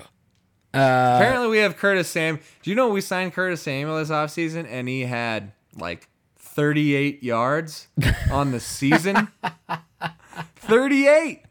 Uh, 0.74 1.18
Apparently, 1.20 1.48
we 1.48 1.59
have 1.59 1.76
Curtis 1.76 2.09
Sam. 2.09 2.40
Do 2.62 2.70
you 2.70 2.74
know 2.76 2.88
we 2.88 3.02
signed 3.02 3.34
Curtis 3.34 3.60
Samuel 3.62 3.98
this 3.98 4.09
offseason 4.09 4.66
and 4.68 4.88
he 4.88 5.02
had 5.02 5.52
like 5.76 6.09
38 6.38 7.22
yards 7.22 7.88
on 8.30 8.52
the 8.52 8.60
season? 8.60 9.28
38. 10.56 11.42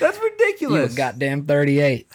That's 0.00 0.16
you 0.18 0.24
ridiculous. 0.24 0.94
goddamn 0.94 1.44
thirty-eight. 1.46 2.08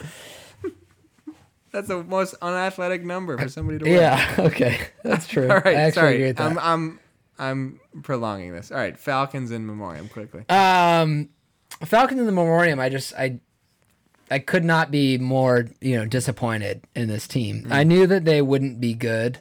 That's 1.74 1.88
the 1.88 2.04
most 2.04 2.36
unathletic 2.40 3.04
number 3.04 3.36
for 3.38 3.50
somebody 3.50 3.80
to 3.80 3.86
win. 3.86 3.94
Yeah. 3.95 4.36
Okay, 4.40 4.80
that's 5.04 5.28
true. 5.28 5.50
All 5.50 5.56
right, 5.56 5.68
I 5.68 5.74
actually 5.74 5.91
sorry. 5.91 6.14
Agree 6.16 6.28
with 6.28 6.38
that. 6.38 6.52
I'm 6.52 6.60
I'm 6.60 7.00
I'm 7.40 7.80
prolonging 8.04 8.54
this. 8.54 8.72
All 8.72 8.78
right. 8.78 8.98
Falcons 8.98 9.50
in 9.52 9.66
memoriam 9.66 10.08
quickly. 10.08 10.45
Um, 10.50 11.30
Falcons 11.84 12.20
in 12.20 12.26
the 12.28 12.32
Memoriam. 12.32 12.80
I 12.80 12.90
just 12.90 13.14
I 13.16 13.40
I 14.30 14.38
could 14.40 14.64
not 14.64 14.91
be 14.91 15.18
more 15.18 15.68
you 15.82 15.98
know 15.98 16.06
disappointed 16.06 16.84
in 16.95 17.08
this 17.08 17.28
team. 17.28 17.68
I 17.72 17.84
knew 17.84 18.06
that 18.06 18.24
they 18.24 18.41
wouldn't 18.41 18.80
be 18.80 18.94
good. 18.94 19.40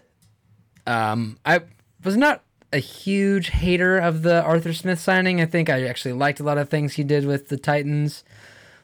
Um, 0.86 1.38
I 1.44 1.60
was 2.02 2.16
not 2.16 2.42
a 2.72 2.78
huge 2.78 3.50
hater 3.50 3.98
of 3.98 4.22
the 4.22 4.42
Arthur 4.42 4.72
Smith 4.72 4.98
signing. 4.98 5.40
I 5.40 5.46
think 5.46 5.68
I 5.68 5.84
actually 5.84 6.14
liked 6.14 6.40
a 6.40 6.44
lot 6.44 6.56
of 6.56 6.70
things 6.70 6.94
he 6.94 7.04
did 7.04 7.26
with 7.26 7.48
the 7.48 7.58
Titans. 7.58 8.24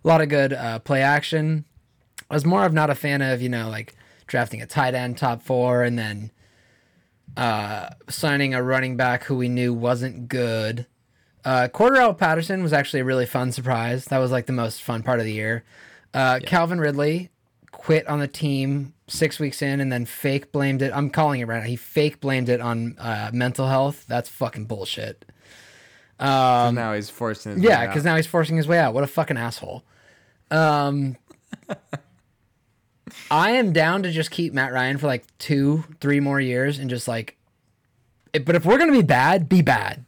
A 0.04 0.08
lot 0.08 0.20
of 0.20 0.28
good 0.28 0.52
uh, 0.52 0.78
play 0.80 1.02
action. 1.02 1.64
I 2.30 2.34
was 2.34 2.44
more 2.44 2.64
of 2.64 2.72
not 2.72 2.90
a 2.90 2.94
fan 2.94 3.22
of 3.22 3.40
you 3.42 3.48
know 3.48 3.68
like 3.68 3.94
drafting 4.26 4.60
a 4.62 4.66
tight 4.66 4.94
end 4.94 5.16
top 5.18 5.42
four 5.42 5.82
and 5.82 5.98
then 5.98 6.30
uh, 7.36 7.90
signing 8.08 8.54
a 8.54 8.62
running 8.62 8.96
back 8.96 9.24
who 9.24 9.36
we 9.36 9.48
knew 9.48 9.72
wasn't 9.72 10.28
good. 10.28 10.86
Uh, 11.44 11.68
Cordarrelle 11.72 12.16
Patterson 12.18 12.62
was 12.62 12.72
actually 12.72 13.00
a 13.00 13.04
really 13.04 13.26
fun 13.26 13.52
surprise. 13.52 14.06
That 14.06 14.18
was 14.18 14.30
like 14.30 14.46
the 14.46 14.52
most 14.52 14.82
fun 14.82 15.02
part 15.02 15.18
of 15.20 15.24
the 15.24 15.32
year. 15.32 15.64
Uh, 16.12 16.40
Calvin 16.44 16.80
Ridley 16.80 17.30
quit 17.70 18.06
on 18.08 18.18
the 18.18 18.28
team 18.28 18.92
six 19.06 19.38
weeks 19.38 19.62
in 19.62 19.80
and 19.80 19.90
then 19.90 20.04
fake 20.04 20.52
blamed 20.52 20.82
it. 20.82 20.92
I'm 20.94 21.10
calling 21.10 21.40
it 21.40 21.46
right 21.46 21.60
now. 21.60 21.66
He 21.66 21.76
fake 21.76 22.20
blamed 22.20 22.48
it 22.48 22.60
on 22.60 22.96
uh, 22.98 23.30
mental 23.32 23.66
health. 23.68 24.04
That's 24.08 24.28
fucking 24.28 24.66
bullshit. 24.66 25.24
So 26.18 26.24
now 26.72 26.94
he's 26.94 27.08
forcing 27.08 27.52
his 27.52 27.58
Um, 27.60 27.64
Yeah, 27.64 27.80
way 27.82 27.86
because 27.86 28.04
now 28.04 28.16
he's 28.16 28.26
forcing 28.26 28.56
his 28.56 28.66
way 28.66 28.78
out. 28.78 28.92
What 28.92 29.04
a 29.04 29.06
fucking 29.06 29.36
asshole. 29.36 29.84
Um, 30.50 31.16
I 33.30 33.50
am 33.52 33.72
down 33.72 34.02
to 34.02 34.10
just 34.10 34.30
keep 34.30 34.52
Matt 34.52 34.72
Ryan 34.72 34.98
for 34.98 35.06
like 35.06 35.24
two, 35.38 35.84
three 36.00 36.20
more 36.20 36.40
years 36.40 36.78
and 36.78 36.88
just 36.90 37.08
like, 37.08 37.36
it- 38.32 38.44
but 38.44 38.54
if 38.56 38.64
we're 38.64 38.78
gonna 38.78 38.92
be 38.92 39.02
bad, 39.02 39.48
be 39.48 39.62
bad. 39.62 40.04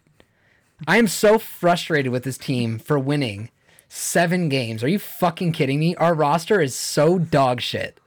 I 0.87 0.97
am 0.97 1.07
so 1.09 1.39
frustrated 1.39 2.11
with 2.13 2.23
this 2.25 2.39
team 2.39 2.79
for 2.79 2.99
winning 2.99 3.51
seven 3.89 4.49
games. 4.49 4.83
Are 4.83 4.89
you 4.89 4.99
fucking 4.99 5.53
kidding 5.53 5.79
me? 5.81 5.95
Our 5.97 6.15
roster 6.15 6.61
is 6.61 6.75
so 6.75 7.19
dog 7.19 7.61
shit. 7.61 7.99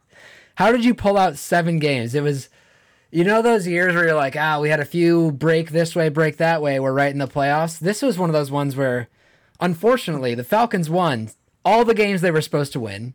How 0.55 0.71
did 0.71 0.85
you 0.85 0.93
pull 0.93 1.17
out 1.17 1.37
seven 1.37 1.77
games? 1.79 2.15
It 2.15 2.23
was, 2.23 2.49
you 3.11 3.23
know, 3.23 3.41
those 3.41 3.67
years 3.67 3.93
where 3.93 4.05
you're 4.05 4.15
like, 4.15 4.35
ah, 4.35 4.59
we 4.59 4.69
had 4.69 4.79
a 4.79 4.85
few 4.85 5.31
break 5.31 5.69
this 5.71 5.95
way, 5.95 6.09
break 6.09 6.37
that 6.37 6.61
way. 6.61 6.79
We're 6.79 6.93
right 6.93 7.11
in 7.11 7.19
the 7.19 7.27
playoffs. 7.27 7.79
This 7.79 8.01
was 8.01 8.17
one 8.17 8.29
of 8.29 8.33
those 8.33 8.51
ones 8.51 8.75
where, 8.75 9.07
unfortunately, 9.59 10.33
the 10.35 10.43
Falcons 10.43 10.89
won 10.89 11.29
all 11.65 11.85
the 11.85 11.93
games 11.93 12.21
they 12.21 12.31
were 12.31 12.41
supposed 12.41 12.73
to 12.73 12.79
win. 12.79 13.13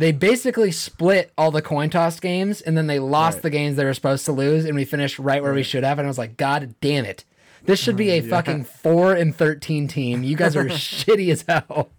They 0.00 0.12
basically 0.12 0.72
split 0.72 1.30
all 1.36 1.50
the 1.50 1.60
coin 1.60 1.90
toss 1.90 2.18
games, 2.20 2.62
and 2.62 2.74
then 2.74 2.86
they 2.86 2.98
lost 2.98 3.36
Right. 3.36 3.42
the 3.42 3.50
games 3.50 3.76
they 3.76 3.84
were 3.84 3.92
supposed 3.92 4.24
to 4.24 4.32
lose, 4.32 4.64
and 4.64 4.74
we 4.74 4.86
finished 4.86 5.18
right 5.18 5.42
where 5.42 5.52
we 5.52 5.62
should 5.62 5.84
have. 5.84 5.98
And 5.98 6.06
I 6.06 6.08
was 6.08 6.16
like, 6.16 6.38
God 6.38 6.74
damn 6.80 7.04
it. 7.04 7.24
This 7.66 7.78
should 7.78 7.96
be 7.96 8.08
a 8.12 8.22
fucking 8.22 8.64
four 8.64 9.12
and 9.12 9.36
thirteen 9.36 9.88
team. 9.88 10.22
You 10.22 10.36
guys 10.36 10.56
are 10.56 10.64
shitty 10.70 11.30
as 11.30 11.44
hell. 11.46 11.90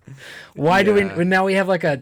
Why 0.56 0.82
do 0.82 0.96
we 0.96 1.04
now 1.24 1.46
we 1.46 1.54
have 1.54 1.68
like 1.68 1.84
a 1.84 2.02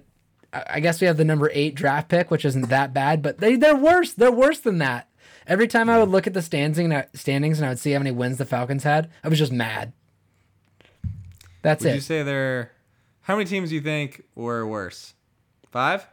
I 0.54 0.80
guess 0.80 1.02
we 1.02 1.08
have 1.08 1.18
the 1.18 1.26
number 1.26 1.52
eight 1.54 1.76
draft 1.76 2.08
pick, 2.08 2.32
which 2.32 2.46
isn't 2.46 2.70
that 2.70 2.94
bad, 2.94 3.22
but 3.22 3.40
they 3.40 3.58
they're 3.58 3.76
worse. 3.76 4.14
They're 4.14 4.32
worse 4.32 4.60
than 4.62 4.78
that. 4.78 5.10
Every 5.48 5.68
time 5.68 5.90
I 5.90 6.00
would 6.00 6.08
look 6.08 6.28
at 6.28 6.34
the 6.34 6.42
standing 6.42 7.04
standings 7.14 7.60
and 7.60 7.66
I 7.66 7.70
would 7.72 7.80
see 7.80 7.92
how 7.92 8.00
many 8.00 8.12
wins 8.12 8.38
the 8.38 8.46
Falcons 8.46 8.84
had, 8.84 9.10
I 9.22 9.28
was 9.28 9.38
just 9.38 9.52
mad. 9.52 9.92
That's 11.62 11.84
Would 11.84 11.92
it. 11.92 11.96
you 11.96 12.02
say 12.02 12.24
they're 12.24 12.72
How 13.24 13.36
many 13.36 13.50
teams 13.50 13.68
do 13.70 13.76
you 13.76 13.82
think 13.82 14.24
were 14.36 14.66
worse? 14.66 15.14
Five. 15.72 16.08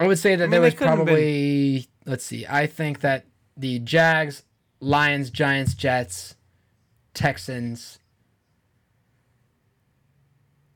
I 0.00 0.06
would 0.06 0.18
say 0.18 0.34
that 0.34 0.44
mean, 0.44 0.50
there 0.50 0.60
was 0.60 0.74
probably 0.74 1.86
let's 2.06 2.24
see. 2.24 2.46
I 2.48 2.66
think 2.66 3.00
that 3.00 3.26
the 3.56 3.78
Jags, 3.78 4.42
Lions, 4.80 5.30
Giants, 5.30 5.74
Jets, 5.74 6.34
Texans, 7.14 7.98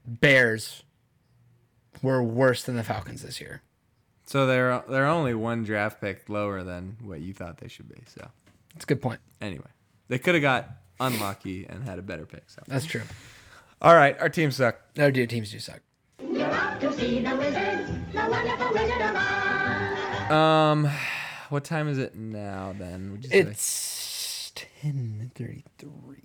Bears 0.06 0.84
were 2.02 2.22
worse 2.22 2.62
than 2.62 2.76
the 2.76 2.84
Falcons 2.84 3.22
this 3.22 3.40
year. 3.40 3.62
So 4.26 4.46
they're 4.46 4.82
they're 4.88 5.06
only 5.06 5.34
one 5.34 5.64
draft 5.64 6.00
pick 6.00 6.28
lower 6.28 6.62
than 6.62 6.96
what 7.02 7.20
you 7.20 7.32
thought 7.32 7.58
they 7.58 7.68
should 7.68 7.88
be. 7.88 8.02
So 8.06 8.28
That's 8.74 8.84
a 8.84 8.86
good 8.86 9.02
point. 9.02 9.20
anyway, 9.40 9.70
they 10.08 10.18
could 10.18 10.34
have 10.34 10.42
got 10.42 10.68
unlucky 11.00 11.66
and 11.68 11.82
had 11.84 11.98
a 11.98 12.02
better 12.02 12.26
pick. 12.26 12.44
So 12.48 12.62
That's 12.66 12.86
true. 12.86 13.02
all 13.82 13.94
right, 13.94 14.18
our 14.20 14.28
teams 14.28 14.56
suck. 14.56 14.76
No, 14.96 15.10
dude, 15.10 15.30
teams 15.30 15.50
do 15.50 15.58
suck. 15.58 15.80
Um, 20.30 20.90
what 21.50 21.64
time 21.64 21.88
is 21.88 21.98
it 21.98 22.16
now? 22.16 22.74
Then 22.78 23.12
would 23.12 23.24
you 23.24 23.30
say? 23.30 23.38
It's 23.38 24.52
ten 24.54 25.30
thirty-three. 25.34 26.22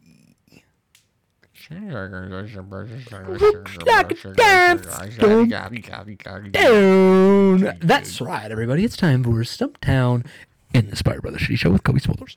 Down. 6.52 7.78
That's 7.82 8.20
right, 8.20 8.52
everybody. 8.52 8.84
It's 8.84 8.98
time 8.98 9.24
for 9.24 9.32
Stumptown 9.44 10.26
in 10.74 10.90
the 10.90 10.96
Spider 10.96 11.22
Brothers 11.22 11.42
Shitty 11.42 11.58
Show 11.60 11.70
with 11.70 11.84
Cobie 11.84 12.02
Smulders. 12.02 12.36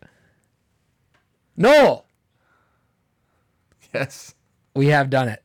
Knoll, 1.56 2.05
yes, 3.94 4.35
we 4.74 4.89
have 4.89 5.09
done 5.09 5.28
it. 5.28 5.43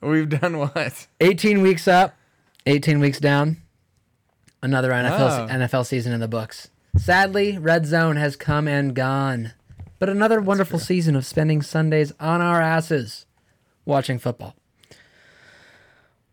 We've 0.00 0.28
done 0.28 0.58
what? 0.58 1.06
18 1.20 1.62
weeks 1.62 1.86
up, 1.88 2.14
18 2.66 3.00
weeks 3.00 3.18
down. 3.20 3.58
Another 4.62 4.90
NFL 4.90 5.48
Oh. 5.48 5.52
NFL 5.52 5.86
season 5.86 6.12
in 6.12 6.20
the 6.20 6.28
books. 6.28 6.68
Sadly, 6.96 7.58
Red 7.58 7.86
Zone 7.86 8.16
has 8.16 8.36
come 8.36 8.66
and 8.66 8.94
gone. 8.94 9.52
But 9.98 10.08
another 10.08 10.40
wonderful 10.40 10.78
season 10.78 11.14
of 11.16 11.24
spending 11.24 11.62
Sundays 11.62 12.12
on 12.20 12.40
our 12.40 12.60
asses 12.60 13.26
watching 13.84 14.18
football. 14.18 14.54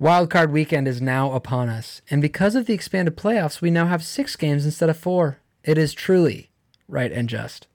Wildcard 0.02 0.50
weekend 0.50 0.88
is 0.88 1.02
now 1.02 1.32
upon 1.32 1.70
us, 1.70 2.02
and 2.10 2.22
because 2.22 2.56
of 2.56 2.66
the 2.66 2.74
expanded 2.74 3.16
playoffs, 3.16 3.62
we 3.62 3.72
now 3.72 3.86
have 3.88 4.04
six 4.04 4.36
games 4.36 4.66
instead 4.66 4.90
of 4.90 4.98
four. 4.98 5.38
It 5.64 5.78
is 5.78 5.94
truly 5.94 6.50
right 6.90 7.12
and 7.12 7.30
just. 7.30 7.68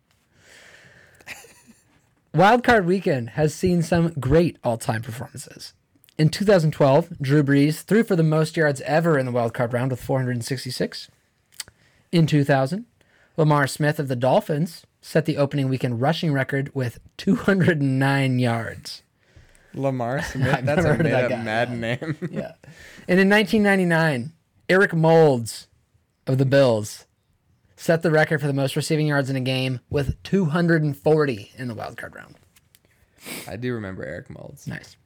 Wildcard 2.34 2.84
weekend 2.84 3.30
has 3.30 3.54
seen 3.54 3.82
some 3.82 4.10
great 4.20 4.58
all-time 4.62 5.00
performances. 5.02 5.72
In 6.18 6.30
2012, 6.30 7.20
Drew 7.20 7.44
Brees 7.44 7.82
threw 7.82 8.02
for 8.02 8.16
the 8.16 8.24
most 8.24 8.56
yards 8.56 8.80
ever 8.80 9.18
in 9.18 9.26
the 9.26 9.32
wild 9.32 9.54
card 9.54 9.72
round 9.72 9.92
with 9.92 10.02
466. 10.02 11.08
In 12.10 12.26
2000, 12.26 12.86
Lamar 13.36 13.68
Smith 13.68 14.00
of 14.00 14.08
the 14.08 14.16
Dolphins 14.16 14.84
set 15.00 15.26
the 15.26 15.36
opening 15.36 15.68
weekend 15.68 16.00
rushing 16.00 16.32
record 16.32 16.74
with 16.74 16.98
209 17.18 18.38
yards. 18.40 19.02
Lamar 19.74 20.20
Smith. 20.24 20.64
That's 20.64 20.84
a 20.84 20.96
made 20.96 21.12
that 21.12 21.30
guy. 21.30 21.42
Madden 21.42 21.80
name. 21.80 22.16
Yeah. 22.32 22.52
And 23.06 23.20
in 23.20 23.28
1999, 23.28 24.32
Eric 24.68 24.92
Moulds 24.92 25.68
of 26.26 26.38
the 26.38 26.44
Bills 26.44 27.06
set 27.76 28.02
the 28.02 28.10
record 28.10 28.40
for 28.40 28.48
the 28.48 28.52
most 28.52 28.74
receiving 28.74 29.06
yards 29.06 29.30
in 29.30 29.36
a 29.36 29.40
game 29.40 29.78
with 29.88 30.20
240 30.24 31.52
in 31.56 31.68
the 31.68 31.74
wild 31.74 31.96
card 31.96 32.16
round. 32.16 32.34
I 33.46 33.54
do 33.54 33.72
remember 33.72 34.04
Eric 34.04 34.30
Moulds. 34.30 34.66
Nice. 34.66 34.96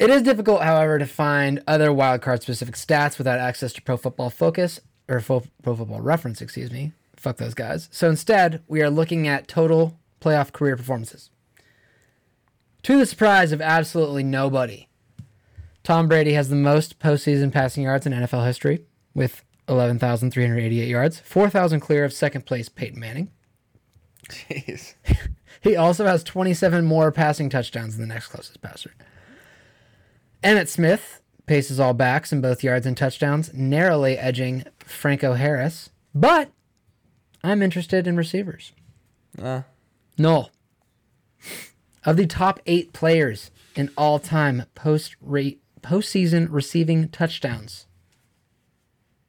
It 0.00 0.08
is 0.08 0.22
difficult, 0.22 0.62
however, 0.62 0.98
to 0.98 1.06
find 1.06 1.62
other 1.66 1.90
wildcard 1.90 2.40
specific 2.40 2.74
stats 2.74 3.18
without 3.18 3.38
access 3.38 3.72
to 3.74 3.82
Pro 3.82 3.98
Football 3.98 4.30
Focus 4.30 4.80
or 5.08 5.20
Fo- 5.20 5.44
Pro 5.62 5.76
Football 5.76 6.00
Reference, 6.00 6.40
excuse 6.40 6.70
me. 6.70 6.92
Fuck 7.16 7.36
those 7.36 7.52
guys. 7.52 7.90
So 7.92 8.08
instead, 8.08 8.62
we 8.66 8.80
are 8.80 8.88
looking 8.88 9.28
at 9.28 9.46
total 9.46 9.98
playoff 10.18 10.52
career 10.52 10.74
performances. 10.74 11.28
To 12.84 12.98
the 12.98 13.04
surprise 13.04 13.52
of 13.52 13.60
absolutely 13.60 14.22
nobody, 14.22 14.88
Tom 15.84 16.08
Brady 16.08 16.32
has 16.32 16.48
the 16.48 16.56
most 16.56 16.98
postseason 16.98 17.52
passing 17.52 17.82
yards 17.84 18.06
in 18.06 18.14
NFL 18.14 18.46
history 18.46 18.86
with 19.12 19.44
11,388 19.68 20.88
yards, 20.88 21.20
4,000 21.20 21.80
clear 21.80 22.06
of 22.06 22.14
second 22.14 22.46
place 22.46 22.70
Peyton 22.70 22.98
Manning. 22.98 23.30
Jeez. 24.30 24.94
He 25.62 25.76
also 25.76 26.06
has 26.06 26.24
27 26.24 26.86
more 26.86 27.12
passing 27.12 27.50
touchdowns 27.50 27.98
than 27.98 28.08
the 28.08 28.14
next 28.14 28.28
closest 28.28 28.62
passer. 28.62 28.94
Emmitt 30.42 30.68
Smith 30.68 31.20
paces 31.46 31.78
all 31.80 31.94
backs 31.94 32.32
in 32.32 32.40
both 32.40 32.62
yards 32.62 32.86
and 32.86 32.96
touchdowns, 32.96 33.52
narrowly 33.52 34.16
edging 34.16 34.64
Franco 34.80 35.34
Harris. 35.34 35.90
But 36.14 36.50
I'm 37.42 37.62
interested 37.62 38.06
in 38.06 38.16
receivers. 38.16 38.72
Uh, 39.40 39.62
No. 40.18 40.48
Of 42.04 42.16
the 42.16 42.26
top 42.26 42.60
eight 42.66 42.92
players 42.92 43.50
in 43.74 43.90
all 43.96 44.18
time 44.18 44.64
post 44.74 45.16
rate 45.20 45.60
postseason 45.82 46.48
receiving 46.50 47.08
touchdowns, 47.08 47.86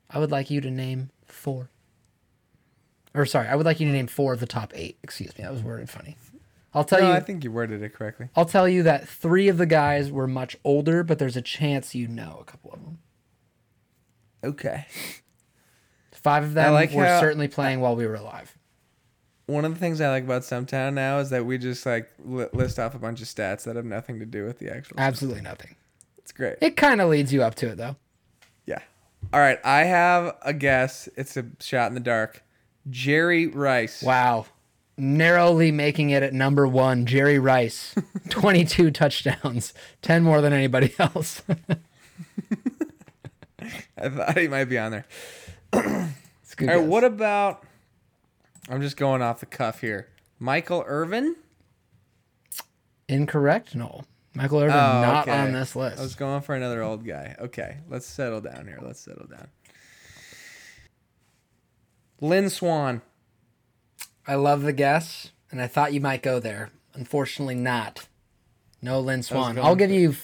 I 0.09 0.19
would 0.19 0.31
like 0.31 0.49
you 0.49 0.61
to 0.61 0.71
name 0.71 1.09
four. 1.25 1.69
Or 3.13 3.25
sorry, 3.25 3.47
I 3.49 3.55
would 3.55 3.65
like 3.65 3.79
you 3.81 3.88
to 3.88 3.91
name 3.93 4.07
four 4.07 4.31
of 4.33 4.39
the 4.39 4.45
top 4.45 4.71
eight. 4.73 4.97
Excuse 5.03 5.38
me, 5.38 5.43
that 5.43 5.51
was 5.51 5.61
worded 5.61 5.89
funny. 5.89 6.15
I'll 6.73 6.85
tell 6.85 7.02
no, 7.02 7.10
you. 7.10 7.14
I 7.14 7.19
think 7.19 7.43
you 7.43 7.52
worded 7.52 7.84
it 7.84 7.93
correctly. 7.93 8.30
I'll 8.35 8.45
tell 8.45 8.68
you 8.68 8.84
that 8.84 9.07
three 9.07 9.49
of 9.49 9.57
the 9.57 9.65
guys 9.65 10.11
were 10.11 10.27
much 10.27 10.56
older, 10.64 11.03
but 11.03 11.19
there's 11.19 11.35
a 11.35 11.41
chance 11.41 11.93
you 11.93 12.07
know 12.07 12.38
a 12.39 12.45
couple 12.45 12.72
of 12.72 12.81
them. 12.81 12.99
Okay. 14.43 14.85
Five 16.14 16.43
of 16.43 16.53
them 16.53 16.73
like 16.73 16.91
were 16.91 17.19
certainly 17.19 17.48
playing 17.48 17.80
while 17.80 17.95
we 17.95 18.06
were 18.06 18.15
alive. 18.15 18.57
One 19.48 19.65
of 19.65 19.73
the 19.73 19.80
things 19.80 19.99
I 19.99 20.10
like 20.10 20.23
about 20.23 20.43
Stumptown 20.43 20.93
now 20.93 21.19
is 21.19 21.30
that 21.31 21.45
we 21.45 21.57
just 21.57 21.85
like 21.85 22.10
li- 22.23 22.48
list 22.53 22.80
off 22.80 22.95
a 22.95 22.99
bunch 22.99 23.22
of 23.22 23.27
stats 23.27 23.64
that 23.64 23.76
have 23.76 23.85
nothing 23.85 24.19
to 24.19 24.26
do 24.26 24.45
with 24.45 24.60
the 24.60 24.73
actual. 24.73 24.95
Absolutely 24.99 25.41
nothing. 25.41 25.76
It's 26.19 26.31
great. 26.31 26.57
It 26.61 26.77
kind 26.77 27.02
of 27.02 27.10
leads 27.10 27.34
you 27.34 27.43
up 27.43 27.56
to 27.56 27.69
it, 27.69 27.77
though. 27.77 27.98
Yeah. 28.65 28.80
All 29.34 29.39
right. 29.39 29.60
I 29.65 29.84
have 29.84 30.38
a 30.43 30.53
guess. 30.53 31.10
It's 31.18 31.35
a 31.35 31.45
shot 31.60 31.88
in 31.88 31.95
the 31.95 31.99
dark. 31.99 32.43
Jerry 32.89 33.48
Rice. 33.48 34.02
Wow. 34.02 34.45
Narrowly 34.97 35.72
making 35.72 36.09
it 36.11 36.22
at 36.22 36.34
number 36.34 36.68
one, 36.68 37.05
Jerry 37.05 37.39
Rice. 37.39 37.95
22 38.30 38.91
touchdowns, 38.91 39.73
10 40.01 40.22
more 40.23 40.41
than 40.41 40.53
anybody 40.53 40.93
else. 40.99 41.41
I 43.97 44.09
thought 44.09 44.38
he 44.38 44.47
might 44.47 44.65
be 44.65 44.77
on 44.77 44.91
there. 44.91 45.05
It's 46.43 46.53
a 46.53 46.55
good 46.57 46.69
All 46.69 46.80
right. 46.80 46.85
What 46.88 47.03
about? 47.05 47.63
I'm 48.69 48.81
just 48.81 48.97
going 48.97 49.22
off 49.22 49.39
the 49.39 49.45
cuff 49.45 49.80
here. 49.80 50.09
Michael 50.38 50.84
Irvin. 50.85 51.38
Incorrect? 53.07 53.73
No. 53.73 54.01
Michael 54.34 54.59
Irvin 54.59 54.76
Oh, 54.76 55.01
not 55.01 55.27
okay. 55.30 55.38
on 55.38 55.53
this 55.53 55.76
list. 55.77 55.97
I 55.99 56.01
was 56.01 56.15
going 56.15 56.41
for 56.41 56.53
another 56.55 56.81
old 56.81 57.05
guy. 57.05 57.35
Okay, 57.39 57.77
let's 57.89 58.05
settle 58.05 58.41
down 58.41 58.68
here. 58.68 58.80
Let's 58.81 58.99
settle 58.99 59.27
down. 59.27 59.47
Lynn 62.19 62.49
Swann. 62.49 63.01
I 64.32 64.36
love 64.36 64.62
the 64.62 64.72
guess, 64.72 65.32
and 65.52 65.62
I 65.62 65.68
thought 65.68 65.91
you 65.91 65.99
might 65.99 66.24
go 66.24 66.40
there. 66.40 66.70
Unfortunately, 66.94 67.53
not. 67.53 68.08
No 68.82 69.02
Lynn 69.02 69.24
Swann. 69.24 69.60
I'll 69.60 69.76
give 69.76 69.91
you 69.91 70.16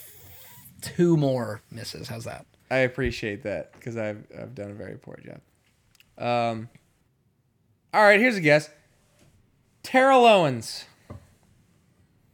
two 0.79 1.17
more 1.17 1.61
misses. 1.69 2.07
How's 2.07 2.23
that? 2.23 2.45
I 2.71 2.77
appreciate 2.77 3.43
that 3.43 3.73
because 3.73 3.97
I've 3.97 4.25
I've 4.33 4.55
done 4.55 4.71
a 4.71 4.75
very 4.75 4.97
poor 4.97 5.19
job. 5.25 5.41
Um. 6.25 6.69
All 7.93 8.01
right, 8.01 8.17
here's 8.17 8.37
a 8.37 8.41
guess. 8.41 8.69
Terrell 9.83 10.25
Owens. 10.25 10.85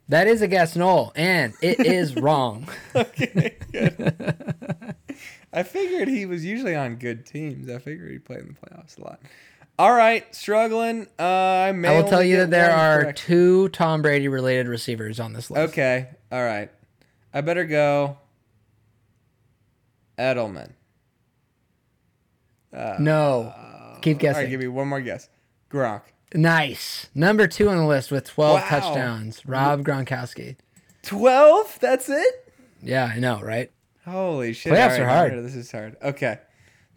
That 0.10 0.28
is 0.28 0.44
a 0.44 0.48
guess, 0.48 0.76
Knoll, 0.76 1.12
and 1.16 1.56
it 1.60 1.80
is 1.88 2.16
wrong. 2.16 2.68
Okay, 2.96 3.58
good. 3.72 4.96
I 5.54 5.64
figured 5.64 6.08
he 6.08 6.28
was 6.28 6.46
usually 6.46 6.76
on 6.76 6.98
good 6.98 7.26
teams. 7.26 7.68
I 7.68 7.80
figured 7.80 8.12
he 8.12 8.20
played 8.20 8.42
in 8.42 8.50
the 8.50 8.54
playoffs 8.54 9.00
a 9.00 9.04
lot. 9.04 9.22
All 9.80 9.94
right, 9.94 10.34
struggling. 10.36 11.08
Uh, 11.18 11.24
I 11.24 11.72
may 11.72 11.88
I 11.90 12.02
will 12.02 12.08
tell 12.08 12.24
you 12.24 12.38
that 12.38 12.52
there 12.52 12.72
are 12.72 13.02
correct. 13.04 13.18
two 13.20 13.70
Tom 13.70 14.02
Brady 14.04 14.28
related 14.28 14.68
receivers 14.68 15.20
on 15.20 15.34
this 15.34 15.50
list. 15.50 15.72
Okay, 15.72 16.10
all 16.32 16.44
right. 16.44 16.70
I 17.34 17.42
better 17.42 17.66
go. 17.66 18.18
Edelman. 20.18 20.72
No. 22.72 23.54
Keep 24.02 24.20
guessing. 24.20 24.44
right, 24.44 24.50
give 24.50 24.60
me 24.60 24.68
one 24.68 24.88
more 24.88 25.02
guess. 25.02 25.30
Gronk. 25.72 26.02
nice. 26.36 27.08
Number 27.16 27.48
two 27.48 27.70
on 27.70 27.78
the 27.78 27.86
list 27.86 28.12
with 28.12 28.28
12 28.28 28.60
Wow. 28.62 28.68
touchdowns. 28.70 29.46
Rob 29.46 29.84
Gronkowski. 29.84 30.58
Twelve. 31.02 31.78
That's 31.82 32.10
it. 32.10 32.54
Yeah, 32.82 33.12
I 33.14 33.20
know, 33.20 33.42
right? 33.42 33.72
Holy 34.06 34.54
shit! 34.54 34.72
Playoffs 34.74 34.98
All 35.00 35.06
are 35.06 35.10
hard. 35.10 35.44
This 35.44 35.56
is 35.56 35.72
hard. 35.72 35.96
Okay, 36.02 36.38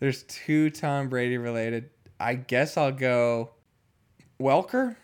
there's 0.00 0.24
two 0.24 0.70
Tom 0.70 1.08
Brady 1.08 1.38
related. 1.38 1.90
I 2.18 2.34
guess 2.34 2.76
I'll 2.76 2.92
go. 2.92 3.50
Welker. 4.40 4.96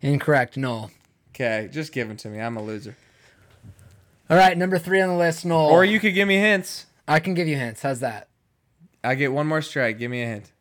Incorrect, 0.00 0.56
Knoll. 0.56 0.90
Okay, 1.34 1.68
just 1.72 1.92
give 1.92 2.08
them 2.08 2.16
to 2.18 2.28
me. 2.28 2.40
I'm 2.40 2.56
a 2.56 2.62
loser. 2.62 2.96
All 4.28 4.36
right, 4.36 4.56
number 4.56 4.78
three 4.78 5.00
on 5.00 5.08
the 5.08 5.16
list, 5.16 5.44
Knoll. 5.44 5.70
Or 5.70 5.84
you 5.84 6.00
could 6.00 6.14
give 6.14 6.28
me 6.28 6.36
hints. 6.36 6.86
I 7.06 7.20
can 7.20 7.34
give 7.34 7.48
you 7.48 7.56
hints. 7.56 7.82
How's 7.82 8.00
that? 8.00 8.28
I 9.02 9.14
get 9.14 9.32
one 9.32 9.46
more 9.46 9.62
strike. 9.62 9.98
Give 9.98 10.10
me 10.10 10.22
a 10.22 10.26
hint. 10.26 10.52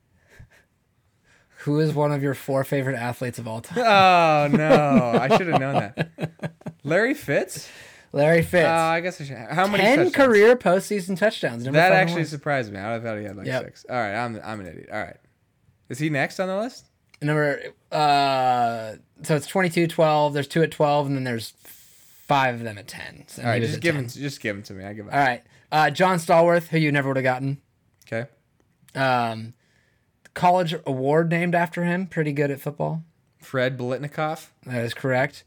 Who 1.64 1.80
is 1.80 1.94
one 1.94 2.12
of 2.14 2.24
your 2.24 2.34
four 2.34 2.64
favorite 2.64 2.96
athletes 2.96 3.38
of 3.38 3.48
all 3.48 3.60
time? 3.62 3.80
Oh 3.80 4.48
no! 4.56 5.20
I 5.22 5.38
should 5.38 5.48
have 5.48 5.60
known 5.60 5.76
that. 5.76 6.54
Larry 6.84 7.14
Fitz. 7.14 7.68
Larry 8.12 8.42
Fitz. 8.42 8.68
Oh. 8.68 8.72
I 8.72 9.00
guess 9.02 9.22
I 9.22 9.24
should. 9.26 9.38
How 9.38 9.68
many? 9.68 9.84
Ten 9.84 9.98
touchdowns? 10.06 10.16
career 10.16 10.56
postseason 10.56 11.18
touchdowns. 11.18 11.64
Number 11.66 11.78
That 11.80 11.90
five 11.90 12.00
on 12.02 12.06
the 12.06 12.12
actually 12.12 12.26
surprised 12.26 12.74
me. 12.74 12.80
I 12.80 13.00
thought 13.00 13.18
he 13.18 13.24
had 13.26 13.36
like 13.38 13.46
Yep. 13.48 13.64
six. 13.66 13.86
All 13.90 13.96
right, 13.96 14.16
I'm 14.16 14.40
I'm 14.44 14.60
an 14.62 14.68
idiot. 14.68 14.90
All 14.92 15.00
right, 15.00 15.18
is 15.90 16.00
he 16.00 16.10
next 16.10 16.40
on 16.40 16.48
the 16.48 16.58
list? 16.58 16.86
number. 17.22 17.60
Uh, 17.92 18.94
so 19.24 19.36
it's 19.36 19.46
22, 19.48 19.88
12. 19.88 20.34
There's 20.34 20.48
two 20.48 20.64
at 20.64 20.72
12, 20.72 21.08
and 21.08 21.16
then 21.18 21.24
there's 21.26 21.52
five 21.66 22.56
of 22.56 22.62
them 22.64 22.78
at 22.78 22.88
10. 22.88 23.26
So 23.28 23.42
All 23.44 23.50
right, 23.50 23.62
just 23.62 23.82
give 23.82 23.94
10. 23.96 24.04
him 24.06 24.10
just 24.10 24.40
give 24.40 24.56
him 24.56 24.64
to 24.64 24.74
me. 24.74 24.86
I 24.86 24.94
give 24.94 25.08
up. 25.08 25.14
All 25.14 25.20
right, 25.20 25.44
uh, 25.72 25.90
John 25.92 26.18
Stallworth, 26.18 26.68
who 26.70 26.78
you 26.78 26.92
never 26.92 27.10
would 27.10 27.18
have 27.18 27.24
gotten. 27.24 27.62
Okay. 28.12 28.30
Um, 28.96 29.54
college 30.34 30.74
award 30.86 31.30
named 31.30 31.54
after 31.56 31.84
him. 31.84 32.08
Pretty 32.08 32.32
good 32.34 32.50
at 32.52 32.60
football. 32.62 33.04
Fred 33.40 33.78
Biletnikoff. 33.78 34.48
That 34.66 34.84
is 34.84 34.94
correct. 34.94 35.44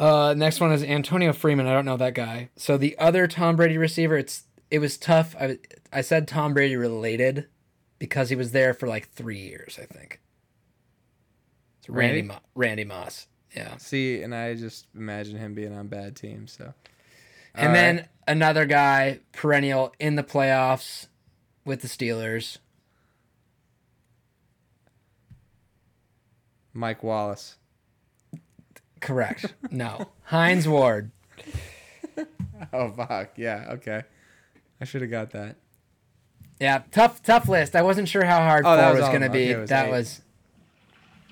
Uh, 0.00 0.32
next 0.34 0.60
one 0.60 0.72
is 0.72 0.82
Antonio 0.82 1.34
Freeman. 1.34 1.66
I 1.66 1.74
don't 1.74 1.84
know 1.84 1.98
that 1.98 2.14
guy. 2.14 2.48
So 2.56 2.78
the 2.78 2.98
other 2.98 3.26
Tom 3.26 3.54
Brady 3.54 3.76
receiver, 3.76 4.16
it's 4.16 4.44
it 4.70 4.78
was 4.78 4.96
tough. 4.96 5.36
I 5.38 5.58
I 5.92 6.00
said 6.00 6.26
Tom 6.26 6.54
Brady 6.54 6.74
related 6.74 7.48
because 7.98 8.30
he 8.30 8.36
was 8.36 8.52
there 8.52 8.72
for 8.72 8.88
like 8.88 9.10
three 9.10 9.38
years, 9.38 9.78
I 9.80 9.84
think. 9.84 10.20
It's 11.80 11.90
Randy 11.90 12.22
Randy? 12.22 12.28
Mo- 12.28 12.40
Randy 12.54 12.84
Moss. 12.84 13.26
Yeah. 13.54 13.76
See, 13.76 14.22
and 14.22 14.34
I 14.34 14.54
just 14.54 14.86
imagine 14.94 15.36
him 15.36 15.52
being 15.54 15.76
on 15.76 15.88
bad 15.88 16.16
teams. 16.16 16.52
So. 16.52 16.72
And 17.54 17.68
All 17.68 17.74
then 17.74 17.96
right. 17.96 18.08
another 18.26 18.64
guy, 18.64 19.20
perennial 19.32 19.92
in 19.98 20.16
the 20.16 20.22
playoffs 20.22 21.08
with 21.66 21.82
the 21.82 21.88
Steelers. 21.88 22.56
Mike 26.72 27.02
Wallace. 27.02 27.56
Correct. 29.00 29.54
No. 29.70 30.08
Hines 30.24 30.68
Ward. 30.68 31.10
Oh 32.72 32.90
fuck. 32.90 33.30
Yeah. 33.36 33.66
Okay. 33.72 34.02
I 34.80 34.84
should 34.84 35.00
have 35.02 35.10
got 35.10 35.30
that. 35.30 35.56
Yeah, 36.60 36.82
tough, 36.90 37.22
tough 37.22 37.48
list. 37.48 37.74
I 37.74 37.80
wasn't 37.82 38.06
sure 38.08 38.24
how 38.24 38.38
hard 38.40 38.64
Oh, 38.66 38.76
that 38.76 38.84
four 38.88 38.92
was 38.92 39.00
was, 39.00 39.08
going 39.08 39.22
to 39.22 39.30
be. 39.30 39.50
Okay, 39.50 39.60
was 39.60 39.70
that 39.70 39.86
eight. 39.86 39.90
was. 39.90 40.20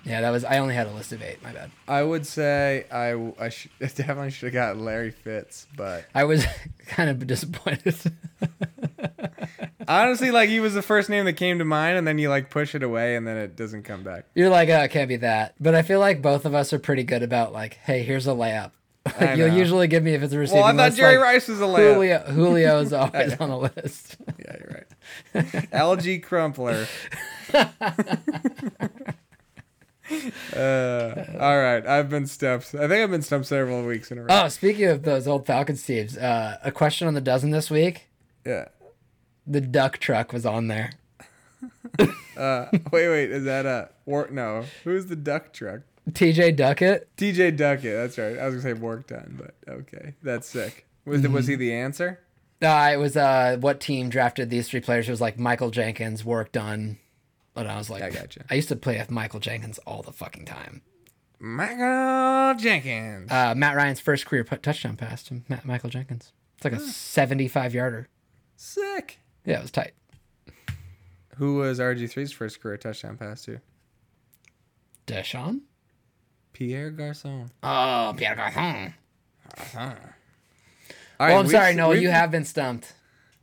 Yeah, 0.05 0.23
that 0.23 0.31
was. 0.31 0.43
I 0.45 0.57
only 0.59 0.75
had 0.75 0.87
a 0.87 0.91
list 0.93 1.13
of 1.13 1.23
eight. 1.23 1.43
My 1.43 1.53
bad. 1.53 1.71
I 1.87 2.03
would 2.03 2.27
say 2.27 2.87
I 2.91 3.13
I 3.39 3.51
sh- 3.51 3.69
definitely 3.79 4.31
should 4.31 4.55
have 4.55 4.77
got 4.77 4.83
Larry 4.83 5.11
Fitz, 5.11 5.67
but 5.77 6.07
I 6.15 6.25
was 6.25 6.47
kind 6.87 7.11
of 7.11 7.27
disappointed. 7.27 7.95
honestly, 9.89 10.31
like 10.31 10.49
he 10.49 10.61
was 10.61 10.75
the 10.75 10.83
first 10.83 11.09
name 11.09 11.25
that 11.25 11.33
came 11.35 11.59
to 11.59 11.65
mind, 11.65 11.99
and 11.99 12.07
then 12.07 12.19
you 12.19 12.29
like 12.29 12.51
push 12.51 12.75
it 12.75 12.83
away, 12.83 13.17
and 13.17 13.27
then 13.27 13.37
it 13.37 13.57
doesn't 13.57 13.83
come 13.83 14.03
back. 14.03 14.27
You're 14.35 14.51
like, 14.51 14.69
oh, 14.69 14.81
it 14.83 14.91
can't 14.91 15.09
be 15.09 15.17
that. 15.17 15.55
But 15.59 15.75
I 15.75 15.83
feel 15.83 15.99
like 16.01 16.23
both 16.23 16.45
of 16.45 16.55
us 16.55 16.73
are 16.73 16.79
pretty 16.79 17.05
good 17.05 17.23
about 17.23 17.53
like, 17.53 17.75
hey, 17.75 18.03
here's 18.03 18.27
a 18.27 18.33
layup. 18.33 18.73
Like, 19.21 19.39
You'll 19.39 19.49
usually 19.55 19.89
give 19.89 20.03
me 20.03 20.13
if 20.15 20.23
it's 20.23 20.35
a 20.35 20.39
receiving 20.39 20.63
Well, 20.63 20.69
I 20.71 20.77
thought 20.77 20.85
list, 20.87 20.97
Jerry 20.99 21.17
like, 21.17 21.25
Rice 21.25 21.49
was 21.49 21.61
a 21.61 21.65
layup. 21.65 21.95
Julio, 21.95 22.25
Julio's 22.31 22.93
always 22.95 23.41
on 23.41 23.49
the 23.49 23.59
list. 23.59 24.17
Yeah, 24.39 24.57
you're 24.61 24.85
right. 25.43 25.47
Alge 25.73 26.23
Crumpler. 26.23 26.87
uh, 30.55 31.39
all 31.41 31.59
right, 31.59 31.87
I've 31.87 32.09
been 32.09 32.27
stumped. 32.27 32.75
I 32.75 32.89
think 32.89 32.93
I've 33.03 33.11
been 33.11 33.23
stumped 33.23 33.47
several 33.47 33.85
weeks 33.85 34.11
in 34.11 34.19
a 34.19 34.23
row. 34.23 34.27
Oh, 34.31 34.49
speaking 34.49 34.87
of 34.87 35.03
those 35.03 35.27
old 35.27 35.47
Falcons 35.47 35.83
teams, 35.83 36.17
uh, 36.17 36.59
a 36.63 36.71
question 36.71 37.09
on 37.09 37.15
the 37.15 37.21
dozen 37.21 37.51
this 37.51 37.71
week. 37.71 38.09
Yeah. 38.47 38.69
The 39.49 39.61
duck 39.61 39.99
truck 39.99 40.33
was 40.33 40.47
on 40.47 40.69
there. 40.69 40.93
Uh, 42.37 42.69
wait, 42.93 43.09
wait. 43.09 43.31
Is 43.33 43.43
that 43.47 43.67
a 43.67 43.89
war? 44.07 44.29
No. 44.31 44.65
Who's 44.85 45.07
the 45.07 45.17
duck 45.17 45.53
truck? 45.53 45.81
TJ 46.09 46.55
Duckett. 46.55 47.09
TJ 47.17 47.57
Duckett. 47.57 47.97
That's 47.97 48.17
right. 48.17 48.39
I 48.39 48.47
was 48.47 48.55
gonna 48.55 48.75
say 48.75 48.81
Warrick 48.81 49.09
Dunn, 49.09 49.37
but 49.37 49.57
okay, 49.69 50.15
that's 50.23 50.49
sick. 50.49 50.87
Was 51.05 51.27
was 51.27 51.49
he 51.49 51.57
the 51.57 51.73
answer? 51.73 52.21
Uh, 52.63 52.91
it 52.93 52.97
was 52.97 53.17
uh, 53.17 53.57
what 53.61 53.81
team 53.81 54.09
drafted 54.09 54.51
these 54.51 54.69
three 54.69 54.81
players? 54.81 55.09
It 55.09 55.11
was 55.11 55.21
like 55.21 55.37
Michael 55.37 55.71
Jenkins, 55.71 56.25
Warrick 56.25 56.53
Dunn. 56.53 56.99
And 57.57 57.67
I 57.69 57.77
was 57.77 57.91
like, 57.91 58.05
I 58.05 58.11
gotcha. 58.11 58.45
I 58.49 58.55
used 58.55 58.69
to 58.69 58.77
play 58.77 58.99
with 58.99 59.11
Michael 59.11 59.41
Jenkins 59.41 59.79
all 59.79 60.03
the 60.03 60.13
fucking 60.13 60.45
time. 60.45 60.83
Michael 61.41 62.55
Jenkins. 62.61 63.33
Uh, 63.33 63.55
Matt 63.57 63.75
Ryan's 63.75 63.99
first 64.01 64.27
career 64.27 64.45
put 64.45 64.63
touchdown 64.63 64.97
pass 64.97 65.25
to 65.25 65.41
Matt, 65.49 65.65
Michael 65.65 65.91
Jenkins. 65.91 66.33
It's 66.57 66.65
like 66.65 66.73
a 66.75 66.81
75 66.81 67.75
yarder. 67.75 68.09
Sick. 68.57 69.19
Yeah, 69.49 69.61
it 69.61 69.63
was 69.63 69.71
tight. 69.71 69.95
Who 71.37 71.55
was 71.55 71.79
RG3's 71.79 72.33
first 72.33 72.61
career 72.61 72.77
touchdown 72.77 73.17
pass 73.17 73.47
to? 73.47 73.61
Deshaun? 75.07 75.63
Pierre 76.53 76.91
Garcon. 76.91 77.51
Oh, 77.63 78.13
Pierre 78.15 78.37
Garcon. 78.37 78.93
Uh-huh. 79.57 79.95
All 81.19 81.29
Well, 81.29 81.39
I'm 81.39 81.49
sorry, 81.49 81.75
Noah. 81.75 81.97
You 81.97 82.11
have 82.11 82.31
been 82.31 82.45
stumped. 82.45 82.93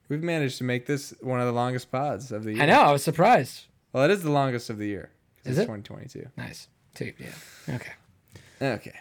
We've 0.07 0.21
managed 0.21 0.59
to 0.59 0.63
make 0.63 0.85
this 0.85 1.15
one 1.21 1.39
of 1.39 1.47
the 1.47 1.53
longest 1.53 1.91
pods 1.91 2.31
of 2.31 2.43
the 2.43 2.53
year. 2.53 2.61
I 2.61 2.67
know. 2.67 2.81
I 2.81 2.91
was 2.91 3.03
surprised. 3.03 3.63
Well, 3.91 4.03
it 4.03 4.11
is 4.11 4.21
the 4.21 4.31
longest 4.31 4.69
of 4.69 4.77
the 4.77 4.85
year. 4.85 5.09
Is 5.43 5.57
it's 5.57 5.63
it? 5.63 5.73
2022. 5.73 6.27
Nice. 6.37 6.67
Two. 6.93 7.13
Yeah. 7.17 7.75
Okay. 7.75 7.91
Okay. 8.61 8.99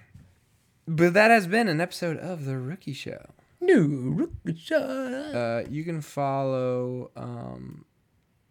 But 0.89 1.13
that 1.13 1.31
has 1.31 1.47
been 1.47 1.69
an 1.69 1.83
episode 1.83 2.17
of 2.17 2.47
The 2.47 2.57
Rookie 2.57 2.95
Show. 2.95 3.27
New 3.65 4.13
rookie 4.45 4.75
Uh, 4.75 5.63
you 5.71 5.85
can 5.85 6.01
follow 6.01 7.11
um, 7.17 7.85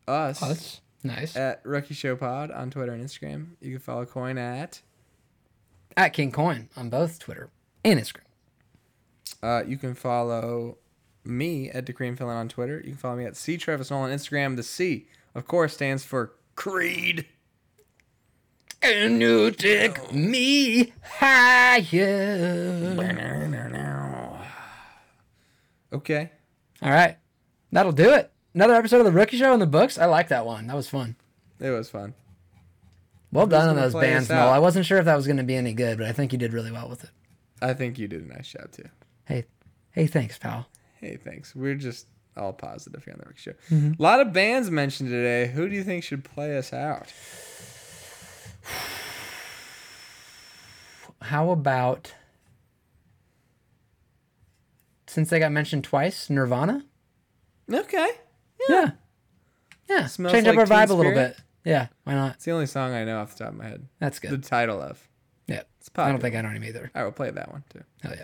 us, 0.07 0.41
Us. 0.41 0.81
Nice. 1.03 1.35
at 1.35 1.61
Rookie 1.65 1.93
Show 1.93 2.15
Pod 2.15 2.49
on 2.51 2.69
Twitter 2.71 2.93
and 2.93 3.03
Instagram. 3.03 3.49
You 3.61 3.71
can 3.71 3.79
follow 3.79 4.05
Coyne 4.05 4.37
at. 4.37 4.81
At 5.95 6.13
King 6.13 6.31
Coyne 6.31 6.69
on 6.75 6.89
both 6.89 7.19
Twitter 7.19 7.49
and 7.85 7.99
Instagram. 7.99 8.21
Uh, 9.43 9.63
you 9.67 9.77
can 9.77 9.93
follow 9.93 10.77
me 11.23 11.69
at 11.69 11.85
Decream 11.85 12.17
Filling 12.17 12.35
on 12.35 12.47
Twitter. 12.49 12.77
You 12.77 12.91
can 12.91 12.97
follow 12.97 13.17
me 13.17 13.25
at 13.25 13.35
C 13.35 13.57
Travis 13.57 13.91
Nolan 13.91 14.11
on 14.11 14.17
Instagram. 14.17 14.55
The 14.55 14.63
C, 14.63 15.05
of 15.35 15.45
course, 15.45 15.73
stands 15.73 16.03
for 16.03 16.33
Creed. 16.55 17.25
And 18.81 19.21
you 19.21 19.51
take 19.51 20.11
me 20.13 20.93
higher. 21.03 22.95
Okay. 25.93 26.31
All 26.81 26.91
right. 26.91 27.17
That'll 27.71 27.91
do 27.91 28.11
it. 28.13 28.31
Another 28.53 28.73
episode 28.73 28.99
of 28.99 29.05
the 29.05 29.11
Rookie 29.11 29.37
Show 29.37 29.53
in 29.53 29.59
the 29.59 29.67
books. 29.67 29.97
I 29.97 30.05
like 30.05 30.27
that 30.29 30.45
one. 30.45 30.67
That 30.67 30.75
was 30.75 30.89
fun. 30.89 31.15
It 31.59 31.69
was 31.69 31.89
fun. 31.89 32.13
Well 33.31 33.47
done 33.47 33.69
on 33.69 33.75
those 33.75 33.93
bands, 33.93 34.29
Knoll. 34.29 34.49
I 34.49 34.59
wasn't 34.59 34.85
sure 34.85 34.99
if 34.99 35.05
that 35.05 35.15
was 35.15 35.25
going 35.25 35.37
to 35.37 35.43
be 35.43 35.55
any 35.55 35.73
good, 35.73 35.97
but 35.97 36.05
I 36.07 36.11
think 36.11 36.33
you 36.33 36.37
did 36.37 36.53
really 36.53 36.71
well 36.71 36.87
with 36.87 37.03
it. 37.03 37.09
I 37.61 37.73
think 37.73 37.97
you 37.97 38.07
did 38.07 38.23
a 38.23 38.27
nice 38.27 38.51
job 38.51 38.71
too. 38.71 38.89
Hey, 39.25 39.45
hey, 39.91 40.05
thanks, 40.05 40.37
pal. 40.37 40.67
Hey, 40.99 41.17
thanks. 41.17 41.55
We're 41.55 41.73
just 41.75 42.05
all 42.37 42.53
positive 42.53 43.03
here 43.03 43.13
on 43.13 43.19
the 43.19 43.25
Rookie 43.25 43.39
Show. 43.39 43.53
Mm-hmm. 43.71 43.93
A 43.99 44.03
lot 44.03 44.19
of 44.19 44.33
bands 44.33 44.69
mentioned 44.69 45.09
today. 45.09 45.51
Who 45.51 45.67
do 45.67 45.75
you 45.75 45.83
think 45.83 46.03
should 46.03 46.23
play 46.23 46.55
us 46.57 46.73
out? 46.73 47.11
How 51.21 51.49
about 51.49 52.13
since 55.13 55.29
they 55.29 55.39
got 55.39 55.51
mentioned 55.51 55.83
twice, 55.83 56.29
Nirvana? 56.29 56.85
Okay. 57.71 58.09
Yeah. 58.67 58.91
Yeah. 59.89 60.07
Smells 60.07 60.33
Change 60.33 60.47
up 60.47 60.57
our 60.57 60.65
vibe 60.65 60.89
a 60.89 60.93
little 60.93 61.13
bit. 61.13 61.37
Yeah. 61.63 61.87
Why 62.03 62.13
not? 62.13 62.35
It's 62.35 62.45
the 62.45 62.51
only 62.51 62.65
song 62.65 62.93
I 62.93 63.03
know 63.03 63.19
off 63.19 63.35
the 63.37 63.43
top 63.45 63.53
of 63.53 63.59
my 63.59 63.67
head. 63.67 63.87
That's 63.99 64.19
good. 64.19 64.31
The 64.31 64.37
title 64.37 64.81
of. 64.81 65.07
Yeah. 65.47 65.61
It's 65.79 65.89
I 65.95 66.09
don't 66.11 66.19
think 66.19 66.35
I 66.35 66.41
know 66.41 66.49
him 66.49 66.63
either. 66.63 66.91
I 66.95 67.03
will 67.03 67.11
play 67.11 67.29
that 67.31 67.51
one 67.51 67.63
too. 67.69 67.83
Hell 68.01 68.13
yeah. 68.15 68.23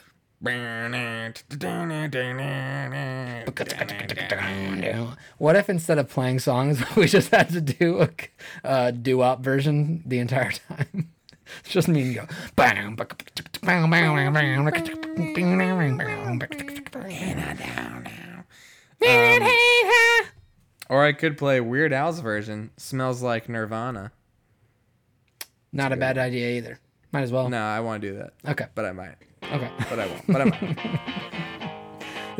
What 5.37 5.57
if 5.57 5.69
instead 5.69 5.97
of 5.97 6.09
playing 6.09 6.39
songs, 6.39 6.81
we 6.95 7.07
just 7.07 7.31
had 7.31 7.49
to 7.49 7.59
do 7.59 8.01
a 8.01 8.09
uh, 8.63 8.91
doo-wop 8.91 9.41
version 9.41 10.01
the 10.05 10.19
entire 10.19 10.51
time? 10.51 11.09
It's 11.59 11.71
just 11.71 11.87
me 11.89 12.03
and 12.03 12.15
go. 12.15 12.27
Bam, 17.09 18.03
um, 19.01 20.27
Or 20.89 21.03
I 21.05 21.11
could 21.13 21.37
play 21.37 21.59
Weird 21.61 21.93
Al's 21.93 22.19
version. 22.19 22.71
Smells 22.77 23.21
like 23.21 23.47
Nirvana. 23.49 24.11
Not 25.71 25.91
a 25.91 25.97
bad 25.97 26.17
idea 26.17 26.57
either. 26.57 26.79
Might 27.11 27.21
as 27.21 27.31
well. 27.31 27.49
No, 27.49 27.61
I 27.61 27.79
want 27.79 28.01
to 28.01 28.11
do 28.11 28.17
that, 28.17 28.33
Okay. 28.51 28.65
but 28.75 28.85
I 28.85 28.91
might. 28.91 29.15
Okay. 29.43 29.71
But 29.89 29.99
I 29.99 30.07
won't. 30.07 30.27
But 30.27 30.41
I 30.41 30.43
might. 30.45 30.61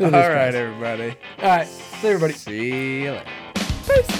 All 0.00 0.06
right, 0.06 0.06
All 0.06 0.06
at 0.06 0.10
this 0.12 0.28
right, 0.28 0.50
place. 0.50 0.54
everybody. 0.54 1.16
All 1.42 1.48
right. 1.48 1.66
See 1.68 2.08
everybody. 2.08 2.32
See 2.32 3.02
you 3.04 3.10
later. 3.12 3.24
Peace. 3.86 4.19